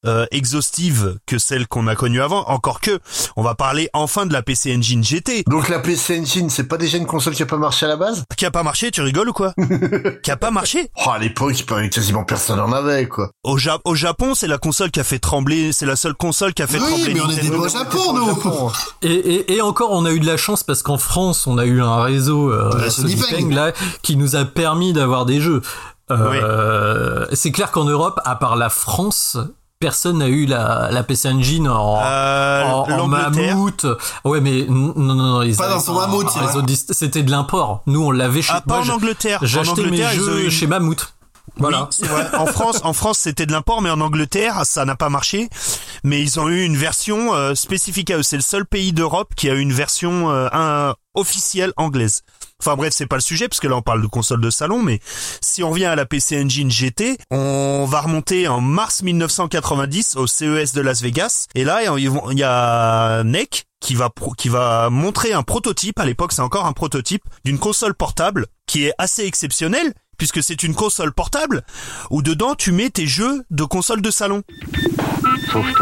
[0.06, 2.48] euh, exhaustive que celle qu'on a connue avant.
[2.48, 2.98] Encore que,
[3.36, 5.44] on va parler enfin de la PC Engine GT.
[5.48, 7.96] Donc la PC Engine, c'est pas déjà une console qui a pas marché à la
[7.96, 8.24] base?
[8.36, 9.52] Qui a pas marché, tu rigoles ou quoi?
[10.22, 10.90] Qui a pas marché?
[11.06, 13.30] Oh, à l'époque, quasiment personne en avait, quoi.
[13.44, 16.54] Au, Ja- au Japon, c'est la console qui a fait trembler, c'est la seule console
[16.54, 17.58] qui a fait Oui, trembler mais on était Nintendo.
[17.62, 18.70] pas au Japon, nous.
[19.02, 21.64] Et, et, et encore, on a eu de la chance parce qu'en France, on a
[21.64, 23.50] eu un réseau euh, Sony Peng.
[23.52, 23.72] Là
[24.02, 25.62] qui nous a permis d'avoir des jeux.
[26.10, 29.36] Euh, C'est clair qu'en Europe, à part la France,
[29.82, 33.86] personne n'a eu la, la PC Engine en, Euh, en, en mammouth.
[34.24, 36.28] Ouais, mais non, non, non, ils Pas avaient dans son mammouth,
[36.90, 37.82] C'était de l'import.
[37.86, 39.40] Nous, on l'avait chez Ah, pas moi, en Angleterre.
[39.42, 41.12] En J'achetais mes jeux eu- chez Mammouth.
[41.56, 41.88] Voilà.
[42.00, 42.08] Oui.
[42.38, 45.50] En France, en France, c'était de l'import, mais en Angleterre, ça n'a pas marché.
[46.04, 48.22] Mais ils ont eu une version euh, spécifique à eux.
[48.22, 52.22] C'est le seul pays d'Europe qui a eu une version euh, un- officielle anglaise.
[52.64, 54.80] Enfin bref, c'est pas le sujet parce que là on parle de console de salon,
[54.84, 55.00] mais
[55.40, 60.28] si on revient à la PC Engine GT, on va remonter en mars 1990 au
[60.28, 61.48] CES de Las Vegas.
[61.56, 65.98] Et là, il y a NEC qui va montrer un prototype.
[65.98, 70.62] À l'époque, c'est encore un prototype d'une console portable qui est assez exceptionnelle puisque c'est
[70.62, 71.64] une console portable
[72.10, 74.44] où dedans tu mets tes jeux de console de salon.
[75.52, 75.72] ソフ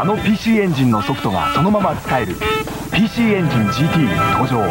[0.00, 2.34] あの PC エンジンのソフトがそのまま使える
[2.92, 3.98] PC エンジン GT
[4.38, 4.62] 登場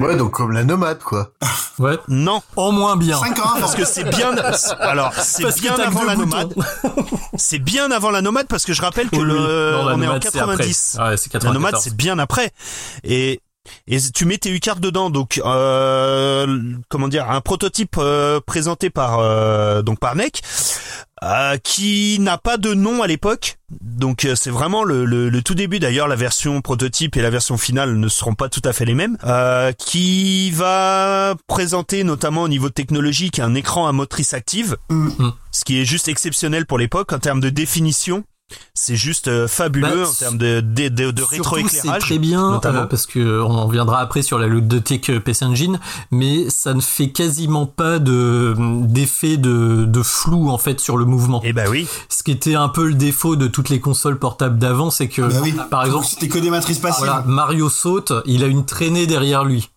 [0.00, 1.30] Ouais, donc comme la nomade, quoi.
[1.78, 1.98] Ouais.
[2.08, 3.18] Non, En moins bien.
[3.18, 3.60] 5 ans avant.
[3.60, 4.34] parce que c'est bien.
[4.80, 6.26] Alors c'est Parce que bien t'as que avant deux la boutons.
[6.26, 6.54] nomade.
[7.36, 9.40] C'est bien avant la nomade parce que je rappelle que Oui, le oui.
[9.40, 10.56] Non, la on est en nomade, c'est après.
[10.56, 10.96] 90.
[11.00, 11.82] Ouais, c'est La nomade 94.
[11.84, 12.50] c'est bien après.
[13.04, 13.40] Et
[13.87, 19.19] et tu mets tes U-cartes dedans, donc euh, comment dire, un prototype euh, présenté par
[19.19, 20.41] euh, donc par NEC,
[21.23, 23.57] euh, qui n'a pas de nom à l'époque.
[23.81, 25.79] Donc euh, c'est vraiment le, le, le tout début.
[25.79, 28.95] D'ailleurs, la version prototype et la version finale ne seront pas tout à fait les
[28.95, 29.17] mêmes.
[29.25, 34.77] Euh, qui va présenter notamment au niveau technologique un écran à motrice active,
[35.51, 38.23] ce qui est juste exceptionnel pour l'époque en termes de définition.
[38.73, 41.91] C'est juste euh, fabuleux Bah, en termes de, de, de, de rétroéclairage.
[41.93, 42.81] C'est très bien, notamment.
[42.81, 45.79] euh, parce que on en viendra après sur la ludothèque PC Engine,
[46.11, 51.05] mais ça ne fait quasiment pas de d'effet de, de flou en fait sur le
[51.05, 51.41] mouvement.
[51.43, 51.87] Et bah oui.
[52.09, 55.21] Ce qui était un peu le défaut de toutes les consoles portables d'avant, c'est que
[55.21, 55.53] Bah oui.
[55.69, 57.05] par exemple, C'était que des matrices passives.
[57.05, 59.69] voilà, Mario saute, il a une traînée derrière lui.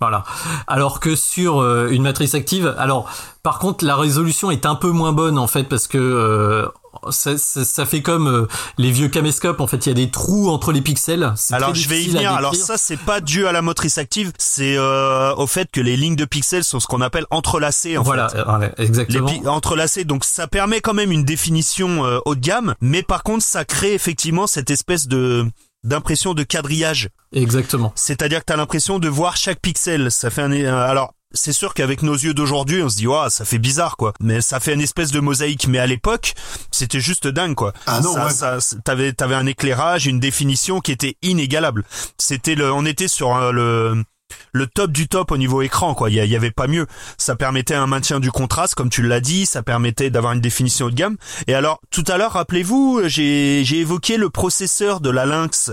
[0.00, 0.24] Voilà.
[0.66, 3.08] Alors que sur euh, une matrice active, alors
[3.44, 6.66] par contre la résolution est un peu moins bonne en fait parce que euh,
[7.10, 8.46] ça, ça- ça fait comme euh,
[8.78, 9.60] les vieux caméscopes.
[9.60, 11.32] En fait, il y a des trous entre les pixels.
[11.52, 12.32] Alors je vais y venir.
[12.32, 15.96] Alors ça c'est pas dû à la motrice active, c'est euh, au fait que les
[15.96, 18.38] lignes de pixels sont ce qu'on appelle entrelacées en voilà, fait.
[18.38, 19.30] euh, exactement.
[19.30, 23.22] Les entrelacés, donc ça permet quand même une définition euh, haut de gamme, mais par
[23.22, 25.46] contre ça crée effectivement cette espèce de
[25.84, 27.08] d'impression de quadrillage.
[27.32, 27.92] Exactement.
[27.96, 30.10] C'est-à-dire que t'as l'impression de voir chaque pixel.
[30.12, 31.12] Ça fait un euh, alors.
[31.34, 34.12] C'est sûr qu'avec nos yeux d'aujourd'hui, on se dit, ouais, ça fait bizarre, quoi.
[34.20, 35.66] Mais ça fait une espèce de mosaïque.
[35.68, 36.34] Mais à l'époque,
[36.70, 37.72] c'était juste dingue, quoi.
[37.86, 38.60] Ah non, ça, ouais.
[38.60, 41.84] ça- t'avais, t'avais un éclairage, une définition qui était inégalable.
[42.18, 44.04] C'était le, on était sur euh, le,
[44.52, 46.10] le top du top au niveau écran, quoi.
[46.10, 46.86] Il y, avait pas mieux.
[47.18, 49.46] Ça permettait un maintien du contraste, comme tu l'as dit.
[49.46, 51.16] Ça permettait d'avoir une définition haut de gamme.
[51.46, 55.70] Et alors, tout à l'heure, rappelez-vous, j'ai, j'ai évoqué le processeur de la Lynx.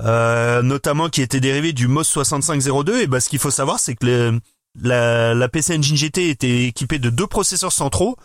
[0.00, 3.94] Euh, notamment qui était dérivé du MOS 6502 et ben ce qu'il faut savoir c'est
[3.94, 4.40] que
[4.80, 8.16] la, la PC Engine GT était équipée de deux processeurs centraux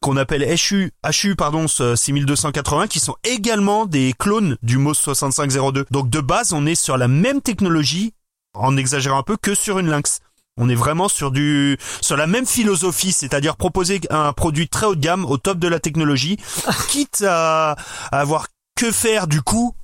[0.00, 0.92] qu'on appelle HU,
[1.22, 5.86] HU pardon, ce 6280 qui sont également des clones du MOS 6502.
[5.90, 8.14] Donc de base, on est sur la même technologie,
[8.54, 10.20] en exagérant un peu, que sur une Lynx.
[10.58, 14.94] On est vraiment sur du sur la même philosophie, c'est-à-dire proposer un produit très haut
[14.94, 16.38] de gamme au top de la technologie,
[16.88, 17.72] quitte à,
[18.10, 19.74] à avoir que faire du coup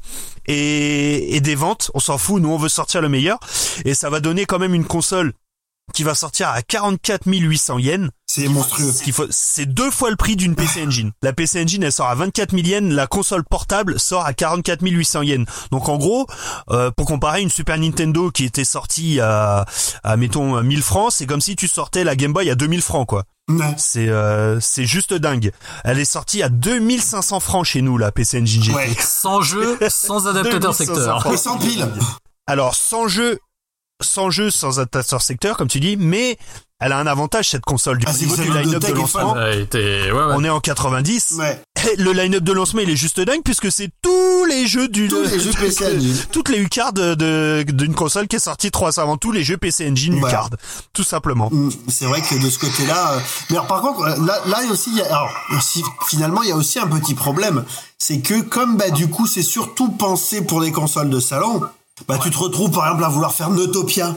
[0.46, 1.90] et, et des ventes.
[1.92, 3.38] On s'en fout, nous on veut sortir le meilleur
[3.84, 5.34] et ça va donner quand même une console
[5.92, 8.10] qui va sortir à 44 800 yens.
[8.26, 8.92] C'est monstrueux.
[8.92, 11.12] Ce qu'il faut, c'est deux fois le prix d'une PC Engine.
[11.22, 14.80] La PC Engine, elle sort à 24 000 yens, la console portable sort à 44
[14.82, 15.46] 800 yens.
[15.70, 16.26] Donc en gros,
[16.70, 19.66] euh, pour comparer une Super Nintendo qui était sortie à,
[20.02, 23.06] à mettons 1000 francs, c'est comme si tu sortais la Game Boy à 2000 francs
[23.06, 23.24] quoi.
[23.48, 23.74] Ouais.
[23.76, 25.50] C'est euh, c'est juste dingue.
[25.84, 28.74] Elle est sortie à 2500 francs chez nous la PC Engine GT.
[28.74, 28.96] Ouais.
[29.00, 31.32] Sans jeu, sans adaptateur 2500 secteur.
[31.32, 31.86] Et sans pile.
[32.46, 33.38] Alors sans jeu,
[34.04, 36.38] sans jeu, sans adaptateur secteur comme tu dis, mais
[36.80, 39.34] elle a un avantage cette console du Ah, du line-up de lancement.
[39.34, 40.32] Ça a été, ouais, ouais.
[40.34, 41.34] On est en 90.
[41.38, 41.60] Ouais.
[41.98, 45.22] Le line-up de lancement il est juste dingue puisque c'est tous les jeux du Tous
[45.24, 46.16] les jeux PC Engine.
[46.32, 49.56] toutes les de- de- d'une console qui est sortie trois ans avant tous les jeux
[49.56, 50.28] PC Engine Voilà.
[50.34, 50.50] U-card
[50.92, 51.48] tout simplement.
[51.52, 53.18] Mm, C'est vrai que de ce côté-là, euh,
[53.50, 55.30] mais alors, par contre, là, aussi, il y a- alors,
[55.60, 57.64] si- finalement, il y a aussi un petit problème,
[57.98, 61.62] c'est que comme bah du coup, c'est surtout pensé pour les consoles de salon,
[62.08, 64.14] bah tu te retrouves par exemple à vouloir faire Neutopia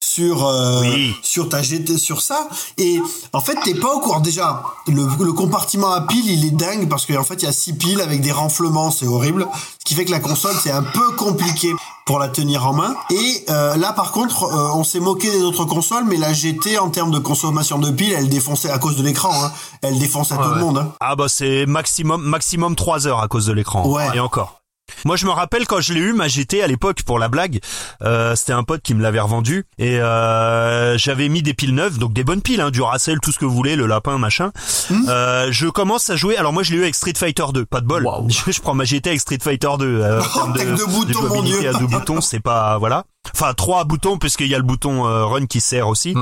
[0.00, 0.84] sur euh,
[1.22, 3.00] sur ta GT sur ça et
[3.32, 6.88] en fait t'es pas au courant déjà le, le compartiment à piles il est dingue
[6.88, 9.48] parce qu'en fait il y a six piles avec des renflements c'est horrible
[9.78, 11.72] ce qui fait que la console c'est un peu compliqué
[12.04, 15.42] pour la tenir en main et euh, là par contre euh, on s'est moqué des
[15.42, 18.96] autres consoles mais la GT en termes de consommation de piles elle défonçait à cause
[18.96, 19.52] de l'écran hein.
[19.80, 20.92] elle défonce à tout le monde hein.
[21.00, 23.86] Ah bah c'est maximum maximum 3 heures à cause de l'écran.
[23.88, 24.08] Ouais.
[24.14, 24.60] Et encore.
[25.04, 27.60] Moi je me rappelle quand je l'ai eu ma GT à l'époque pour la blague,
[28.02, 31.98] euh, c'était un pote qui me l'avait revendu et euh, j'avais mis des piles neuves
[31.98, 34.52] donc des bonnes piles hein, du Racel tout ce que vous voulez le lapin machin.
[35.08, 37.80] Euh, je commence à jouer alors moi je l'ai eu avec Street Fighter 2, pas
[37.80, 38.06] de bol.
[38.28, 41.22] Je, je prends ma GT avec Street Fighter 2 euh, termes de, avec deux boutons,
[41.22, 41.68] de mon Dieu.
[41.68, 43.04] à deux boutons, c'est pas voilà.
[43.32, 46.14] Enfin trois boutons puisqu'il y a le bouton euh, run qui sert aussi.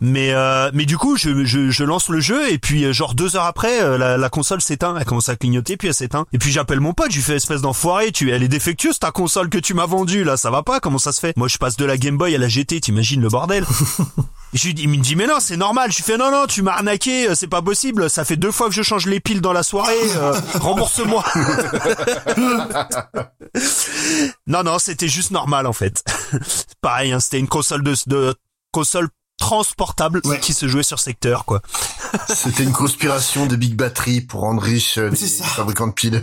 [0.00, 3.14] Mais euh, mais du coup je, je, je lance le jeu et puis euh, genre
[3.14, 6.26] deux heures après euh, la, la console s'éteint, elle commence à clignoter puis elle s'éteint.
[6.32, 9.10] Et puis j'appelle mon pote, je lui fais espèce d'enfoiré, tu elle est défectueuse ta
[9.10, 11.36] console que tu m'as vendue là, ça va pas, comment ça se fait?
[11.36, 13.64] Moi je passe de la Game Boy à la GT, t'imagines le bordel?
[14.52, 15.90] je lui dis, il me dit mais non c'est normal.
[15.92, 18.10] Je lui fais non non tu m'as arnaqué, euh, c'est pas possible.
[18.10, 19.94] Ça fait deux fois que je change les piles dans la soirée.
[20.16, 21.24] euh, Rembourse-moi.
[24.46, 26.02] non non c'était juste normal en fait.
[26.80, 28.34] Pareil hein, c'était une console de, de
[28.72, 29.08] console
[29.38, 31.62] transportable qui se jouait sur secteur quoi.
[32.28, 36.20] C'était une conspiration de Big Battery pour rendre riches euh, les fabricants de piles.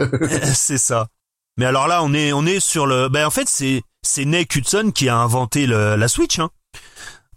[0.54, 1.08] c'est ça.
[1.58, 3.10] Mais alors là, on est on est sur le.
[3.10, 6.50] Ben en fait, c'est c'est Nick Hudson qui a inventé le, la Switch, hein.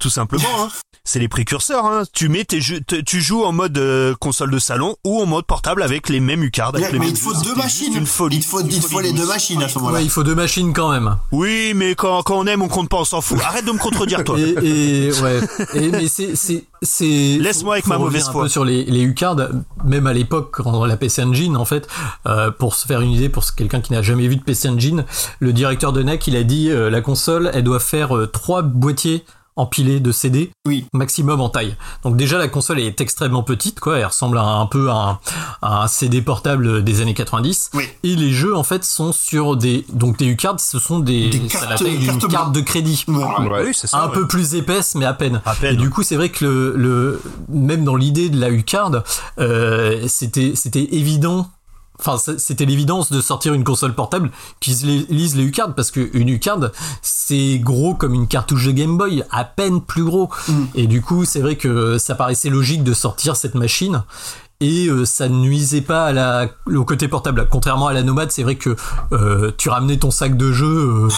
[0.01, 0.43] Tout simplement.
[0.59, 0.69] Hein.
[1.05, 1.87] C'est les précurseurs.
[1.87, 2.03] Hein.
[2.13, 5.27] Tu mets tes jeux, te- tu joues en mode euh, console de salon ou en
[5.27, 6.75] mode portable avec les mêmes U-cards.
[6.75, 7.87] avec Mais les il faut deux machines.
[7.87, 8.37] juste Une folie.
[8.37, 9.99] Il te faut, il faut les deux machines à ce moment-là.
[9.99, 11.17] Ouais, il faut deux machines quand même.
[11.33, 13.39] Oui, mais quand quand on aime, on compte pas, on s'en fout.
[13.43, 14.39] Arrête de me contredire, toi.
[14.39, 15.41] Et, et ouais.
[15.75, 17.39] Et, mais c'est c'est c'est.
[17.41, 18.43] Laisse-moi avec faut ma mauvaise un foi.
[18.45, 19.37] peu sur les les U-cards,
[19.85, 21.89] même à l'époque quand la PC Engine en fait,
[22.27, 25.05] euh, pour se faire une idée, pour quelqu'un qui n'a jamais vu de PC Engine,
[25.41, 28.63] le directeur de NEC il a dit euh, la console elle doit faire euh, trois
[28.63, 29.25] boîtiers
[29.61, 30.87] empilés de CD oui.
[30.93, 31.77] maximum en taille.
[32.03, 35.19] Donc déjà la console est extrêmement petite quoi, elle ressemble à un, peu à un,
[35.63, 37.71] à un CD portable des années 90
[38.03, 41.39] et les jeux en fait sont sur des donc des U-cards, ce sont des, Des
[41.41, 43.05] cartes- la taille d'une cartes carte de crédit.
[43.09, 43.65] Ouais.
[43.67, 44.15] Oui, c'est ça, un ouais.
[44.15, 45.41] peu plus épaisse mais à peine.
[45.63, 49.03] Et du coup, c'est vrai que le, le même dans l'idée de la U-card,
[49.39, 51.49] euh, c'était c'était évident.
[52.05, 55.91] Enfin, c'était l'évidence de sortir une console portable qui se li- lise les U-cards parce
[55.91, 56.71] que une U-card
[57.03, 60.31] c'est gros comme une cartouche de Game Boy, à peine plus gros.
[60.75, 64.03] Et du coup, c'est vrai que ça paraissait logique de sortir cette machine
[64.61, 67.47] et euh, ça ne nuisait pas à la, au côté portable.
[67.51, 68.77] Contrairement à la Nomade, c'est vrai que
[69.13, 71.07] euh, tu ramenais ton sac de jeux.
[71.07, 71.09] euh,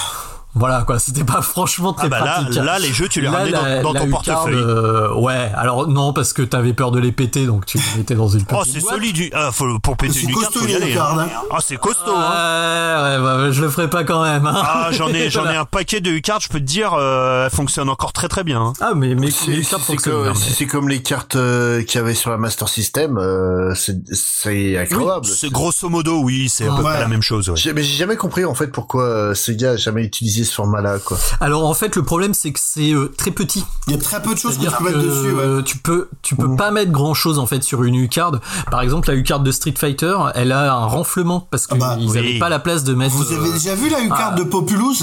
[0.54, 2.54] voilà quoi, c'était pas franchement très Ah bah là- pratique.
[2.62, 4.54] là, les jeux, tu les Là, ramenais dans- la- dans la ton portefeuille.
[4.54, 8.14] euh, ouais, alors non parce que t'avais peur de les péter donc tu les mettais
[8.14, 9.30] dans une petite Oh, c'est solide.
[9.34, 10.96] Ah, faut, pour péter C'est une carte, faut y aller.
[10.96, 11.16] Hein.
[11.20, 11.26] hein.
[11.50, 12.12] Ah, c'est costaud.
[12.14, 13.02] Hein.
[13.02, 14.46] Ouais, ouais, bah, je le ferai pas quand même.
[14.46, 14.52] hein.
[14.62, 17.50] Ah, j'en ai, j'en ai un paquet de U-cards, je peux te dire, euh, elle
[17.50, 18.60] fonctionne encore très très bien.
[18.60, 18.72] hein.
[18.80, 22.02] Ah mais mais C'est- fonctionnent comme, bien, si c'est comme les cartes euh, qu'il y
[22.04, 25.26] avait sur la Master System, euh, c'est c'est incroyable.
[25.26, 27.50] C'est grosso modo, oui, c'est à peu près la même chose.
[27.74, 31.18] Mais j'ai jamais compris en fait pourquoi Sega a jamais utilisé ce format-là quoi.
[31.40, 33.64] Alors en fait le problème c'est que c'est euh, très petit.
[33.86, 35.32] Il y a très peu de choses que tu peux mettre dessus.
[35.32, 35.62] ouais.
[35.64, 38.40] tu peux tu peux pas mettre grand chose en fait sur une U-card.
[38.70, 42.20] Par exemple la U-card de Street Fighter, elle a un renflement parce qu'ils bah, n'avaient
[42.20, 42.38] oui.
[42.38, 43.14] pas la place de mettre.
[43.14, 44.96] Vous avez euh, déjà vu la U-card de Populous?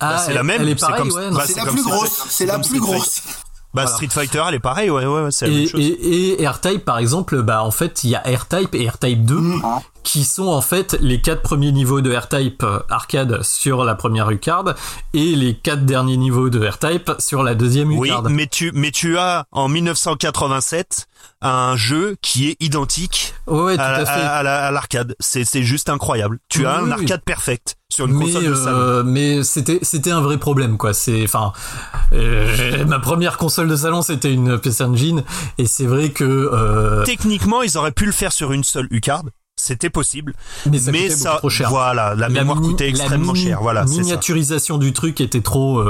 [0.00, 2.24] Ah, Bah, c'est la même, c'est ouais, bah, C'est la plus grosse.
[2.28, 3.22] C'est la plus grosse.
[3.74, 3.88] Bah, Voilà.
[3.96, 5.80] Street Fighter, elle est pareille, ouais, ouais, ouais, c'est la Et, même chose.
[5.80, 9.34] et, et R-Type par exemple, bah en fait il y a R-Type et R-Type 2
[9.34, 9.62] Mm.
[10.04, 14.30] qui sont en fait les quatre premiers niveaux de R-Type euh, arcade sur la première
[14.30, 14.74] U-card
[15.12, 18.24] et les quatre derniers niveaux de R-Type sur la deuxième Oui, U-card.
[18.30, 21.06] mais tu, mais tu as en 1987
[21.44, 24.42] un jeu qui est identique Ouais, à,
[24.72, 25.14] l'arcade.
[25.20, 26.38] C'est, c'est juste incroyable.
[26.48, 27.02] Tu as Oui, un oui.
[27.02, 28.78] arcade perfect sur une mais console de salon.
[28.78, 31.52] euh, mais c'était c'était un vrai problème quoi c'est enfin
[32.12, 35.22] euh, ma première console de salon c'était une PC Engine
[35.58, 39.22] et c'est vrai que euh, Techniquement, ils auraient pu le faire sur une seule U-card.
[39.56, 40.34] C'était possible.
[40.66, 43.60] mais ça coûtait beaucoup trop cher voilà, la, mémoire coûtait extrêmement cher.
[43.62, 43.92] Voilà, ça.
[43.92, 45.80] miniaturisation du truc était trop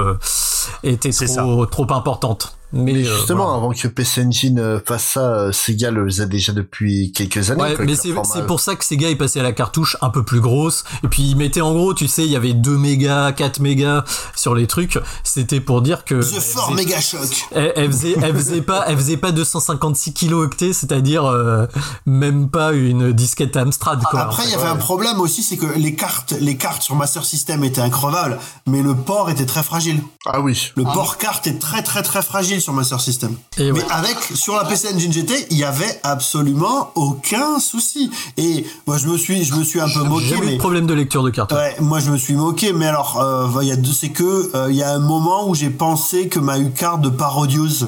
[0.82, 3.56] était trop trop importante mais euh, Justement, voilà.
[3.56, 7.62] avant que PC Engine euh, fasse ça, euh, Sega le faisait déjà depuis quelques années.
[7.62, 8.42] Ouais, quoi, mais c'est format.
[8.42, 10.84] pour ça que Sega est passé à la cartouche un peu plus grosse.
[11.04, 14.04] Et puis ils mettaient en gros, tu sais, il y avait 2 mégas, 4 mégas
[14.34, 14.98] sur les trucs.
[15.22, 16.16] C'était pour dire que.
[16.16, 17.46] The Fort Mega Shock.
[17.52, 21.66] Elle, elle faisait, elle faisait pas, elle faisait pas 256 kilooctets, c'est-à-dire euh,
[22.06, 24.02] même pas une disquette Amstrad.
[24.02, 26.82] Quoi, Après, en il y avait un problème aussi, c'est que les cartes, les cartes
[26.82, 30.02] sur Master System étaient increvables, mais le port était très fragile.
[30.26, 30.72] Ah oui.
[30.76, 33.36] Le port carte est très très très fragile sur Master System.
[33.58, 33.86] Et Mais ouais.
[33.90, 38.10] avec sur la PC Engine GT, il y avait absolument aucun souci.
[38.36, 40.94] Et moi je me suis je me suis un peu moqué eu mais problème de
[40.94, 41.52] lecture de carte.
[41.52, 44.76] Ouais, moi je me suis moqué, mais alors euh, y a c'est que euh, il
[44.76, 47.84] y a un moment où j'ai pensé que ma U-Card de Parodius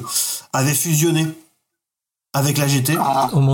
[0.53, 1.27] avait fusionné
[2.37, 2.95] avec la GT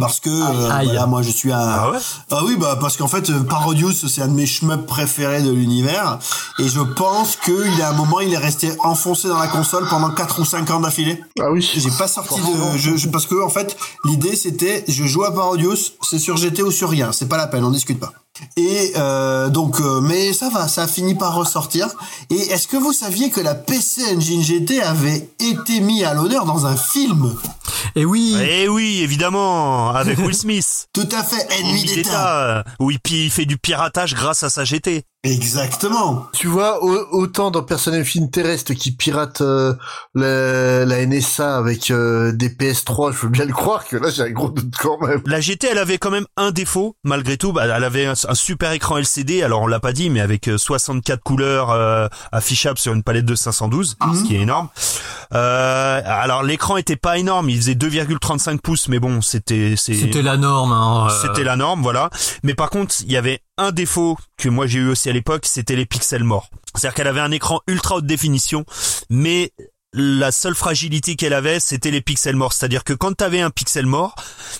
[0.01, 1.97] parce que euh, voilà, moi je suis un Ah ouais?
[2.31, 5.51] Ah oui bah parce qu'en fait euh, Parodius c'est un de mes shmups préférés de
[5.51, 6.19] l'univers.
[6.59, 9.87] Et je pense qu'il y a un moment il est resté enfoncé dans la console
[9.89, 11.21] pendant 4 ou 5 ans d'affilée.
[11.39, 11.61] Ah oui.
[11.75, 15.33] J'ai pas sorti de je, je- parce que en fait l'idée c'était je joue à
[15.33, 18.11] Parodius, c'est sur GT ou sur rien, c'est pas la peine, on discute pas.
[18.57, 21.87] Et euh, donc euh, mais ça va, ça a fini par ressortir.
[22.31, 26.45] Et est-ce que vous saviez que la PC Engine GT avait été mis à l'honneur
[26.45, 27.35] dans un film?
[27.95, 28.35] Et oui.
[28.41, 30.87] Eh oui, évidemment, avec Will Smith.
[30.93, 32.57] Tout à fait, Ennemi d'État.
[32.59, 35.03] euh, où il, il fait du piratage grâce à sa GT.
[35.25, 36.25] Exactement.
[36.33, 39.73] Tu vois, au- autant dans Personnel Film Terrestre qui pirate euh,
[40.15, 44.23] la, la NSA avec euh, des PS3, je veux bien le croire que là j'ai
[44.23, 45.21] un gros doute quand même.
[45.25, 47.53] La GT, elle avait quand même un défaut, malgré tout.
[47.53, 50.57] Bah, elle avait un, super écran LCD, alors on l'a pas dit, mais avec euh,
[50.57, 54.69] 64 couleurs euh, affichables sur une palette de 512, ce qui est énorme.
[55.33, 60.21] Euh, alors l'écran était pas énorme, il faisait 2,35 pouces, mais bon, c'était c'est- C'était
[60.21, 60.71] la norme.
[60.71, 62.09] Hein, euh, C'était la norme, voilà.
[62.43, 65.45] Mais par contre, il y avait un défaut que moi j'ai eu aussi à l'époque,
[65.45, 66.49] c'était les pixels morts.
[66.75, 68.65] C'est-à-dire qu'elle avait un écran ultra haute définition,
[69.09, 69.51] mais
[69.93, 72.53] la seule fragilité qu'elle avait, c'était les pixels morts.
[72.53, 74.15] C'est-à-dire que quand t'avais un pixel mort,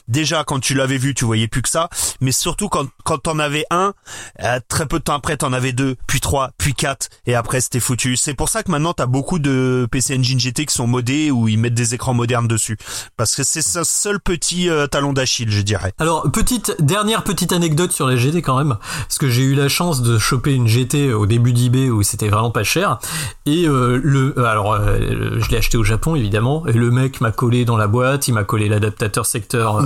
[0.08, 1.90] déjà quand tu l'avais vu, tu voyais plus que ça,
[2.22, 3.94] mais surtout quand quand t'en avais un,
[4.42, 7.62] euh, très peu de temps après, t'en avais deux, puis trois, puis quatre, et après
[7.62, 8.16] c'était foutu.
[8.16, 11.48] C'est pour ça que maintenant t'as beaucoup de PC Engine GT qui sont modés où
[11.48, 12.78] ils mettent des écrans modernes dessus,
[13.18, 15.94] parce que c'est ce seul petit euh, talon d'Achille, je dirais.
[16.00, 19.70] Alors, petite dernière petite anecdote sur les GT quand même, parce que j'ai eu la
[19.70, 23.00] chance de choper une GT au début d'eBay où c'était vraiment pas cher.
[23.46, 27.22] Et euh, le, euh, alors, euh, je l'ai acheté au Japon évidemment, et le mec
[27.22, 29.84] m'a collé dans la boîte, il m'a collé l'adaptateur secteur euh.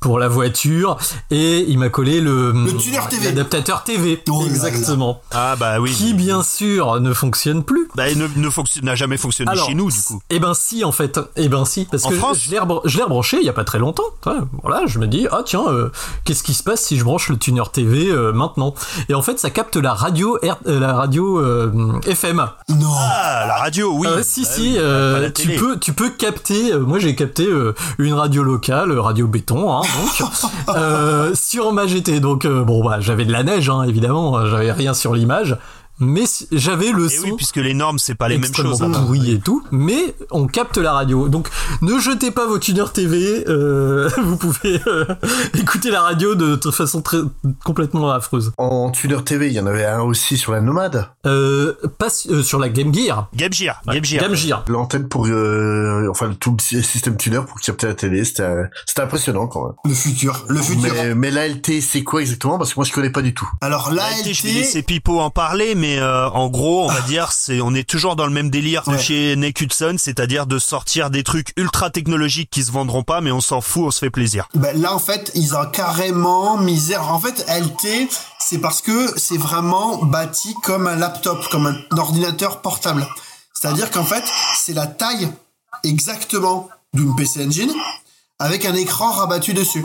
[0.00, 0.96] Pour la voiture,
[1.30, 3.24] et il m'a collé le, Le tuner TV.
[3.26, 4.50] l'adaptateur TV, Oh là là.
[4.50, 5.90] exactement, Ah bah oui.
[5.92, 7.88] qui bien sûr ne fonctionne plus.
[7.96, 10.20] Bah, il ne, ne fonctionne, n'a jamais fonctionné Alors, chez nous, du coup.
[10.30, 12.82] Eh ben si en fait, eh ben si, parce En que France je l'ai rebran-
[12.84, 14.04] je l'ai rebranché il y a pas très longtemps.
[14.62, 15.90] Voilà, je me dis ah tiens, euh,
[16.24, 18.74] qu'est-ce qui se passe si je branche le tuner TV euh, maintenant?
[19.08, 21.72] Et en fait, ça capte la radio R- euh, la radio euh,
[22.06, 22.46] FM.
[22.68, 22.86] Non.
[22.98, 24.06] Ah, la radio, oui.
[24.06, 25.56] Euh, si Bah si, oui, euh, tu télé.
[25.56, 26.72] peux tu peux capter.
[26.72, 30.30] euh, moi j'ai capté euh, une radio locale, radio béton, hein, donc
[30.76, 32.20] euh, sur ma GT.
[32.20, 35.56] Donc euh, bon bah j'avais de la neige hein, évidemment, euh, j'avais rien sur l'image.
[35.98, 38.82] Mais j'avais le Et son oui, puisque les normes, c'est pas les mêmes choses.
[38.82, 38.90] hein.
[38.90, 41.28] pourri et tout, mais on capte la radio.
[41.28, 41.48] Donc
[41.80, 45.06] ne jetez pas vos tuners TV, euh, vous pouvez euh,
[45.58, 47.18] écouter la radio de, de façon très
[47.64, 48.52] complètement affreuse.
[48.58, 51.08] En tuner TV, il y en avait un aussi sur la Nomade.
[51.26, 53.28] Euh, pas euh, sur la Game Gear.
[53.34, 54.22] Game Gear, Ouais, Game Gear.
[54.22, 54.64] Game Gear.
[54.68, 58.64] L'antenne pour, euh, enfin tout le sy- système tuner pour capter la télé, c'était, euh,
[58.84, 59.74] c'était impressionnant quand même.
[59.84, 60.92] Le futur, le futur.
[60.94, 62.58] Mais, mais l'ALT, c'est quoi exactement?
[62.58, 63.48] Parce que moi je connais pas du tout.
[63.60, 67.32] Alors l'ALT, je vais laisser Pipo en parler, mais euh, en gros, on va dire,
[67.32, 68.98] c'est, on est toujours dans le même délire Ouais.
[68.98, 73.30] chez Nick Hudson, c'est-à-dire de sortir des trucs ultra technologiques qui se vendront pas, mais
[73.32, 74.48] on s'en fout, on se fait plaisir.
[74.54, 77.10] Ben là en fait ils ont carrément misère.
[77.12, 78.08] En fait LT
[78.38, 83.06] c'est parce que c'est vraiment bâti comme un laptop, comme un ordinateur portable.
[83.54, 84.24] C'est-à-dire qu'en fait
[84.56, 85.28] c'est la taille
[85.84, 87.72] exactement d'une PC Engine
[88.38, 89.84] avec un écran rabattu dessus.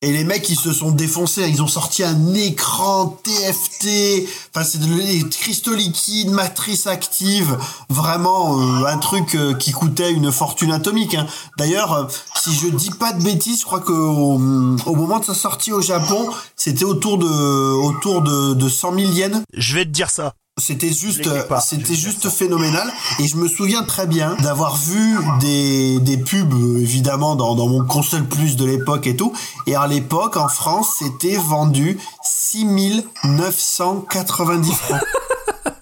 [0.00, 1.48] Et les mecs, ils se sont défoncés.
[1.48, 4.28] Ils ont sorti un écran TFT.
[4.54, 7.58] Enfin, c'est des cristaux liquides, matrice active.
[7.88, 11.14] Vraiment, euh, un truc euh, qui coûtait une fortune atomique.
[11.14, 11.26] hein.
[11.58, 12.04] D'ailleurs, euh,
[12.36, 15.72] si je dis pas de bêtises, je crois que au, au moment de sa sortie
[15.72, 19.42] au Japon, c'était autour de autour de, de 100 000 yens.
[19.52, 20.32] Je vais te dire ça.
[20.58, 21.26] C'était juste,
[21.60, 22.92] c'était juste phénoménal.
[23.20, 27.84] Et je me souviens très bien d'avoir vu des, des pubs, évidemment, dans, dans mon
[27.84, 29.32] console plus de l'époque et tout.
[29.66, 35.00] Et à l'époque, en France, c'était vendu 6990 francs.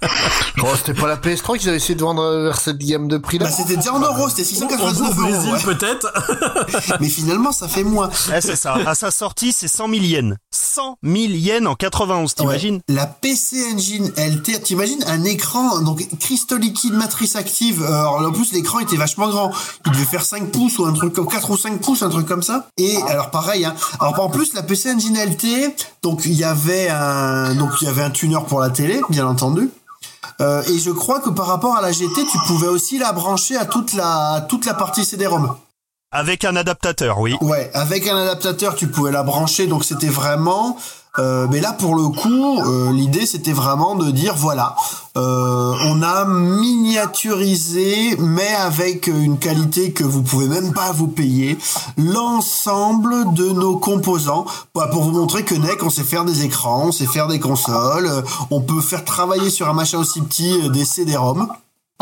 [0.62, 3.18] Oh, c'était pas la PS3 qu'ils avaient essayé de vendre euh, vers cette gamme de
[3.18, 5.52] prix là Bah, c'était déjà en euros, c'était Au 699 euros.
[5.52, 5.60] Ouais.
[5.62, 6.10] peut-être.
[7.00, 8.08] Mais finalement, ça fait moins.
[8.34, 8.74] Eh, c'est ça.
[8.86, 10.34] À sa sortie, c'est 100 000 yens.
[10.50, 12.76] 100 000 yens en 91, t'imagines?
[12.76, 12.94] Ouais.
[12.94, 17.82] La PC Engine LT, t'imagines un écran, donc cristaux liquide, matrice active.
[17.82, 19.52] euh, Alors en plus l'écran était vachement grand.
[19.84, 22.26] Il devait faire 5 pouces ou un truc comme 4 ou 5 pouces, un truc
[22.26, 22.68] comme ça.
[22.78, 23.74] Et alors pareil, hein.
[24.00, 25.46] Alors en plus la PC Engine LT,
[26.02, 29.26] donc il y avait un, donc il y avait un tuner pour la télé, bien
[29.26, 29.70] entendu.
[30.40, 33.56] Euh, et je crois que par rapport à la GT, tu pouvais aussi la brancher
[33.56, 35.56] à toute la, à toute la partie CD-ROM.
[36.12, 37.34] Avec un adaptateur, oui.
[37.40, 40.76] Ouais, avec un adaptateur, tu pouvais la brancher, donc c'était vraiment
[41.18, 44.76] Euh, mais là, pour le coup, euh, l'idée c'était vraiment de dire voilà,
[45.16, 51.56] euh, on a miniaturisé, mais avec une qualité que vous pouvez même pas vous payer,
[51.97, 54.44] l'ensemble de nos composants
[54.74, 57.40] bah, pour vous montrer que NEC, on sait faire des écrans, on sait faire des
[57.40, 61.48] consoles, euh, on peut faire travailler sur un machin aussi petit euh, des CD-ROM.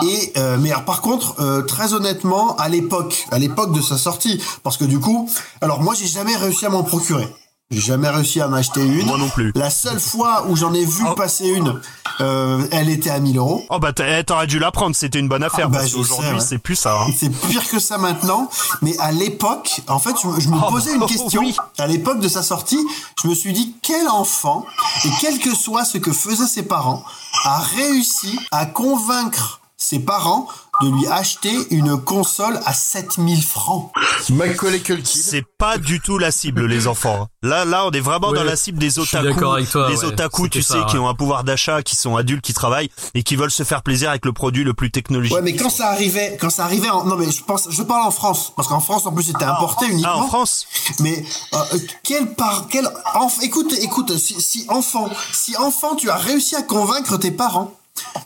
[0.02, 3.96] Et euh, mais alors, par contre, euh, très honnêtement, à l'époque, à l'époque de sa
[3.96, 5.28] sortie, parce que du coup,
[5.60, 7.28] alors moi j'ai jamais réussi à m'en procurer.
[7.70, 9.06] J'ai jamais réussi à m'acheter une.
[9.06, 9.50] Moi non plus.
[9.54, 11.80] La seule fois où j'en ai vu passer une,
[12.20, 13.64] euh, elle était à 1000 euros.
[13.70, 15.66] Oh bah eh, t'aurais dû la prendre, c'était une bonne affaire.
[15.68, 16.40] Ah bah, parce je qu'aujourd'hui, sais, ouais.
[16.40, 17.00] c'est plus ça.
[17.00, 17.06] hein.
[17.18, 18.50] C'est pire que ça maintenant,
[18.82, 21.40] mais à l'époque, en fait, je, me- je me Oh, posais une oh, question.
[21.40, 21.56] oui.
[21.78, 22.78] À l'époque de sa sortie,
[23.22, 24.66] je me suis dit quel enfant,
[25.06, 27.02] et quel que soit ce que faisaient ses parents,
[27.44, 30.46] a réussi à convaincre ses parents
[30.82, 33.90] de lui acheter une console à 7000 francs.
[34.30, 35.04] Macaulay Culkin.
[35.22, 37.28] C'est pas du tout la cible, les enfants.
[37.42, 39.68] Là, là, on est vraiment Ouais, dans la cible des je suis otaku, d'accord avec
[39.70, 42.90] toi, ouais, otaku, tu sais, qui ont un pouvoir d'achat, qui sont adultes, qui travaillent
[43.14, 45.34] et qui veulent se faire plaisir avec le produit le plus technologique.
[45.34, 48.06] Ouais, mais quand ça arrivait, quand ça arrivait en, non mais je pense, je parle
[48.06, 50.12] en France, parce qu'en France en plus c'était importé uniquement.
[50.14, 50.66] Ah, en France?
[51.00, 51.24] Mais
[51.54, 56.16] euh, euh, quel par quel enf- écoute écoute si, si enfant si enfant tu as
[56.16, 57.72] réussi à convaincre tes parents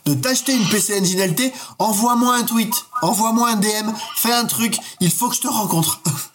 [0.07, 2.73] de t'acheter une PC Engine LT, envoie-moi un tweet,
[3.03, 6.01] envoie-moi un DM, fais un truc, il faut que je te rencontre.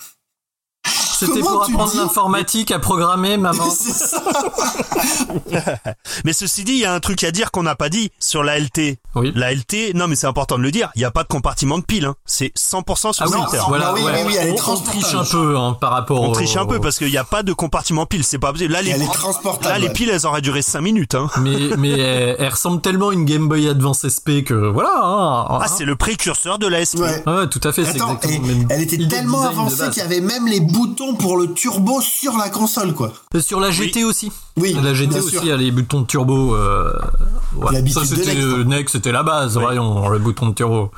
[1.25, 3.69] C'était pour apprendre l'informatique à programmer, maman.
[3.69, 4.21] C'est ça.
[6.25, 8.43] Mais ceci dit, il y a un truc à dire qu'on n'a pas dit sur
[8.43, 8.97] la LT.
[9.15, 9.31] Oui.
[9.35, 11.77] La LT, non mais c'est important de le dire, il n'y a pas de compartiment
[11.77, 12.05] de pile.
[12.05, 12.15] Hein.
[12.25, 13.65] C'est 100% sur Ah oui, solitaire.
[13.67, 14.11] voilà, Ah oui, ouais.
[14.15, 16.65] oui, oui, elle est on, triche un peu hein, par rapport On au- triche un
[16.65, 18.73] peu parce qu'il n'y a pas de compartiment pile, c'est pas possible.
[18.73, 19.71] Là, les, elle est transportable.
[19.73, 21.15] là, les piles, elles auraient duré 5 minutes.
[21.15, 21.29] Hein.
[21.41, 24.89] mais mais elle, elle ressemble tellement à une Game Boy Advance SP que voilà.
[25.03, 25.67] hein, Ah, hein.
[25.67, 26.99] c'est le précurseur de la SP.
[26.99, 27.23] Ouais.
[27.25, 27.83] Ah ouais, tout à fait.
[27.85, 31.37] c'est Attends, exactement même elle était tellement avancée qu'il y avait même les boutons pour
[31.37, 33.11] le turbo sur la console, quoi.
[33.35, 34.31] Euh, Sur la GT aussi.
[34.57, 35.41] Oui, La GT bien aussi, sûr.
[35.43, 36.55] il y a les boutons de turbo.
[36.55, 36.91] Euh,
[37.55, 37.89] ouais.
[37.89, 38.35] Ça c'était
[38.65, 39.57] NEC, c'était la base.
[39.57, 40.91] Voyons, le bouton de turbo.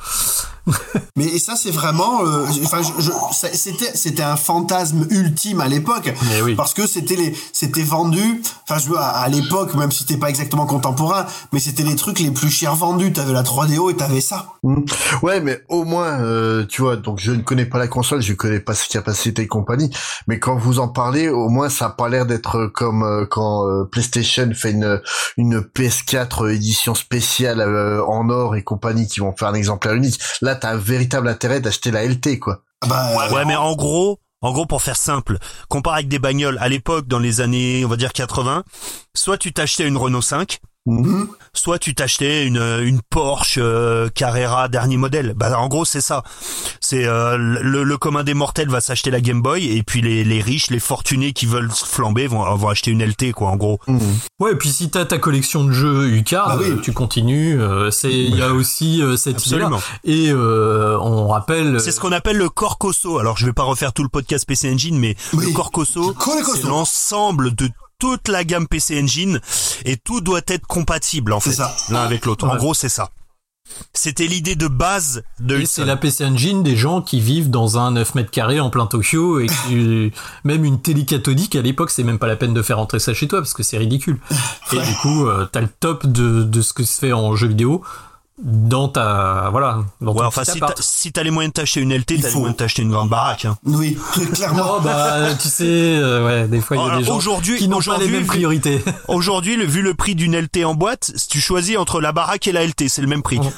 [1.16, 5.60] Mais et ça, c'est vraiment, euh, enfin, je, je- ça- c'était, c'était un fantasme ultime
[5.60, 6.12] à l'époque,
[6.44, 6.54] oui.
[6.54, 8.42] parce que c'était les, c'était vendu.
[8.68, 11.96] Enfin, je veux à, à l'époque, même si c'était pas exactement contemporain, mais c'était les
[11.96, 13.12] trucs les plus chers vendus.
[13.12, 14.48] T'avais la 3DO et t'avais ça.
[14.62, 14.82] Mm.
[15.22, 18.32] Ouais, mais au moins, euh, tu vois, donc je ne connais pas la console, je
[18.34, 19.90] connais pas ses capacités et compagnie,
[20.26, 23.66] mais quand vous en parlez, au moins ça a pas l'air d'être comme euh, quand
[23.68, 25.00] euh, PlayStation fait une
[25.36, 30.18] une PS4 édition spéciale euh, en or et compagnie qui vont faire un exemplaire unique.
[30.42, 32.64] Là, t'as un véritable intérêt d'acheter la LT, quoi.
[32.82, 35.38] Ah Bah, Ouais, mais en gros, en gros, pour faire simple,
[35.68, 38.64] comparé avec des bagnoles, à l'époque, dans les années, on va dire 80,
[39.14, 41.28] soit tu t'achetais une Renault 5, Mhm.
[41.52, 45.34] soit tu t'achetais une, une Porsche euh, Carrera dernier modèle.
[45.36, 46.22] Bah, en gros, c'est ça.
[46.80, 50.22] C'est euh, le, le commun des mortels va s'acheter la Game Boy et puis les,
[50.22, 53.80] les riches, les fortunés qui veulent flamber vont, vont acheter une LT, quoi, en gros.
[54.38, 56.70] Ouais, et puis si t'as ta collection de jeux UCAR, Bah oui.
[56.70, 57.60] euh, tu continues.
[57.60, 59.36] euh, c'est il y a aussi euh, cette.
[59.36, 59.80] Absolument.
[60.04, 61.80] Et euh, on rappelle.
[61.80, 63.18] C'est ce qu'on appelle le Corcoso.
[63.18, 65.46] Alors, je vais pas refaire tout le podcast PC Engine, mais Oui.
[65.46, 66.14] le Corcoso?
[66.54, 69.40] c'est l'ensemble de toute la gamme PC Engine
[69.84, 71.74] et tout doit être compatible en C'est fait ça.
[71.90, 72.46] l'un avec l'autre.
[72.46, 73.10] En gros, c'est ça.
[73.92, 77.90] C'était l'idée de base de c'est la PC Engine des gens qui vivent dans un
[77.90, 80.12] 9 mètres carrés en plein Tokyo et qui,
[80.44, 83.12] même une télé cathodique à l'époque, c'est même pas la peine de faire entrer ça
[83.12, 84.20] chez toi parce que c'est ridicule.
[84.72, 87.48] Et du coup, euh, t'as le top de, de ce que se fait en jeu
[87.48, 87.82] vidéo
[88.42, 91.94] dans ta, voilà, dans Ouais, ton enfin, si t'as si les moyens de t'acheter une
[91.96, 92.38] LT, Il t'as les faut.
[92.40, 93.46] moyens de t'acheter une grande baraque.
[93.46, 93.56] Hein.
[93.64, 93.96] Oui,
[94.34, 94.62] clairement.
[94.76, 97.68] Oh bah, tu sais, euh, ouais, des fois il y a Alors, des gens qui
[97.68, 98.82] n'ont pas les mêmes priorités.
[99.08, 102.52] Aujourd'hui, vu le prix d'une LT en boîte, si tu choisis entre la baraque et
[102.52, 103.40] la LT, c'est le même prix.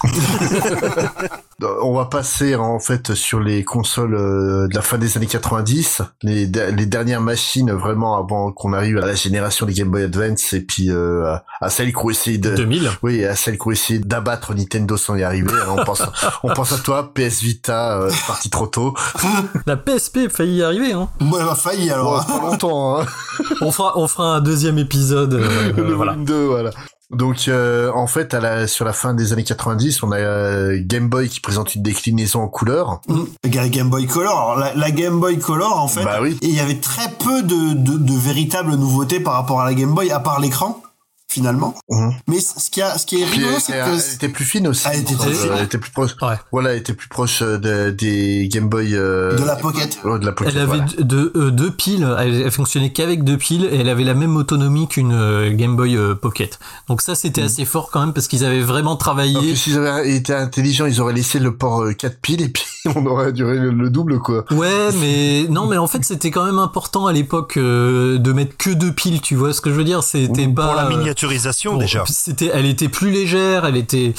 [1.61, 5.27] Euh, On va passer en fait sur les consoles euh, de la fin des années
[5.27, 9.91] 90, les, de- les dernières machines vraiment avant qu'on arrive à la génération des Game
[9.91, 12.89] Boy Advance et puis euh, à- celles qui ont essayé de 2000.
[13.03, 15.53] oui à celles qui ont essayé d'abattre Nintendo sans y arriver.
[15.63, 16.03] Alors, on pense
[16.43, 18.95] on pense à toi PS Vita euh, parti trop tôt.
[19.67, 21.09] La PSP a failli y arriver, hein.
[21.21, 22.25] Moi, elle a failli alors.
[22.27, 23.01] pas longtemps.
[23.01, 23.07] Hein.
[23.61, 26.13] On fera, on fera un deuxième épisode, euh, le voilà.
[26.13, 26.71] volume 2, voilà.
[27.11, 30.79] Donc euh, en fait, à la, sur la fin des années 90, on a euh,
[30.81, 33.01] Game Boy qui présente une déclinaison en couleur.
[33.09, 34.33] Le Ga- Game Boy Color.
[34.39, 36.37] Alors, la, la Game Boy Color, en fait, Bah oui.
[36.43, 39.75] et il y avait très peu de, de, de véritables nouveautés par rapport à la
[39.75, 40.83] Game Boy, à part l'écran,
[41.31, 41.75] finalement.
[41.91, 42.15] Mhm.
[42.27, 43.77] Mais ce qui, a, ce qui est rigolo, c'est que...
[43.77, 44.87] elle était plus fine aussi.
[44.91, 45.51] Elle était fine.
[45.59, 46.13] Elle était plus proche.
[46.23, 46.35] Ouais.
[46.53, 48.95] Voilà, elle était plus proche euh, de- des Game Boy.
[48.95, 49.99] euh, De la Pocket.
[50.05, 50.55] de la Pocket.
[50.55, 50.85] Elle avait voilà.
[51.01, 54.37] deux, euh, deux piles, elle, elle fonctionnait qu'avec deux piles et elle avait la même
[54.37, 56.59] autonomie qu'une euh, Game Boy euh, Pocket.
[56.89, 59.39] Donc ça c'était assez fort quand même parce qu'ils avaient vraiment En travaillé.
[59.39, 62.65] plus, s'ils avaient été intelligents, ils auraient laissé le port euh, 4 piles et puis
[62.95, 64.45] on aurait duré le, le double, quoi.
[64.51, 68.57] Ouais, mais non, mais en fait, c'était quand même important à l'époque euh, de mettre
[68.57, 69.21] que deux piles.
[69.21, 70.03] Tu vois ce que je veux dire?
[70.03, 72.05] C'était pas Pour la miniaturisation, Bon, déjà.
[72.07, 74.15] C'était, elle était plus légère, elle était.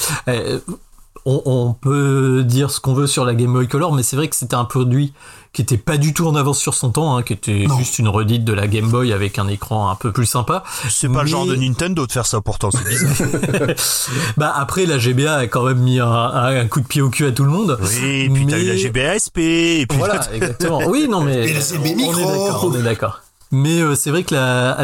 [1.30, 4.28] On, on peut dire ce qu'on veut sur la Game Boy Color, mais c'est vrai
[4.28, 5.12] que c'était un produit
[5.52, 8.06] qui était pas du tout en avance sur son temps, hein, qui était juste une
[8.08, 10.62] redite de la Game Boy avec un écran un peu plus sympa.
[10.88, 13.28] C'est pas le genre de Mais- Nintendo de faire ça pourtant, c'est bizarre.
[14.36, 17.26] bah après la GBA a quand même mis un, un coup de pied au cul
[17.26, 17.78] à tout le monde.
[17.82, 19.38] Oui, et puis t'as eu la GBA SP,
[19.82, 20.82] et puis Voilà, exactement.
[20.86, 22.12] Oui, non mais Et la CB on micro.
[22.20, 23.20] est d'accord, on est d'accord.
[23.52, 24.76] Mais euh, c'est vrai que la,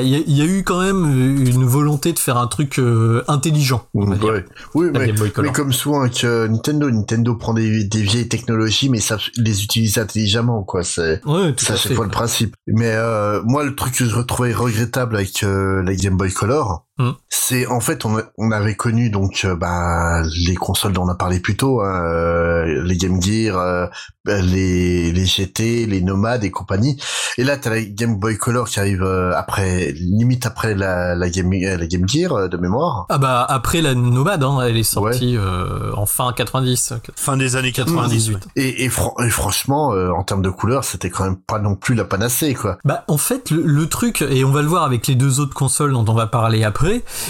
[0.00, 1.04] y, a- il y a eu quand même
[1.38, 3.86] une volonté de faire un truc euh, intelligent.
[3.92, 4.44] Ouais.
[4.74, 5.12] Oui, mais,
[5.52, 9.98] comme souvent avec euh, Nintendo, Nintendo prend des, des vieilles technologies, mais ça les utilise
[9.98, 10.82] intelligemment, quoi.
[10.82, 11.94] C'est Ouais, ça, à c'est fait.
[11.94, 12.54] pas le principe?
[12.66, 16.85] Mais euh, moi, le truc que je retrouvais regrettable avec euh, la Game Boy Color,
[16.98, 17.10] Hmm.
[17.28, 21.08] c'est en fait on, a- on avait connu donc euh, bah, les consoles dont on
[21.08, 23.86] a parlé plus tôt, hein, euh, les Game Gear, euh,
[24.26, 27.00] les les GT, les Nomades et compagnie.
[27.38, 31.28] Et là, t'as la Game Boy Color qui arrive euh, après, limite après la, la
[31.28, 33.06] Game euh, la Game Gear euh, de mémoire.
[33.10, 36.94] Ah bah après la Nomade, hein, elle est sortie euh, en fin 90.
[37.14, 38.30] fin des années 90.
[38.30, 38.36] ouais.
[38.56, 41.74] Et, et, fran- et franchement, euh, en termes de couleurs, c'était quand même pas non
[41.76, 42.78] plus la panacée, quoi.
[42.84, 45.54] Bah en fait le, le truc et on va le voir avec les deux autres
[45.54, 46.85] consoles dont on va parler après,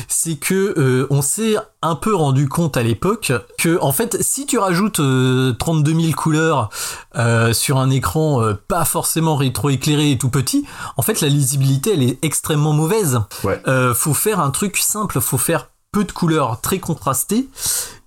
[0.09, 4.47] c'est que euh, on s'est un peu rendu compte à l'époque que en fait si
[4.47, 6.71] tu rajoutes euh, 32 000 couleurs
[7.17, 10.65] euh, sur un écran euh, pas forcément rétroéclairé et tout petit,
[10.97, 13.21] en fait la lisibilité elle est extrêmement mauvaise.
[13.45, 13.61] Ouais.
[13.67, 17.49] Euh, faut faire un truc simple, faut faire peu de couleurs très contrastées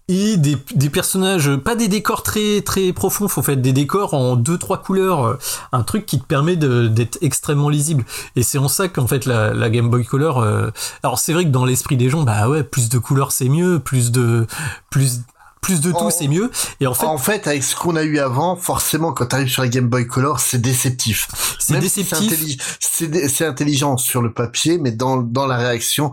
[0.10, 4.36] et des, des personnages, pas des décors très très profonds, faut faire des décors en
[4.36, 5.38] deux trois couleurs, euh,
[5.72, 8.04] un truc qui te permet d'être extrêmement lisible.
[8.36, 10.72] Et c'est en ça qu'en fait la, la Game Boy Color, euh,
[11.04, 13.80] alors c'est vrai que dans l'esprit des gens, bah ouais, plus de couleurs c'est mieux,
[13.80, 14.48] plus de
[14.90, 15.22] plus
[15.62, 16.50] plus de tout c'est mieux.
[16.80, 19.62] Et en fait, En fait, avec ce qu'on a eu avant, forcément, quand t'arrives sur
[19.62, 21.28] la Game Boy Color, c'est déceptif.
[21.60, 22.32] C'est si déceptif.
[22.32, 26.12] intelli- dé- c'est intelligent sur le papier, mais dans, dans la réaction,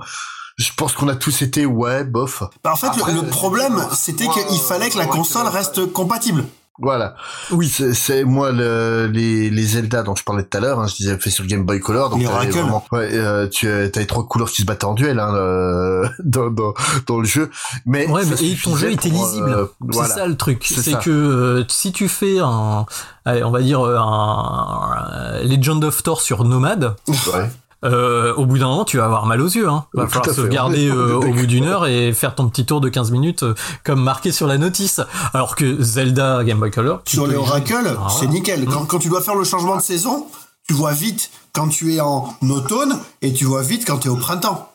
[0.56, 2.42] je pense qu'on a tous été, ouais, bof.
[2.64, 5.92] Bah, en fait, le- Après, le, problème, moi, c'était qu'il fallait que la console reste
[5.92, 6.44] compatible.
[6.78, 7.14] Voilà.
[7.52, 7.70] Oui.
[7.74, 10.78] C'est- C'est moi le, les, les Zelda dont je parlais tout à l'heure.
[10.78, 12.10] Hein, je disais fait sur Game Boy Color.
[12.10, 12.50] Donc Oracle.
[12.52, 16.06] vraiment- ouais, euh, tu as les trois couleurs qui se battaient en duel hein, euh,
[16.24, 16.74] dans, dans,
[17.06, 17.50] dans le jeu.
[17.86, 19.48] Mais Ouais, mais et ton jeu était lisible.
[19.48, 20.14] euh, c'est voilà.
[20.14, 20.66] ça le truc.
[20.70, 22.84] C'est que euh, si tu fais un,
[23.24, 27.50] allez, on va dire euh, un, un Legend of Thor sur Nomade, Ouais.
[27.84, 29.68] Euh, au bout d'un moment, tu vas avoir mal aux yeux.
[29.68, 29.84] Hein.
[29.94, 32.48] Va Tout falloir à fait, on est euh, au bout d'une heure et faire ton
[32.48, 35.00] petit tour de 15 minutes euh, comme marqué sur la notice.
[35.34, 37.36] Alors que Zelda Game Boy Color, tu Sur les.
[37.36, 38.64] Oracle, Ah, c'est nickel.
[38.66, 40.26] Quand, quand tu dois faire le changement de saison,
[40.66, 44.10] tu vois vite quand tu es en automne et tu vois vite quand tu es
[44.10, 44.70] au printemps.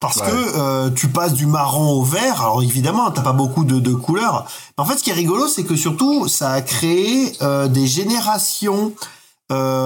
[0.00, 0.26] Parce Ouais.
[0.26, 2.42] que euh, tu passes du marron au vert.
[2.42, 4.44] Alors évidemment, t'as pas beaucoup de, de couleurs.
[4.76, 7.86] Mais en fait, ce qui est rigolo, c'est que surtout, ça a créé euh, des
[7.86, 8.92] générations,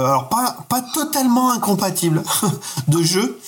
[0.07, 2.23] alors pas pas totalement incompatibles
[2.89, 3.39] de jeux,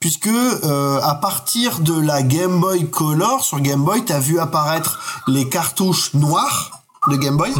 [0.00, 5.22] puisque euh, à partir de la Game Boy Color sur Game Boy, t'as vu apparaître
[5.26, 7.52] les cartouches noires de Game Boy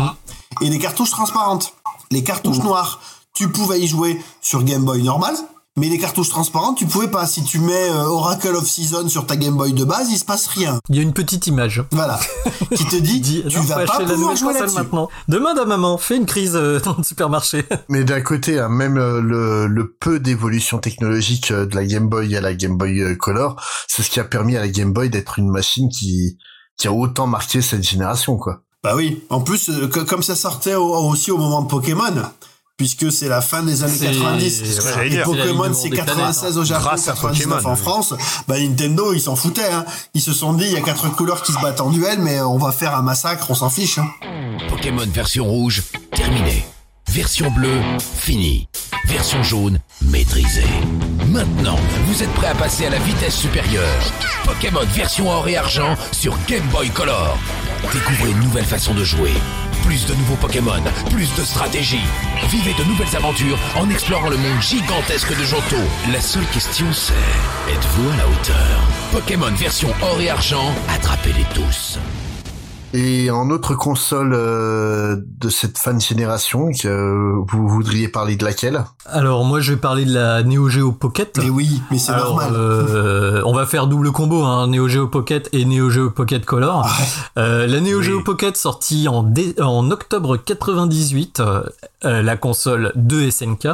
[0.61, 1.75] et les cartouches transparentes.
[2.11, 3.01] Les cartouches noires,
[3.35, 5.35] tu pouvais y jouer sur Game Boy normal,
[5.79, 7.27] mais les cartouches transparentes, tu pouvais pas.
[7.27, 10.25] Si tu mets euh, Oracle of Season sur ta Game Boy de base, il se
[10.25, 10.79] passe rien.
[10.89, 11.83] Il y a une petite image.
[11.93, 12.19] Voilà.
[12.75, 14.77] qui te dit, Dit, tu non, vas pas acheter la pouvoir nouvelle jouer console là-dessus.
[14.79, 15.09] maintenant.
[15.29, 17.65] Demande à maman, fais une crise euh, dans le supermarché.
[17.89, 22.35] Mais d'un côté, hein, même euh, le, le peu d'évolution technologique de la Game Boy
[22.37, 23.57] à la Game Boy Color,
[23.89, 26.39] c'est ce qui a permis à la Game Boy d'être une machine qui
[26.79, 28.63] qui a autant marqué cette génération, quoi.
[28.85, 29.23] Bah oui.
[29.31, 29.71] En plus,
[30.07, 32.13] comme ça sortait au- aussi au moment de Pokémon,
[32.77, 34.61] puisque c'est la fin des années C'est- 90.
[34.61, 35.23] ouais, et.
[35.23, 37.81] Pokémon, C'est c'est l'alignement des 96 au Japon, Grâce à 99 Pokémon, en oui.
[37.81, 38.15] France.
[38.49, 39.73] Bah Nintendo, ils s'en foutaient.
[39.73, 39.85] Hein.
[40.15, 42.41] Ils se sont dit, il y a quatre couleurs qui se battent en duel, mais
[42.41, 43.99] on va faire un massacre, on s'en fiche.
[43.99, 44.09] Hein.
[44.69, 45.83] Pokémon version rouge,
[46.15, 46.67] terminé.
[47.09, 48.69] Version bleue, fini.
[49.07, 50.65] Version jaune, maîtrisée.
[51.29, 54.03] Maintenant, vous êtes prêt à passer à la vitesse supérieure.
[54.45, 57.39] Pokémon version or et argent sur Game Boy Color.
[57.93, 59.33] Découvrez une nouvelle façon de jouer.
[59.87, 62.03] Plus de nouveaux Pokémon, plus de stratégie.
[62.51, 65.77] Vivez de nouvelles aventures en explorant le monde gigantesque de Johto.
[66.13, 67.15] La seule question c'est,
[67.73, 68.81] êtes-vous à la hauteur?
[69.13, 72.01] Pokémon version or et argent, attrapez-les tous.
[72.99, 78.45] Et en autre console euh, de cette fin de génération, que vous voudriez parler de
[78.47, 78.85] laquelle?
[79.05, 81.37] Alors moi je vais parler de la Neo Geo Pocket.
[81.37, 82.53] Mais oui, mais c'est normal.
[82.55, 86.89] euh, on va faire double combo, hein, Neo Geo Pocket et Neo Geo Pocket Color.
[87.37, 91.63] Euh, la Neo Geo Pocket sortie en, dé- en octobre 98, euh,
[92.07, 93.69] euh, la console de SNK.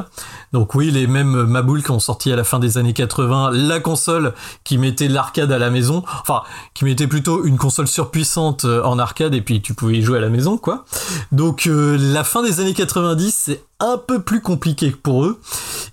[0.52, 3.78] Donc oui, les mêmes maboules qui ont sorti à la fin des années 80, la
[3.78, 4.34] console
[4.64, 6.42] qui mettait l'arcade à la maison, enfin
[6.74, 10.18] qui mettait plutôt une console surpuissante euh, en arcade et puis tu pouvais y jouer
[10.18, 10.84] à la maison, quoi.
[11.30, 15.40] Donc euh, la fin des années 90, c'est un peu plus compliqué pour eux.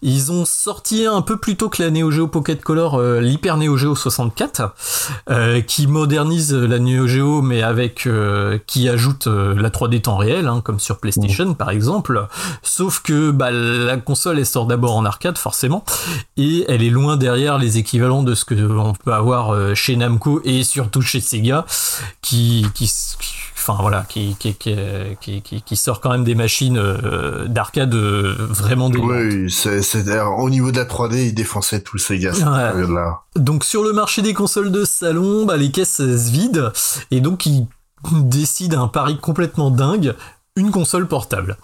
[0.01, 3.57] Ils ont sorti un peu plus tôt que la Neo Geo Pocket Color euh, l'Hyper
[3.57, 4.73] Neo Geo 64,
[5.29, 8.07] euh, qui modernise la Neo Geo, mais avec
[8.67, 12.27] qui ajoute la 3D temps réel, hein, comme sur PlayStation par exemple.
[12.63, 15.83] Sauf que bah, la console elle sort d'abord en arcade forcément,
[16.37, 20.41] et elle est loin derrière les équivalents de ce que on peut avoir chez Namco
[20.45, 21.65] et surtout chez Sega,
[22.21, 22.65] qui,
[23.69, 28.89] enfin voilà, qui qui, qui, qui, sort quand même des machines euh, d'arcade euh, vraiment
[28.89, 28.99] des.
[28.99, 29.81] Oui, c'est,
[30.21, 32.31] au niveau de la 3D, il défonçait tout Sega.
[32.31, 33.21] Là.
[33.35, 36.71] Donc sur le marché des consoles de salon, bah, les caisses se vident
[37.11, 37.67] et donc ils
[38.11, 40.15] décident un pari complètement dingue
[40.59, 41.57] une console portable.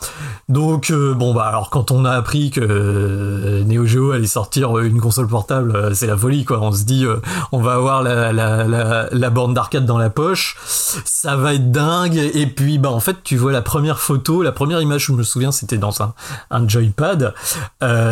[0.49, 4.77] Donc euh, bon bah alors quand on a appris que euh, Neo Geo allait sortir
[4.79, 6.59] une console portable, euh, c'est la folie quoi.
[6.61, 7.05] On se dit
[7.51, 12.15] on va avoir la, la, la, borne d'arcade dans la poche, ça va être dingue.
[12.15, 15.23] Et puis bah en fait tu vois la première photo, la première image je me
[15.23, 16.13] souviens c'était dans un,
[16.49, 17.33] un joypad,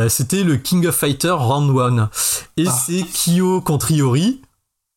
[0.09, 2.09] c'était le King of Fighter Round 1
[2.57, 2.71] et ah.
[2.71, 4.41] c'est Kyo Contriori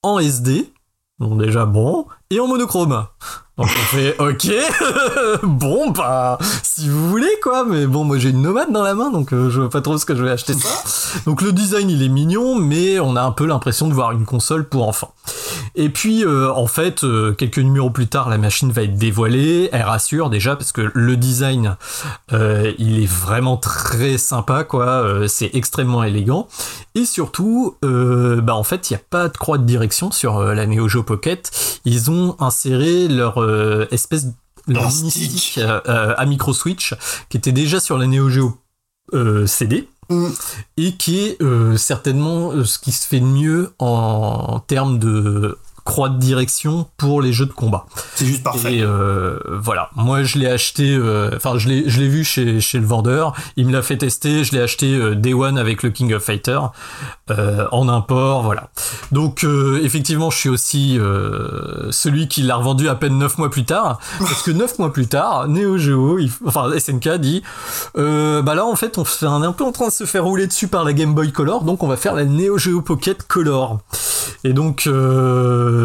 [0.02, 0.72] en SD.
[1.18, 3.06] Bon déjà bon et en monochrome.
[3.58, 4.48] Donc on fait ok,
[5.42, 9.10] bon bah si vous voulez quoi, mais bon moi j'ai une nomade dans la main
[9.10, 11.20] donc euh, je vois pas trop ce que je vais acheter ça.
[11.24, 14.26] Donc le design il est mignon mais on a un peu l'impression de voir une
[14.26, 15.14] console pour enfants.
[15.74, 19.70] Et puis euh, en fait euh, quelques numéros plus tard la machine va être dévoilée,
[19.72, 21.76] elle rassure déjà parce que le design
[22.30, 26.46] il est vraiment très sympa quoi, c'est extrêmement élégant.
[26.94, 30.66] Et surtout bah en fait il n'y a pas de croix de direction sur la
[30.66, 34.32] Neo Geo Pocket, ils ont inséré leur euh, espèce de
[34.68, 36.94] euh, euh, à micro switch
[37.28, 38.58] qui était déjà sur la Neo Geo
[39.46, 40.28] CD mm.
[40.76, 41.38] et qui est
[41.76, 47.32] certainement ce qui se fait de mieux en termes de croix de direction pour les
[47.32, 47.86] jeux de combat.
[48.16, 48.74] C'est juste parfait.
[48.74, 52.60] Et euh, voilà, moi je l'ai acheté, euh, enfin je l'ai je l'ai vu chez
[52.60, 55.82] chez le vendeur, il me l'a fait tester, je l'ai acheté euh, Day One avec
[55.82, 56.58] le King of Fighter
[57.72, 58.68] en import, voilà.
[59.10, 59.44] Donc
[59.82, 60.98] effectivement, je suis aussi
[61.90, 65.08] celui qui l'a revendu à peine 9 mois plus tard, parce que 9 mois plus
[65.08, 67.42] tard, Neo Geo, enfin SNK dit,
[67.96, 70.24] bah là en fait on, fait, on est un peu en train de se faire
[70.24, 73.26] rouler dessus par la Game Boy Color, donc on va faire la Neo Geo Pocket
[73.26, 73.78] Color.
[74.44, 75.75] Et donc euh,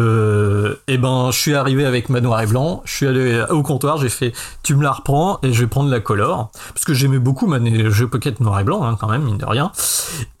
[0.88, 2.82] et ben, je suis arrivé avec ma noir et blanc.
[2.84, 5.90] Je suis allé au comptoir, j'ai fait, tu me la reprends et je vais prendre
[5.90, 7.58] la color, parce que j'aimais beaucoup ma
[7.90, 9.72] jeu Pocket noir et blanc, hein, quand même, mine de rien.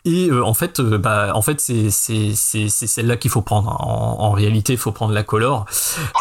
[0.04, 3.70] Et euh, en fait, euh, bah, en fait, c'est c'est c'est celle-là qu'il faut prendre.
[3.80, 5.64] En, en réalité, il faut prendre la color,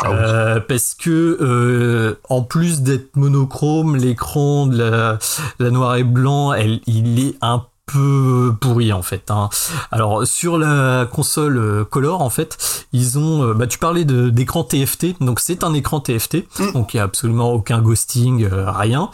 [0.04, 5.18] ah parce que en plus d'être monochrome, l'écran de la,
[5.60, 9.32] la noir et blanc, elle, il est un peu pourri en fait.
[9.32, 9.50] Hein.
[9.92, 14.64] Alors sur la console euh, Color en fait, ils ont, euh, bah tu parlais d'écran
[14.64, 16.72] TFT, donc c'est un écran TFT, mm.
[16.74, 19.10] donc il y a absolument aucun ghosting, euh, rien.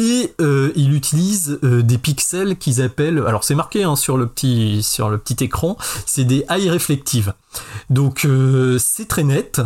[0.00, 5.08] Et il utilise des pixels qu'ils appellent, alors c'est marqué hein, sur le petit sur
[5.08, 7.34] le petit écran, c'est des high reflective.
[7.90, 8.24] Donc
[8.78, 9.60] c'est très net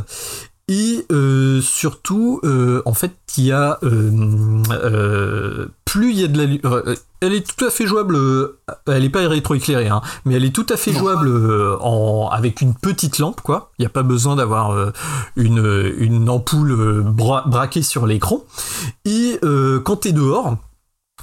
[0.72, 6.38] et euh, surtout, euh, en fait, il y a euh, plus il y a de
[6.38, 8.18] la, elle est tout à fait jouable.
[8.86, 11.30] Elle n'est pas rétroéclairée, hein, mais elle est tout à fait jouable
[11.82, 13.70] en avec une petite lampe, quoi.
[13.78, 14.74] Il n'y a pas besoin d'avoir
[15.36, 18.42] une une ampoule braquée sur l'écran.
[19.04, 19.38] Et
[19.84, 20.56] quand tu es dehors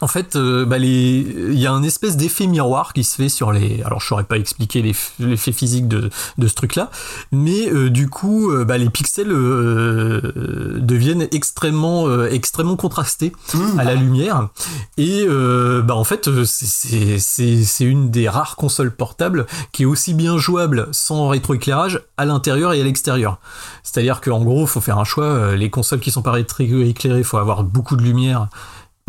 [0.01, 3.51] en fait, euh, bah il y a un espèce d'effet miroir qui se fait sur
[3.51, 3.81] les.
[3.83, 4.81] Alors, je saurais pas expliquer
[5.19, 6.89] l'effet physique de, de ce truc-là,
[7.31, 13.79] mais euh, du coup, euh, bah, les pixels deviennent extrêmement, extrêmement contrastés mmh.
[13.79, 14.49] à la lumière.
[14.97, 20.87] Et bah, en fait, c'est une des rares consoles portables qui est aussi bien jouable
[20.91, 23.39] sans rétroéclairage à l'intérieur et à l'extérieur.
[23.83, 25.55] C'est-à-dire qu'en gros, faut faire un choix.
[25.55, 28.49] Les consoles qui sont pas rétroéclairées, faut avoir beaucoup de lumière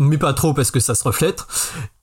[0.01, 1.45] mais pas trop parce que ça se reflète.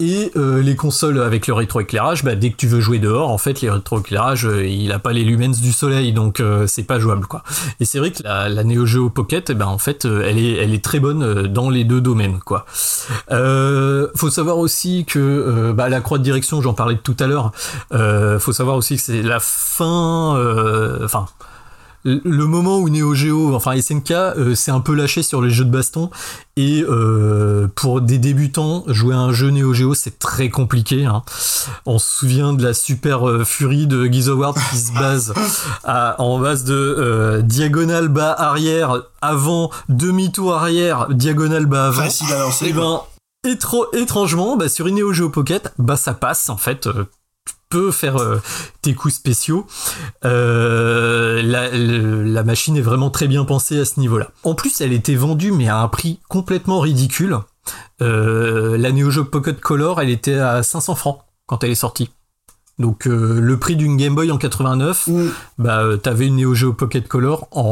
[0.00, 3.38] Et euh, les consoles avec le rétroéclairage, bah, dès que tu veux jouer dehors, en
[3.38, 7.00] fait, les rétroéclairages, euh, il a pas les lumens du soleil, donc euh, c'est pas
[7.00, 7.42] jouable, quoi.
[7.80, 10.72] Et c'est vrai que la, Neo Geo Pocket, eh ben, en fait, elle est, elle
[10.72, 12.66] est très bonne dans les deux domaines, quoi.
[12.68, 17.52] faut savoir aussi que bah, la croix de direction, j'en parlais tout à l'heure.
[18.40, 20.38] faut savoir aussi que c'est la fin,
[21.04, 21.26] enfin
[22.08, 25.64] le moment où Neo Geo, enfin SNK, euh, s'est un peu lâché sur les jeux
[25.64, 26.10] de baston
[26.56, 31.04] et euh, pour des débutants, jouer à un jeu Neo Geo c'est très compliqué.
[31.04, 31.22] Hein.
[31.86, 34.30] On se souvient de la super euh, furie de Geese
[34.70, 35.34] qui se base
[35.84, 42.02] en base de diagonale bas arrière avant, demi-tour arrière, diagonale bas avant.
[42.02, 42.66] Facile à lancer.
[42.66, 43.02] Et eh ben,
[43.92, 46.88] étrangement, bah, sur une Neo Geo Pocket, bah ça passe en fait
[47.68, 48.40] peux faire euh,
[48.82, 49.66] tes coups spéciaux.
[50.24, 54.30] Euh, la, machine est vraiment très bien pensée à ce niveau-là.
[54.42, 57.38] En plus, elle était vendue mais à un prix complètement ridicule.
[58.00, 62.10] Euh, la Neo Pocket Color, elle était à 500 francs quand elle est sortie.
[62.78, 65.08] Donc euh, le prix d'une Game Boy en 89,
[65.58, 67.62] bah euh, t'avais une Neo Geo Pocket Color en,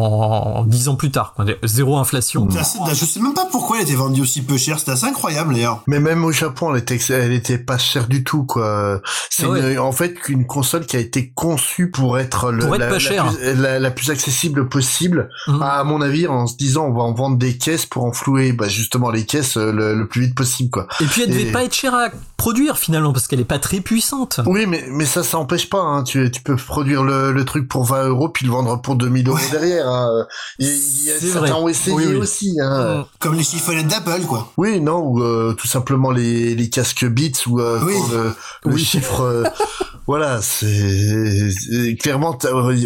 [0.57, 1.45] en 10 ans plus tard, quoi.
[1.63, 2.49] zéro inflation.
[2.59, 4.79] Assez- Je sais même pas pourquoi elle était vendue aussi peu cher.
[4.81, 5.83] C'était assez incroyable d'ailleurs.
[5.87, 9.01] Mais même au Japon, elle était, elle était pas chère du tout, quoi.
[9.31, 9.79] C'est Ah ouais.
[9.79, 12.93] en fait une console qui a été conçue pour être, le, Pour être la, pas
[12.95, 13.27] la chère.
[13.33, 15.29] plus, la, la plus accessible possible.
[15.47, 15.63] Mhm.
[15.63, 18.67] À mon avis, en se disant, on va en vendre des caisses pour enflouer, bah,
[18.69, 20.89] justement, les caisses euh, le, le plus vite possible, quoi.
[21.01, 23.59] Et puis elle devait Et- pas être chère à produire finalement parce qu'elle est pas
[23.59, 24.41] très puissante.
[24.47, 26.03] Oui, mais, mais ça, ça empêche pas, hein.
[26.03, 29.29] Tu, tu peux produire le, le truc pour 20 euros puis le vendre pour 2000
[29.29, 30.27] euros derrière, hein.
[30.59, 30.67] Il,
[31.05, 32.15] y a certains ont essayé Oui, oui.
[32.17, 33.07] aussi, hein.
[33.21, 34.51] Comme les chiffonnettes d'Apple, quoi.
[34.57, 37.95] Oui, non, ou euh, tout simplement les, les casques Beats ou euh, Oui.
[37.95, 38.33] quand le,
[38.65, 38.85] le Oui.
[38.85, 39.45] chiffre.
[40.07, 42.39] voilà, c'est clairement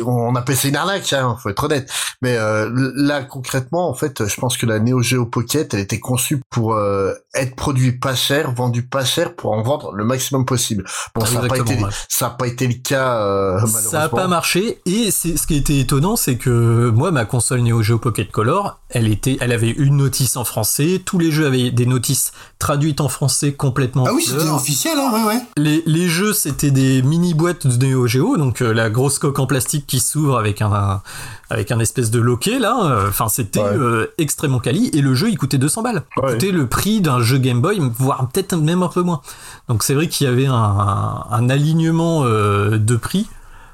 [0.06, 1.90] on appelle ça une arnaque, hein, faut être honnête.
[2.22, 6.00] Mais euh, là concrètement, en fait, je pense que la Neo Geo Pocket, elle était
[6.00, 10.44] conçue pour euh, être produit pas cher, vendu pas cher, pour en vendre le maximum
[10.44, 10.84] possible.
[11.14, 11.90] Bon, ça n'a pas été ouais.
[12.08, 13.90] ça a pas été le cas euh, malheureusement.
[13.90, 17.60] Ça a pas marché et c'est ce qui était étonnant, c'est que moi ma console
[17.60, 21.46] Neo Geo Pocket Color, elle était, elle avait une notice en français, tous les jeux
[21.46, 24.04] avaient des notices traduites en français complètement.
[24.06, 25.42] Ah oui, c'était officiel, hein, ouais, ouais.
[25.56, 29.38] Les, les jeux, c'était des mini boîtes de Neo Geo, donc euh, la grosse coque
[29.38, 31.02] en plastique qui s'ouvre avec un
[31.50, 32.78] avec un espèce de loquet là.
[32.84, 36.02] euh, Enfin, c'était euh, extrêmement quali et le jeu il coûtait 200 balles.
[36.16, 36.32] Il Ouais.
[36.32, 39.20] coûtait le prix d'un jeu Game Boy, voire peut-être même un peu moins.
[39.68, 43.26] Donc c'est vrai qu'il y avait un, un, un alignement de prix.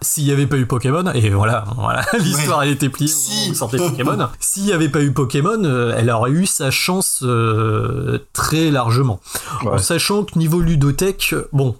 [0.02, 3.10] S'il n'y avait pas eu Pokémon, et voilà, voilà l'histoire elle était pliée
[3.50, 4.28] où sortait Pokémon.
[4.40, 5.62] S'il n'y avait pas eu Pokémon,
[5.96, 9.20] elle aurait eu sa chance euh, très largement.
[9.64, 11.76] En sachant que niveau ludothèque, bon,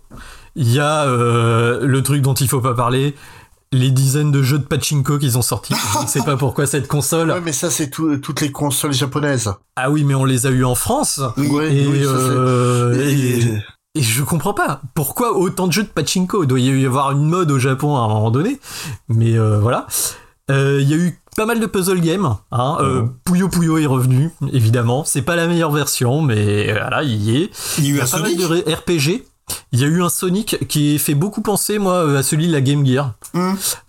[0.56, 3.14] il y a euh, le truc dont il faut pas parler,
[3.72, 5.74] les dizaines de jeux de pachinko qu'ils ont sortis.
[5.98, 7.30] Je ne sais pas pourquoi cette console.
[7.30, 9.52] Ouais, mais ça c'est tout- toutes les consoles japonaises.
[9.76, 11.20] Ah oui, mais on les a eu en France.
[11.36, 13.62] Ouais, et, oui, euh, Et- et-
[13.96, 16.44] et je comprends pas pourquoi autant de jeux de pachinko.
[16.44, 18.60] Il doit y avoir une mode au Japon à un moment donné,
[19.08, 19.86] mais euh, voilà.
[20.50, 22.34] Euh, Il y a eu pas mal de puzzle games.
[22.52, 22.76] Hein.
[22.80, 25.02] Euh, Puyo Puyo est revenu, évidemment.
[25.04, 27.50] C'est pas la meilleure version, mais voilà, il y est.
[27.78, 29.24] Il y a eu un pas mal de RPG.
[29.72, 32.60] Il y a eu un Sonic qui fait beaucoup penser moi à celui de la
[32.60, 33.14] Game Gear.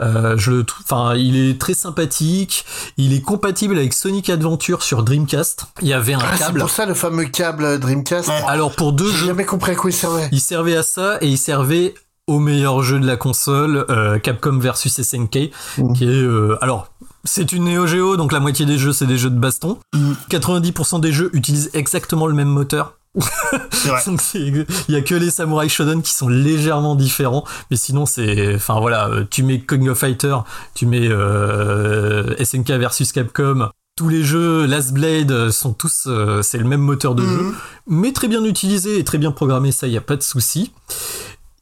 [0.01, 2.65] Euh, je le trouve, enfin, il est très sympathique.
[2.97, 5.65] Il est compatible avec Sonic Adventure sur Dreamcast.
[5.81, 6.59] Il y avait un Ah, c'est câble.
[6.59, 8.29] pour ça le fameux câble Dreamcast.
[8.47, 10.27] Alors pour deux J'ai jeux, jamais compris à quoi il servait.
[10.31, 11.93] il servait à ça et il servait
[12.27, 15.93] au meilleur jeu de la console, euh, Capcom versus SNK, Mmh.
[15.93, 16.91] qui est euh, alors.
[17.23, 19.79] C'est une Neo Geo, donc la moitié des jeux, c'est des jeux de baston.
[19.93, 20.11] Mmh.
[20.29, 22.93] 90% des jeux utilisent exactement le même moteur.
[24.35, 28.79] Il y a que les Samurai Shodown qui sont légèrement différents, mais sinon c'est, enfin
[28.79, 30.35] voilà, euh, tu mets King of Fighter,
[30.73, 33.69] tu mets euh, SNK versus Capcom.
[33.95, 37.55] Tous les jeux Last Blade sont tous, euh, c'est le même moteur de jeu,
[37.87, 40.71] mais très bien utilisé et très bien programmé, ça y a pas de souci.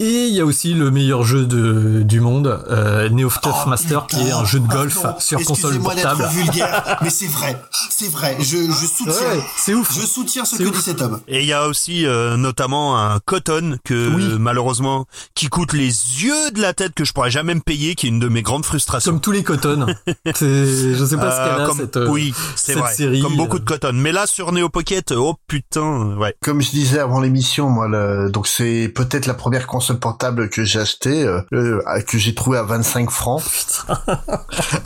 [0.01, 4.07] Et il y a aussi le meilleur jeu de, du monde, euh, Neo Tough Master,
[4.07, 6.17] qui est un jeu de golf Pardon, sur console portable.
[6.19, 7.57] d'être vulgaire, mais c'est vrai,
[7.89, 8.35] c'est vrai.
[8.39, 9.13] Je, je soutiens.
[9.13, 9.93] Ouais, c'est ouf.
[9.97, 10.75] Je soutiens ce que ouf.
[10.75, 11.21] dit cet homme.
[11.29, 14.23] Et il y a aussi euh, notamment un Cotton que Oui.
[14.33, 17.95] euh, malheureusement qui coûte les yeux de la tête que je pourrais jamais me payer,
[17.95, 19.11] qui est une de mes grandes frustrations.
[19.13, 19.85] Comme tous les Cotton.
[20.35, 22.93] C'est- je sais pas ce Euh, qu'elle a, comme- cette, euh, oui, c'est cette vrai.
[22.93, 23.21] série.
[23.21, 23.91] Comme beaucoup de Cotton.
[23.93, 26.35] Mais là sur Neo Pocket, oh putain, ouais.
[26.43, 30.63] Comme je disais avant l'émission, moi, le- donc c'est peut-être la première console portable que
[30.63, 33.41] j'ai achetée, euh, euh, que j'ai trouvé à 25 francs,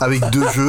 [0.00, 0.68] avec deux jeux.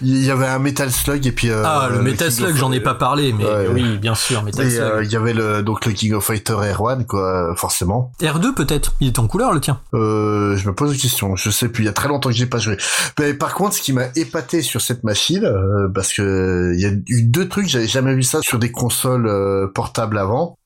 [0.00, 2.56] Il y avait un Metal Slug et puis euh, Ah, le Metal King Slug, of-
[2.56, 3.68] j'en ai pas parlé, mais Ouais.
[3.72, 4.82] oui, bien sûr, Metal Et Slug.
[4.82, 8.10] euh, il y avait le donc le King of Fighter R1 quoi, forcément.
[8.20, 9.78] R2 peut-être, il est en couleur le tien.
[9.94, 12.34] Euh, je me pose une question, je sais plus, il y a très longtemps que
[12.34, 12.76] j'ai pas joué.
[13.20, 15.48] Mais par contre, ce qui m'a épaté sur cette machine,
[15.94, 19.30] parce que il y a eu deux trucs, j'avais jamais vu ça sur des consoles
[19.76, 20.58] portables avant.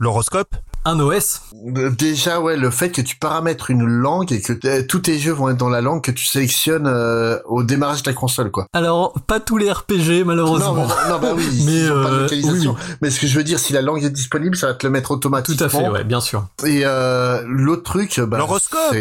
[0.00, 1.42] L'horoscope Un OS
[1.76, 5.18] Euh, Déjà, ouais, le fait que tu paramètres une langue et que euh, tous tes
[5.18, 8.50] jeux vont être dans la langue que tu sélectionnes euh, au démarrage de la console,
[8.50, 8.66] quoi.
[8.72, 10.74] Alors, pas tous les RPG malheureusement.
[10.74, 12.72] Non, mais- non, bah oui, mais pas de localisation.
[12.76, 14.84] oui, Mais ce que je veux dire, si la langue est disponible, ça va te
[14.86, 15.66] le mettre tout automatiquement.
[15.66, 16.46] à fait, ouais, bien sûr.
[16.64, 18.96] Et euh, l'autre truc, bah, L'horoscope.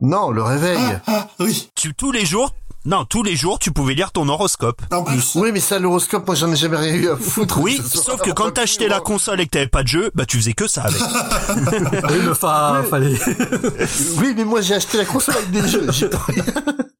[0.00, 0.78] non, le réveil.
[1.08, 2.54] Ah oui, Tu tous les jours,
[2.84, 4.82] non, tous les jours, tu pouvais lire ton horoscope.
[4.90, 5.36] en plus.
[5.36, 7.60] Oui, mais ça, l'horoscope, moi, j'en ai jamais rien eu à foutre.
[7.60, 10.36] Oui, sauf que quand t'achetais la console et que t'avais pas de jeu, bah tu
[10.38, 11.00] faisais que ça avec.
[12.10, 13.16] oui, mais enfin, fallait.
[14.18, 15.86] Oui, mais moi j'ai acheté la console avec des jeux.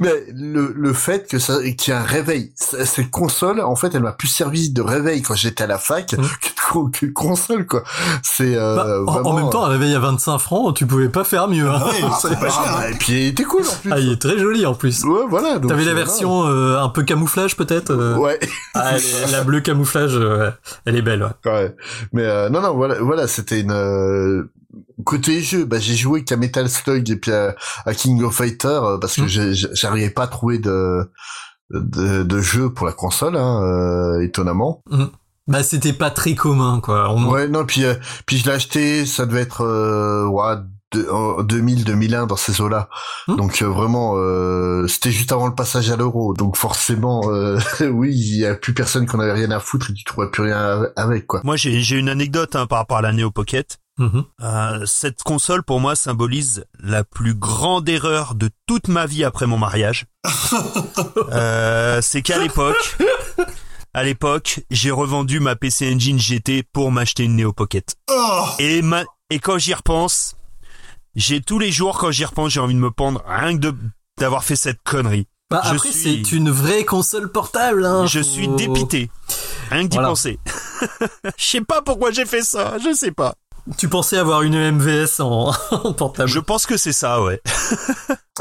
[0.00, 3.94] Mais le, le fait que ça qu'il y ait un réveil, cette console, en fait,
[3.94, 6.16] elle m'a plus servi de réveil quand j'étais à la fac Mmh.
[6.16, 7.82] que de qu'une console, quoi.
[8.22, 11.08] C'est euh, Bah, en- en, vraiment, même temps, un réveil à 25 francs, tu pouvais
[11.08, 11.68] pas faire mieux.
[11.68, 11.82] hein.
[11.84, 12.86] Ouais, c'est pas cher.
[12.90, 13.92] Et puis il était cool en plus.
[13.92, 15.02] Ah, il est très joli en plus.
[15.04, 15.58] Ouais, voilà.
[15.58, 18.38] T'avais la euh, version euh, un peu camouflage peut-être euh, Ouais.
[18.74, 18.92] ah,
[19.24, 20.50] elle La bleue camouflage, euh,
[20.86, 21.22] elle est belle.
[21.44, 21.50] Ouais.
[21.52, 21.74] Ouais.
[22.12, 24.44] Mais euh, non, non, voilà, voilà, c'était une euh,
[25.04, 25.64] côté jeu.
[25.64, 27.54] Bah, j'ai joué qu'à Metal Slug et puis à,
[27.86, 29.70] à King of Fighter euh, parce que Mm.
[29.74, 31.10] j'arrivais pas à trouver de
[31.70, 34.82] de, de jeu pour la console, hein, euh, étonnamment.
[35.46, 37.10] Bah c'était pas très commun quoi.
[37.12, 37.94] On- Ouais, non, puis euh,
[38.26, 40.56] puis je l'ai acheté, ça devait être euh, ouais,
[40.92, 42.88] de- en 2000, 2001 dans ces eaux-là.
[43.28, 43.36] Hmm.
[43.36, 46.34] Donc euh, vraiment, euh, c'était juste avant le passage à l'euro.
[46.34, 47.58] Donc forcément, euh,
[47.92, 50.42] oui, il y a plus personne qu'on avait rien à foutre et tu trouvais plus
[50.42, 51.40] rien avec quoi.
[51.44, 53.78] Moi, j'ai j'ai une anecdote hein, par rapport à la Neo Pocket.
[54.00, 54.24] Mhm.
[54.42, 59.46] Euh, cette console, pour moi, symbolise la plus grande erreur de toute ma vie après
[59.46, 60.06] mon mariage.
[61.32, 62.96] Euh, c'est qu'à l'époque,
[63.94, 67.94] à l'époque, j'ai revendu ma PC Engine GT pour m'acheter une Neo Pocket.
[68.10, 70.34] Oh Et ma, et quand j'y repense,
[71.14, 73.74] j'ai tous les jours quand j'y repense, j'ai envie de me pendre rien que de
[74.18, 75.26] d'avoir fait cette connerie.
[75.50, 77.84] Bah, Je après suis- c'est une vraie console portable.
[77.86, 79.10] Hein, Je faut- suis dépité.
[79.70, 80.08] Rien que d'y Voilà.
[80.10, 80.38] penser.
[81.38, 83.34] Je sais pas pourquoi j'ai fait ça, je sais pas.
[83.76, 86.28] Tu pensais avoir une MVS en, en portable.
[86.28, 87.40] Je pense que c'est ça, ouais.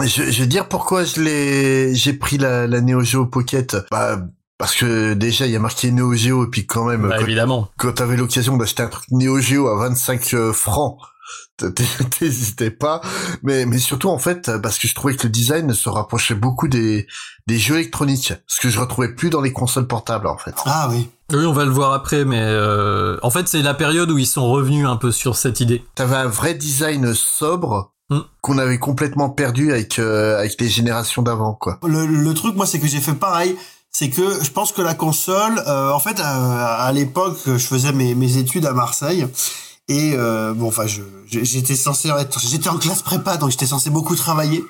[0.02, 3.76] Je, je vais dire pourquoi je l'ai, j'ai pris la, la Neo Geo Pocket.
[3.92, 4.22] Bah,
[4.58, 7.24] parce que déjà il y a marqué Neo Geo et puis quand même Bah, quand,
[7.24, 7.70] évidemment.
[7.78, 10.98] quand t'avais l'occasion d'acheter un truc Neo Geo à 25 euh, francs,
[12.20, 13.02] t'hésitais pas.
[13.44, 16.68] Mais mais surtout en fait parce que je trouvais que le design se rapprochait beaucoup
[16.68, 17.08] des
[17.48, 20.56] des jeux électroniques, ce que je retrouvais plus dans les consoles portables en fait.
[20.66, 21.10] Ah oui.
[21.32, 24.28] Oui, on va le voir après, mais euh, en fait c'est la période où ils
[24.28, 25.84] sont revenus un peu sur cette idée.
[25.96, 28.22] T'avais un vrai design sobre Hmm.
[28.42, 31.78] qu'on avait complètement perdu avec euh, avec les générations d'avant quoi.
[31.86, 33.56] Le, le truc, moi, c'est que j'ai fait pareil.
[33.92, 37.92] C'est que je pense que la console, euh, en fait, euh, à l'époque, je faisais
[37.92, 39.28] mes, mes études à Marseille.
[39.90, 40.86] Et euh, bon, enfin,
[41.28, 44.64] j'étais censé être, j'étais en classe prépa, donc j'étais censé beaucoup travailler.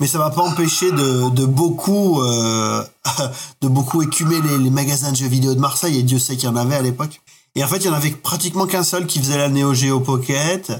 [0.00, 2.82] Mais ça m'a pas empêché de, de beaucoup, euh,
[3.60, 5.98] de beaucoup écumer les, les magasins de jeux vidéo de Marseille.
[5.98, 7.20] Et Dieu sait qu'il y en avait à l'époque.
[7.54, 10.00] Et en fait, il y en avait pratiquement qu'un seul qui faisait la Neo Geo
[10.00, 10.72] Pocket.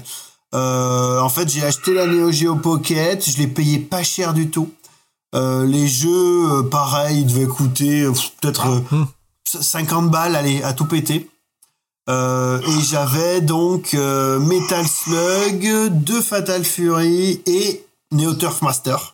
[0.55, 4.49] Euh, en fait, j'ai acheté la Neo Geo Pocket, je l'ai payé pas cher du
[4.49, 4.71] tout.
[5.33, 8.07] Les jeux, pareil, ils devaient coûter
[8.39, 9.05] peut-être euh, Hmm.
[9.61, 11.29] 50 balles, allez, à tout péter.
[12.09, 19.13] Euh, et j'avais donc euh, Metal Slug, deux Fatal Fury et Neo Turf Master.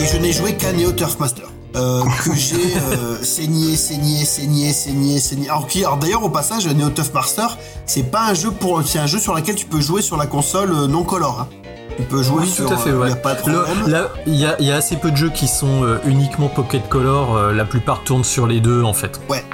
[0.00, 1.52] Et je n'ai joué qu'à Neo Turf Master.
[1.74, 5.48] Euh, que j'ai euh, saigné, saigné, saigné, saigné, saigné.
[5.48, 9.06] Alors, alors d'ailleurs au passage, Neo Turf Master, c'est pas un jeu pour, c'est un
[9.06, 11.40] jeu sur lequel tu peux jouer sur la console euh, non color.
[11.40, 11.48] hein.
[11.96, 12.66] Tu peux jouer Oui, sur.
[12.66, 12.90] tout à fait.
[12.90, 13.08] euh, Ouais.
[13.10, 13.88] y a pas de Le- problème.
[13.88, 16.48] là, il y a, il y a assez peu de jeux qui sont euh, uniquement
[16.48, 17.36] Pocket Color.
[17.36, 19.20] euh, la plupart tournent sur les deux en fait.
[19.28, 19.44] Ouais.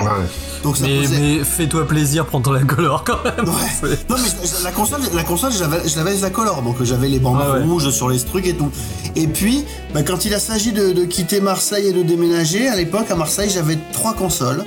[0.62, 3.47] Donc ça mais posait- mais fais-toi plaisir, prends la Color quand même.
[3.81, 4.28] C'est- Non mais
[4.65, 7.39] la console, la console, je l'avais, je l'avais avec la color, donc j'avais les bandes
[7.41, 7.62] Ah ouais.
[7.62, 8.70] rouges sur les trucs et tout.
[9.17, 12.76] Et puis, bah, quand il a s'agi de, de quitter Marseille et de déménager, à
[12.76, 14.65] l'époque à Marseille, j'avais trois consoles.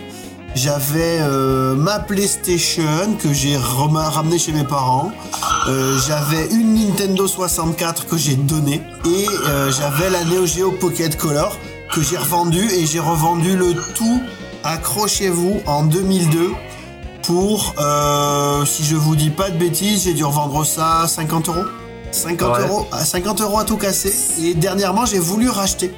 [0.54, 5.12] J'avais euh, ma PlayStation que j'ai rema- ramené chez mes parents.
[5.68, 11.18] Euh, j'avais une Nintendo 64 que j'ai donnée et euh, j'avais la Neo Geo Pocket
[11.18, 11.58] Color
[11.94, 14.22] que j'ai revendue et j'ai revendu le tout.
[14.64, 16.52] Accrochez-vous en 2002
[17.24, 21.48] pour, euh, si je vous dis pas de bêtises, j'ai dû revendre ça à 50
[21.50, 21.64] euros.
[22.12, 22.64] 50 Ouais.
[22.68, 24.14] euros, à 50 euros à tout casser.
[24.44, 25.94] Et dernièrement, j'ai voulu racheter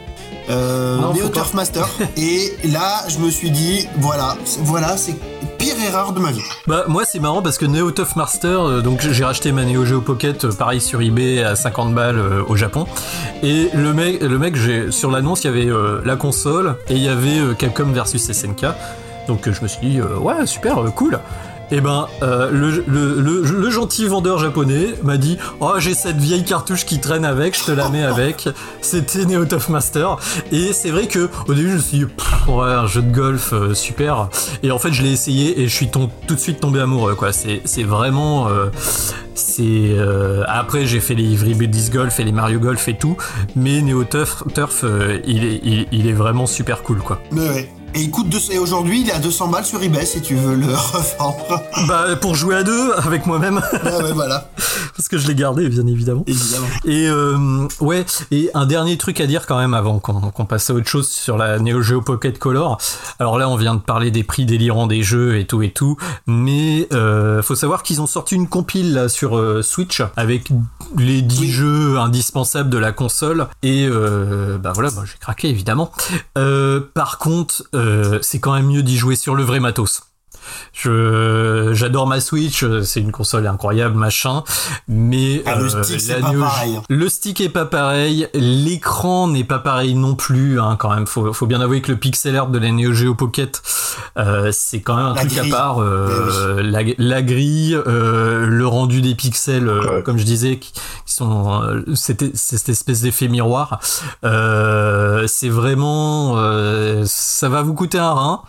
[0.49, 1.33] euh, Non, Neo faut pas.
[1.35, 1.87] Turf Master.
[2.17, 5.15] et là, je me suis dit, voilà, c'est- voilà, c'est
[5.57, 6.41] pire erreur de ma vie.
[6.67, 9.85] Bah moi c'est marrant parce que Neo Tough Master, euh, donc j'ai racheté ma Neo
[9.85, 12.85] Geo Pocket, euh, pareil sur eBay à 50 balles euh, au Japon.
[13.43, 15.69] Et le mec, le mec, j'ai sur l'annonce il y avait
[16.05, 18.65] la console et il y avait Capcom versus SNK.
[19.27, 21.19] Donc je me suis dit ouais super cool.
[21.73, 26.43] Et ben euh, le, le, le, gentil vendeur japonais m'a dit oh j'ai cette vieille
[26.43, 28.47] cartouche qui traîne avec, je te la mets avec.
[28.81, 30.17] C'était Neo Tough Master
[30.51, 32.05] et c'est vrai que au début je me suis dit
[32.47, 34.29] ouais un jeu de golf euh, super
[34.61, 37.31] et en fait je l'ai essayé et je suis tout de suite tombé amoureux quoi.
[37.33, 38.67] C'est vraiment euh,
[39.33, 39.95] c'est
[40.45, 43.17] après j'ai fait les Ivry Buddies Golf et les Mario Golf et tout,
[43.55, 44.85] mais Neo Turf, Turf
[45.25, 47.19] il, est, il, est vraiment super cool quoi.
[47.31, 47.67] Mais.
[47.95, 50.35] Et il coûte 200 et aujourd'hui, il est à 200 balles sur eBay si tu
[50.35, 51.61] veux le revendre.
[51.87, 53.61] Bah pour jouer à deux avec moi-même.
[53.71, 54.49] Ah ouais, voilà.
[54.95, 56.23] parce que je l'ai gardé, bien évidemment.
[56.25, 56.67] Évidemment.
[56.85, 60.73] Et euh, ouais, et un dernier truc à dire quand même avant qu'on passe à
[60.73, 62.79] autre chose sur la Neo Geo Pocket Color.
[63.19, 65.97] Alors là, on vient de parler des prix délirants des jeux et tout et tout,
[66.25, 70.49] mais euh, faut savoir qu'ils ont sorti une compile là, sur euh, Switch avec
[70.97, 75.91] les 10 jeux indispensables de la console et euh, bah voilà, bah, j'ai craqué évidemment.
[76.37, 77.63] Euh, par contre,
[78.21, 80.12] c'est quand même mieux d'y jouer sur le vrai matos.
[80.73, 84.43] Je j'adore ma Switch, euh, c'est une console incroyable machin,
[84.87, 86.79] mais Ah, le euh, stick, la pas pareil.
[86.89, 91.07] Le stick est pas pareil, l'écran n'est pas pareil non plus hein, quand même.
[91.07, 93.61] Faut faut bien avouer que le pixel art de la Neo Geo Pocket
[94.17, 95.53] euh, c'est quand même un La truc grille.
[95.53, 95.81] à part.
[95.81, 100.71] euh, la, la grille, euh, le rendu des pixels, euh, comme je disais, qui,
[101.05, 103.79] qui sont euh, cette, cette espèce d'effet miroir.
[104.23, 108.41] Euh, c'est vraiment, euh, ça va vous coûter un rein.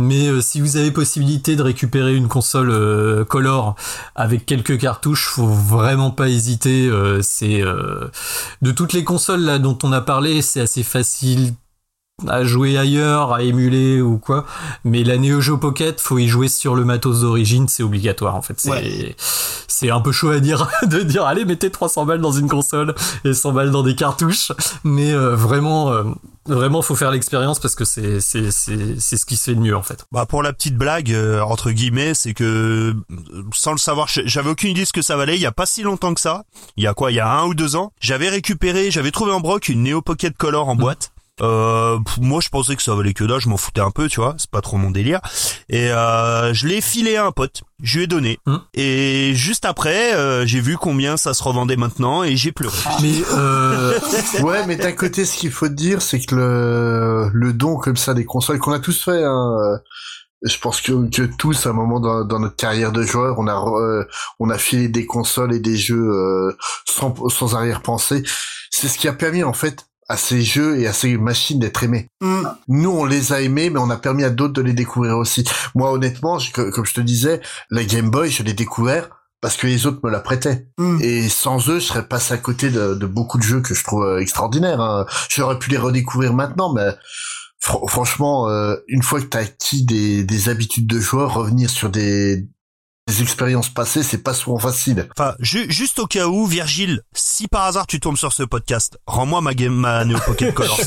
[0.00, 3.74] Mais euh, si vous avez possibilité de récupérer une console euh, color
[4.14, 6.86] avec quelques cartouches, faut vraiment pas hésiter.
[6.88, 8.08] euh, c'est euh,
[8.62, 11.54] de toutes les consoles là dont on a parlé, c'est assez facile
[12.28, 14.44] à jouer ailleurs, à émuler ou quoi.
[14.84, 18.42] Mais la Neo Geo Pocket, faut y jouer sur le matos d'origine, c'est obligatoire en
[18.42, 18.58] fait.
[18.60, 19.90] C'est Ouais.
[19.92, 23.32] un peu chaud à dire de dire allez mettez 300 balles dans une console et
[23.32, 24.52] 100 balles dans des cartouches.
[24.84, 26.02] Mais euh, vraiment, euh,
[26.46, 29.76] vraiment faut faire l'expérience parce que c'est c'est c'est ce qui se fait de mieux
[29.76, 30.04] en fait.
[30.12, 32.94] Bah pour la petite blague euh, entre guillemets, c'est que
[33.54, 35.36] sans le savoir, j'avais aucune idée de ce que ça valait.
[35.36, 36.44] Il y a pas si longtemps que ça.
[36.76, 37.10] Il y a quoi?
[37.10, 40.02] Il y a un ou deux ans, j'avais récupéré, j'avais trouvé en broc une Neo
[40.02, 41.12] Pocket Color en boîte.
[41.42, 44.20] Euh, moi je pensais que ça valait que dalle, je m'en foutais un peu, tu
[44.20, 45.20] vois, c'est pas trop mon délire.
[45.68, 48.38] Et euh, je l'ai filé à un pote, je lui ai donné.
[48.74, 52.76] Et juste après, euh, j'ai vu combien ça se revendait maintenant et j'ai pleuré.
[53.02, 53.98] Mais euh,
[54.42, 57.96] ouais, mais d'un côté, ce qu'il faut te dire, c'est que le, le don comme
[57.96, 59.78] ça des consoles qu'on a tous fait, hein, euh,
[60.42, 63.46] je pense que, que tous, à un moment dans, dans notre carrière de joueur, on
[63.46, 64.04] a, euh,
[64.38, 68.22] on a filé des consoles et des jeux euh, sans, sans arrière-pensée.
[68.70, 71.82] C'est ce qui a permis, en fait, à ces jeux et à ces machines d'être
[71.84, 72.08] aimés.
[72.20, 72.42] Mm.
[72.68, 75.44] Nous, on les a aimés, mais on a permis à d'autres de les découvrir aussi.
[75.74, 77.40] Moi, honnêtement, je- comme je te disais,
[77.70, 79.08] la Game Boy, je l'ai découvert
[79.40, 80.66] parce que les autres me la prêtaient.
[80.78, 80.98] Mm.
[81.00, 83.84] Et sans eux, je serais passé à côté de, de beaucoup de jeux que je
[83.84, 84.80] trouve euh, extraordinaires.
[84.80, 85.06] Hein.
[85.28, 86.88] J'aurais pu les redécouvrir maintenant, mais
[87.64, 91.88] fr- franchement, euh, une fois que t'as acquis des, des habitudes de joueur, revenir sur
[91.88, 92.48] des,
[93.10, 95.08] des expériences passées, c'est pas souvent facile.
[95.18, 98.98] Enfin, ju- juste au cas où, Virgile, si par hasard tu tombes sur ce podcast,
[99.06, 100.78] rends-moi ma game, ma Neo Pocket Color.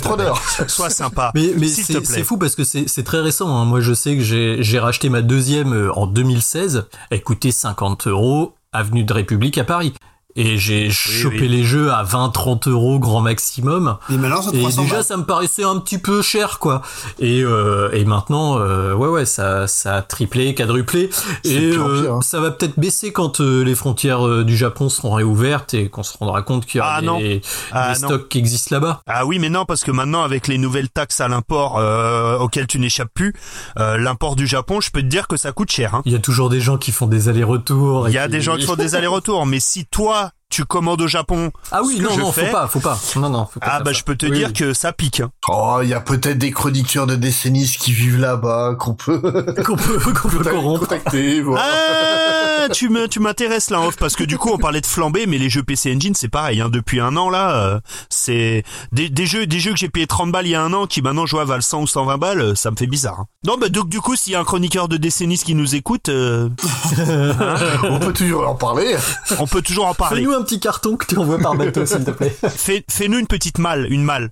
[0.67, 1.31] Sois sympa.
[1.35, 1.67] Mais,
[2.05, 3.49] c'est fou parce que c'est très récent.
[3.55, 3.65] hein.
[3.65, 6.85] Moi, je sais que j'ai j'ai racheté ma deuxième euh, en 2016.
[7.09, 9.93] Elle coûtait 50 euros, avenue de République à Paris.
[10.35, 11.47] Et j'ai chopé oui.
[11.47, 13.97] les jeux à 20-30 euros grand maximum.
[14.11, 15.03] Et maintenant, c'est Et 300 déjà, balles.
[15.03, 16.81] ça me paraissait un petit peu cher, quoi.
[17.19, 21.09] Et, euh, et maintenant, euh, ouais, ouais, ça, ça a triplé, quadruplé.
[21.43, 22.21] Et pire euh, pire, hein.
[22.21, 26.01] ça va peut-être baisser quand euh, les frontières euh, du Japon seront réouvertes et qu'on
[26.03, 27.19] se rendra compte qu'il y aura Ah, non.
[27.19, 28.07] des, Ah, non.
[28.07, 29.01] stocks qui existent là-bas.
[29.05, 32.67] Ah oui, mais non, parce que maintenant, avec les nouvelles taxes à l'import euh, auxquelles
[32.67, 33.33] tu n'échappes plus,
[33.77, 35.93] euh, l'import du Japon, je peux te dire que ça coûte cher.
[35.93, 36.01] hein.
[36.05, 38.09] Il y a toujours des gens qui font des allers-retours.
[38.09, 40.22] Il y a des gens qui font des allers-retours, mais si toi,
[40.53, 42.80] tu commandes au Japon, Ah oui, ce que non, je non, fais, faut pas, faut
[42.80, 42.99] pas.
[43.15, 43.67] Non, non, faut pas.
[43.72, 43.98] ah bah ça.
[43.99, 44.53] je peux te Oui, dire oui.
[44.53, 45.19] que ça pique.
[45.22, 45.32] hein.
[45.49, 49.19] Oh, il y a peut-être des chroniqueurs de décennies qui vivent là-bas, qu'on peut,
[49.65, 50.82] qu'on peut, qu'on peut corrompre.
[50.82, 51.41] contacter.
[51.41, 51.64] voilà.
[51.65, 55.25] Ah, tu me, tu m'intéresses là, off, parce que du coup, on parlait de flambée,
[55.27, 56.61] mais les jeux PC Engine, c'est pareil.
[56.61, 60.08] Hein, depuis un an là, euh, c'est des, des jeux, des jeux que j'ai payé
[60.08, 62.17] 30 balles il y a un an, qui maintenant jouent à valent 100 ou 120
[62.17, 63.19] balles, euh, ça me fait bizarre.
[63.22, 63.25] hein.
[63.45, 66.09] Non, bah donc du coup, s'il y a un chroniqueur de décennies qui nous écoute,
[66.09, 66.50] euh,
[67.83, 68.95] On peut toujours en parler.
[69.40, 70.22] on peut toujours en parler.
[70.22, 72.35] Fais-nous un petit carton que tu envoies par bateau, s'il te plaît.
[72.56, 74.30] Fais, fais-nous une petite malle, une malle.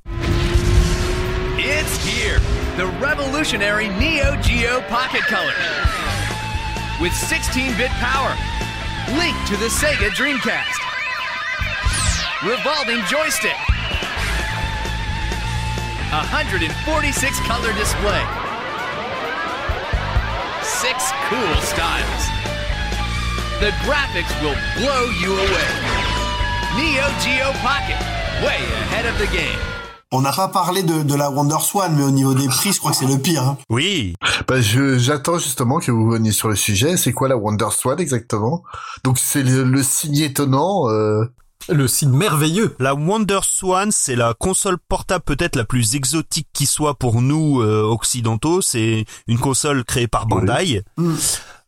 [1.58, 2.40] It's here,
[2.78, 5.54] the revolutionary Neo Geo Pocket Color.
[7.02, 8.38] With 16-bit power,
[9.18, 10.78] linked to the Sega Dreamcast.
[12.46, 13.58] Revolving joystick.
[16.14, 18.22] 146 color display.
[20.62, 22.24] Six cool styles.
[23.60, 25.72] The graphics will blow you away.
[26.78, 27.98] Neo Geo Pocket,
[28.46, 29.71] way ahead of the game.
[30.14, 32.80] On n'a pas parlé de, de la Wonder Swan, mais au niveau des prix, je
[32.80, 33.44] crois que c'est le pire.
[33.44, 33.58] hein.
[33.70, 34.14] Oui.
[34.48, 36.98] Bah, je, j'attends justement que vous veniez sur le sujet.
[36.98, 38.64] C'est quoi la Wonder Swan exactement?
[39.06, 40.90] Donc c'est le, le signe étonnant.
[40.90, 41.24] Euh...
[41.70, 42.76] Le signe merveilleux.
[42.80, 47.62] La Wonder Swan, c'est la console portable peut-être la plus exotique qui soit pour nous
[47.62, 48.62] euh, occidentaux.
[48.62, 50.84] C'est une console créée par Bandai.
[50.98, 51.14] Mm.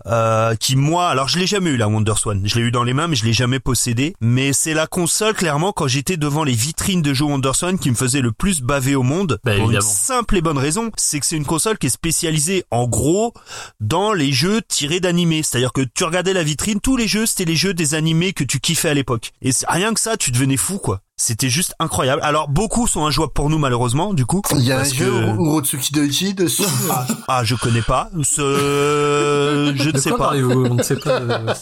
[0.05, 2.93] Euh, qui moi, alors je l'ai jamais eu la WonderSwan, je l'ai eu dans les
[2.93, 4.15] mains mais je l'ai jamais possédé.
[4.21, 7.95] Mais c'est la console clairement quand j'étais devant les vitrines de jeux WonderSwan qui me
[7.95, 9.39] faisait le plus baver au monde.
[9.43, 12.63] Bah, pour une simple et bonne raison, c'est que c'est une console qui est spécialisée
[12.71, 13.33] en gros
[13.79, 15.43] dans les jeux tirés d'animés.
[15.43, 18.43] C'est-à-dire que tu regardais la vitrine, tous les jeux c'était les jeux des animés que
[18.43, 19.31] tu kiffais à l'époque.
[19.41, 21.01] Et rien que ça, tu devenais fou quoi.
[21.25, 22.21] C'était juste incroyable.
[22.21, 24.41] Alors beaucoup sont injouables pour nous malheureusement du coup.
[24.51, 26.63] Il y a un jeu que- Urotsuki Doichi dessus.
[27.29, 28.09] Ah, je connais pas.
[28.23, 29.73] Ce...
[29.75, 30.17] Je ne sais pas.
[30.17, 31.21] parlez-vous On ne sait pas.
[31.21, 31.53] euh,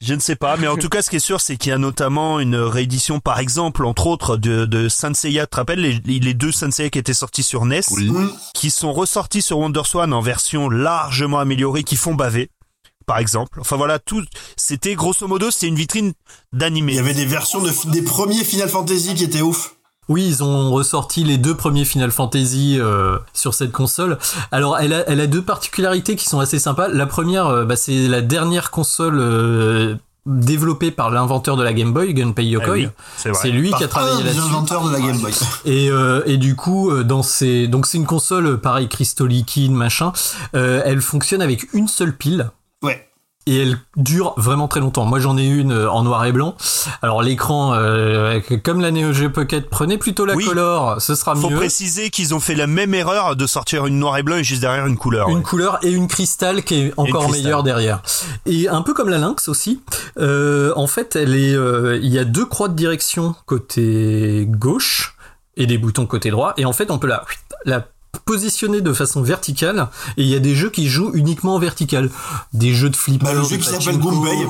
[0.00, 1.72] Je ne sais pas, mais en tout cas, ce qui est sûr, c'est qu'il y
[1.72, 5.46] a notamment une réédition, par exemple, entre autres, de, de Saint Seiya.
[5.46, 7.80] Tu te rappelles les, les deux Saint Seiya qui étaient sortis sur NES,
[8.54, 12.50] qui sont ressortis sur WonderSwan en version largement améliorée, qui font baver,
[13.08, 13.58] par exemple.
[13.60, 14.22] Enfin voilà, tout.
[14.56, 16.12] C'était grosso modo, c'était une vitrine
[16.52, 16.92] d'animé.
[16.92, 19.74] Il y avait des versions de, des premiers Final Fantasy qui étaient ouf.
[20.08, 24.18] Oui, ils ont ressorti les deux premiers Final Fantasy euh, sur cette console.
[24.52, 26.88] Alors, elle a, elle a deux particularités qui sont assez sympas.
[26.88, 29.96] La première, euh, bah, c'est la dernière console euh,
[30.28, 32.72] développée par l'inventeur de la Game Boy, Gunpei Yokoi.
[32.72, 34.40] Oui, c'est lui Par qui a travaillé là-dessus.
[34.40, 35.32] inventeurs de la Game Boy.
[35.64, 39.72] Et, euh, et du coup, euh, dans ces, donc c'est une console pareil cristaux liquides
[39.72, 40.12] machin.
[40.54, 42.50] Euh, elle fonctionne avec une seule pile.
[43.50, 45.06] Et elle dure vraiment très longtemps.
[45.06, 46.54] Moi, j'en ai une euh, en noir et blanc.
[47.00, 50.44] Alors l'écran, euh, comme la Neo Geo Pocket, prenez plutôt la Oui.
[50.44, 51.56] color, ce sera Faut mieux.
[51.56, 54.60] préciser qu'ils ont fait la même erreur de sortir une noir et blanc et juste
[54.60, 55.30] derrière une couleur.
[55.30, 55.42] Une ouais.
[55.42, 58.02] couleur et une cristal qui est encore meilleure derrière.
[58.44, 59.80] Et un peu comme la Lynx aussi.
[60.18, 65.16] euh, en fait, elle est, euh, il y a deux croix de direction côté gauche
[65.56, 66.52] et des boutons côté droit.
[66.58, 67.24] Et en fait, on peut la,
[67.64, 67.86] la
[68.24, 69.88] positionner de façon verticale.
[70.16, 72.10] Et il y a des jeux qui jouent uniquement en vertical.
[72.52, 73.24] Des jeux de flipper.
[73.24, 73.98] Bah, le jeu qui s'appelle.
[73.98, 74.46] Goombay.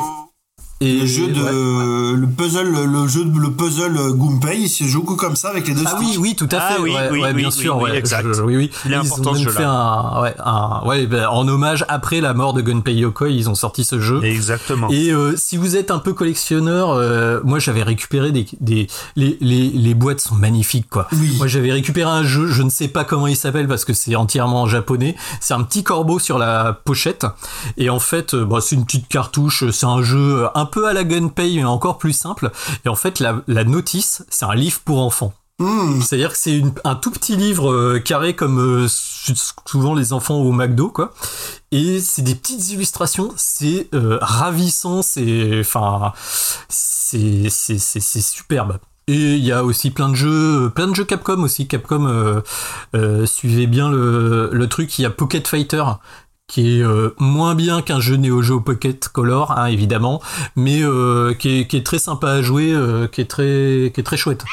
[0.81, 2.17] Et le jeu de ouais.
[2.21, 5.75] le puzzle le jeu de- le puzzle Goombay il se joue comme ça avec les
[5.75, 6.21] deux Ah oui, sticks.
[6.21, 6.81] oui, tout à Ah fait.
[6.81, 7.77] oui, ouais, oui, ouais, oui, bien oui, sûr.
[7.79, 8.33] oui, ouais, exact.
[8.33, 8.71] je- oui, oui.
[8.85, 12.21] Il est Ils important, ont ce fait un, ouais, un, ouais, ben, en hommage après
[12.21, 14.23] la mort de Gunpei Yokoi, ils ont sorti ce jeu.
[14.23, 14.89] Exactement.
[14.91, 19.37] Et euh, si vous êtes un peu collectionneur, euh, moi j'avais récupéré des, des les,
[19.41, 21.09] les, les boîtes sont magnifiques quoi.
[21.39, 24.15] Moi j'avais récupéré un jeu, je ne sais pas comment il s'appelle parce que c'est
[24.15, 25.17] entièrement en japonais.
[25.41, 27.27] C'est un petit corbeau sur la pochette
[27.79, 30.93] et en fait euh, bah, c'est une petite cartouche, c'est un jeu un peu à
[30.93, 32.53] la Gunpei mais encore plus simple.
[32.85, 35.35] Et en fait la, la notice c'est un livre pour enfants.
[36.03, 39.35] C'est-à-dire que c'est un tout petit livre euh, carré comme euh, sou-
[39.67, 41.13] souvent les enfants au McDo, quoi.
[41.73, 46.13] Et c'est des petites illustrations, c'est euh, ravissant, c'est, enfin,
[46.69, 48.79] c'est, c'est, c'est, c'est superbe.
[49.09, 51.67] Et il y a aussi plein de jeux, plein de jeux Capcom aussi.
[51.67, 52.41] Capcom
[53.27, 54.97] suivait bien le, le truc.
[55.01, 55.83] Il y a Pocket Fighter
[56.49, 60.21] qui est euh, moins bien qu'un jeu Neo Geo Pocket Color, hein, évidemment,
[60.57, 64.01] mais euh, qui, est, qui est très sympa à jouer, euh, qui est très, qui
[64.01, 64.45] est très chouette.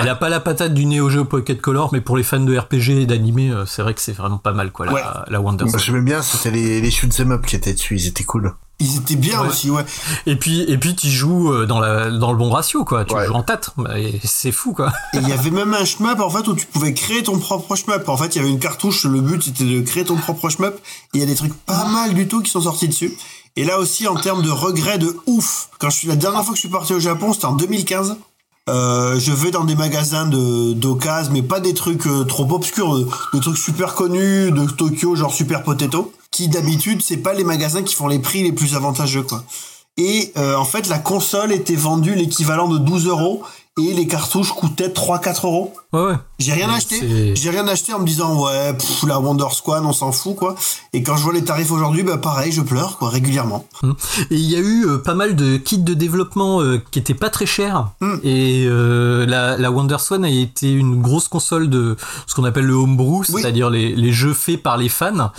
[0.00, 2.56] Elle a pas la patate du Neo Geo Pocket Color, mais pour les fans de
[2.56, 5.02] RPG et d'animé, euh, c'est vrai que c'est vraiment pas mal, quoi, la, Ouais.
[5.28, 8.24] la Wonder Moi, J'aimais bien, c'était les, les shoot'em up qui étaient dessus, ils étaient
[8.24, 8.52] cool.
[8.80, 9.48] Ils étaient bien Ouais.
[9.48, 9.84] aussi, ouais.
[10.26, 13.04] Et puis, et puis tu joues euh, dans, la, dans le bon ratio, quoi.
[13.04, 13.70] Tu joues en tate.
[13.96, 14.92] Et C'est fou, quoi.
[15.14, 17.76] Et il y avait même un shmup en fait où tu pouvais créer ton propre
[17.76, 18.08] shmup.
[18.08, 19.04] En fait, il y avait une cartouche.
[19.04, 20.74] Le but c'était de créer ton propre shmup.
[21.14, 23.12] Et il y a des trucs pas mal du tout qui sont sortis dessus.
[23.54, 25.68] Et là aussi, en termes de regrets de ouf.
[25.78, 28.16] Quand je suis la dernière fois que je suis parti au Japon, c'était en 2015.
[28.68, 32.94] Euh, je vais dans des magasins de d'occasion, mais pas des trucs euh, trop obscurs,
[32.94, 37.42] euh, des trucs super connus de Tokyo, genre Super Potato, qui d'habitude c'est pas les
[37.42, 39.42] magasins qui font les prix les plus avantageux quoi.
[39.98, 43.42] Et en fait, la console était vendue l'équivalent de 12 euros
[43.78, 45.74] et les cartouches coûtaient 3-4 euros.
[45.92, 46.14] Ouais, ouais.
[46.38, 47.34] J'ai rien Mais acheté.
[47.36, 50.54] J'ai rien acheté en me disant ouais, pff, la Wonder Squad, on s'en fout quoi.
[50.92, 53.66] Et quand je vois les tarifs aujourd'hui, bah pareil, je pleure quoi régulièrement.
[54.30, 57.14] Et il y a eu euh, pas mal de kits de développement euh, qui étaient
[57.14, 57.88] pas très chers.
[58.00, 58.16] Hmm.
[58.24, 61.96] Et euh, la, la WonderSwan a été une grosse console de
[62.26, 65.30] ce qu'on appelle le homebrew, c'est-à-dire les, les jeux faits par les fans.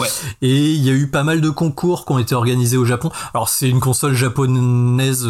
[0.41, 3.09] Et il y a eu pas mal de concours qui ont été organisés au Japon.
[3.33, 5.27] Alors c'est une console japonaise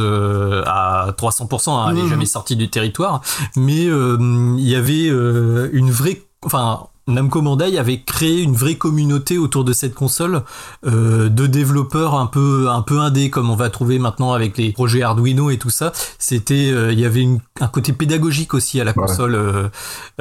[0.65, 2.09] à 300%, hein, elle est Mhm.
[2.09, 3.21] jamais sortie du territoire.
[3.55, 6.21] Mais il y avait euh, une vraie...
[6.45, 10.43] Enfin, Namco Bandai avait créé une vraie communauté autour de cette console
[10.85, 14.71] euh, de développeurs un peu un peu indé comme on va trouver maintenant avec les
[14.71, 15.91] projets Arduino et tout ça.
[16.17, 19.35] C'était euh, il y avait une- un côté pédagogique aussi à la console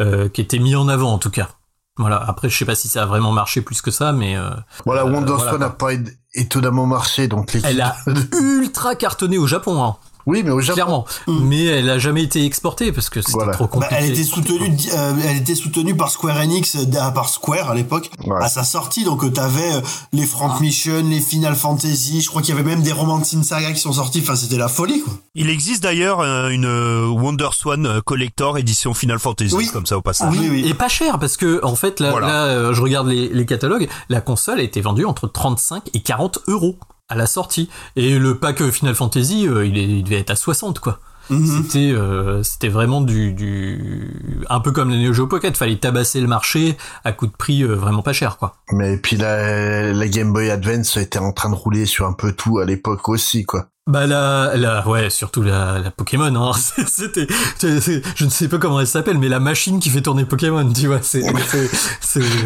[0.00, 1.50] euh, qui était mis en avant en tout cas.
[1.98, 2.16] Voilà.
[2.16, 4.36] Après je sais pas si ça a vraiment marché plus que ça, mais
[4.84, 5.90] Voilà, euh, Wonder voilà, n'a pas
[6.34, 7.54] étonnamment marché, donc.
[7.62, 7.94] Elle a
[8.42, 9.84] ultra cartonné au Japon.
[9.84, 9.96] Hein.
[10.26, 10.74] Oui, mais au Japon.
[10.74, 11.04] Clairement.
[11.28, 13.52] Mais elle a jamais été exportée parce que c'était Voilà.
[13.52, 13.94] trop Bah, compliqué.
[13.98, 18.10] elle était soutenue, euh, elle était soutenue par Square Enix, euh, par Square à l'époque,
[18.40, 19.04] à sa sortie.
[19.04, 19.80] Donc, euh, t'avais euh,
[20.12, 22.20] les Front Mission, les Final Fantasy.
[22.20, 24.20] Je crois qu'il y avait même des Romancing Saga qui sont sortis.
[24.22, 25.12] Enfin, c'était la folie, quoi.
[25.34, 30.34] Il existe d'ailleurs euh, une Wonder Swan Collector édition Final Fantasy, comme ça au passage.
[30.38, 32.26] Oui, et pas cher parce que en fait là, Voilà.
[32.26, 36.00] là, euh, je regarde les, les catalogues, la console a été vendue entre 35 et
[36.00, 36.76] 40 euros
[37.08, 40.36] à la sortie et le pack Final Fantasy euh, il, est- il devait être à
[40.36, 41.00] 60 quoi.
[41.30, 46.20] C'était euh, c'était vraiment du, du un peu comme la Neo Geo Pocket, fallait tabasser
[46.20, 48.56] le marché à coup de prix euh, vraiment pas cher quoi.
[48.72, 52.32] Mais puis la, la Game Boy Advance était en train de rouler sur un peu
[52.32, 53.68] tout à l'époque aussi, quoi.
[53.90, 56.52] Bah la, la ouais surtout la, la Pokémon hein.
[56.86, 57.26] c'était
[57.60, 60.86] je ne sais pas comment elle s'appelle mais la machine qui fait tourner Pokémon tu
[60.86, 61.20] vois c'est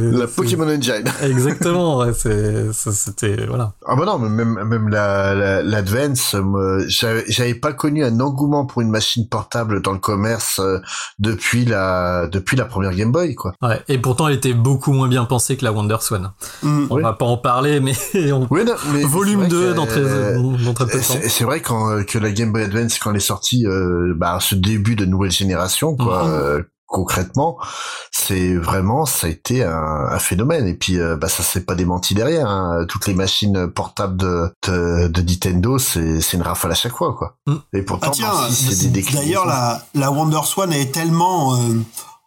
[0.01, 1.05] La Pokémon Engine.
[1.23, 2.13] exactement ouais,
[2.73, 8.03] c'était voilà Ah bah non, mais même même la la- l'Advance, moi, j'avais pas connu
[8.03, 10.79] un engouement pour une machine portable dans le commerce euh,
[11.19, 13.53] depuis la depuis la première Game Boy, quoi.
[13.61, 16.33] Ouais, et pourtant elle était beaucoup moins bien pensée que la Wonder Swan.
[16.65, 17.93] On va pas en parler, mais
[18.33, 18.47] on...
[18.51, 20.01] Oui, non, mais volume c'est vrai 2 que, dans très,
[20.65, 21.26] dans très peu de temps.
[21.27, 24.15] C'est c'est vrai quand, euh, que la Game Boy Advance, quand elle est sortie, euh,
[24.17, 26.31] bah, ce début de nouvelle génération, quoi, Mhm.
[26.33, 27.59] euh, concrètement,
[28.13, 29.73] c'est vraiment, ça a été un,
[30.11, 30.67] un phénomène.
[30.69, 32.49] Et puis, euh, bah, ça s'est pas démenti derrière.
[32.49, 32.85] hein.
[32.89, 37.15] Toutes les machines portables de, de, de Nintendo, c'est c'est une rafale à chaque fois,
[37.15, 37.37] quoi.
[37.73, 41.59] Et pourtant, Ah bah, si, c'est des d'ailleurs la, la Wonder Swan est tellement, euh,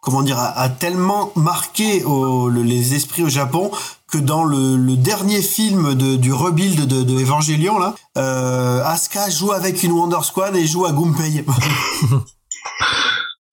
[0.00, 3.70] comment dire, a, a tellement marqué au- le- les esprits au Japon
[4.10, 9.30] que dans le, le dernier film de, du rebuild de, de Evangelion là, euh, Asuka
[9.30, 11.44] joue avec une Wonder Swan et joue à Gunpei.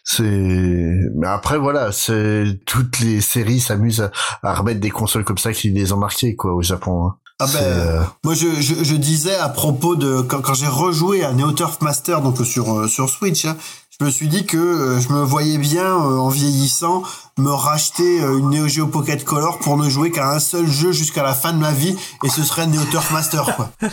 [0.10, 4.02] C'est, mais après voilà, c'est toutes les séries s'amusent
[4.42, 7.08] à, à remettre des consoles comme ça qui les ont marquées quoi au Japon.
[7.08, 7.16] hein.
[7.40, 11.24] Ah ben, euh, moi je, je, je disais à propos de quand, quand j'ai rejoué
[11.26, 13.58] à Neo Turf Master donc sur euh, sur Switch, hein,
[14.00, 17.02] je me suis dit que euh, je me voyais bien euh, en vieillissant
[17.40, 20.92] me racheter euh, une Neo Geo Pocket Color pour ne jouer qu'à un seul jeu
[20.92, 23.72] jusqu'à la fin de ma vie et ce serait Neo Turf Master quoi.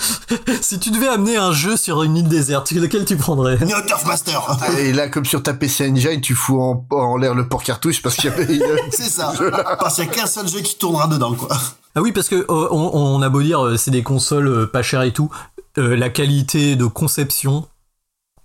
[0.61, 3.57] si tu devais amener un jeu sur une île déserte, lequel tu prendrais?
[3.65, 4.43] Neo Turf Master.
[4.79, 8.03] Et là, comme sur ta PC Engine, tu fous en, en l'air le port cartouche
[8.03, 8.61] parce qu'il y avait.
[8.91, 9.33] C'est ça.
[9.79, 11.57] Parce qu'il y a qu'un seul jeu qui tournera dedans quoi.
[11.95, 15.03] Ah oui, parce que euh, on, on a beau dire c'est des consoles pas chères
[15.03, 15.31] et tout,
[15.77, 17.67] euh, la qualité de conception,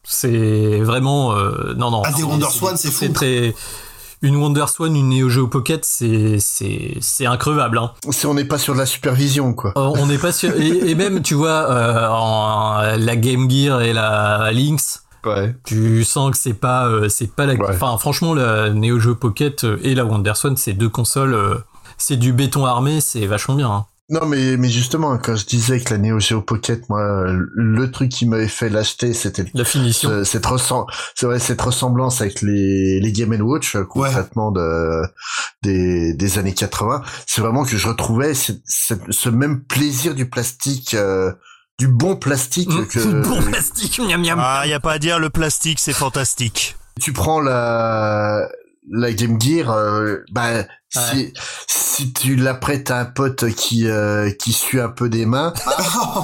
[0.04, 2.02] c'est vraiment euh, non non.
[2.06, 3.08] Ah, des c'est- Wonder Swan, c'est fou.
[3.14, 3.54] très
[4.22, 7.78] une Wonder Swan, une Neo Geo Pocket, c'est c'est c'est increvable.
[7.78, 7.92] Hein.
[8.10, 9.72] Si on n'est pas sur de la supervision, quoi.
[9.78, 10.52] Euh, on n'est pas sûr.
[10.60, 15.56] Et, et même, tu vois, euh, en, la Game Gear et la Lynx, Ouais.
[15.66, 17.54] tu sens que c'est pas, euh, c'est pas la.
[17.70, 21.34] Enfin, franchement, la Neo Geo Pocket et la Wonder Swan, c'est deux consoles.
[21.34, 21.56] euh,
[21.98, 23.70] c'est du béton armé, c'est vachement bien.
[23.72, 23.86] hein.
[24.10, 28.10] Non, mais, mais justement, quand je disais que la Neo Geo Pocket, moi, le truc
[28.10, 30.10] qui m'avait fait l'acheter, c'était la finition.
[30.10, 35.02] ce- cette, ressem- c'est vrai, cette ressemblance avec les, les Game Watch, euh, concrètement, de,
[35.62, 37.04] des, des années 80.
[37.28, 41.32] C'est vraiment que je retrouvais ce même plaisir du plastique, euh,
[41.78, 43.00] du bon plastique que.
[43.30, 44.40] Bon plastique, miam miam.
[44.42, 46.76] Ah, y a pas à dire, le plastique, c'est fantastique.
[47.00, 48.50] tu prends la
[48.92, 51.34] la Game Gear, euh, bah si
[51.68, 55.54] si tu la prêtes à un pote qui euh, qui suit un peu des mains,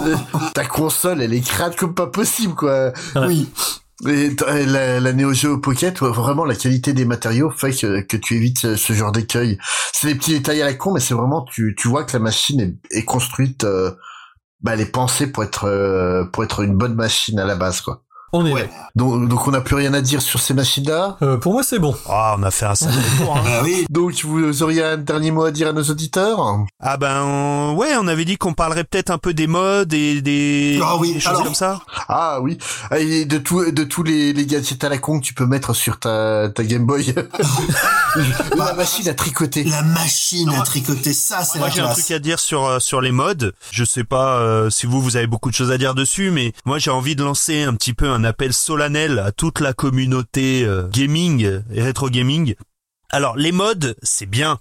[0.05, 0.15] euh,
[0.53, 2.91] ta console elle est crade comme pas possible quoi.
[3.15, 3.49] Oui.
[4.05, 4.35] Et
[4.65, 8.59] la, la Neo Geo Pocket, vraiment la qualité des matériaux fait que, que tu évites
[8.59, 9.57] ce, ce genre d'écueil.
[9.93, 12.19] C'est des petits détails à la con, mais c'est vraiment tu tu vois que la
[12.19, 13.91] machine est, est construite, euh,
[14.61, 17.81] bah elle est pensée pour être euh, pour être une bonne machine à la base
[17.81, 18.03] quoi.
[18.37, 18.69] On est ouais.
[18.95, 21.17] Donc, donc on n'a plus rien à dire sur ces machines-là?
[21.21, 21.95] Euh, pour moi, c'est bon.
[22.09, 23.35] Ah, on a fait un sacré tour.
[23.37, 23.41] Hein.
[23.47, 23.85] Ah oui.
[23.89, 26.59] Donc vous auriez un dernier mot à dire à nos auditeurs?
[26.81, 30.21] Ah ben on- ouais, on avait dit qu'on parlerait peut-être un peu des modes et
[30.21, 31.81] des, Ah oui, des choses alors- comme ça.
[32.09, 32.57] Ah oui,
[32.91, 35.45] Ah, et de tout, de tous les, les gadgets à la con que tu peux
[35.45, 37.13] mettre sur ta, ta Game Boy.
[38.57, 39.63] la machine à tricoter.
[39.63, 42.79] La machine à tricoter, ça c'est Moi la j'ai un truc à dire sur euh,
[42.79, 43.53] sur les modes.
[43.71, 46.53] Je sais pas euh, si vous vous avez beaucoup de choses à dire dessus, mais
[46.65, 50.63] moi j'ai envie de lancer un petit peu un appel solennel à toute la communauté
[50.63, 52.55] euh, gaming et rétro gaming.
[53.09, 54.59] Alors les modes c'est bien.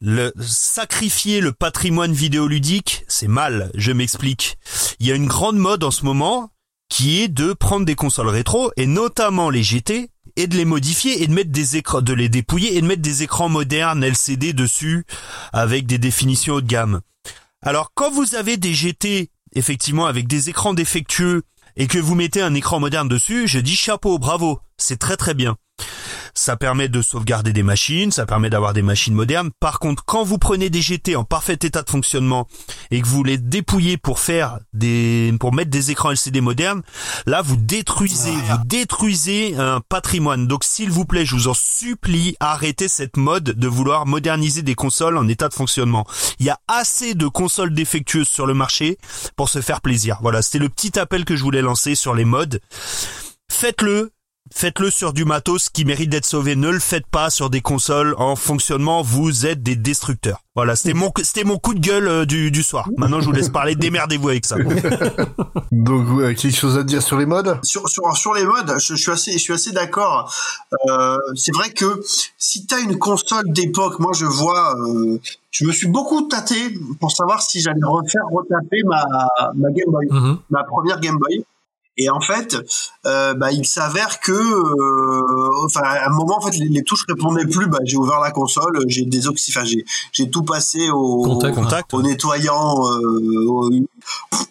[0.00, 3.70] Le sacrifier le patrimoine vidéoludique, c'est mal.
[3.74, 4.58] Je m'explique.
[5.00, 6.50] Il y a une grande mode en ce moment
[6.88, 11.22] qui est de prendre des consoles rétro et notamment les GT et de les modifier
[11.22, 14.52] et de mettre des écrans, de les dépouiller et de mettre des écrans modernes LCD
[14.52, 15.04] dessus
[15.52, 17.00] avec des définitions haut de gamme.
[17.62, 21.42] Alors quand vous avez des GT effectivement avec des écrans défectueux
[21.76, 25.34] et que vous mettez un écran moderne dessus, je dis chapeau, bravo, c'est très très
[25.34, 25.56] bien.
[26.36, 29.50] Ça permet de sauvegarder des machines, ça permet d'avoir des machines modernes.
[29.58, 32.46] Par contre, quand vous prenez des GT en parfait état de fonctionnement
[32.90, 36.82] et que vous les dépouillez pour faire des, pour mettre des écrans LCD modernes,
[37.26, 40.46] là vous détruisez, vous détruisez un patrimoine.
[40.46, 44.74] Donc s'il vous plaît, je vous en supplie, arrêtez cette mode de vouloir moderniser des
[44.74, 46.06] consoles en état de fonctionnement.
[46.38, 48.98] Il y a assez de consoles défectueuses sur le marché
[49.36, 50.18] pour se faire plaisir.
[50.20, 52.60] Voilà, c'était le petit appel que je voulais lancer sur les modes.
[53.48, 54.12] Faites-le,
[54.54, 56.54] Faites-le sur du matos qui mérite d'être sauvé.
[56.54, 59.02] Ne le faites pas sur des consoles en fonctionnement.
[59.02, 60.40] Vous êtes des destructeurs.
[60.54, 62.88] Voilà, c'était mon, c'était mon coup de gueule euh, du, du soir.
[62.96, 63.74] Maintenant, je vous laisse parler.
[63.74, 64.56] Démerdez-vous avec ça.
[65.72, 67.58] Donc, ouais, quelque chose à dire sur les modes?
[67.64, 70.32] Sur, sur, sur les modes, je, je suis assez, je suis assez d'accord.
[70.88, 72.00] Euh, c'est vrai que
[72.38, 75.18] si t'as une console d'époque, moi je vois, euh,
[75.50, 76.54] je me suis beaucoup tâté
[77.00, 79.04] pour savoir si j'allais refaire retaper ma,
[79.54, 80.06] ma Game Boy,
[80.50, 81.44] ma première Game Boy.
[81.98, 82.56] Et en fait,
[83.06, 87.04] euh, bah, il s'avère que, euh, enfin, à un moment, en fait, les, les touches
[87.08, 87.66] répondaient plus.
[87.66, 91.94] Bah, j'ai ouvert la console, j'ai désoxy, enfin, j'ai, j'ai tout passé au, Contact, contact.
[91.94, 92.86] au nettoyant.
[92.86, 93.70] euh, au-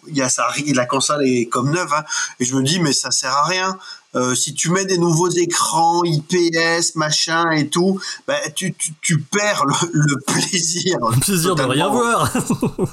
[0.08, 1.92] il y a ça, la console est comme neuve.
[1.96, 2.04] Hein,
[2.40, 3.78] et je me dis, mais ça sert à rien.
[4.16, 9.20] Euh, si tu mets des nouveaux écrans IPS, machin et tout, bah, tu, tu, tu
[9.20, 10.98] perds le, le plaisir.
[11.00, 12.32] Le plaisir de rien voir.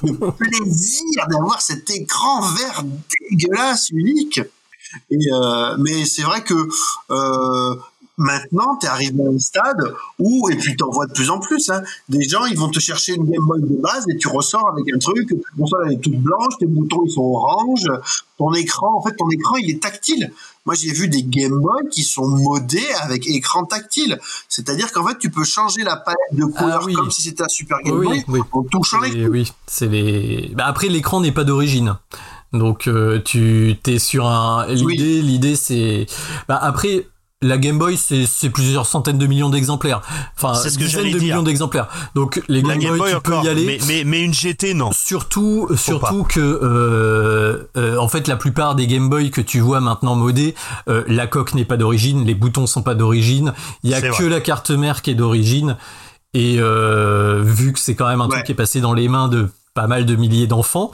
[0.02, 2.84] le plaisir d'avoir cet écran vert
[3.30, 4.40] dégueulasse, unique.
[5.10, 6.54] Et euh, mais c'est vrai que
[7.10, 7.76] euh,
[8.16, 11.38] maintenant, tu es arrivé à un stade où, et puis t'en vois de plus en
[11.38, 14.28] plus, hein, des gens, ils vont te chercher une Game Boy de base et tu
[14.28, 17.86] ressors avec un truc, ta console elle est toute blanche, tes boutons ils sont orange,
[18.38, 20.32] ton écran, en fait, ton écran il est tactile.
[20.66, 24.18] Moi, j'ai vu des Game Boy qui sont modés avec écran tactile.
[24.48, 27.78] C'est-à-dire qu'en fait, tu peux changer la palette de couleurs comme si c'était un Super
[27.84, 28.40] Game Boy oui, oui.
[28.52, 30.52] en touchant les oui, c'est les.
[30.54, 31.96] Bah, après, l'écran n'est pas d'origine.
[32.54, 34.66] Donc, euh, tu t'es sur un.
[34.68, 36.06] L'idée, l'idée, c'est.
[36.48, 37.06] Bah, après.
[37.44, 40.00] La Game Boy, c'est plusieurs centaines de millions d'exemplaires.
[40.36, 41.20] Enfin, C'est ce que dizaines de dire.
[41.20, 41.88] millions d'exemplaires.
[42.14, 43.64] Donc, les Game, Game Boy, Boy tu encore, peux y aller.
[43.66, 44.90] mais, mais, mais une GT, non.
[44.92, 49.80] Surtout, surtout que, euh, euh, en fait, la plupart des Game Boy que tu vois
[49.80, 50.54] maintenant modés,
[50.88, 53.52] euh, la coque n'est pas d'origine, les boutons sont pas d'origine.
[53.82, 54.28] Il y a que vrai.
[54.28, 55.76] la carte mère qui est d'origine.
[56.32, 59.28] Et euh, vu que c'est quand même un truc qui est passé dans les mains
[59.28, 60.92] de pas mal de milliers d'enfants,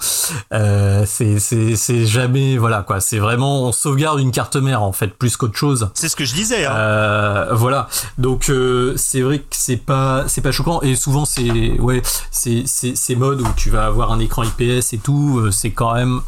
[0.54, 3.00] euh, c'est jamais voilà quoi.
[3.00, 5.90] C'est vraiment on sauvegarde une carte mère en fait plus qu'autre chose.
[5.92, 6.64] C'est ce que je disais.
[6.64, 6.74] Hein.
[6.74, 7.88] Euh, voilà.
[8.16, 12.00] Donc euh, c'est vrai que c'est pas c'est pas choquant et souvent c'est ouais
[12.30, 15.94] c'est c'est ces modes où tu vas avoir un écran IPS et tout, c'est quand
[15.94, 16.22] même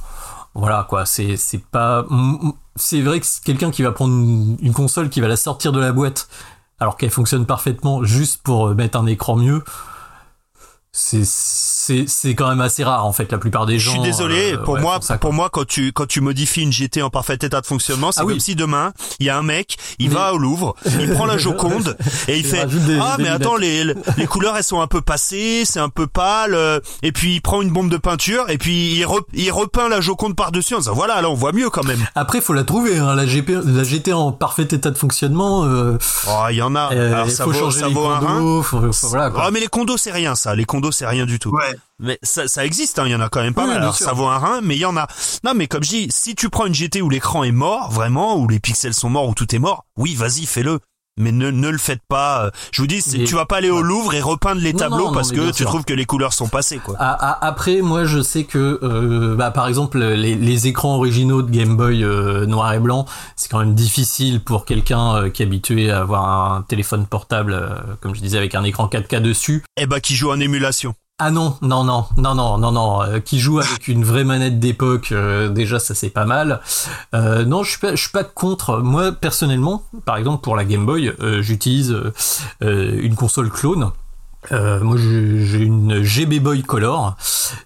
[0.55, 1.07] voilà quoi.
[1.07, 2.05] C'est c'est pas
[2.77, 5.81] c'est vrai que c'est quelqu'un qui va prendre une, console qui va la sortir de
[5.81, 6.29] la boîte
[6.81, 9.63] alors qu'elle fonctionne parfaitement juste pour mettre un écran mieux.
[10.95, 13.93] C'est c'est c'est quand même assez rare en fait la plupart des Je gens.
[13.93, 16.71] suis désolé, euh, pour ouais, moi, ça, pour moi, quand tu quand tu modifies une
[16.71, 18.41] GT en parfait état de fonctionnement, c'est Ah comme oui.
[18.43, 21.97] si demain il y a un mec, il va au Louvre, il prend la Joconde
[22.29, 23.85] et il Il fait des- ah des mais attends les
[24.19, 27.41] les couleurs elles sont un peu passées, c'est un peu pâle euh, et puis il
[27.41, 30.75] prend une bombe de peinture et puis il re- il repeint la Joconde par dessus
[30.75, 32.05] en disant voilà là on voit mieux quand même.
[32.15, 35.65] Après, faut la trouver, hein, la, GP, la GT en parfait état de fonctionnement.
[35.65, 35.97] euh,
[36.29, 36.93] Oh il y en a.
[36.93, 38.27] euh, Alors ça faut vaut changer ça les vaut un rein.
[38.41, 39.45] condos, faut- faut- voilà, quoi.
[39.47, 41.57] Ah mais les condos c'est rien ça, les condos c'est rien du tout.
[41.99, 43.79] Mais ça, ça existe, hein, il y en a quand même pas Oui, mal.
[43.79, 45.07] Alors ça vaut un rein, mais il y en a.
[45.45, 48.37] Non mais comme je dis, si tu prends une GT où l'écran est mort, vraiment,
[48.37, 50.81] où les pixels sont morts, où tout est mort, oui vas-y fais-le.
[51.19, 52.47] Mais ne, ne le faites pas.
[52.47, 55.07] euh, Je vous dis, tu vas pas aller au Louvre et repeindre les Non, tableaux
[55.09, 55.67] non, parce que tu sûr.
[55.67, 56.97] trouves que les couleurs sont passées quoi.
[56.99, 61.43] A- a- Après, moi, je sais que, euh, bah, par exemple, les, les écrans originaux
[61.43, 63.05] de Game Boy euh, noir et blanc,
[63.37, 67.53] c'est quand même difficile pour quelqu'un euh, qui est habitué à avoir un téléphone portable,
[67.53, 67.69] euh,
[68.01, 69.63] comme je disais, avec un écran 4K dessus.
[69.77, 70.95] Eh bah qui joue en émulation.
[71.25, 74.59] Ah non, non, non, non, non, non, non, euh, qui joue avec une vraie manette
[74.59, 76.61] d'époque, euh, déjà ça c'est pas mal.
[77.15, 78.79] Euh, non, je suis pas, je suis pas contre.
[78.79, 81.97] Moi personnellement, par exemple pour la Game Boy, j'utilise
[82.61, 83.93] une console clone.
[84.51, 87.15] Moi j'ai une GB Boy Color.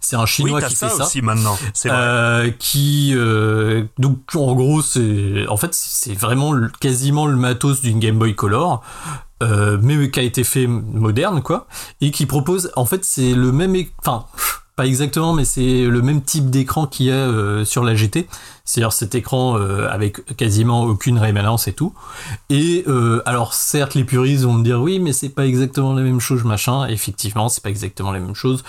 [0.01, 1.07] C'est un chinois oui, qui ça fait ça.
[1.07, 1.57] aussi maintenant.
[1.86, 2.55] Vrai.
[2.59, 3.15] Qui
[3.99, 8.83] donc en gros c'est en fait c'est vraiment quasiment le matos d'une Game Boy Color
[9.42, 11.66] euh, mais qui a été fait moderne quoi
[12.00, 14.24] et qui propose en fait c'est le même enfin
[14.76, 18.28] pas exactement mais c'est le même type d'écran qu'il y a euh, sur la GT
[18.66, 21.94] c'est-à-dire cet écran euh, avec quasiment aucune rémanence et tout.
[22.50, 26.02] Et euh, alors certes les puristes vont me dire oui mais c'est pas exactement la
[26.02, 26.86] même chose machin.
[26.89, 28.65] Effectivement c'est pas exactement la même chose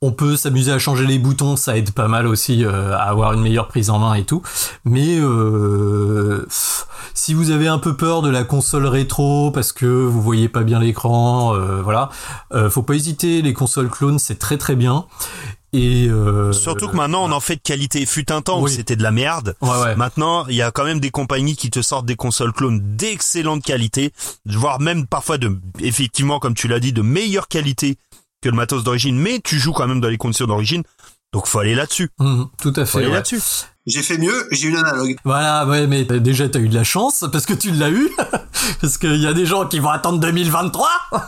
[0.00, 3.32] on peut s'amuser à changer les boutons, ça aide pas mal aussi euh, à avoir
[3.32, 4.42] une meilleure prise en main et tout.
[4.84, 6.46] Mais euh,
[7.14, 10.62] si vous avez un peu peur de la console rétro parce que vous voyez pas
[10.62, 12.10] bien l'écran, euh, voilà,
[12.52, 13.42] euh, faut pas hésiter.
[13.42, 15.06] Les consoles clones, c'est très très bien.
[15.72, 18.06] Et euh, Surtout que maintenant on en fait de qualité.
[18.06, 19.54] Fut un temps où c'était de la merde.
[19.60, 19.96] Ouais, ouais.
[19.96, 23.62] Maintenant, il y a quand même des compagnies qui te sortent des consoles clones d'excellente
[23.62, 24.12] qualité,
[24.46, 27.98] voire même parfois de, effectivement, comme tu l'as dit, de meilleure qualité
[28.42, 29.18] que le matos d'origine.
[29.18, 30.82] Mais tu joues quand même dans les conditions d'origine,
[31.32, 32.10] donc faut aller là-dessus.
[32.18, 32.98] Mhm, tout à Faut fait.
[32.98, 33.14] aller ouais.
[33.14, 33.40] là-dessus.
[33.86, 35.16] J'ai fait mieux, j'ai eu l'analogue.
[35.24, 38.10] Voilà, ouais, mais déjà t'as eu de la chance parce que tu l'as eu,
[38.80, 40.88] parce qu'il y a des gens qui vont attendre 2023.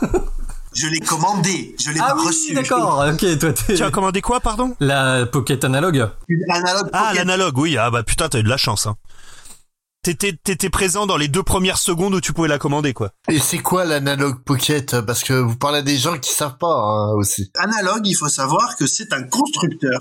[0.73, 2.53] Je l'ai commandé, je l'ai Ah pas oui, reçu.
[2.53, 3.03] d'accord.
[3.05, 3.73] Ok, toi t'es.
[3.73, 4.73] Tu as commandé quoi, pardon?
[4.79, 6.07] La Pocket Analogue.
[6.29, 7.15] Une analogue Ah, pocket.
[7.17, 7.75] l'analogue, oui.
[7.77, 8.87] Ah bah putain, t'as eu de la chance.
[8.87, 8.95] Hein.
[10.03, 13.11] T'étais, t'étais présent dans les deux premières secondes où tu pouvais la commander, quoi.
[13.29, 14.99] Et c'est quoi l'analogue pocket?
[15.01, 17.51] Parce que vous parlez à des gens qui savent pas hein, aussi.
[17.53, 19.99] Analogue, il faut savoir que c'est un constructeur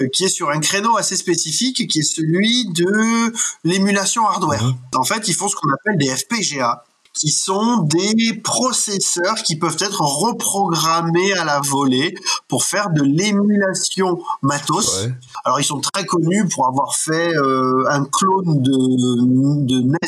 [0.00, 3.32] euh, qui est sur un créneau assez spécifique, qui est celui de
[3.64, 4.72] l'émulation hardware.
[4.94, 9.76] En fait, ils font ce qu'on appelle des FPGA, qui sont des processeurs qui peuvent
[9.80, 12.14] être reprogrammés à la volée
[12.48, 15.08] pour faire de l'émulation matos.
[15.44, 19.98] Alors, ils sont très connus pour avoir fait euh, un clone de, de NES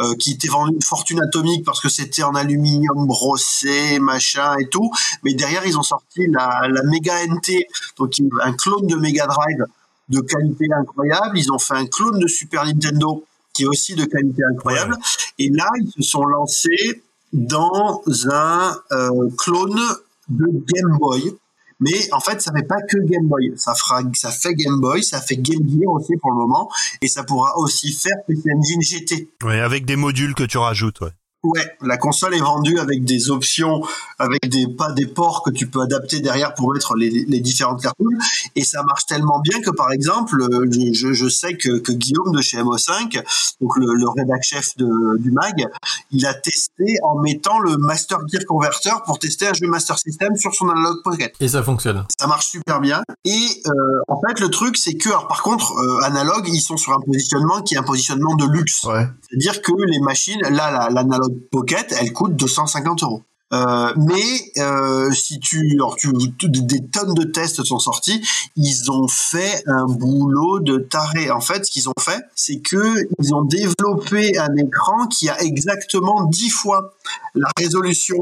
[0.00, 4.68] euh, qui était vendu une fortune atomique parce que c'était en aluminium brossé, machin et
[4.68, 4.90] tout.
[5.24, 7.66] Mais derrière, ils ont sorti la, la Mega NT,
[7.98, 9.64] donc un clone de Mega Drive
[10.08, 11.38] de qualité incroyable.
[11.38, 14.96] Ils ont fait un clone de Super Nintendo qui est aussi de qualité incroyable.
[15.38, 19.80] Et là, ils se sont lancés dans un euh, clone
[20.28, 21.36] de Game Boy.
[21.80, 23.52] Mais en fait, ça fait pas que Game Boy.
[23.56, 26.70] Ça fera, ça fait Game Boy, ça fait Game Gear aussi pour le moment,
[27.00, 29.28] et ça pourra aussi faire PC Engine GT.
[29.42, 31.12] Ouais, avec des modules que tu rajoutes, ouais.
[31.42, 33.80] Ouais, la console est vendue avec des options,
[34.18, 37.80] avec des pas des ports que tu peux adapter derrière pour mettre les, les différentes
[37.80, 38.50] cartouches.
[38.56, 42.32] Et ça marche tellement bien que par exemple, euh, je, je, sais que, que Guillaume
[42.32, 43.22] de chez MO5,
[43.62, 45.66] donc le, le rédac chef de, du mag,
[46.10, 50.36] il a testé en mettant le Master Gear Converter pour tester un jeu Master System
[50.36, 51.34] sur son Analog Pocket.
[51.40, 52.04] Et ça fonctionne.
[52.18, 53.02] Ça marche super bien.
[53.24, 53.70] Et euh,
[54.08, 57.00] en fait, le truc, c'est que, alors, par contre, euh, Analog, ils sont sur un
[57.00, 58.84] positionnement qui est un positionnement de luxe.
[59.30, 63.22] C'est-à-dire que les machines, là, la- l'Analog Pocket, elle coûte 250 euros.
[63.52, 65.96] Euh, mais euh, si tu, alors
[66.44, 71.32] des tonnes de tests sont sortis, ils ont fait un boulot de taré.
[71.32, 75.40] En fait, ce qu'ils ont fait, c'est que ils ont développé un écran qui a
[75.42, 76.94] exactement 10 fois
[77.34, 78.18] la résolution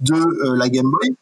[0.00, 1.14] de euh, la Game Boy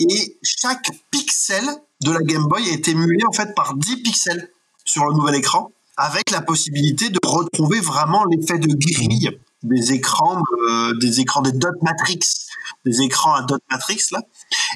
[0.00, 1.64] et chaque pixel
[2.02, 4.50] de la Game Boy est émulé en fait par 10 pixels
[4.84, 10.40] sur le nouvel écran avec la possibilité de retrouver vraiment l'effet de grille des écrans
[10.70, 12.20] euh, des écrans des dot matrix
[12.86, 14.20] des écrans à dot matrix là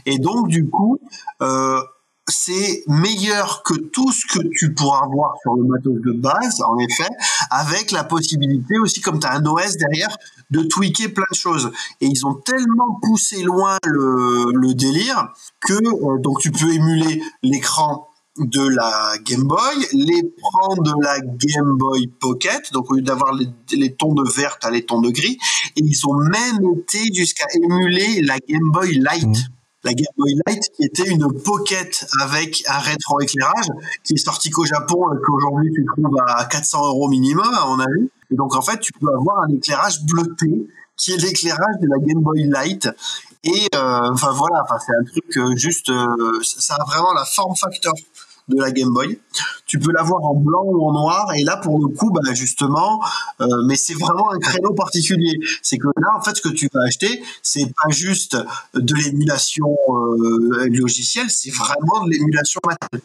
[0.05, 0.99] et donc du coup
[1.41, 1.81] euh,
[2.29, 6.79] c'est meilleur que tout ce que tu pourras avoir sur le matos de base, en
[6.79, 7.09] effet,
[7.51, 10.17] avec la possibilité aussi, comme tu as un OS derrière,
[10.51, 11.73] de tweaker plein de choses.
[12.01, 17.23] Et ils ont tellement poussé loin le, le délire que euh, donc tu peux émuler
[17.43, 19.59] l'écran de la Game Boy,
[19.93, 23.47] l'écran de la Game Boy Pocket, donc au lieu d'avoir les,
[23.77, 25.39] les tons de vert, t'as les tons de gris,
[25.77, 29.51] et ils ont même été jusqu'à émuler la Game Boy Light
[29.85, 33.67] la Game Boy Light qui était une pocket avec un rétroéclairage
[34.05, 37.81] qui est sorti qu'au Japon et qu'aujourd'hui tu trouves à 400 euros minimum à mon
[37.81, 38.09] avis.
[38.31, 41.99] Et donc en fait tu peux avoir un éclairage bleuté qui est l'éclairage de la
[41.99, 42.89] Game Boy Light.
[43.45, 46.07] Et euh, enfin voilà, enfin c'est un truc euh, juste, euh,
[46.43, 47.93] ça a vraiment la form factor
[48.49, 49.19] de la Game Boy.
[49.67, 53.03] Tu peux l'avoir en blanc ou en noir, et là pour le coup, bah justement,
[53.41, 55.39] euh, mais c'est vraiment un créneau particulier.
[55.63, 58.37] C'est que là, en fait, ce que tu vas acheter, c'est pas juste
[58.75, 63.03] de l'émulation euh, logicielle, c'est vraiment de l'émulation matérielle.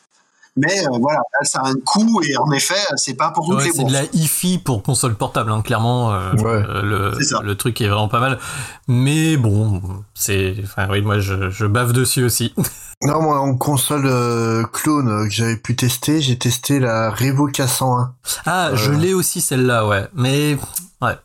[0.58, 3.58] Mais euh, voilà, là, ça a un coût, et en effet, c'est pas pour toutes
[3.60, 6.11] Ouais, les c'est de la hi-fi pour console portable, hein, clairement.
[6.14, 8.40] euh, euh, le, le truc est vraiment pas mal.
[8.88, 9.82] Mais bon,
[10.14, 10.56] c'est.
[10.64, 12.53] Enfin, oui, moi, je, je bave dessus aussi.
[13.03, 17.48] Non, moi, en console euh, clone euh, que j'avais pu tester, j'ai testé la Revo
[17.48, 18.10] K101.
[18.48, 20.08] Ah, je l'ai aussi celle-là, ouais.
[20.16, 20.58] Mais
[21.03, 21.16] ouais.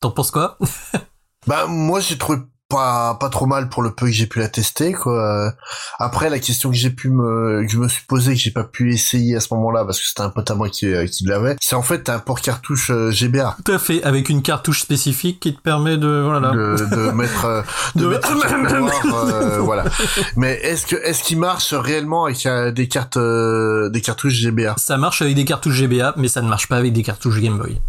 [0.00, 0.56] T'en penses quoi?
[1.48, 2.38] Bah moi j'ai trouvé
[2.68, 5.52] pas pas trop mal pour le peu que j'ai pu la tester quoi.
[5.98, 8.64] Après la question que j'ai pu me que je me suis posée que j'ai pas
[8.64, 11.24] pu essayer à ce moment-là parce que c'était un pote à moi qui euh, qui
[11.26, 13.56] l'avait, c'est en fait t'as un port cartouche euh, GBA.
[13.64, 17.44] Tout à fait, avec une cartouche spécifique qui te permet de voilà de, de mettre
[17.44, 17.62] euh,
[17.94, 19.84] de, De- mettre euh, voilà.
[20.36, 24.96] Mais est-ce que est-ce qu'il marche réellement avec des cartes euh, des cartouches GBA Ça
[24.96, 27.80] marche avec des cartouches GBA, mais ça ne marche pas avec des cartouches Game Boy.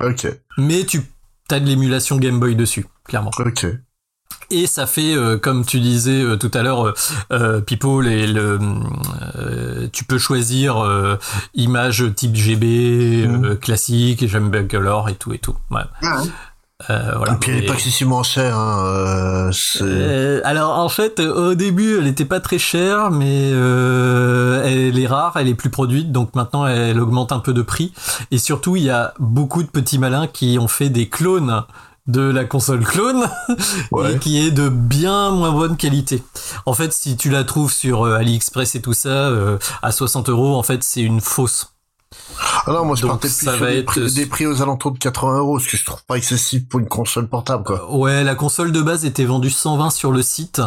[0.00, 0.26] Ok.
[0.58, 1.02] Mais tu
[1.50, 3.30] as de l'émulation Game Boy dessus, clairement.
[3.38, 3.66] Ok.
[4.50, 6.94] Et ça fait, euh, comme tu disais euh, tout à l'heure, euh,
[7.32, 8.58] euh, Pipo, les, le,
[9.38, 11.16] euh, tu peux choisir euh,
[11.54, 15.56] image type GB, euh, classique, j'aime bien color et tout et tout.
[15.70, 15.80] Ouais.
[16.90, 17.34] Euh, voilà.
[17.34, 18.56] Et puis elle est Mais- pas excessivement chère.
[18.58, 24.62] Hein, euh, Euh, alors en fait, au début, elle était pas très chère, mais euh,
[24.64, 27.92] elle est rare, elle est plus produite, donc maintenant elle augmente un peu de prix.
[28.30, 31.62] Et surtout, il y a beaucoup de petits malins qui ont fait des clones
[32.06, 33.26] de la console clone
[34.12, 36.22] et qui est de bien moins bonne qualité.
[36.66, 40.28] En fait, si tu la trouves sur euh, AliExpress et tout ça euh, à 60
[40.28, 41.70] euros, en fait, c'est une fausse.
[42.66, 44.62] Ah non, moi je partais plus ça sur va des, être- prix, des prix aux
[44.62, 47.90] alentours de 80 euros, ce que je trouve pas excessif pour une console portable, quoi.
[47.94, 50.60] Ouais, la console de base était vendue 120 sur le site.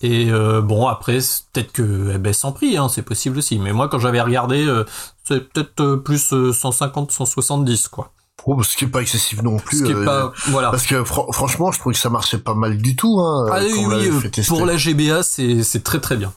[0.00, 1.18] Et euh, bon, après,
[1.52, 3.58] peut-être que baisse en prix, hein, c'est possible aussi.
[3.58, 4.84] Mais moi, quand j'avais regardé, euh,
[5.24, 8.12] c'est peut-être euh, plus euh, 150, 170, quoi.
[8.50, 9.78] Oh, ce qui est pas excessif non plus.
[9.78, 10.70] Ce qui est euh, pas- voilà.
[10.70, 13.20] Parce que fran- franchement, je trouve que ça marchait pas mal du tout.
[13.20, 16.32] Hein, Ah oui, oui, euh, pour la GBA, c'est très très bien.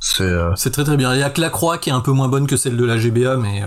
[0.00, 1.12] C'est euh, C'est très très bien.
[1.14, 2.84] Il y a que la croix qui est un peu moins bonne que celle de
[2.84, 3.62] la GBA, mais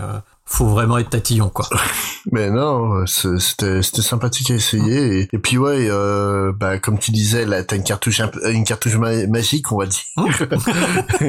[0.52, 1.66] faut vraiment être tatillon, quoi.
[2.32, 5.20] Mais non, c'était sympathique à essayer.
[5.22, 8.96] Et, et puis ouais, euh, bah comme tu disais, là t'as une cartouche une cartouche
[8.96, 10.02] ma- magique, on va dire.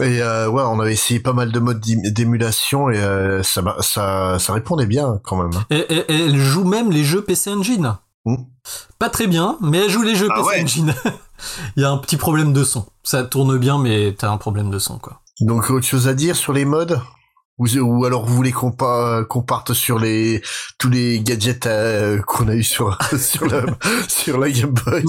[0.00, 3.76] et euh, ouais, on avait essayé pas mal de modes d'émulation et euh, ça ma-
[3.80, 5.52] ça ça répondait bien quand même.
[5.56, 5.64] hein.
[5.70, 7.96] Et, et- et elle joue même les jeux PC Engine.
[8.24, 8.36] Mm.
[8.98, 10.62] Pas très bien, mais elle joue les jeux Ah PC ouais.
[10.62, 10.94] Engine.
[11.76, 12.86] Il y a un petit problème de son.
[13.04, 15.20] Ça tourne bien, mais t'as un problème de son, quoi.
[15.40, 17.00] Donc autre chose à dire sur les modes?
[17.58, 20.42] Ou, ou alors vous voulez qu'on pa- qu'on parte sur les
[20.78, 23.62] tous les gadgets euh, qu'on a eu sur sur la
[24.08, 25.02] sur la Game Boy.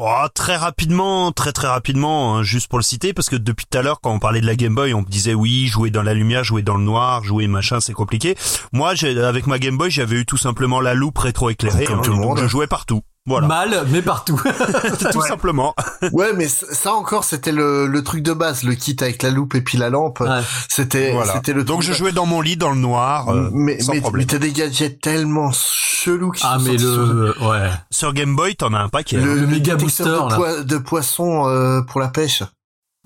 [0.00, 3.76] Oh, très rapidement, très très rapidement, hein, juste pour le citer, parce que depuis tout
[3.76, 6.04] à l'heure, quand on parlait de la Game Boy, on me disait oui, jouer dans
[6.04, 8.36] la lumière, jouer dans le noir, jouer machin, c'est compliqué.
[8.72, 8.92] Moi,
[9.24, 12.24] avec ma Game Boy, j'avais eu tout simplement la loupe rétro-éclairée, hein, tout le donc
[12.26, 12.38] monde.
[12.38, 13.02] je jouais partout.
[13.28, 14.40] Voilà, Mal, mais partout.
[15.12, 15.74] tout simplement.
[16.12, 19.54] Ouais, mais ça encore c'était le, le truc de base, le kit avec la loupe
[19.54, 20.20] et puis la lampe.
[20.20, 20.40] Ouais.
[20.68, 21.34] C'était Voilà.
[21.34, 23.92] c'était le Donc truc je jouais dans mon lit, dans le noir, euh, mais sans
[23.92, 24.26] mais, problème.
[24.26, 27.70] mais t'as des gadgets tellement chelous qui Ah, sont mais sortis sur- le, ouais.
[27.90, 29.16] Sur Game Boy, t'en as un paquet.
[29.18, 29.34] le, hein.
[29.34, 32.42] le méga détecteur booster, de, poi- de poissons euh, pour la pêche.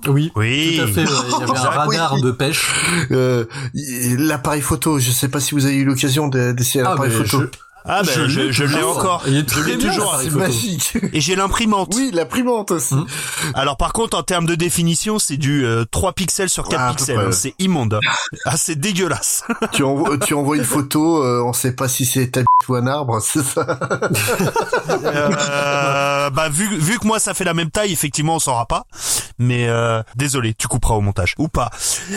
[0.08, 0.32] Oui.
[0.34, 0.76] Oui.
[0.78, 1.04] Tout à fait.
[1.04, 2.22] Il y avait un radar oui.
[2.22, 2.72] de pêche.
[3.12, 3.44] Euh,
[3.74, 7.44] L'appareil photo, je sais pas si vous avez eu l'occasion de- d'essayer Ah, l'appareil photo.
[7.84, 8.96] Ah ben, Je je, l'ai je l'ai toujours.
[8.98, 9.22] encore.
[9.26, 10.16] Il est Je très l'ai bien, toujours.
[10.22, 10.96] C'est magique.
[11.12, 11.92] Et j'ai l'imprimante.
[11.96, 12.94] Oui, l'imprimante aussi.
[12.94, 13.06] Hmm.
[13.54, 16.94] Alors par contre, en termes de définition, c'est du euh, 3 pixels sur 4 Ah,
[16.94, 17.18] pixels.
[17.18, 17.32] hein.
[17.32, 17.98] C'est immonde.
[18.44, 19.44] Ah, c'est dégueulasse.
[19.72, 22.86] tu, envoies, tu envoies une photo, euh, on sait pas si c'est ta ou un
[22.86, 23.78] arbre, c'est ça?
[24.90, 28.84] Euh, bah vu vu que moi ça fait la même taille, effectivement on saura pas.
[29.38, 31.70] Mais euh, désolé, tu couperas au montage ou pas.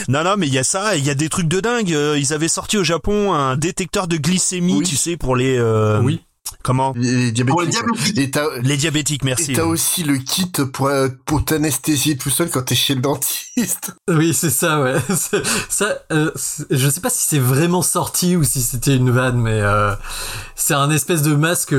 [0.08, 1.94] Non non, mais il y a ça, il y a des trucs de dingue.
[1.94, 4.84] Euh, Ils avaient sorti au Japon un détecteur de glycémie, Oui.
[4.85, 6.22] tu sais, pour les euh, Oui.
[6.64, 8.17] comment Les Pour les diabétiques.
[8.17, 9.24] Et t'as les diabétiques.
[9.24, 9.51] Merci.
[9.51, 13.01] et t'as aussi le kit pour, euh, pour t'anesthésier tout seul quand t'es chez le
[13.01, 13.95] dentiste.
[14.09, 14.95] Oui, c'est ça, ouais.
[15.69, 16.30] Ça, euh,
[16.69, 19.93] je sais pas si c'est vraiment sorti ou si c'était une vanne, mais euh,
[20.56, 21.74] c'est un espèce de masque,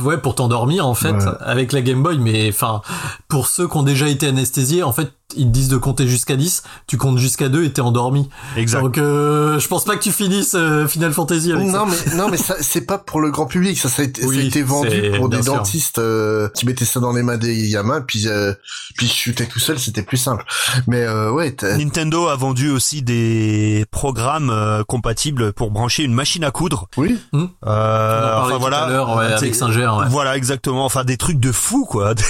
[0.00, 1.24] ouais, pour t'endormir en fait, Ouais.
[1.40, 2.18] avec la Game Boy.
[2.18, 2.80] Mais enfin,
[3.28, 6.36] pour ceux qui ont déjà été anesthésiés, en fait, ils te disent de compter jusqu'à
[6.36, 8.28] 10, tu comptes jusqu'à 2 et t'es endormi.
[8.56, 8.80] Exact.
[8.80, 11.96] Donc, euh, je pense pas que tu finisses euh, Final Fantasy avec Non ça.
[12.08, 14.26] mais non mais ça c'est pas pour le grand public ça ça a été, ça
[14.26, 15.54] a Oui, été vendu pour des sûr.
[15.54, 18.54] dentistes euh, qui mettaient ça dans les mains des gamins puis euh,
[18.96, 20.44] puis je chutais tout seul c'était plus simple
[20.86, 26.44] mais euh, ouais Nintendo a vendu aussi des programmes euh, compatibles pour brancher une machine
[26.44, 26.88] à coudre.
[26.96, 27.18] oui.
[27.34, 30.06] Euh, On enfin tout voilà, à l'heure, ouais, C'est- avec Singer, ouais.
[30.08, 30.84] Voilà exactement.
[30.84, 32.14] Enfin des trucs de fou quoi.
[32.14, 32.22] des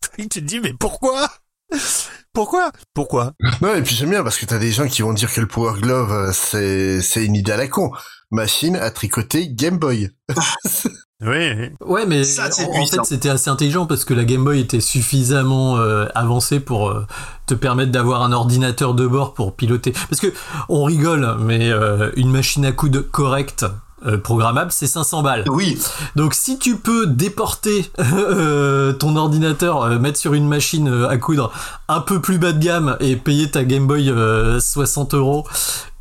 [0.00, 1.28] trucs tu te dis mais pourquoi?
[2.34, 2.72] Pourquoi?
[2.94, 3.32] Pourquoi?
[3.60, 5.46] Non et puis j'aime bien parce que t'as des gens qui vont dire que le
[5.46, 7.90] Power Glove euh, c'est c'est une idée à la con
[8.30, 10.10] machine à tricoter Game Boy
[11.24, 11.70] Oui.
[11.84, 15.76] Ouais, mais Ça, en, fait, c'était assez intelligent parce que la Game Boy était suffisamment
[15.76, 17.06] euh, avancée pour euh,
[17.46, 19.92] te permettre d'avoir un ordinateur de bord pour piloter.
[19.92, 20.32] Parce que
[20.68, 23.64] on rigole, mais euh, une machine à coudre correcte.
[24.06, 25.44] Euh, programmable, c'est 500 balles.
[25.48, 25.78] Oui.
[26.16, 31.52] Donc si tu peux déporter euh, ton ordinateur, euh, mettre sur une machine à coudre
[31.88, 35.46] un peu plus bas de gamme et payer ta Game Boy euh, 60 euros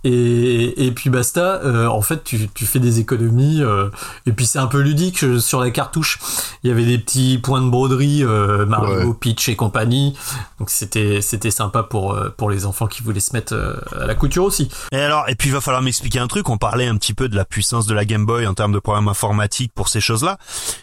[0.03, 3.89] et, et puis basta, euh, en fait tu, tu fais des économies euh,
[4.25, 6.19] et puis c'est un peu ludique euh, sur la cartouche.
[6.63, 9.13] Il y avait des petits points de broderie, euh, Mario, Ouais.
[9.19, 10.15] Peach et compagnie.
[10.59, 14.05] Donc c'était c'était sympa pour euh, pour les enfants qui voulaient se mettre euh, à
[14.05, 14.69] la couture aussi.
[14.91, 16.49] Et alors, et puis il va falloir m'expliquer un truc.
[16.49, 18.79] On parlait un petit peu de la puissance de la Game Boy en termes de
[18.79, 20.37] programme informatique pour ces choses-là.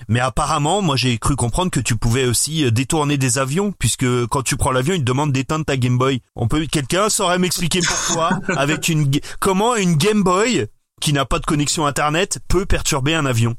[0.08, 4.42] Mais apparemment, moi j'ai cru comprendre que tu pouvais aussi détourner des avions, puisque quand
[4.42, 6.20] tu prends l'avion, il te demande d'éteindre ta Game Boy.
[6.36, 9.07] On peut, quelqu'un saurait m'expliquer pourquoi, avec une,
[9.40, 10.66] comment une Game Boy
[11.00, 13.54] qui n'a pas de connexion internet peut perturber un avion?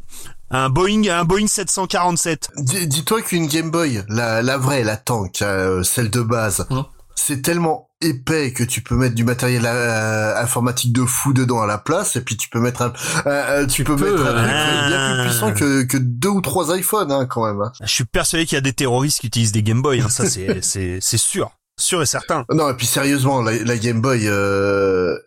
[0.51, 2.49] Un Boeing, un Boeing 747.
[2.57, 6.85] Dis- dis-toi qu'une Game Boy la la vraie la tank euh, celle de base Hum.
[7.15, 11.67] c'est tellement épais que tu peux mettre du matériel euh, informatique de fou dedans à
[11.67, 12.93] la place et puis tu peux mettre un
[13.27, 13.29] euh,
[13.63, 16.41] euh, tu, peux, peux, mettre un truc euh, bien plus puissant que, que deux ou
[16.41, 17.61] trois iPhones hein, quand même.
[17.61, 17.71] hein.
[17.81, 20.01] Je suis persuadé qu'il y a des terroristes qui utilisent des Game Boy.
[20.01, 20.09] Hein.
[20.09, 22.45] Ça, c'est c'est c'est sûr, sûr et certain.
[22.51, 25.17] Non et puis sérieusement la, la Game Boy euh,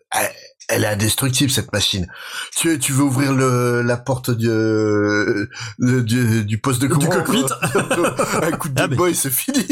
[0.69, 2.07] elle est indestructible cette machine.
[2.55, 5.47] Tu tu veux ouvrir le la porte du euh,
[5.79, 7.45] du, du poste de Du commande cockpit.
[8.41, 9.65] un coup de Ah, mais- Boy c'est fini.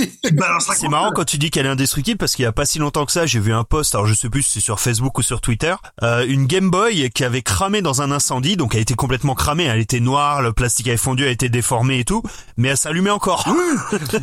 [0.76, 3.06] C'est marrant quand tu dis qu'elle est indestructible parce qu'il y a pas si longtemps
[3.06, 5.22] que ça, j'ai vu un post, alors je sais plus si c'est sur Facebook ou
[5.22, 8.94] sur Twitter, euh, une Game Boy qui avait cramé dans un incendie, donc elle était
[8.94, 12.24] complètement cramée, elle était noire, le plastique avait fondu, elle était déformée et tout,
[12.58, 13.46] mais elle s'allumait encore.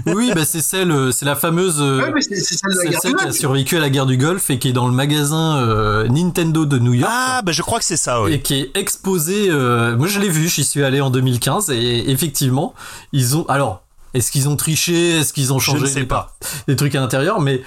[0.06, 3.00] Oui, bah c'est celle, euh, c'est la fameuse, Ouais, c'est celle de la c'est guerre
[3.02, 4.94] celle du qui a survécu à la guerre du Golfe et qui est dans le
[4.94, 7.10] magasin euh, Nintendo de New York.
[7.14, 8.34] Ah, bah je crois que c'est ça, oui.
[8.34, 9.48] Et qui est exposé.
[9.50, 10.48] euh, moi, je l'ai vu.
[10.48, 12.74] J'y suis allé en 2015 et effectivement,
[13.12, 13.44] ils ont.
[13.48, 13.82] Alors,
[14.14, 15.18] est-ce qu'ils ont triché?
[15.18, 16.36] Est-ce qu'ils ont Je ne changé sais les, pas.
[16.66, 17.40] des trucs à l'intérieur?
[17.40, 17.62] Mais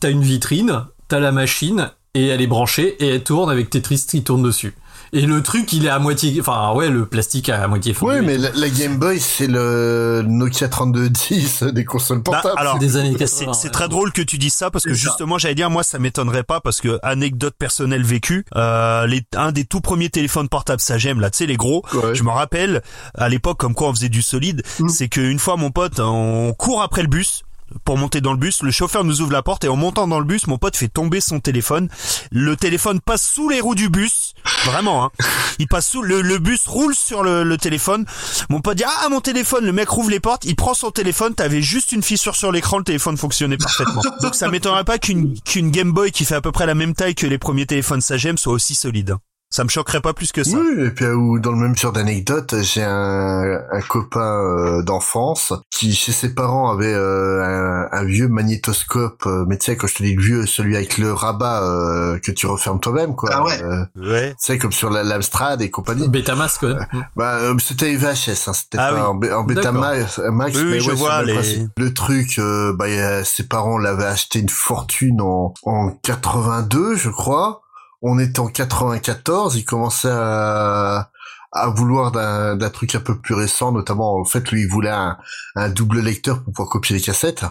[0.00, 4.04] t'as une vitrine, t'as la machine et elle est branchée et elle tourne avec Tetris
[4.08, 4.74] qui tourne dessus.
[5.16, 6.36] Et le truc, il est à moitié.
[6.40, 8.12] Enfin, ouais, le plastique à moitié fondu.
[8.14, 12.58] Ouais, mais la, la Game Boy, c'est le Nokia 3210 des consoles Bah, portables.
[12.58, 13.52] alors, des années c'est 80.
[13.54, 15.00] c'est très drôle que tu dises ça parce que ça.
[15.00, 19.52] justement j'allais dire moi ça m'étonnerait pas parce que anecdote personnelle vécue euh, les, un
[19.52, 22.14] des tout premiers téléphones portables Sagem là tu sais les gros Ouais.
[22.14, 22.82] je me rappelle
[23.14, 24.88] à l'époque comme quoi on faisait du solide Mm.
[24.88, 27.42] c'est qu'une fois mon pote on court après le bus
[27.84, 30.18] pour monter dans le bus, le chauffeur nous ouvre la porte et en montant dans
[30.18, 31.88] le bus, mon pote fait tomber son téléphone.
[32.30, 35.04] Le téléphone passe sous les roues du bus, vraiment.
[35.04, 35.10] Hein.
[35.58, 38.06] Il passe sous le, le bus roule sur le, le téléphone.
[38.48, 39.64] Mon pote dit ah mon téléphone.
[39.64, 41.34] Le mec rouvre les portes, il prend son téléphone.
[41.34, 44.02] T'avais juste une fissure sur l'écran, le téléphone fonctionnait parfaitement.
[44.22, 46.94] Donc ça m'étonnerait pas qu'une qu'une Game Boy qui fait à peu près la même
[46.94, 49.16] taille que les premiers téléphones Sagem soit aussi solide.
[49.54, 50.56] Ça me choquerait pas plus que ça.
[50.58, 55.52] Oui, et puis ou dans le même genre d'anecdote, j'ai un, un copain euh, d'enfance
[55.70, 59.86] qui, chez ses parents, avait euh, un, un vieux magnétoscope, euh, mais tu sais, quand
[59.86, 63.30] je te dis le vieux, celui avec le rabat euh, que tu refermes toi-même, quoi.
[63.32, 63.62] Ah ouais.
[63.62, 64.30] Euh, Ouais.
[64.30, 66.08] tu sais, comme sur la l'Amstrad et compagnie.
[66.08, 66.74] Betamax, quoi.
[67.14, 69.30] Bah, euh, c'était VHS, hein, c'était Ah pas oui.
[69.30, 71.66] en, en Betamax, Max, Oui, oui, mais je ouais, vois le les-.
[71.78, 77.08] Le truc, euh, bah, euh, ses parents l'avaient acheté une fortune en, en 82, je
[77.10, 77.60] crois.
[78.06, 81.10] On était en 94, il commençait à,
[81.52, 85.16] à vouloir d'un truc un peu plus récent, notamment en fait, lui, il voulait un,
[85.56, 87.44] un double lecteur pour pouvoir copier les cassettes.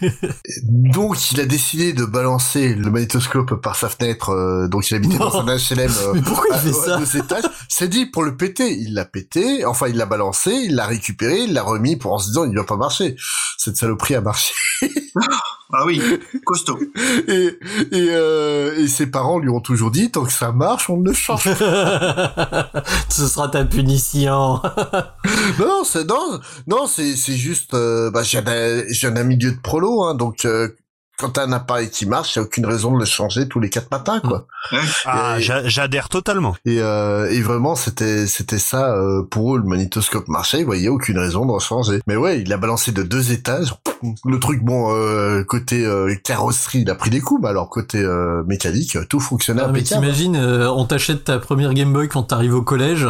[0.62, 4.30] donc, il a décidé de balancer le magnétoscope par sa fenêtre.
[4.30, 5.90] euh, donc, il habitait dans un HLM.
[6.02, 7.44] euh, Mais pourquoi il fait ça deux étages.
[7.68, 8.72] C'est dit pour le péter.
[8.78, 9.64] Il l'a pété.
[9.64, 12.56] Enfin, il l'a balancé, il l'a récupéré, il l'a remis pour en se disant il
[12.56, 13.16] va pas marcher.
[13.58, 14.52] Cette saloperie a marché.
[15.82, 16.00] Ah oui,
[16.44, 16.78] costaud.
[17.28, 17.58] Et,
[17.92, 21.08] et, euh, et ses parents lui ont toujours dit tant que ça marche, on ne
[21.08, 22.70] le change pas.
[23.08, 24.60] Ce sera ta punition.
[25.58, 27.72] non, non, c'est non, non, c'est c'est juste.
[27.74, 30.44] euh, bah, j'ai un, j'ai un milieu de prolo, hein, donc.
[30.44, 30.68] euh,
[31.20, 33.60] quand t'as un appareil qui marche, il n'y a aucune raison de le changer tous
[33.60, 34.46] les quatre matins, quoi.
[35.04, 36.56] Ah, j'adhère totalement.
[36.64, 39.58] Et, euh, et vraiment, c'était c'était ça euh, pour eux.
[39.58, 42.00] Le magnétoscope marchait, ils voyaient aucune raison d'en changer.
[42.06, 43.74] Mais ouais, il l'a balancé de deux étages.
[44.24, 47.98] Le truc, bon, euh, côté euh, carrosserie, il a pris des coups, mais alors côté
[48.02, 50.02] euh, mécanique, tout fonctionnait Ah, mais impeccable.
[50.02, 53.06] t'imagines, euh, on t'achète ta première Game Boy quand t'arrives au collège.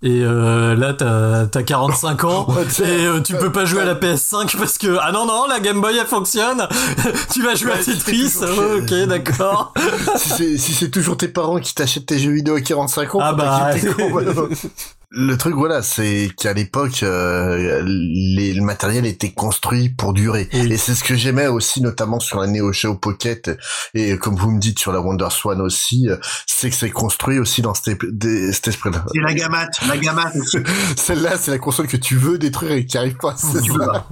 [0.00, 2.46] Et euh, là, t'as as 45 ans
[2.78, 5.58] et euh, tu peux pas jouer à la PS5 parce que ah non non la
[5.58, 6.68] Game Boy elle fonctionne.
[7.32, 8.34] tu vas jouer à Ouais, Tetris.
[8.42, 9.74] Oh, ok d'accord.
[10.16, 13.18] si c'est si c'est toujours tes parents qui t'achètent tes jeux vidéo à 45 ans,
[13.20, 13.70] Ah faut bah,
[15.10, 20.48] Le truc, voilà, c'est qu'à l'époque, euh, les, le matériel était construit pour durer.
[20.52, 23.50] Et c'est ce que j'aimais aussi, notamment sur la Neo Geo Pocket,
[23.94, 27.38] et comme vous me dites sur la Wonder Swan aussi, euh, c'est que c'est construit
[27.38, 29.02] aussi dans cet, esprit-là.
[29.14, 30.58] C'est la gamate, la gamate aussi.
[30.96, 33.34] Celle-là, c'est la console que tu veux détruire et qui arrive pas.
[33.34, 33.48] ça.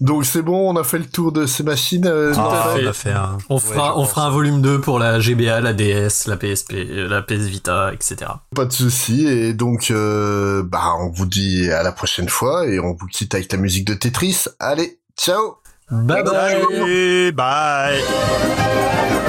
[0.00, 2.06] Donc c'est bon, on a fait le tour de ces machines.
[2.06, 5.18] euh, Ah, on a fait un- On fera on fera un volume 2 pour la
[5.18, 6.72] GBA, la DS, la PSP,
[7.08, 8.30] la PS Vita, etc.
[8.54, 12.78] Pas de souci et donc euh, bah on vous dit à la prochaine fois et
[12.78, 14.44] on vous quitte avec la musique de Tetris.
[14.58, 15.56] Allez, ciao.
[15.90, 17.32] Bye bye.
[17.32, 19.21] Bye.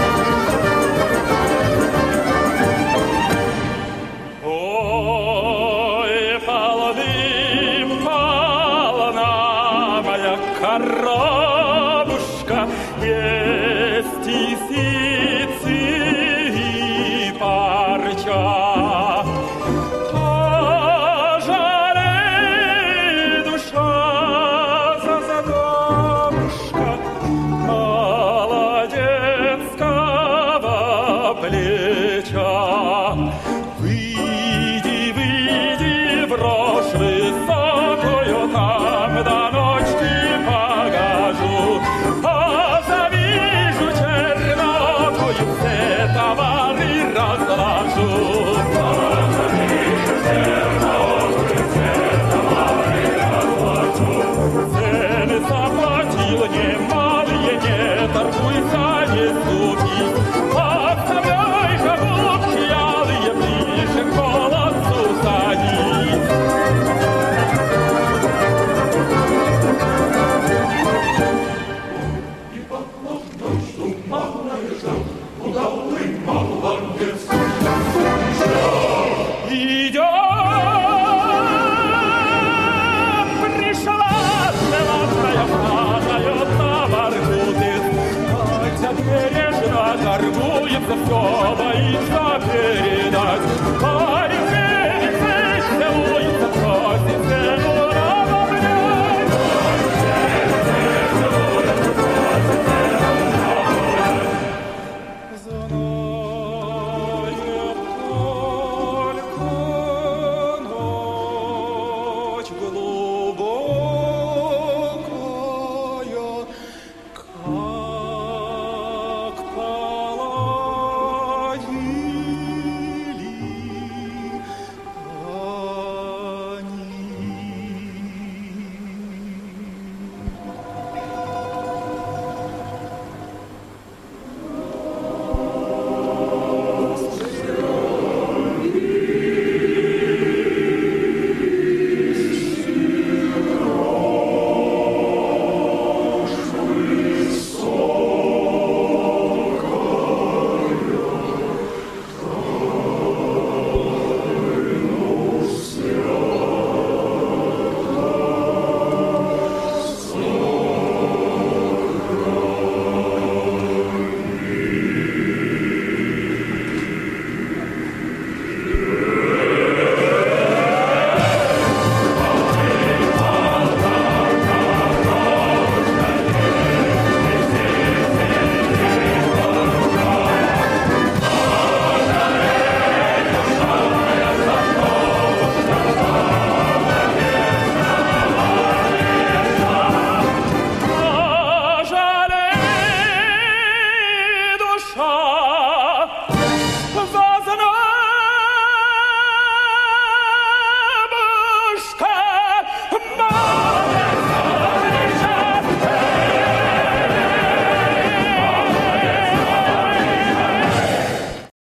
[91.15, 91.42] Oh.